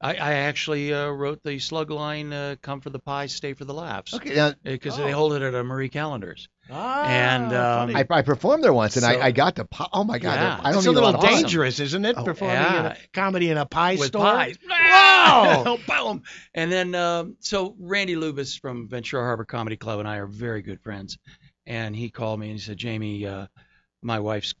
I, 0.00 0.14
I 0.14 0.32
actually 0.34 0.92
uh, 0.92 1.08
wrote 1.08 1.42
the 1.44 1.58
slug 1.60 1.90
line, 1.90 2.32
uh, 2.32 2.56
"Come 2.60 2.80
for 2.80 2.90
the 2.90 2.98
pie, 2.98 3.26
stay 3.26 3.54
for 3.54 3.64
the 3.64 3.74
laughs," 3.74 4.14
okay. 4.14 4.52
Because 4.62 4.98
Oh. 4.98 5.04
they 5.04 5.12
hold 5.12 5.32
it 5.34 5.42
at 5.42 5.54
a 5.54 5.62
Marie 5.64 5.88
Callender's. 5.88 6.48
Ah, 6.70 7.06
And, 7.06 7.52
um. 7.52 7.94
I, 7.96 8.06
I 8.08 8.22
performed 8.22 8.64
there 8.64 8.72
once, 8.72 8.96
and 8.96 9.04
So- 9.04 9.10
I, 9.10 9.26
I 9.26 9.30
got 9.32 9.56
to. 9.56 9.64
Po- 9.66 9.86
oh 9.92 10.04
my 10.04 10.18
god! 10.18 10.34
Yeah. 10.34 10.60
I 10.62 10.70
don't 10.70 10.78
it's 10.78 10.86
a 10.86 10.92
little 10.92 11.10
lot 11.10 11.18
of 11.18 11.24
awesome. 11.24 11.42
dangerous, 11.42 11.78
isn't 11.80 12.04
it? 12.04 12.16
Oh, 12.18 12.24
Performing 12.24 12.56
in 12.56 12.86
a 12.86 12.96
comedy 13.12 13.50
in 13.50 13.58
a 13.58 13.66
pie 13.66 13.96
with 13.96 14.08
store. 14.08 14.22
pies. 14.24 14.56
Wow. 14.68 15.78
Boom. 15.88 16.22
And 16.54 16.72
then, 16.72 16.94
um, 16.94 17.36
so 17.40 17.74
Randy 17.78 18.16
Lubis 18.16 18.58
from 18.60 18.88
Ventura 18.88 19.22
Harbor 19.24 19.44
Comedy 19.44 19.76
Club 19.76 19.98
and 20.00 20.08
I 20.08 20.16
are 20.16 20.26
very 20.26 20.62
good 20.62 20.80
friends. 20.80 21.18
And 21.66 21.94
he 21.96 22.10
called 22.10 22.40
me 22.40 22.48
and 22.50 22.58
he 22.58 22.60
said, 22.62 22.76
Jamie, 22.76 23.26
uh, 23.26 23.46
my 24.02 24.20
wife's 24.20 24.54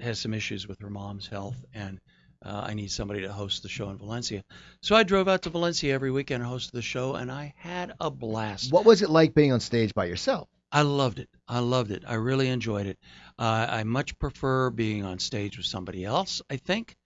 has 0.00 0.18
some 0.18 0.34
issues 0.34 0.66
with 0.68 0.80
her 0.80 0.90
mom's 0.90 1.26
health, 1.28 1.56
and 1.72 2.00
uh, 2.44 2.62
I 2.66 2.74
need 2.74 2.90
somebody 2.90 3.20
to 3.22 3.32
host 3.32 3.62
the 3.62 3.68
show 3.68 3.88
in 3.90 3.98
Valencia. 3.98 4.42
So 4.82 4.96
I 4.96 5.02
drove 5.04 5.28
out 5.28 5.42
to 5.42 5.50
Valencia 5.50 5.94
every 5.94 6.10
weekend 6.10 6.42
and 6.42 6.52
hosted 6.52 6.72
the 6.72 6.82
show, 6.82 7.14
and 7.14 7.30
I 7.30 7.54
had 7.56 7.92
a 8.00 8.10
blast. 8.10 8.72
What 8.72 8.84
was 8.84 9.00
it 9.02 9.10
like 9.10 9.32
being 9.32 9.52
on 9.52 9.60
stage 9.60 9.94
by 9.94 10.06
yourself? 10.06 10.48
I 10.72 10.82
loved 10.82 11.18
it. 11.18 11.28
I 11.46 11.58
loved 11.58 11.90
it. 11.90 12.02
I 12.06 12.14
really 12.14 12.48
enjoyed 12.48 12.86
it. 12.86 12.98
Uh, 13.38 13.66
I 13.68 13.84
much 13.84 14.18
prefer 14.18 14.70
being 14.70 15.04
on 15.04 15.18
stage 15.18 15.58
with 15.58 15.66
somebody 15.66 16.04
else. 16.04 16.40
I 16.48 16.56
think, 16.56 16.96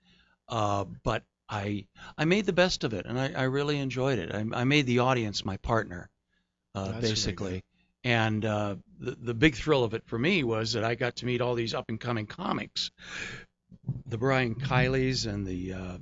uh, 0.49 0.85
but 1.03 1.25
I 1.49 1.87
I 2.17 2.25
made 2.25 2.47
the 2.47 2.53
best 2.53 2.85
of 2.85 2.95
it, 2.95 3.07
and 3.07 3.19
I, 3.19 3.33
I 3.33 3.43
really 3.45 3.79
enjoyed 3.79 4.19
it. 4.21 4.33
I, 4.33 4.45
I 4.61 4.65
made 4.65 4.87
the 4.87 5.01
audience 5.01 5.45
my 5.45 5.57
partner, 5.59 6.09
uh, 6.75 6.85
That's 6.85 6.95
really 6.95 7.11
basically. 7.11 7.65
And 8.05 8.45
uh, 8.45 8.77
the 9.01 9.17
the 9.21 9.35
big 9.35 9.57
thrill 9.57 9.83
of 9.83 9.95
it 9.95 10.05
for 10.07 10.19
me 10.19 10.45
was 10.45 10.75
that 10.75 10.85
I 10.85 10.95
got 10.95 11.17
to 11.17 11.27
meet 11.27 11.41
all 11.41 11.57
these 11.57 11.75
up 11.75 11.87
and 11.89 11.99
coming 12.01 12.27
comics, 12.27 12.93
the 14.07 14.19
Brian 14.19 14.55
Kileys 14.55 15.27
and 15.27 15.45
the 15.45 15.73
uh, 15.73 15.99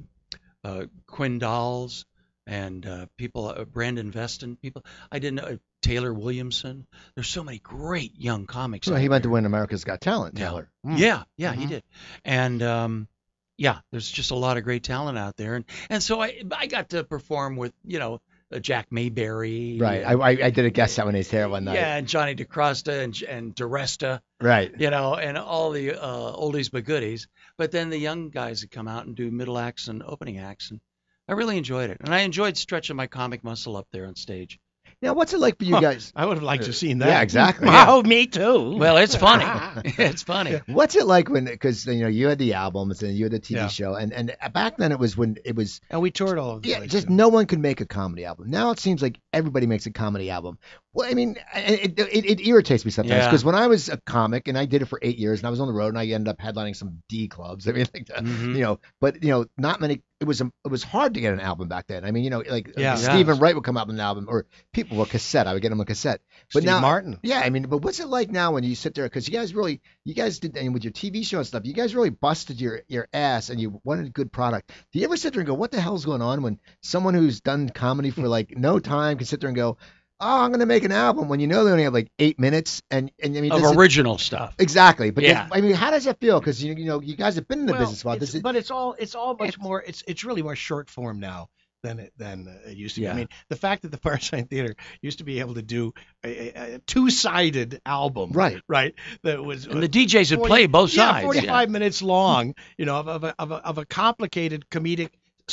uh, 0.64 0.84
Quinn 1.06 1.38
Dolls 1.38 2.04
and 2.46 2.86
uh, 2.86 3.06
people, 3.16 3.48
uh, 3.48 3.64
Brandon 3.64 4.10
Veston, 4.10 4.56
people 4.56 4.84
I 5.10 5.18
didn't 5.18 5.36
know, 5.36 5.58
Taylor 5.84 6.12
Williamson. 6.12 6.86
There's 7.14 7.28
so 7.28 7.44
many 7.44 7.58
great 7.58 8.18
young 8.18 8.46
comics. 8.46 8.88
Well, 8.88 8.98
he 8.98 9.08
went 9.08 9.22
to 9.24 9.30
win 9.30 9.44
America's 9.46 9.84
Got 9.84 10.00
Talent, 10.00 10.38
Yeah. 10.38 10.46
Taylor. 10.48 10.70
Mm. 10.86 10.98
Yeah, 10.98 11.22
yeah, 11.36 11.52
he 11.52 11.66
Mhm. 11.66 11.68
did. 11.68 11.82
And 12.24 12.62
um, 12.62 13.08
yeah, 13.56 13.78
there's 13.92 14.10
just 14.10 14.30
a 14.30 14.34
lot 14.34 14.56
of 14.56 14.64
great 14.64 14.82
talent 14.82 15.18
out 15.18 15.36
there, 15.36 15.54
and 15.54 15.64
and 15.90 16.02
so 16.02 16.20
I 16.22 16.42
I 16.56 16.66
got 16.66 16.88
to 16.90 17.04
perform 17.04 17.56
with 17.56 17.72
you 17.84 17.98
know 17.98 18.20
uh, 18.52 18.58
Jack 18.58 18.88
Mayberry. 18.90 19.78
Right. 19.80 20.04
I, 20.04 20.12
and- 20.12 20.22
I, 20.22 20.28
I 20.46 20.50
did 20.50 20.64
a 20.64 20.70
guest 20.70 20.94
set 20.94 21.04
when 21.06 21.14
he 21.14 21.18
was 21.20 21.30
here 21.30 21.48
one 21.48 21.64
night. 21.64 21.74
yeah, 21.76 21.96
and 21.96 22.08
Johnny 22.08 22.34
DeCrosta 22.34 23.04
and 23.04 23.22
and 23.22 23.54
DeResta, 23.54 24.20
Right. 24.40 24.72
you 24.78 24.90
know, 24.90 25.14
and 25.14 25.36
all 25.38 25.70
the 25.70 25.92
uh, 25.92 26.32
oldies 26.36 26.70
but 26.70 26.84
goodies. 26.84 27.28
But 27.56 27.70
then 27.70 27.90
the 27.90 27.98
young 27.98 28.30
guys 28.30 28.62
would 28.62 28.70
come 28.70 28.88
out 28.88 29.06
and 29.06 29.14
do 29.14 29.30
middle 29.30 29.58
acts 29.58 29.88
and 29.88 30.02
opening 30.02 30.38
acts, 30.38 30.70
and 30.70 30.80
I 31.28 31.32
really 31.34 31.56
enjoyed 31.56 31.90
it, 31.90 31.98
and 32.00 32.12
I 32.14 32.20
enjoyed 32.20 32.56
stretching 32.56 32.96
my 32.96 33.06
comic 33.06 33.44
muscle 33.44 33.76
up 33.76 33.86
there 33.92 34.06
on 34.06 34.16
stage. 34.16 34.58
Now, 35.04 35.12
what's 35.14 35.32
it 35.34 35.38
like 35.38 35.58
for 35.58 35.64
you 35.64 35.74
Huh. 35.74 35.80
guys? 35.80 36.12
I 36.16 36.24
would 36.26 36.38
have 36.38 36.42
liked 36.42 36.62
to 36.64 36.68
have 36.70 36.76
seen 36.76 36.98
that. 36.98 37.08
Yeah, 37.08 37.20
exactly, 37.20 37.68
Oh, 37.70 38.02
me 38.02 38.26
too. 38.26 38.76
Well, 38.76 38.96
it's 38.96 39.14
funny. 39.14 39.44
it's 39.84 40.22
funny. 40.22 40.60
What's 40.66 40.96
it 40.96 41.06
like 41.06 41.28
when? 41.28 41.44
Because 41.44 41.86
you 41.86 42.00
know 42.02 42.08
you 42.08 42.28
had 42.28 42.38
the 42.38 42.54
albums 42.54 43.02
and 43.02 43.14
you 43.16 43.24
had 43.24 43.32
the 43.32 43.40
TV 43.40 43.56
Yeah. 43.56 43.68
show, 43.68 43.94
and 43.94 44.12
and 44.12 44.34
back 44.52 44.76
then 44.78 44.92
it 44.92 44.98
was 44.98 45.16
when 45.16 45.36
it 45.44 45.54
was 45.54 45.80
and 45.90 46.00
we 46.00 46.10
toured 46.10 46.38
all 46.38 46.52
of 46.56 46.62
the 46.62 46.70
yeah, 46.70 46.78
place, 46.78 46.90
just 46.90 47.06
too. 47.08 47.12
no 47.14 47.28
one 47.28 47.46
could 47.46 47.60
make 47.60 47.80
a 47.80 47.86
comedy 47.86 48.24
album. 48.24 48.50
Now 48.50 48.70
it 48.70 48.78
seems 48.80 49.02
like 49.02 49.20
everybody 49.32 49.66
makes 49.66 49.86
a 49.86 49.90
comedy 49.90 50.30
album. 50.30 50.58
Well, 50.94 51.10
I 51.10 51.14
mean, 51.14 51.36
it, 51.54 51.98
it, 51.98 52.24
it 52.40 52.46
irritates 52.46 52.84
me 52.84 52.90
sometimes 52.92 53.22
Yeah. 53.24 53.26
because 53.28 53.44
when 53.44 53.56
I 53.56 53.66
was 53.66 53.88
a 53.88 53.96
comic 54.06 54.46
and 54.46 54.56
I 54.56 54.64
did 54.64 54.80
it 54.80 54.84
for 54.86 55.00
eight 55.02 55.18
years 55.18 55.40
and 55.40 55.46
I 55.48 55.50
was 55.50 55.58
on 55.60 55.66
the 55.66 55.74
road 55.74 55.88
and 55.88 55.98
I 55.98 56.06
ended 56.06 56.28
up 56.28 56.38
headlining 56.38 56.76
some 56.76 57.02
D 57.08 57.26
clubs. 57.26 57.68
I 57.68 57.72
mean, 57.72 57.86
like, 57.92 58.06
that, 58.06 58.22
Mhm. 58.24 58.54
you 58.54 58.60
know, 58.62 58.78
but 59.00 59.22
you 59.22 59.30
know, 59.30 59.46
not 59.58 59.80
many. 59.80 60.02
It 60.24 60.26
was 60.26 60.40
um, 60.40 60.54
it 60.64 60.68
was 60.68 60.82
hard 60.82 61.12
to 61.14 61.20
get 61.20 61.34
an 61.34 61.40
album 61.40 61.68
back 61.68 61.86
then. 61.86 62.02
I 62.02 62.10
mean, 62.10 62.24
you 62.24 62.30
know, 62.30 62.42
like 62.48 62.68
uh, 62.70 62.80
Yeah. 62.80 62.94
Steven 62.94 63.36
Yeah. 63.36 63.42
Wright 63.42 63.54
would 63.54 63.62
come 63.62 63.76
out 63.76 63.86
with 63.88 63.96
an 63.96 64.00
album, 64.00 64.24
or 64.26 64.46
people 64.72 64.96
were 64.96 65.04
cassette. 65.04 65.46
I 65.46 65.52
would 65.52 65.60
get 65.60 65.68
them 65.68 65.80
a 65.80 65.84
cassette. 65.84 66.22
But 66.52 66.60
Steve 66.60 66.64
now, 66.70 66.80
Martin. 66.80 67.18
yeah, 67.22 67.40
I 67.40 67.50
mean, 67.50 67.64
but 67.64 67.78
what's 67.82 68.00
it 68.00 68.08
like 68.08 68.30
now 68.30 68.52
when 68.52 68.64
you 68.64 68.74
sit 68.74 68.94
there? 68.94 69.04
Because 69.04 69.28
you 69.28 69.34
guys 69.34 69.54
really, 69.54 69.82
you 70.04 70.14
guys 70.14 70.38
did, 70.38 70.56
and 70.56 70.72
with 70.72 70.82
your 70.82 70.94
TV 70.94 71.26
show 71.26 71.38
and 71.38 71.46
stuff, 71.46 71.66
you 71.66 71.74
guys 71.74 71.94
really 71.94 72.08
busted 72.08 72.58
your 72.58 72.80
your 72.88 73.06
ass, 73.12 73.50
and 73.50 73.60
you 73.60 73.82
wanted 73.84 74.06
a 74.06 74.10
good 74.10 74.32
product. 74.32 74.72
Do 74.92 74.98
you 74.98 75.04
ever 75.04 75.18
sit 75.18 75.34
there 75.34 75.40
and 75.40 75.46
go, 75.46 75.52
"What 75.52 75.72
the 75.72 75.80
hell's 75.80 76.06
going 76.06 76.22
on?" 76.22 76.42
When 76.42 76.58
someone 76.80 77.12
who's 77.12 77.42
done 77.42 77.68
comedy 77.68 78.08
for 78.08 78.26
like 78.26 78.56
no 78.56 78.78
time 78.78 79.18
can 79.18 79.26
sit 79.26 79.40
there 79.40 79.48
and 79.50 79.56
go, 79.56 79.76
"Oh, 80.20 80.40
I'm 80.42 80.50
gonna 80.52 80.66
make 80.66 80.84
an 80.84 80.92
album," 80.92 81.28
when 81.28 81.40
you 81.40 81.46
know 81.46 81.64
they 81.64 81.70
only 81.72 81.84
have 81.84 81.92
like 81.94 82.10
eight 82.18 82.38
minutes, 82.38 82.82
and 82.90 83.10
and 83.22 83.36
I 83.36 83.40
mean, 83.40 83.52
Of 83.52 83.60
does 83.62 83.70
it- 83.72 83.76
original 83.76 84.18
stuff. 84.18 84.54
exactly. 84.58 85.10
But 85.10 85.24
Yeah. 85.24 85.44
does- 85.44 85.52
I 85.58 85.60
mean, 85.60 85.72
how 85.74 85.90
does 85.90 86.04
that 86.04 86.20
feel? 86.20 86.40
Because 86.40 86.62
you 86.62 86.74
you 86.74 86.84
know 86.86 87.00
you 87.00 87.16
guys 87.16 87.34
have 87.36 87.48
been 87.48 87.60
in 87.60 87.66
the 87.66 87.72
Well, 87.72 87.80
business 87.82 88.04
a 88.04 88.06
while. 88.06 88.16
it's- 88.16 88.28
Does 88.30 88.34
it, 88.36 88.42
but 88.42 88.56
it's 88.56 88.70
all 88.70 88.94
it's 88.98 89.14
all 89.14 89.34
much 89.38 89.48
It's- 89.50 89.62
more. 89.62 89.82
It's 89.82 90.02
it's 90.06 90.24
really 90.24 90.42
more 90.42 90.56
short 90.56 90.88
form 90.90 91.20
now 91.20 91.48
than 91.82 91.98
it 92.00 92.12
than 92.16 92.48
uh, 92.48 92.70
it 92.70 92.76
used 92.78 92.94
to 92.94 93.02
be. 93.02 93.08
I 93.08 93.12
mean, 93.14 93.28
the 93.50 93.56
fact 93.56 93.82
that 93.82 93.90
the 93.90 93.98
Firesign 94.08 94.48
Theater 94.48 94.74
used 95.02 95.18
to 95.18 95.24
be 95.24 95.40
able 95.40 95.54
to 95.54 95.62
do 95.62 95.92
a, 96.24 96.28
a, 96.58 96.74
a 96.76 96.78
two-sided 96.78 97.80
album, 97.84 98.30
right? 98.32 98.62
right? 98.68 98.94
That 99.22 99.44
was 99.44 99.66
And 99.66 99.82
the 99.82 99.88
DJs 99.88 100.30
would 100.30 100.38
40 100.38 100.48
play 100.50 100.66
both 100.66 100.94
yeah, 100.94 101.10
sides. 101.12 101.24
45 101.24 101.68
minutes 101.70 102.00
long, 102.00 102.54
you 102.78 102.86
know, 102.86 102.96
of, 102.96 103.08
of, 103.08 103.24
a, 103.24 103.34
of, 103.38 103.50
a, 103.50 103.54
of 103.56 103.78
a 103.78 103.84
complicated 103.84 104.64
comedic, 104.70 105.10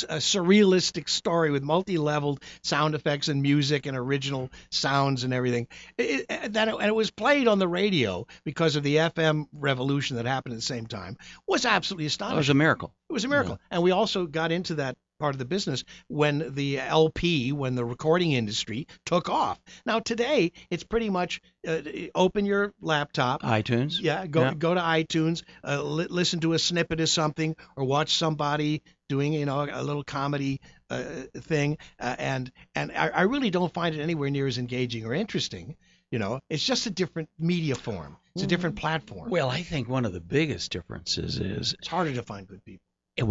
uh, 0.08 0.16
surrealistic 0.16 1.08
story 1.08 1.50
with 1.50 1.62
multi-leveled 1.62 2.42
sound 2.62 2.94
effects 2.94 3.28
and 3.28 3.42
music 3.42 3.86
and 3.86 3.96
original 3.96 4.50
sounds 4.70 5.24
and 5.24 5.32
everything. 5.34 5.68
It, 5.98 6.26
it- 6.28 6.52
that 6.54 6.68
it, 6.68 6.74
and 6.74 6.86
it 6.86 6.94
was 6.94 7.10
played 7.10 7.48
on 7.48 7.58
the 7.58 7.68
radio 7.68 8.26
because 8.44 8.76
of 8.76 8.82
the 8.82 8.96
FM 8.96 9.46
revolution 9.52 10.16
that 10.16 10.26
happened 10.26 10.54
at 10.54 10.58
the 10.58 10.62
same 10.62 10.86
time 10.86 11.16
was 11.46 11.64
absolutely 11.64 12.04
That 12.04 12.06
was 12.06 12.12
astonishing. 12.48 12.50
a 12.52 12.54
miracle. 12.54 12.94
It 13.08 13.12
was 13.12 13.24
a 13.24 13.28
miracle. 13.28 13.58
And 13.70 13.82
we 13.82 13.90
also 13.90 14.26
got 14.26 14.52
into 14.52 14.76
that 14.76 14.96
part 15.20 15.34
of 15.34 15.38
the 15.38 15.44
business 15.44 15.84
when 16.08 16.52
the 16.54 16.80
LP, 16.80 17.52
when 17.52 17.74
the 17.76 17.84
recording 17.84 18.32
industry 18.32 18.88
took 19.06 19.28
off. 19.28 19.60
Now 19.86 20.00
today, 20.00 20.50
it's 20.68 20.82
pretty 20.82 21.10
much 21.10 21.40
uh, 21.66 21.80
open 22.14 22.44
your 22.44 22.72
laptop, 22.80 23.42
iTunes. 23.42 24.00
yeah, 24.00 24.26
go 24.26 24.42
Yeah. 24.42 24.54
go 24.54 24.74
to 24.74 24.80
iTunes, 24.80 25.44
uh, 25.64 25.80
li- 25.80 26.06
listen 26.10 26.40
to 26.40 26.54
a 26.54 26.58
snippet 26.58 27.00
of 27.00 27.08
something, 27.08 27.54
or 27.76 27.84
watch 27.84 28.16
somebody 28.16 28.82
doing 29.12 29.32
you 29.34 29.46
know 29.46 29.60
a 29.70 29.82
little 29.82 30.04
comedy 30.04 30.60
uh, 30.90 31.02
thing, 31.50 31.76
uh, 32.00 32.16
and 32.18 32.50
and 32.74 32.90
I, 32.92 33.08
I 33.08 33.22
really 33.22 33.50
don't 33.50 33.72
find 33.72 33.94
it 33.94 34.00
anywhere 34.00 34.30
near 34.30 34.46
as 34.46 34.58
engaging 34.58 35.04
or 35.06 35.12
interesting. 35.14 35.76
You 36.10 36.18
know, 36.18 36.40
it's 36.50 36.66
just 36.72 36.86
a 36.86 36.90
different 36.90 37.28
media 37.38 37.74
form. 37.74 38.16
It's 38.34 38.44
a 38.44 38.46
different 38.46 38.76
platform. 38.76 39.30
Well, 39.30 39.48
I 39.48 39.62
think 39.62 39.88
one 39.88 40.04
of 40.04 40.12
the 40.12 40.20
biggest 40.20 40.72
differences 40.72 41.38
is, 41.38 41.74
it's 41.78 41.88
harder 41.88 42.12
to 42.14 42.22
find 42.22 42.46
good 42.46 42.62
people. 42.64 42.82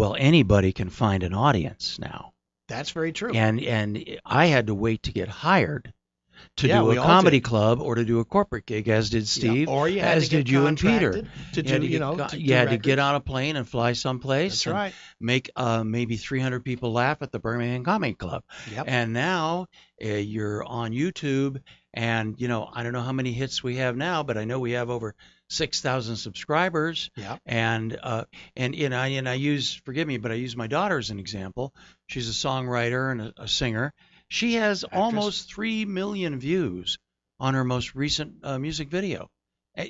well, 0.02 0.16
anybody 0.18 0.72
can 0.72 0.90
find 0.90 1.24
an 1.24 1.34
audience 1.34 2.00
now, 2.00 2.34
That's 2.68 2.92
very 2.92 3.12
true. 3.12 3.32
and 3.34 3.60
and 3.62 4.04
I 4.26 4.46
had 4.48 4.68
to 4.68 4.76
wait 4.76 5.04
to 5.04 5.12
get 5.12 5.28
hired 5.28 5.94
to 6.58 6.68
Yeah, 6.68 6.80
do 6.82 6.92
a 6.92 6.96
comedy 6.96 7.42
club 7.42 7.82
or 7.82 7.96
to 7.96 8.06
do 8.06 8.20
a 8.20 8.26
corporate 8.26 8.66
gig, 8.66 8.88
as 8.90 9.10
did 9.10 9.24
Yeah, 9.24 9.26
Steve. 9.26 9.68
or 9.70 9.88
you 9.90 10.00
as 10.02 10.30
did 10.30 10.50
you 10.50 10.66
and 10.68 10.78
Peter. 10.78 11.12
to 11.54 11.62
You 11.64 11.64
had 11.64 11.64
do, 11.64 11.80
to 11.80 11.86
you 11.86 11.90
get 11.90 12.00
know, 12.00 12.28
to 12.28 12.40
you 12.42 12.54
had 12.54 12.70
to 12.70 12.78
get 12.78 13.00
on 13.00 13.16
a 13.16 13.20
plane 13.20 13.56
and 13.56 13.68
fly 13.68 13.94
someplace 13.94 14.52
That's 14.54 14.68
and 14.68 14.76
right. 14.76 14.94
make 15.20 15.50
uh, 15.56 15.84
maybe 15.84 16.18
300 16.18 16.64
people 16.64 16.92
laugh 16.92 17.22
at 17.22 17.32
the 17.32 17.40
Birmingham 17.40 17.84
Comedy 17.84 18.14
Club. 18.14 18.44
Yep. 18.72 18.86
And 18.88 19.14
now 19.14 19.68
uh, 20.04 20.08
you're 20.08 20.64
on 20.64 20.92
YouTube, 20.92 21.62
and 21.94 22.36
you 22.40 22.48
know 22.48 22.70
I 22.72 22.84
don't 22.84 22.94
know 22.94 23.02
how 23.02 23.12
many 23.14 23.32
hits 23.34 23.64
we 23.64 23.78
have 23.78 23.96
now, 23.98 24.24
but 24.24 24.38
I 24.38 24.46
know 24.46 24.60
we 24.60 24.72
have 24.72 24.90
over 24.90 25.16
6,000 25.50 26.16
subscribers. 26.16 27.10
Yep. 27.18 27.40
And 27.46 28.00
uh, 28.02 28.24
and 28.56 28.74
you 28.76 28.90
know 28.90 28.98
and 29.02 29.28
I 29.28 29.34
use 29.36 29.74
forgive 29.86 30.08
me, 30.08 30.18
but 30.18 30.32
I 30.32 30.36
use 30.36 30.56
my 30.56 30.68
daughter 30.68 30.98
as 30.98 31.10
an 31.10 31.20
example. 31.20 31.74
She's 32.08 32.30
a 32.30 32.34
songwriter 32.34 33.12
and 33.12 33.22
a, 33.22 33.34
a 33.38 33.48
singer. 33.48 33.94
She 34.32 34.54
has 34.54 34.86
Actress. 34.86 34.98
almost 35.02 35.54
three 35.54 35.84
million 35.84 36.40
views 36.40 36.98
on 37.38 37.54
her 37.54 37.66
most 37.66 37.96
recent 37.96 38.36
uh, 38.44 38.58
music 38.58 38.90
video. 38.90 39.30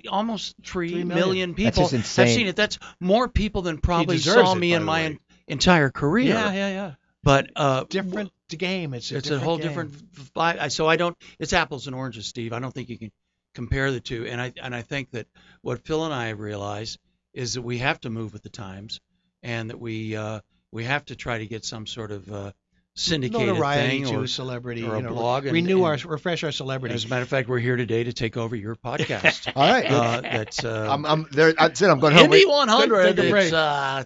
Almost 0.09 0.55
three 0.63 0.89
Three 0.89 1.03
million. 1.03 1.53
million 1.53 1.53
people 1.53 1.87
have 1.87 2.05
seen 2.07 2.47
it. 2.47 2.55
That's 2.55 2.79
more 2.99 3.27
people 3.29 3.61
than 3.61 3.77
probably 3.77 4.17
saw 4.17 4.53
it, 4.53 4.55
me 4.57 4.73
in 4.73 4.83
my 4.83 5.03
en- 5.03 5.19
entire 5.47 5.91
career. 5.91 6.29
Yeah, 6.33 6.51
yeah, 6.53 6.69
yeah. 6.69 6.91
But 7.23 7.51
uh, 7.55 7.83
Different 7.83 8.31
game. 8.49 8.95
It's 8.95 9.11
a, 9.11 9.17
it's 9.17 9.29
a 9.29 9.39
whole 9.39 9.57
game. 9.57 9.67
different. 9.67 9.95
f- 10.17 10.31
I, 10.35 10.57
I- 10.65 10.67
so 10.69 10.87
I 10.87 10.95
don't. 10.95 11.15
It's 11.37 11.53
apples 11.53 11.85
and 11.85 11.95
oranges, 11.95 12.25
Steve. 12.25 12.51
I 12.51 12.57
don't 12.59 12.73
think 12.73 12.89
you 12.89 12.97
can 12.97 13.11
compare 13.53 13.91
the 13.91 13.99
two. 13.99 14.25
And 14.25 14.41
I 14.41 14.53
and 14.59 14.73
I 14.73 14.81
think 14.81 15.11
that 15.11 15.27
what 15.61 15.85
Phil 15.85 16.03
and 16.03 16.13
I 16.13 16.27
have 16.29 16.39
realized 16.39 16.97
is 17.33 17.53
that 17.53 17.61
we 17.61 17.77
have 17.77 17.99
to 18.01 18.09
move 18.09 18.33
with 18.33 18.41
the 18.41 18.49
times, 18.49 18.99
and 19.43 19.69
that 19.69 19.79
we 19.79 20.15
uh, 20.15 20.39
we 20.71 20.85
have 20.85 21.05
to 21.05 21.15
try 21.15 21.37
to 21.37 21.45
get 21.45 21.63
some 21.63 21.85
sort 21.85 22.11
of 22.11 22.31
uh, 22.31 22.51
syndicated 22.95 23.47
notoriety 23.47 24.03
thing 24.03 24.13
to 24.13 24.21
or, 24.21 24.27
celebrity. 24.27 24.83
or 24.83 24.93
a 24.93 24.97
you 24.97 25.03
know, 25.03 25.13
blog. 25.13 25.45
and- 25.45 25.53
renew 25.53 25.83
our, 25.83 25.97
refresh 26.05 26.43
our 26.43 26.51
celebrity. 26.51 26.95
As 26.95 27.05
a 27.05 27.07
matter 27.07 27.23
of 27.23 27.29
fact, 27.29 27.47
we're 27.47 27.59
here 27.59 27.75
today 27.75 28.03
to 28.03 28.13
take 28.13 28.37
over 28.37 28.55
your 28.55 28.75
podcast. 28.75 29.51
All 29.55 29.67
right. 29.69 29.85
uh, 29.85 30.21
that's 30.21 30.63
uh, 30.63 30.87
I'm, 30.89 31.05
I'm 31.05 31.27
there. 31.31 31.53
That's 31.53 31.81
it. 31.81 31.87
I'm 31.89 31.99
going 31.99 32.13
home. 32.13 32.25
Indy 32.25 32.45
Wait, 32.45 32.49
100. 32.49 33.15
take 33.15 33.25
a 33.25 33.29
break. 33.29 33.43
It's 33.45 33.53
uh, 33.53 34.03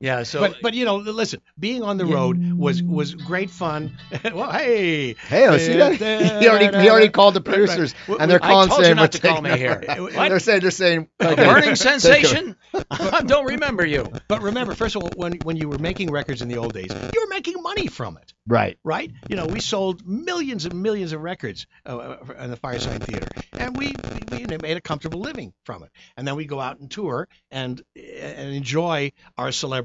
Yeah. 0.00 0.22
So 0.24 0.40
but 0.40 0.56
but 0.60 0.74
you 0.74 0.84
know, 0.84 0.96
listen, 0.96 1.40
being 1.58 1.82
on 1.82 1.96
the 1.96 2.04
road 2.06 2.38
was 2.52 2.82
was 2.82 3.14
great 3.14 3.50
fun. 3.50 3.96
well, 4.24 4.50
hey, 4.52 5.14
Hey, 5.14 5.46
I 5.46 5.56
see 5.58 5.74
that. 5.76 5.94
he 6.42 6.48
already 6.48 6.76
he 6.78 6.90
already 6.90 7.08
called 7.08 7.34
the 7.34 7.40
Right, 7.40 7.58
right. 7.58 7.66
producers, 7.66 7.94
and 8.18 8.30
they're 8.30 8.38
calling 8.38 8.68
I 8.68 8.68
calling 8.68 8.68
told 8.68 8.78
you 8.80 8.84
saying 8.84 8.96
not 8.96 9.12
to 9.12 9.20
call 9.20 9.40
me 9.42 9.56
here. 9.56 9.82
What? 10.14 10.28
They're 10.28 10.38
saying 10.38 10.60
they're 10.60 10.70
saying 10.70 11.08
a 11.20 11.32
okay, 11.32 11.44
burning 11.44 11.76
sensation. 11.76 12.56
I 12.90 13.22
don't 13.22 13.46
remember 13.46 13.86
you. 13.86 14.12
But 14.28 14.42
remember, 14.42 14.74
first 14.74 14.96
of 14.96 15.02
all, 15.02 15.10
when 15.16 15.34
when 15.42 15.56
you 15.56 15.68
were 15.68 15.78
making 15.78 16.10
records 16.10 16.42
in 16.42 16.48
the 16.48 16.58
old 16.58 16.74
days, 16.74 16.88
you 16.90 17.20
were 17.20 17.28
making 17.30 17.62
money 17.62 17.86
from 17.86 18.16
it. 18.16 18.32
Right. 18.46 18.78
right? 18.84 19.10
You 19.28 19.36
know, 19.36 19.46
we 19.46 19.60
sold 19.60 20.06
millions 20.06 20.66
and 20.66 20.82
millions 20.82 21.12
of 21.12 21.22
records 21.22 21.66
uh, 21.86 21.96
uh, 21.96 22.34
in 22.40 22.50
the 22.50 22.56
Firesign 22.58 23.02
Theater, 23.02 23.28
and 23.58 23.74
we, 23.74 23.94
we 24.30 24.44
we 24.46 24.56
made 24.58 24.76
a 24.76 24.80
comfortable 24.82 25.20
living 25.20 25.54
from 25.64 25.82
it. 25.82 25.90
And 26.16 26.26
then 26.26 26.36
we 26.36 26.44
go 26.44 26.60
out 26.60 26.78
and 26.78 26.90
tour 26.90 27.28
and 27.50 27.82
and 27.96 28.54
enjoy 28.54 29.12
our 29.38 29.50
celebrity 29.50 29.83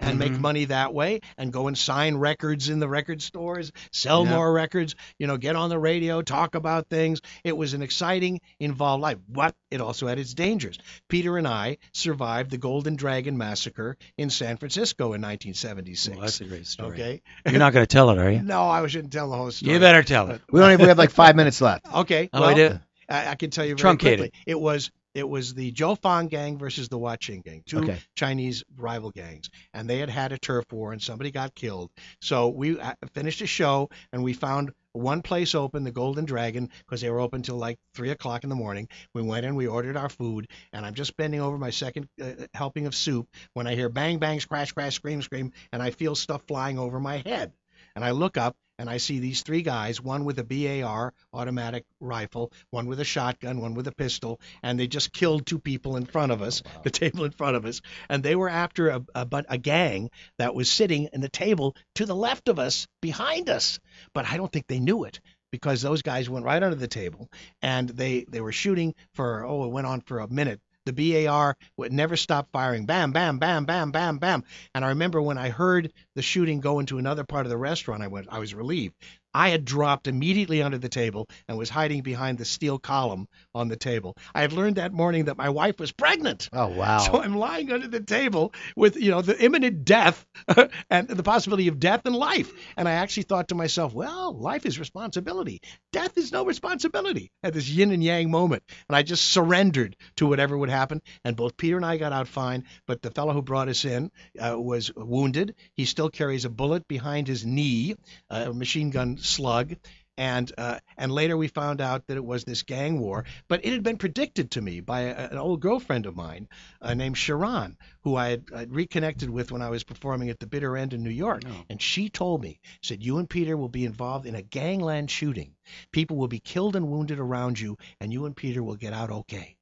and 0.00 0.18
make 0.18 0.32
Mhm. 0.32 0.40
money 0.40 0.64
that 0.66 0.92
way, 0.94 1.20
and 1.36 1.52
go 1.52 1.66
and 1.68 1.76
sign 1.76 2.16
records 2.16 2.68
in 2.68 2.78
the 2.78 2.88
record 2.88 3.22
stores, 3.22 3.72
sell 3.92 4.24
Yeah. 4.24 4.30
more 4.34 4.52
records. 4.52 4.94
You 5.18 5.26
know, 5.26 5.36
get 5.36 5.56
on 5.56 5.70
the 5.70 5.78
radio, 5.78 6.22
talk 6.22 6.54
about 6.54 6.88
things. 6.88 7.20
It 7.44 7.56
was 7.56 7.74
an 7.74 7.82
exciting, 7.82 8.40
involved 8.60 9.02
life, 9.02 9.18
but 9.28 9.54
it 9.70 9.80
also 9.80 10.06
had 10.06 10.18
its 10.18 10.34
dangers. 10.34 10.78
Peter 11.08 11.36
and 11.38 11.46
I 11.48 11.78
survived 11.92 12.50
the 12.50 12.58
Golden 12.58 12.96
Dragon 12.96 13.36
massacre 13.36 13.96
in 14.16 14.30
San 14.30 14.56
Francisco 14.56 15.12
in 15.12 15.20
1976. 15.20 16.16
Well, 16.16 16.24
that's 16.24 16.40
a 16.40 16.44
great 16.44 16.66
story. 16.66 16.92
okay. 16.94 17.22
You're 17.48 17.58
not 17.58 17.72
going 17.72 17.82
to 17.84 17.86
tell 17.92 18.10
it, 18.10 18.18
are 18.18 18.30
you? 18.30 18.40
No, 18.48 18.62
I 18.68 18.86
shouldn't 18.86 19.12
tell 19.12 19.28
the 19.30 19.36
whole 19.36 19.50
story. 19.50 19.72
You 19.74 19.80
better 19.80 20.02
tell 20.02 20.30
it. 20.30 20.40
We 20.50 20.60
only 20.62 20.76
we 20.76 20.84
have 20.84 20.98
like 20.98 21.10
five 21.10 21.36
minutes 21.36 21.60
left. 21.60 21.86
Okay. 21.92 22.28
Oh, 22.32 22.40
well, 22.40 22.50
I 22.50 22.54
do. 22.54 22.78
I, 23.10 23.28
I 23.28 23.34
can 23.36 23.50
tell 23.50 23.64
you 23.64 23.70
very 23.74 23.80
Truncated. 23.80 24.18
quickly. 24.18 24.40
It 24.46 24.60
was 24.60 24.90
it 25.18 25.28
was 25.28 25.54
the 25.54 25.70
Joe 25.72 25.94
Fong 25.94 26.28
gang 26.28 26.58
versus 26.58 26.88
the 26.88 26.98
Wah 26.98 27.16
Ching 27.16 27.40
gang, 27.40 27.62
two 27.66 27.78
Okay. 27.78 27.98
Chinese 28.14 28.64
rival 28.76 29.10
gangs, 29.10 29.50
and 29.74 29.88
they 29.88 29.98
had 29.98 30.10
had 30.10 30.32
a 30.32 30.38
turf 30.38 30.64
war, 30.72 30.92
and 30.92 31.02
somebody 31.02 31.30
got 31.30 31.54
killed. 31.54 31.90
So 32.20 32.48
we 32.48 32.78
uh, 32.78 32.94
finished 33.12 33.40
a 33.42 33.46
show, 33.46 33.90
and 34.12 34.22
we 34.22 34.32
found 34.32 34.72
one 34.92 35.22
place 35.22 35.54
open, 35.54 35.84
the 35.84 35.90
Golden 35.90 36.24
Dragon, 36.24 36.70
because 36.78 37.00
they 37.00 37.10
were 37.10 37.20
open 37.20 37.42
till 37.42 37.56
like 37.56 37.78
three 37.94 38.10
o'clock 38.10 38.42
in 38.44 38.50
the 38.50 38.56
morning. 38.56 38.88
We 39.14 39.22
went 39.22 39.44
in, 39.44 39.54
we 39.54 39.66
ordered 39.66 39.96
our 39.96 40.08
food, 40.08 40.48
and 40.72 40.84
I'm 40.86 40.94
just 40.94 41.16
bending 41.16 41.40
over 41.40 41.58
my 41.58 41.70
second 41.70 42.08
uh, 42.20 42.46
helping 42.54 42.86
of 42.86 42.94
soup 42.94 43.28
when 43.52 43.66
I 43.66 43.74
hear 43.74 43.88
bang 43.88 44.18
bang, 44.18 44.40
crash 44.40 44.72
crash, 44.72 44.94
scream 44.94 45.22
scream, 45.22 45.52
and 45.72 45.82
I 45.82 45.90
feel 45.90 46.14
stuff 46.14 46.42
flying 46.46 46.78
over 46.78 47.00
my 47.00 47.18
head. 47.18 47.52
And 47.94 48.04
I 48.04 48.12
look 48.12 48.36
up 48.36 48.56
and 48.78 48.88
I 48.88 48.98
see 48.98 49.18
these 49.18 49.42
three 49.42 49.62
guys, 49.62 50.00
one 50.00 50.24
with 50.24 50.38
a 50.38 50.44
BAR 50.44 51.12
automatic 51.32 51.84
rifle, 52.00 52.52
one 52.70 52.86
with 52.86 53.00
a 53.00 53.04
shotgun, 53.04 53.60
one 53.60 53.74
with 53.74 53.88
a 53.88 53.92
pistol, 53.92 54.40
and 54.62 54.78
they 54.78 54.86
just 54.86 55.12
killed 55.12 55.46
two 55.46 55.58
people 55.58 55.96
in 55.96 56.06
front 56.06 56.32
of 56.32 56.42
us, 56.42 56.62
the 56.84 56.90
table 56.90 57.24
in 57.24 57.32
front 57.32 57.56
of 57.56 57.64
us, 57.64 57.80
and 58.08 58.22
they 58.22 58.36
were 58.36 58.48
after 58.48 58.88
a, 58.88 59.04
a 59.14 59.24
but 59.24 59.46
a 59.48 59.58
gang 59.58 60.10
that 60.38 60.54
was 60.54 60.70
sitting 60.70 61.08
in 61.12 61.20
the 61.20 61.28
table 61.28 61.76
to 61.96 62.06
the 62.06 62.14
left 62.14 62.48
of 62.48 62.58
us, 62.58 62.86
behind 63.00 63.48
us. 63.48 63.78
But 64.14 64.26
I 64.26 64.36
don't 64.36 64.50
think 64.50 64.66
they 64.66 64.80
knew 64.80 65.04
it 65.04 65.20
because 65.50 65.82
those 65.82 66.02
guys 66.02 66.28
went 66.28 66.44
right 66.44 66.62
under 66.62 66.76
the 66.76 66.88
table 66.88 67.28
and 67.62 67.88
they 67.88 68.24
they 68.28 68.40
were 68.40 68.52
shooting 68.52 68.94
for 69.14 69.44
oh 69.44 69.64
it 69.64 69.72
went 69.72 69.86
on 69.86 70.00
for 70.02 70.20
a 70.20 70.28
minute. 70.28 70.60
The 70.88 71.26
BAR 71.26 71.54
would 71.76 71.92
never 71.92 72.16
stop 72.16 72.48
firing, 72.50 72.86
bam, 72.86 73.12
bam, 73.12 73.38
bam, 73.38 73.66
bam, 73.66 73.90
bam, 73.90 74.16
bam. 74.16 74.42
And 74.74 74.84
I 74.86 74.88
remember 74.88 75.20
when 75.20 75.36
I 75.36 75.50
heard 75.50 75.92
the 76.14 76.22
shooting 76.22 76.60
go 76.60 76.78
into 76.78 76.96
another 76.96 77.24
part 77.24 77.44
of 77.44 77.50
the 77.50 77.58
restaurant, 77.58 78.02
I 78.02 78.06
went, 78.06 78.28
I 78.30 78.38
was 78.38 78.54
relieved. 78.54 78.94
I 79.34 79.50
had 79.50 79.64
dropped 79.64 80.06
immediately 80.06 80.62
under 80.62 80.78
the 80.78 80.88
table 80.88 81.28
and 81.46 81.58
was 81.58 81.68
hiding 81.68 82.02
behind 82.02 82.38
the 82.38 82.44
steel 82.44 82.78
column 82.78 83.28
on 83.54 83.68
the 83.68 83.76
table. 83.76 84.16
I 84.34 84.40
had 84.40 84.52
learned 84.52 84.76
that 84.76 84.92
morning 84.92 85.26
that 85.26 85.36
my 85.36 85.48
wife 85.48 85.78
was 85.78 85.92
pregnant. 85.92 86.48
Oh 86.52 86.68
wow. 86.68 86.98
So 86.98 87.20
I'm 87.20 87.36
lying 87.36 87.70
under 87.70 87.88
the 87.88 88.00
table 88.00 88.52
with, 88.76 88.96
you 88.96 89.10
know, 89.10 89.22
the 89.22 89.42
imminent 89.42 89.84
death 89.84 90.26
and 90.90 91.08
the 91.08 91.22
possibility 91.22 91.68
of 91.68 91.78
death 91.78 92.02
and 92.06 92.16
life. 92.16 92.52
And 92.76 92.88
I 92.88 92.92
actually 92.92 93.24
thought 93.24 93.48
to 93.48 93.54
myself, 93.54 93.92
well, 93.92 94.32
life 94.32 94.66
is 94.66 94.78
responsibility. 94.78 95.60
Death 95.92 96.16
is 96.16 96.32
no 96.32 96.44
responsibility 96.44 97.30
at 97.42 97.52
this 97.52 97.68
yin 97.68 97.92
and 97.92 98.02
yang 98.02 98.30
moment. 98.30 98.62
And 98.88 98.96
I 98.96 99.02
just 99.02 99.28
surrendered 99.28 99.96
to 100.16 100.26
whatever 100.26 100.56
would 100.56 100.70
happen. 100.70 101.02
And 101.24 101.36
both 101.36 101.56
Peter 101.56 101.76
and 101.76 101.84
I 101.84 101.96
got 101.96 102.12
out 102.12 102.28
fine. 102.28 102.64
But 102.86 103.02
the 103.02 103.10
fellow 103.10 103.32
who 103.32 103.42
brought 103.42 103.68
us 103.68 103.84
in 103.84 104.10
uh, 104.40 104.58
was 104.58 104.90
wounded. 104.96 105.54
He 105.74 105.84
still 105.84 106.10
carries 106.10 106.44
a 106.44 106.50
bullet 106.50 106.88
behind 106.88 107.28
his 107.28 107.44
knee, 107.44 107.94
a 108.30 108.52
machine 108.52 108.90
gun 108.90 109.17
slug. 109.20 109.76
And 110.16 110.52
uh, 110.58 110.80
and 110.96 111.12
later 111.12 111.36
we 111.36 111.46
found 111.46 111.80
out 111.80 112.08
that 112.08 112.16
it 112.16 112.24
was 112.24 112.42
this 112.42 112.64
gang 112.64 112.98
war, 112.98 113.24
but 113.46 113.64
it 113.64 113.72
had 113.72 113.84
been 113.84 113.98
predicted 113.98 114.50
to 114.50 114.60
me 114.60 114.80
by 114.80 115.02
a, 115.02 115.28
an 115.28 115.38
old 115.38 115.60
girlfriend 115.60 116.06
of 116.06 116.16
mine 116.16 116.48
uh, 116.82 116.94
named 116.94 117.16
Sharon, 117.16 117.76
who 118.02 118.16
I 118.16 118.30
had 118.30 118.44
I'd 118.52 118.72
reconnected 118.72 119.30
with 119.30 119.52
when 119.52 119.62
I 119.62 119.70
was 119.70 119.84
performing 119.84 120.28
at 120.28 120.40
the 120.40 120.48
Bitter 120.48 120.76
End 120.76 120.92
in 120.92 121.04
New 121.04 121.10
York. 121.10 121.42
Oh. 121.46 121.64
And 121.70 121.80
she 121.80 122.08
told 122.08 122.42
me, 122.42 122.58
said, 122.82 123.00
you 123.00 123.18
and 123.18 123.30
Peter 123.30 123.56
will 123.56 123.68
be 123.68 123.84
involved 123.84 124.26
in 124.26 124.34
a 124.34 124.42
gangland 124.42 125.08
shooting. 125.08 125.54
People 125.92 126.16
will 126.16 126.26
be 126.26 126.40
killed 126.40 126.74
and 126.74 126.88
wounded 126.88 127.20
around 127.20 127.60
you, 127.60 127.76
and 128.00 128.12
you 128.12 128.26
and 128.26 128.34
Peter 128.34 128.64
will 128.64 128.74
get 128.74 128.92
out 128.92 129.10
okay. 129.10 129.57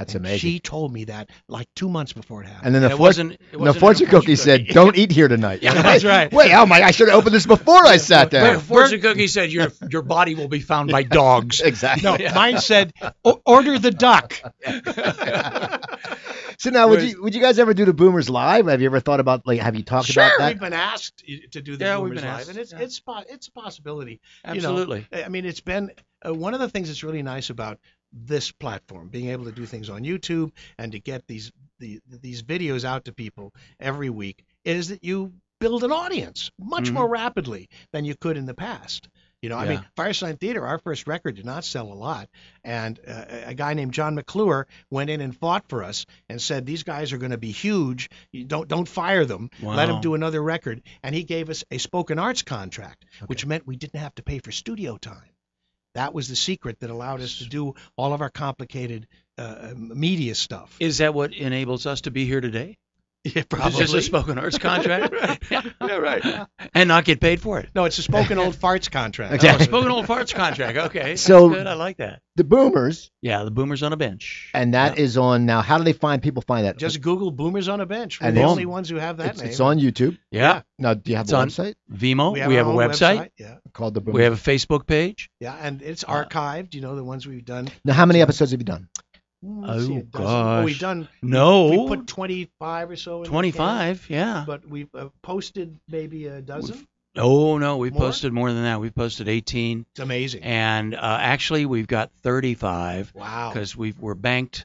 That's 0.00 0.14
And 0.14 0.24
amazing. 0.24 0.38
She 0.50 0.60
told 0.60 0.94
me 0.94 1.04
that 1.04 1.28
like 1.46 1.68
two 1.76 1.90
months 1.90 2.14
before 2.14 2.42
it 2.42 2.46
happened. 2.46 2.66
and 2.66 2.74
then 2.74 2.80
the 2.82 2.88
it 2.88 2.96
fortune, 2.96 3.28
wasn't. 3.28 3.32
It 3.52 3.56
wasn't 3.60 3.76
in 3.76 3.80
fortune 3.80 4.06
a 4.06 4.10
cookie 4.10 4.34
said, 4.36 4.66
"Don't 4.68 4.96
eat 4.96 5.12
here 5.12 5.28
tonight." 5.28 5.60
Yeah, 5.62 5.74
that's 5.74 6.04
right. 6.04 6.32
Wait, 6.32 6.52
oh 6.54 6.64
my! 6.64 6.80
I 6.82 6.90
should 6.90 7.08
have 7.08 7.18
opened 7.18 7.34
this 7.34 7.44
before 7.44 7.84
I 7.84 7.98
sat 7.98 8.30
But 8.30 8.40
down. 8.40 8.60
fortune 8.60 9.02
cookie 9.02 9.26
said 9.26 9.52
your 9.52 9.68
your 9.90 10.00
body 10.00 10.34
will 10.34 10.48
be 10.48 10.60
found 10.60 10.90
by 10.90 11.02
dogs. 11.20 11.60
exactly. 11.60 12.02
no, 12.26 12.34
mine 12.34 12.60
said, 12.60 12.94
order 13.44 13.78
the 13.78 13.90
duck. 13.90 14.40
So 16.58 16.68
now, 16.68 16.88
would 16.88 17.00
you 17.02 17.22
would 17.22 17.34
you 17.34 17.40
guys 17.40 17.58
ever 17.58 17.72
do 17.72 17.86
the 17.86 17.94
Boomers 17.94 18.28
live? 18.28 18.66
Have 18.66 18.82
you 18.82 18.86
ever 18.86 19.00
thought 19.00 19.18
about 19.18 19.46
like 19.46 19.60
have 19.60 19.76
you 19.76 19.82
talked 19.82 20.08
sure, 20.08 20.22
about 20.22 20.32
that? 20.38 20.44
Sure, 20.44 20.48
we've 20.52 20.60
been 20.60 20.72
asked 20.74 21.24
to 21.52 21.62
do 21.62 21.76
the 21.78 21.84
Yeah, 21.86 21.96
we've 21.98 22.10
Boomers 22.10 22.20
been 22.20 22.30
live, 22.30 22.40
asked, 22.40 22.48
and 22.50 22.58
it's 22.58 22.72
yeah. 22.72 22.80
it's 22.80 23.00
it's 23.30 23.48
a 23.48 23.52
possibility. 23.52 24.20
you 24.52 24.60
know, 24.60 24.68
Absolutely. 24.78 25.06
I 25.10 25.28
mean, 25.30 25.46
it's 25.46 25.60
been 25.60 25.90
uh, 26.26 26.34
one 26.34 26.52
of 26.52 26.60
the 26.60 26.68
things 26.68 26.88
that's 26.88 27.02
really 27.02 27.22
nice 27.22 27.48
about 27.48 27.78
this 28.12 28.50
platform, 28.52 29.08
being 29.08 29.28
able 29.28 29.44
to 29.44 29.52
do 29.52 29.66
things 29.66 29.88
on 29.90 30.02
YouTube 30.04 30.50
and 30.78 30.92
to 30.92 30.98
get 31.00 31.26
these 31.26 31.52
the, 31.78 31.98
these 32.06 32.42
videos 32.42 32.84
out 32.84 33.06
to 33.06 33.12
people 33.12 33.54
every 33.78 34.10
week, 34.10 34.44
is 34.66 34.88
that 34.88 35.02
you 35.02 35.32
build 35.60 35.82
an 35.82 35.92
audience 35.92 36.50
much 36.58 36.90
Mhm. 36.90 36.94
more 36.94 37.08
rapidly 37.08 37.68
than 37.92 38.04
you 38.04 38.14
could 38.14 38.36
in 38.36 38.44
the 38.44 38.52
past. 38.54 39.08
You 39.40 39.48
know, 39.48 39.56
I 39.56 39.66
mean, 39.66 39.78
Yeah. 39.78 39.84
Firesign 40.04 40.38
Theater, 40.38 40.66
our 40.66 40.78
first 40.78 41.06
record 41.06 41.36
did 41.36 41.46
not 41.46 41.64
sell 41.64 41.90
a 41.90 41.94
lot, 41.94 42.28
and 42.62 43.00
uh, 43.06 43.24
a 43.46 43.54
guy 43.54 43.72
named 43.72 43.94
John 43.94 44.14
McClure 44.14 44.66
went 44.90 45.08
in 45.08 45.22
and 45.22 45.34
fought 45.34 45.66
for 45.70 45.82
us 45.82 46.04
and 46.28 46.40
said 46.42 46.66
these 46.66 46.82
guys 46.82 47.14
are 47.14 47.18
going 47.18 47.30
to 47.32 47.38
be 47.38 47.50
huge. 47.52 48.10
You 48.32 48.44
don't 48.44 48.68
don't 48.68 48.86
fire 48.88 49.24
them. 49.24 49.48
Let 49.62 49.86
them 49.86 50.02
do 50.02 50.12
another 50.14 50.42
record, 50.42 50.82
and 51.02 51.14
he 51.14 51.22
gave 51.24 51.48
us 51.48 51.64
a 51.70 51.78
spoken 51.78 52.18
arts 52.18 52.42
contract, 52.42 53.06
which 53.26 53.46
meant 53.46 53.66
we 53.66 53.76
didn't 53.76 54.00
have 54.00 54.14
to 54.16 54.22
pay 54.22 54.38
for 54.40 54.52
studio 54.52 54.98
time. 54.98 55.30
That 55.94 56.14
was 56.14 56.28
the 56.28 56.36
secret 56.36 56.80
that 56.80 56.90
allowed 56.90 57.20
us 57.20 57.38
to 57.38 57.46
do 57.46 57.74
all 57.96 58.12
of 58.12 58.20
our 58.20 58.30
complicated 58.30 59.06
uh, 59.38 59.72
media 59.76 60.34
stuff. 60.34 60.76
Is 60.80 60.98
that 60.98 61.14
what 61.14 61.34
enables 61.34 61.86
us 61.86 62.02
to 62.02 62.10
be 62.10 62.26
here 62.26 62.40
today? 62.40 62.78
Yeah, 63.34 63.42
It's 63.52 63.76
just 63.76 63.92
a 63.92 64.00
spoken 64.00 64.38
arts 64.38 64.56
contract, 64.68 65.14
yeah, 65.50 65.96
right. 65.96 66.46
and 66.74 66.88
not 66.88 67.04
get 67.04 67.20
paid 67.20 67.38
for 67.42 67.58
it. 67.60 67.68
No, 67.74 67.84
it's 67.84 67.98
a 67.98 68.02
spoken 68.02 68.38
old 68.38 68.54
farts 68.56 68.90
contract. 68.90 69.34
Okay. 69.34 69.54
Oh, 69.54 69.58
spoken 69.58 69.90
old 69.90 70.06
farts 70.06 70.34
contract. 70.34 70.78
Okay, 70.78 71.16
So- 71.16 71.48
that's 71.50 71.58
good. 71.60 71.66
I 71.66 71.74
like 71.74 71.98
that. 71.98 72.22
The 72.36 72.44
Boomers, 72.44 73.10
Yeah, 73.20 73.44
the 73.44 73.50
boomers 73.50 73.82
on 73.82 73.92
a 73.92 73.98
bench. 73.98 74.48
and 74.54 74.72
that 74.72 74.96
is 74.98 75.18
on 75.18 75.44
now. 75.44 75.60
How 75.60 75.76
do 75.76 75.84
they 75.84 75.92
find 75.92 76.22
people 76.22 76.40
find 76.40 76.64
that? 76.64 76.78
Just 76.78 77.02
Google 77.02 77.30
"Boomers 77.30 77.68
on 77.68 77.82
a 77.82 77.86
Bench." 77.86 78.18
We're 78.18 78.28
And 78.28 78.36
the 78.36 78.44
only 78.44 78.64
ones 78.64 78.88
who 78.88 78.96
have 78.96 79.18
that 79.18 79.30
it's, 79.32 79.40
name. 79.40 79.48
it's 79.50 79.60
on 79.60 79.78
YouTube. 79.78 80.16
yeah, 80.30 80.62
Now, 80.78 80.94
do 80.94 81.10
you 81.10 81.16
have 81.18 81.26
It's 81.26 81.32
a 81.32 81.36
on- 81.36 81.48
website 81.48 81.74
Vimo. 81.92 82.32
We 82.32 82.38
have, 82.40 82.50
our 82.50 82.56
a 82.56 82.66
own 82.66 82.76
website. 82.76 83.30
Yeah, 83.36 83.56
called 83.74 83.92
the 83.92 84.00
Boomers? 84.00 84.14
We 84.16 84.22
have 84.22 84.32
a 84.32 84.36
Facebook 84.36 84.86
page. 84.86 85.28
yeah, 85.40 85.54
and 85.60 85.82
it's 85.82 86.04
archived. 86.04 86.72
You 86.72 86.80
know 86.80 86.96
the 86.96 87.04
ones 87.04 87.26
we've 87.26 87.44
done. 87.44 87.68
now, 87.84 87.92
how 87.92 88.06
many 88.06 88.22
episodes 88.22 88.52
have 88.52 88.60
you 88.60 88.64
done? 88.64 88.88
Mm, 89.44 90.06
Oh. 90.14 90.22
Oh, 90.22 90.64
we've 90.64 90.78
done. 90.78 91.08
No, 91.22 91.66
We 91.68 91.88
put 91.88 92.06
25 92.06 92.90
or 92.90 92.96
so. 92.96 93.16
In 93.16 93.22
the 93.22 93.26
can, 93.26 93.32
25. 93.32 94.06
Yeah. 94.10 94.44
but 94.46 94.66
we've 94.68 94.94
uh, 94.94 95.08
posted 95.22 95.78
maybe 95.88 96.26
a 96.26 96.42
dozen. 96.42 96.86
Oh 97.16 97.58
no, 97.58 97.78
we 97.78 97.90
More? 97.90 98.00
posted 98.00 98.32
more 98.32 98.52
than 98.52 98.62
that. 98.62 98.80
We've 98.80 98.94
posted 98.94 99.28
18, 99.28 99.84
It's 99.90 100.00
amazing. 100.00 100.44
and 100.44 100.94
uh, 100.94 100.98
actually 101.20 101.66
we've 101.66 101.88
got 101.88 102.12
35 102.22 103.12
wow. 103.14 103.50
because 103.52 103.76
we 103.76 103.94
we're 103.98 104.14
banked 104.14 104.64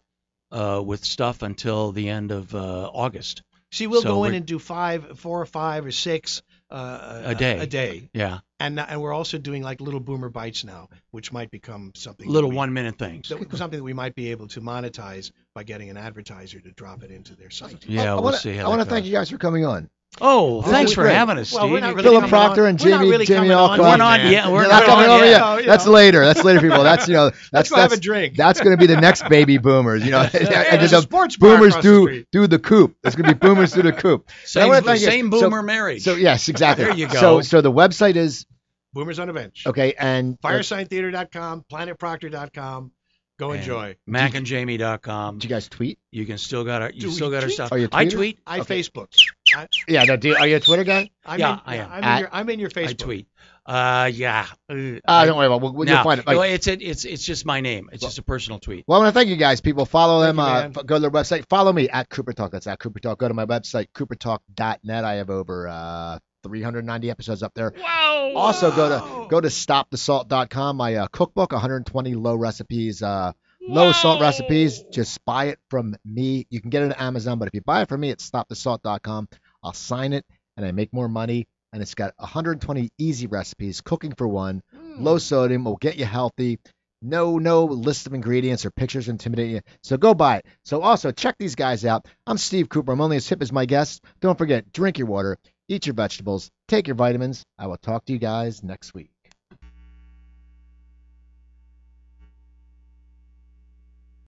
uh, 0.52 0.82
with 0.86 1.04
stuff 1.04 1.42
until 1.42 1.92
the 1.92 2.10
end 2.10 2.32
of 2.32 2.54
uh, 2.54 2.90
August. 2.94 3.42
See, 3.72 3.88
we'll 3.88 4.04
so 4.04 4.10
go 4.10 4.24
in 4.26 4.36
and 4.36 4.46
do 4.46 4.60
five, 4.60 5.18
four 5.20 5.42
or 5.42 5.46
five 5.48 5.86
or 5.86 5.92
six 5.92 6.44
uh, 6.72 7.22
A 7.26 7.36
day. 7.36 7.59
A 7.59 7.68
day, 7.68 8.09
Yeah, 8.13 8.39
and 8.59 8.80
and 8.80 9.01
we're 9.01 9.13
also 9.13 9.38
doing 9.38 9.61
like 9.63 9.82
little 9.82 9.99
boomer 9.99 10.30
bites 10.30 10.63
now, 10.63 10.89
which 11.11 11.32
might 11.32 11.51
become 11.51 11.91
something. 11.95 12.28
little 12.30 12.49
we- 12.49 12.55
one 12.55 12.74
minute 12.74 12.97
things. 12.97 13.30
that- 13.30 13.38
something 13.57 13.80
that 13.80 13.84
we 13.84 13.93
might 13.93 14.16
be 14.16 14.32
able 14.32 14.47
to 14.49 14.61
monetize 14.61 15.32
by 15.53 15.63
getting 15.63 15.89
an 15.89 15.97
advertiser 15.97 16.59
to 16.59 16.72
drop 16.72 17.03
it 17.03 17.11
into 17.11 17.36
their 17.36 17.49
site. 17.49 17.86
Yeah, 17.88 18.01
I, 18.03 18.05
I 18.05 18.13
we'll 18.16 18.24
wanna, 18.24 18.38
see. 18.38 18.59
I 18.59 18.68
want 18.68 18.82
to 18.82 18.86
thank 18.86 19.05
you 19.05 19.11
guys 19.11 19.30
for 19.30 19.38
coming 19.38 19.66
on. 19.66 19.89
Oh, 20.22 20.61
This 20.61 20.72
thanks 20.72 20.93
for 20.93 21.03
great. 21.03 21.13
having 21.16 21.38
us, 21.38 21.51
Well, 21.51 21.63
Steve. 21.63 21.72
we're 21.74 21.80
not 21.82 21.95
really 21.95 22.03
Philip 22.03 22.20
coming 22.22 22.30
Proctor 22.30 22.63
on- 22.63 22.70
and 22.70 22.82
we're 22.82 22.89
not 22.89 23.01
really 23.01 23.26
Jamie 23.26 23.49
coming 23.49 23.51
Alcroft. 23.51 23.70
on 23.72 23.80
We're 23.80 23.97
not 23.97 24.24
yet. 24.24 24.49
We're 24.49 24.61
not 24.61 24.70
not 24.70 24.84
coming 24.86 25.09
on 25.09 25.16
over 25.18 25.26
yet. 25.26 25.32
yet. 25.32 25.39
No, 25.39 25.61
That's 25.63 25.86
know. 25.86 25.91
later. 25.91 26.26
That's 26.26 26.43
later, 26.45 26.61
people. 26.61 26.84
That's 26.84 27.07
you 27.09 27.13
know 27.16 27.24
Let's 27.26 27.49
that's 27.51 27.70
have 27.72 27.86
a 27.88 27.89
that's 27.89 27.99
drink. 27.99 28.36
that's 28.38 28.61
going 28.61 28.72
to 28.72 28.78
be 28.78 28.88
the 28.88 28.99
next 29.01 29.28
baby 29.30 29.57
boomers. 29.57 30.05
You 30.05 30.11
know, 30.11 30.22
and 30.22 30.82
the 30.82 31.01
sports 31.01 31.36
boomers 31.36 31.76
do 31.78 32.24
do 32.32 32.47
the 32.47 32.59
coop. 32.59 32.95
It's 33.03 33.16
going 33.18 33.28
to 33.28 33.36
be 33.36 33.39
boomers 33.39 33.74
do 33.74 33.82
the 33.82 33.91
coop. 33.91 34.30
Same, 34.45 34.63
I 34.72 34.82
wanna 34.82 34.97
same 34.97 35.30
So- 35.32 35.41
boomer 35.41 35.61
marriage. 35.61 36.03
So 36.03 36.16
yes, 36.16 36.47
exactly. 36.47 36.86
There 36.86 36.93
you 36.95 37.07
go. 37.07 37.20
So 37.20 37.41
so 37.41 37.61
the 37.61 37.72
website 37.72 38.16
is 38.16 38.45
Boomers 38.93 39.20
on 39.20 39.28
the 39.28 39.34
bench. 39.34 39.63
okay, 39.68 39.93
and 39.99 40.39
Firesigntheater.com, 40.39 41.66
planetproctor.com. 41.70 42.91
Go 43.38 43.51
And 43.51 43.59
enjoy. 43.59 43.97
MacandJamie.com. 44.09 45.39
did 45.39 45.43
you 45.43 45.49
guys 45.49 45.68
tweet? 45.68 45.99
You 46.11 46.26
can 46.26 46.38
still 46.38 46.63
got 46.63 46.82
our, 46.82 46.91
you 46.91 47.11
still 47.11 47.30
got 47.30 47.43
our 47.43 47.49
stuff. 47.49 47.70
Oh, 47.74 47.88
I 47.91 48.05
tweet. 48.05 48.39
I 48.47 48.61
Facebook. 48.61 49.07
I, 49.56 49.68
Yeah, 49.88 50.03
no, 50.03 50.18
do, 50.18 50.36
are 50.36 50.47
you 50.47 50.58
a 50.58 50.60
Twitter 50.60 50.84
guy? 50.84 51.10
I'm 51.26 51.39
Yeah, 51.39 51.53
in, 51.53 51.60
I 51.66 51.76
am. 51.78 51.91
I'm 51.91 52.03
in, 52.03 52.20
your, 52.20 52.30
I'm 52.32 52.49
in 52.49 52.60
your 52.60 52.70
Facebook. 52.70 52.89
I 52.89 52.93
tweet. 52.93 53.28
Uh, 53.66 54.12
yeah. 54.14 54.45
Uh, 54.70 54.99
I- 55.08 55.26
don't 55.26 55.38
worry 55.38 55.47
about. 55.47 55.56
it. 55.58 55.62
We'll, 55.64 55.74
we'll 55.74 55.88
no, 55.88 56.03
find 56.03 56.20
it. 56.20 56.28
no, 56.28 56.41
it's 56.41 56.68
a, 56.68 56.74
it's 56.74 57.03
it's 57.06 57.24
just 57.26 57.45
my 57.45 57.62
name. 57.62 57.89
It's 57.91 58.03
just 58.03 58.20
a 58.20 58.22
personal 58.24 58.60
tweet. 58.60 58.86
well, 58.88 58.99
I 58.99 59.03
want 59.06 59.14
to 59.14 59.20
thank 59.20 59.30
you 59.30 59.38
guys. 59.38 59.60
People 59.62 59.86
follow 59.86 60.22
Thank 60.24 60.36
them. 60.38 60.74
you, 60.74 60.80
uh, 60.80 60.84
go 60.84 60.95
to 60.97 60.99
their 60.99 61.10
website. 61.12 61.47
Follow 61.49 61.74
me 61.74 61.89
at 61.89 62.10
Cooper 62.10 62.34
Talk. 62.34 62.51
That's 62.51 62.68
at 62.68 62.78
Cooper 62.80 62.99
Talk. 62.99 63.18
Go 63.18 63.28
to 63.28 63.34
my 63.34 63.45
website 63.47 63.88
coopertalk.net. 63.95 65.03
I 65.03 65.14
have 65.16 65.30
over 65.32 65.68
uh, 65.68 66.20
390 66.43 67.10
episodes 67.10 67.41
up 67.41 67.53
there. 67.56 67.74
Wow. 67.82 68.34
Also, 68.36 68.70
go 68.70 68.89
to 68.89 69.28
go 69.30 69.41
to 69.41 69.47
stopthesalt.com. 69.47 70.78
My 70.78 70.95
uh, 70.95 71.08
cookbook, 71.08 71.51
120 71.51 72.14
low 72.16 72.36
recipes, 72.36 73.01
uh, 73.01 73.32
low 73.62 73.91
salt 73.93 74.22
recipes. 74.22 74.84
Just 74.91 75.24
buy 75.26 75.45
it 75.45 75.60
from 75.70 75.95
me. 76.06 76.45
You 76.51 76.62
can 76.62 76.70
get 76.70 76.84
it 76.84 76.91
at 76.91 77.01
Amazon, 77.01 77.39
but 77.39 77.47
if 77.47 77.56
you 77.56 77.62
buy 77.62 77.82
it 77.82 77.89
from 77.89 78.01
me, 78.01 78.12
it's 78.12 78.30
stopthesalt.com. 78.30 79.28
I'll 79.66 79.74
sign 79.74 80.13
it, 80.13 80.24
and 80.55 80.66
I 80.66 80.72
make 80.72 80.93
more 80.93 81.09
money. 81.09 81.47
And 81.74 81.82
it's 81.82 81.95
got 81.95 82.13
120 82.18 82.89
easy 82.97 83.28
recipes, 83.28 83.82
cooking 83.82 84.13
for 84.13 84.28
one, 84.28 84.61
hmm. 84.74 85.03
low 85.03 85.18
sodium, 85.18 85.66
will 85.66 85.76
get 85.76 85.97
you 85.97 86.05
healthy. 86.05 86.59
No, 87.01 87.38
no 87.38 87.66
list 87.66 88.07
of 88.07 88.13
ingredients 88.13 88.66
or 88.66 88.72
pictures 88.72 89.09
intimidating 89.09 89.55
you. 89.55 89.61
So 89.84 89.97
go 89.97 90.13
buy 90.13 90.38
it. 90.38 90.45
So 90.63 90.82
also 90.82 91.11
check 91.11 91.36
these 91.38 91.55
guys 91.55 91.84
out. 91.84 92.07
I'm 92.26 92.38
Steve 92.38 92.70
Cooper. 92.70 92.93
I'm 92.93 93.01
only 93.01 93.18
as 93.18 93.28
hip 93.28 93.41
as 93.41 93.51
my 93.51 93.66
guests. 93.66 93.99
Don't 94.22 94.38
forget, 94.38 94.72
drink 94.72 94.97
your 94.97 95.07
water, 95.07 95.38
eat 95.68 95.86
your 95.86 95.95
vegetables, 95.95 96.49
take 96.68 96.88
your 96.88 96.95
vitamins. 96.95 97.43
I 97.59 97.68
will 97.68 97.78
talk 97.78 98.05
to 98.05 98.13
you 98.13 98.20
guys 98.20 98.63
next 98.63 98.93
week. 98.93 99.14